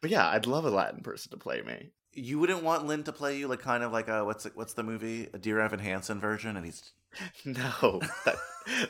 but 0.00 0.10
yeah, 0.10 0.28
I'd 0.28 0.46
love 0.46 0.64
a 0.64 0.70
Latin 0.70 1.02
person 1.02 1.30
to 1.30 1.36
play 1.36 1.62
me. 1.62 1.90
You 2.12 2.38
wouldn't 2.38 2.62
want 2.62 2.86
Lin 2.86 3.04
to 3.04 3.12
play 3.12 3.38
you 3.38 3.46
like 3.48 3.60
kind 3.60 3.82
of 3.82 3.92
like 3.92 4.08
a 4.08 4.24
what's 4.24 4.44
what's 4.54 4.72
the 4.72 4.82
movie 4.82 5.28
a 5.32 5.38
Dear 5.38 5.60
Evan 5.60 5.78
Hansen 5.78 6.20
version, 6.20 6.56
and 6.56 6.64
he's 6.64 6.92
No, 7.44 8.00
that 8.24 8.36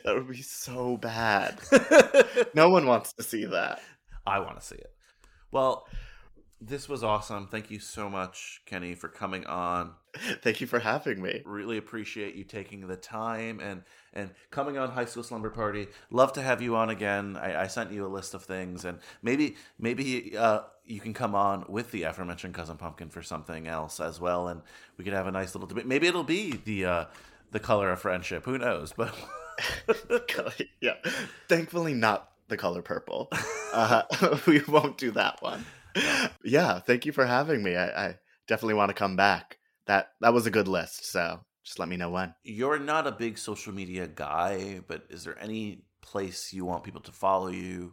that 0.04 0.14
would 0.14 0.28
be 0.28 0.42
so 0.42 0.96
bad. 0.96 1.58
no 2.54 2.68
one 2.70 2.86
wants 2.86 3.12
to 3.14 3.22
see 3.22 3.44
that. 3.46 3.80
I 4.26 4.40
want 4.40 4.60
to 4.60 4.66
see 4.66 4.76
it. 4.76 4.92
Well, 5.50 5.86
this 6.60 6.88
was 6.88 7.04
awesome. 7.04 7.46
Thank 7.46 7.70
you 7.70 7.78
so 7.78 8.10
much, 8.10 8.62
Kenny, 8.66 8.94
for 8.94 9.08
coming 9.08 9.46
on. 9.46 9.92
Thank 10.42 10.60
you 10.60 10.66
for 10.66 10.80
having 10.80 11.22
me. 11.22 11.42
Really 11.44 11.78
appreciate 11.78 12.34
you 12.34 12.44
taking 12.44 12.86
the 12.86 12.96
time 12.96 13.60
and 13.60 13.82
and 14.12 14.30
coming 14.50 14.76
on 14.76 14.90
High 14.90 15.04
School 15.04 15.22
Slumber 15.22 15.50
Party. 15.50 15.86
Love 16.10 16.32
to 16.32 16.42
have 16.42 16.60
you 16.60 16.74
on 16.76 16.90
again. 16.90 17.36
I, 17.36 17.62
I 17.62 17.66
sent 17.68 17.92
you 17.92 18.04
a 18.04 18.08
list 18.08 18.34
of 18.34 18.42
things, 18.42 18.84
and 18.84 18.98
maybe 19.22 19.56
maybe 19.78 20.36
uh, 20.36 20.62
you 20.88 21.00
can 21.00 21.14
come 21.14 21.34
on 21.34 21.64
with 21.68 21.90
the 21.90 22.04
aforementioned 22.04 22.54
cousin 22.54 22.76
Pumpkin 22.76 23.10
for 23.10 23.22
something 23.22 23.66
else 23.66 24.00
as 24.00 24.18
well, 24.20 24.48
and 24.48 24.62
we 24.96 25.04
could 25.04 25.12
have 25.12 25.26
a 25.26 25.30
nice 25.30 25.54
little 25.54 25.68
debate. 25.68 25.86
Maybe 25.86 26.06
it'll 26.06 26.24
be 26.24 26.52
the 26.64 26.84
uh, 26.84 27.04
the 27.50 27.60
color 27.60 27.90
of 27.90 28.00
friendship. 28.00 28.44
Who 28.44 28.58
knows? 28.58 28.92
But 28.96 29.14
yeah, 30.80 30.94
thankfully 31.48 31.94
not 31.94 32.30
the 32.48 32.56
color 32.56 32.82
purple. 32.82 33.30
Uh, 33.72 34.02
we 34.46 34.62
won't 34.66 34.98
do 34.98 35.10
that 35.12 35.42
one. 35.42 35.64
Yeah, 36.42 36.80
thank 36.80 37.04
you 37.04 37.12
for 37.12 37.26
having 37.26 37.62
me. 37.62 37.76
I, 37.76 38.08
I 38.08 38.14
definitely 38.46 38.74
want 38.74 38.88
to 38.88 38.94
come 38.94 39.16
back. 39.16 39.58
That 39.86 40.10
that 40.20 40.32
was 40.32 40.46
a 40.46 40.50
good 40.50 40.68
list. 40.68 41.10
So 41.10 41.40
just 41.64 41.78
let 41.78 41.88
me 41.88 41.96
know 41.96 42.10
when. 42.10 42.34
you're 42.44 42.78
not 42.78 43.06
a 43.06 43.12
big 43.12 43.36
social 43.36 43.74
media 43.74 44.06
guy, 44.06 44.80
but 44.86 45.04
is 45.10 45.24
there 45.24 45.38
any 45.38 45.82
place 46.00 46.52
you 46.52 46.64
want 46.64 46.84
people 46.84 47.02
to 47.02 47.12
follow 47.12 47.48
you, 47.48 47.92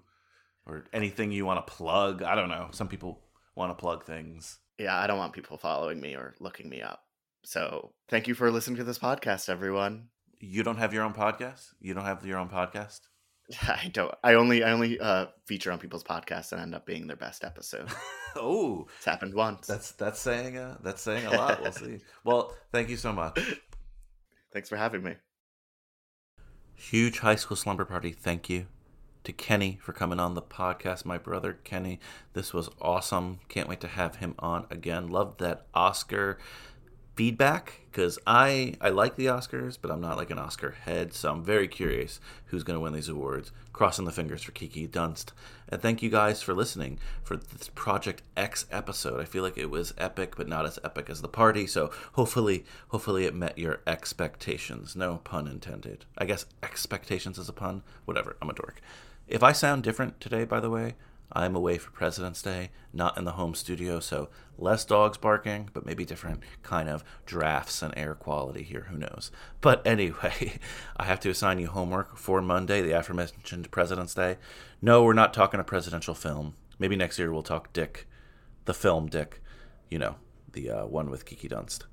or 0.65 0.85
anything 0.93 1.31
you 1.31 1.45
want 1.45 1.65
to 1.65 1.73
plug? 1.73 2.23
I 2.23 2.35
don't 2.35 2.49
know. 2.49 2.69
Some 2.71 2.87
people 2.87 3.21
want 3.55 3.71
to 3.71 3.75
plug 3.75 4.05
things. 4.05 4.59
Yeah, 4.77 4.99
I 4.99 5.07
don't 5.07 5.17
want 5.17 5.33
people 5.33 5.57
following 5.57 5.99
me 6.01 6.15
or 6.15 6.35
looking 6.39 6.69
me 6.69 6.81
up. 6.81 7.01
So 7.43 7.93
thank 8.09 8.27
you 8.27 8.33
for 8.33 8.51
listening 8.51 8.77
to 8.77 8.83
this 8.83 8.99
podcast, 8.99 9.49
everyone. 9.49 10.09
You 10.39 10.63
don't 10.63 10.77
have 10.77 10.93
your 10.93 11.03
own 11.03 11.13
podcast. 11.13 11.73
You 11.79 11.93
don't 11.93 12.03
have 12.03 12.25
your 12.25 12.37
own 12.39 12.49
podcast. 12.49 13.01
I 13.61 13.89
don't. 13.93 14.13
I 14.23 14.33
only 14.33 14.63
I 14.63 14.71
only 14.71 14.99
uh, 14.99 15.27
feature 15.45 15.71
on 15.71 15.79
people's 15.79 16.03
podcasts 16.03 16.51
and 16.51 16.61
end 16.61 16.73
up 16.73 16.85
being 16.85 17.07
their 17.07 17.15
best 17.15 17.43
episode. 17.43 17.87
oh, 18.35 18.87
it's 18.97 19.05
happened 19.05 19.35
once. 19.35 19.67
That's 19.67 19.91
that's 19.91 20.19
saying 20.19 20.57
uh, 20.57 20.77
that's 20.81 21.01
saying 21.01 21.27
a 21.27 21.31
lot. 21.37 21.61
We'll 21.61 21.71
see. 21.71 21.99
Well, 22.23 22.55
thank 22.71 22.89
you 22.89 22.97
so 22.97 23.13
much. 23.13 23.39
Thanks 24.51 24.67
for 24.67 24.77
having 24.77 25.03
me. 25.03 25.15
Huge 26.73 27.19
high 27.19 27.35
school 27.35 27.55
slumber 27.55 27.85
party. 27.85 28.11
Thank 28.11 28.49
you 28.49 28.65
to 29.25 29.33
Kenny 29.33 29.79
for 29.81 29.93
coming 29.93 30.19
on 30.19 30.33
the 30.33 30.41
podcast. 30.41 31.05
My 31.05 31.17
brother 31.17 31.57
Kenny, 31.63 31.99
this 32.33 32.53
was 32.53 32.69
awesome. 32.81 33.39
Can't 33.49 33.69
wait 33.69 33.81
to 33.81 33.87
have 33.87 34.17
him 34.17 34.35
on 34.39 34.65
again. 34.69 35.07
Loved 35.07 35.39
that 35.39 35.65
Oscar 35.73 36.37
feedback 37.15 37.79
because 37.89 38.19
I 38.27 38.75
I 38.81 38.89
like 38.89 39.15
the 39.15 39.27
Oscars, 39.27 39.77
but 39.81 39.89
I'm 39.89 40.01
not 40.01 40.17
like 40.17 40.29
an 40.29 40.39
Oscar 40.39 40.71
head, 40.71 41.13
so 41.13 41.31
I'm 41.31 41.43
very 41.43 41.67
curious 41.67 42.19
who's 42.47 42.63
going 42.63 42.75
to 42.75 42.81
win 42.81 42.93
these 42.93 43.09
awards. 43.09 43.51
Crossing 43.71 44.05
the 44.05 44.11
fingers 44.11 44.41
for 44.43 44.51
Kiki 44.51 44.87
Dunst, 44.87 45.31
and 45.67 45.81
thank 45.81 46.01
you 46.01 46.09
guys 46.09 46.41
for 46.41 46.53
listening 46.53 46.99
for 47.23 47.35
this 47.35 47.69
Project 47.69 48.21
X 48.37 48.65
episode. 48.71 49.19
I 49.19 49.25
feel 49.25 49.43
like 49.43 49.57
it 49.57 49.69
was 49.69 49.93
epic, 49.97 50.35
but 50.37 50.47
not 50.47 50.65
as 50.65 50.79
epic 50.83 51.09
as 51.09 51.21
the 51.21 51.27
party. 51.27 51.67
So 51.67 51.91
hopefully, 52.13 52.65
hopefully 52.89 53.25
it 53.25 53.35
met 53.35 53.57
your 53.57 53.81
expectations. 53.87 54.95
No 54.95 55.17
pun 55.17 55.47
intended. 55.47 56.05
I 56.17 56.25
guess 56.25 56.45
expectations 56.63 57.37
is 57.37 57.49
a 57.49 57.53
pun. 57.53 57.83
Whatever. 58.05 58.37
I'm 58.41 58.49
a 58.49 58.53
dork. 58.53 58.81
If 59.27 59.41
I 59.41 59.53
sound 59.53 59.83
different 59.83 60.19
today, 60.19 60.45
by 60.45 60.59
the 60.59 60.69
way, 60.69 60.95
I'm 61.31 61.55
away 61.55 61.79
for 61.79 61.89
President's 61.89 62.41
Day, 62.41 62.69
not 62.93 63.17
in 63.17 63.25
the 63.25 63.31
home 63.31 63.55
studio, 63.55 63.99
so 63.99 64.29
less 64.57 64.85
dogs 64.85 65.17
barking, 65.17 65.69
but 65.73 65.85
maybe 65.85 66.05
different 66.05 66.41
kind 66.61 66.87
of 66.87 67.03
drafts 67.25 67.81
and 67.81 67.93
air 67.97 68.13
quality 68.13 68.61
here. 68.61 68.87
Who 68.89 68.97
knows? 68.97 69.31
But 69.61 69.85
anyway, 69.87 70.59
I 70.95 71.05
have 71.05 71.19
to 71.21 71.29
assign 71.29 71.59
you 71.59 71.67
homework 71.67 72.17
for 72.17 72.41
Monday, 72.41 72.81
the 72.81 72.91
aforementioned 72.91 73.71
President's 73.71 74.13
Day. 74.13 74.37
No, 74.81 75.03
we're 75.03 75.13
not 75.13 75.33
talking 75.33 75.59
a 75.59 75.63
presidential 75.63 76.13
film. 76.13 76.53
Maybe 76.77 76.95
next 76.95 77.17
year 77.17 77.33
we'll 77.33 77.41
talk 77.41 77.73
Dick, 77.73 78.07
the 78.65 78.73
film 78.73 79.07
Dick, 79.07 79.41
you 79.89 79.97
know, 79.97 80.15
the 80.53 80.69
uh, 80.69 80.85
one 80.85 81.09
with 81.09 81.25
Kiki 81.25 81.49
Dunst. 81.49 81.83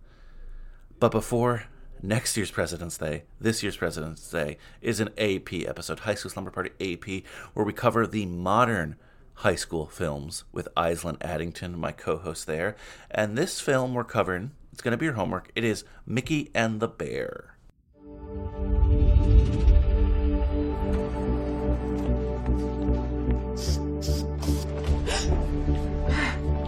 But 1.01 1.11
before 1.11 1.65
next 2.03 2.37
year's 2.37 2.51
President's 2.51 2.99
Day, 2.99 3.23
this 3.41 3.63
year's 3.63 3.77
President's 3.77 4.29
Day 4.31 4.59
is 4.81 5.01
an 5.01 5.11
AP 5.17 5.53
episode, 5.67 6.01
High 6.01 6.15
School 6.15 6.31
Slumber 6.31 6.51
Party 6.51 6.71
AP, 6.81 7.25
where 7.55 7.65
we 7.65 7.73
cover 7.73 8.07
the 8.07 8.27
modern 8.27 8.97
high 9.35 9.55
school 9.55 9.87
films 9.87 10.45
with 10.53 10.69
Island 10.77 11.19
Addington, 11.21 11.79
my 11.79 11.93
co 11.93 12.19
host 12.19 12.47
there. 12.47 12.77
And 13.11 13.39
this 13.39 13.61
film 13.61 13.95
we're 13.95 14.05
covering, 14.05 14.53
it's 14.73 14.83
going 14.83 14.93
to 14.93 14.99
be 14.99 15.07
your 15.07 15.15
homework. 15.15 15.51
It 15.55 15.65
is 15.65 15.85
Mickey 16.07 16.51
and 16.55 16.81
the 16.81 16.89
Bear. 16.89 17.57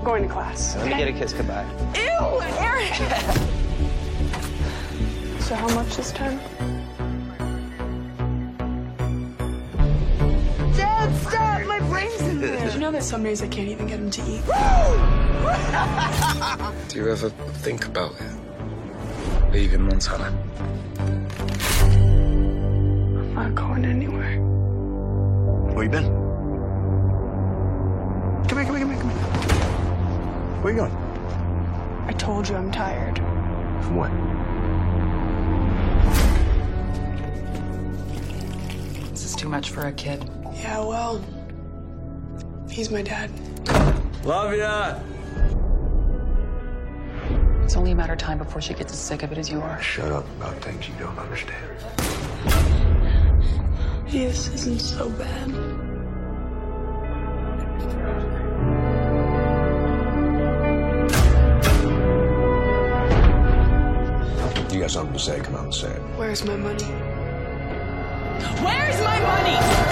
Going 0.05 0.25
to 0.25 0.29
class. 0.29 0.77
Let 0.77 0.87
me 0.87 0.97
get 0.97 1.09
a 1.09 1.13
kiss 1.13 1.33
goodbye. 1.33 1.67
Ew, 1.97 2.41
Eric! 2.59 3.61
so 5.45 5.55
how 5.55 5.69
much 5.75 5.95
this 5.97 6.11
time? 6.13 6.39
Dad, 10.75 11.15
stop! 11.17 11.67
My 11.67 11.81
brain's 11.81 12.21
in 12.23 12.41
there. 12.43 12.65
Did 12.65 12.73
you 12.73 12.81
know 12.81 12.91
that 12.91 13.03
some 13.03 13.23
days 13.23 13.43
I 13.43 13.49
can't 13.49 13.69
even 13.69 13.87
get 13.87 13.99
him 13.99 14.11
to 14.11 14.23
eat? 14.23 14.43
Do 16.89 16.99
you 16.99 17.11
ever 17.11 17.29
think 17.61 17.85
about 17.85 18.13
it? 18.21 18.31
leaving 19.53 19.83
Montana? 19.83 20.33
I'm 23.29 23.35
not 23.35 23.55
going 23.55 23.85
anywhere. 23.85 24.41
Where 25.75 25.85
you 25.85 25.91
been? 25.91 26.05
Come 28.49 28.59
here, 28.59 28.65
come 28.65 28.77
here, 28.77 28.87
come 28.87 28.91
here, 28.91 29.01
come 29.01 29.11
here. 29.11 29.19
Where 30.63 30.73
you 30.73 30.79
going? 30.81 30.97
I 32.09 32.13
told 32.13 32.49
you 32.49 32.57
I'm 32.57 32.73
tired. 32.73 33.19
From 33.85 33.97
what? 33.97 34.11
Too 39.45 39.51
much 39.51 39.69
for 39.69 39.89
a 39.89 39.93
kid. 39.93 40.25
Yeah, 40.55 40.81
well, 40.81 41.23
he's 42.71 42.91
my 42.91 43.03
dad. 43.03 43.31
Love 44.25 44.57
ya! 44.57 44.99
It's 47.63 47.77
only 47.77 47.91
a 47.91 47.95
matter 47.95 48.15
of 48.15 48.19
time 48.19 48.39
before 48.39 48.63
she 48.63 48.73
gets 48.73 48.91
as 48.91 48.99
sick 48.99 49.23
of 49.23 49.33
it 49.33 49.37
as 49.37 49.51
you 49.51 49.61
are. 49.61 49.79
Shut 49.83 50.11
up 50.11 50.25
about 50.39 50.55
things 50.65 50.89
you 50.89 50.95
don't 50.99 51.19
understand. 51.19 51.63
This 54.09 54.49
isn't 54.49 54.81
so 54.81 55.11
bad. 55.11 55.51
you 64.73 64.81
got 64.81 64.91
something 64.91 65.13
to 65.13 65.19
say, 65.21 65.39
come 65.41 65.55
out 65.55 65.65
and 65.65 65.75
say 65.75 65.91
it. 65.91 66.01
Where's 66.17 66.45
my 66.45 66.57
money? 66.57 67.14
Where's 68.65 69.01
my 69.03 69.21
money? 69.21 69.85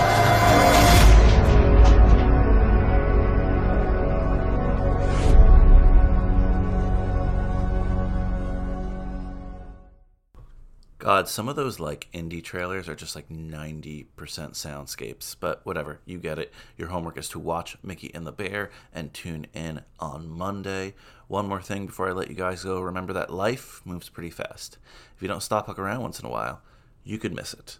God, 10.98 11.28
some 11.28 11.48
of 11.48 11.56
those 11.56 11.80
like 11.80 12.08
indie 12.14 12.42
trailers 12.42 12.88
are 12.88 12.94
just 12.94 13.16
like 13.16 13.28
90% 13.28 14.06
soundscapes, 14.16 15.36
but 15.38 15.60
whatever, 15.66 16.00
you 16.06 16.18
get 16.18 16.38
it. 16.38 16.52
Your 16.78 16.88
homework 16.88 17.18
is 17.18 17.28
to 17.30 17.38
watch 17.38 17.76
Mickey 17.82 18.10
and 18.14 18.26
the 18.26 18.32
Bear 18.32 18.70
and 18.94 19.12
tune 19.12 19.48
in 19.52 19.82
on 19.98 20.30
Monday. 20.30 20.94
One 21.26 21.48
more 21.48 21.60
thing 21.60 21.86
before 21.86 22.08
I 22.08 22.12
let 22.12 22.30
you 22.30 22.36
guys 22.36 22.62
go 22.64 22.80
remember 22.80 23.12
that 23.12 23.34
life 23.34 23.82
moves 23.84 24.08
pretty 24.08 24.30
fast. 24.30 24.78
If 25.16 25.20
you 25.20 25.28
don't 25.28 25.42
stop 25.42 25.68
look 25.68 25.78
around 25.78 26.02
once 26.02 26.20
in 26.20 26.26
a 26.26 26.30
while, 26.30 26.62
you 27.02 27.18
could 27.18 27.34
miss 27.34 27.52
it. 27.52 27.78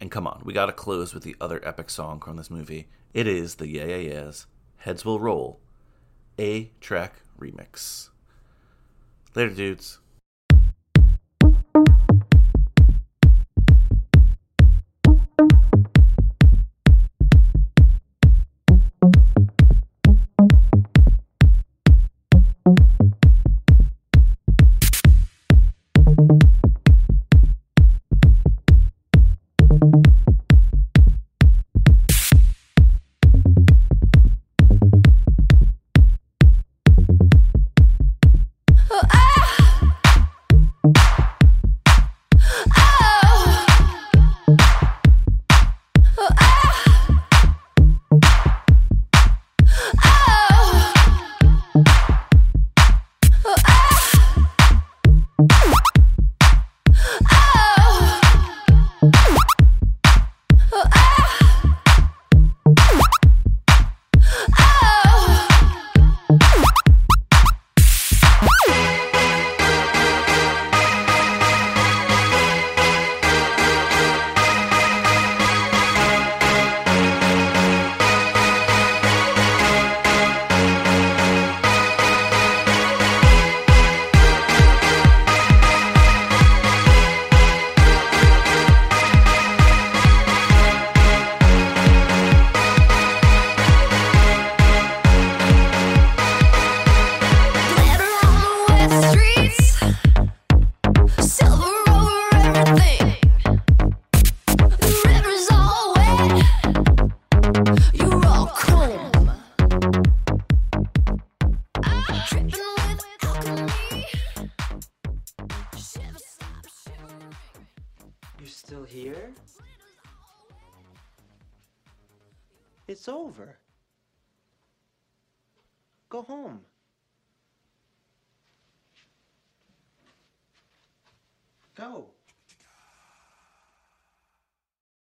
And 0.00 0.10
come 0.10 0.26
on, 0.26 0.40
we 0.44 0.52
gotta 0.52 0.72
close 0.72 1.12
with 1.12 1.22
the 1.22 1.36
other 1.40 1.60
epic 1.62 1.90
song 1.90 2.20
from 2.20 2.36
this 2.36 2.50
movie. 2.50 2.88
It 3.12 3.26
is 3.26 3.56
the 3.56 3.68
Yeah 3.68 3.84
Yeah 3.84 3.96
Yeahs, 3.96 4.46
Heads 4.78 5.04
Will 5.04 5.20
Roll, 5.20 5.60
A 6.38 6.70
track 6.80 7.16
remix. 7.38 8.08
Later, 9.34 9.54
dudes. 9.54 9.99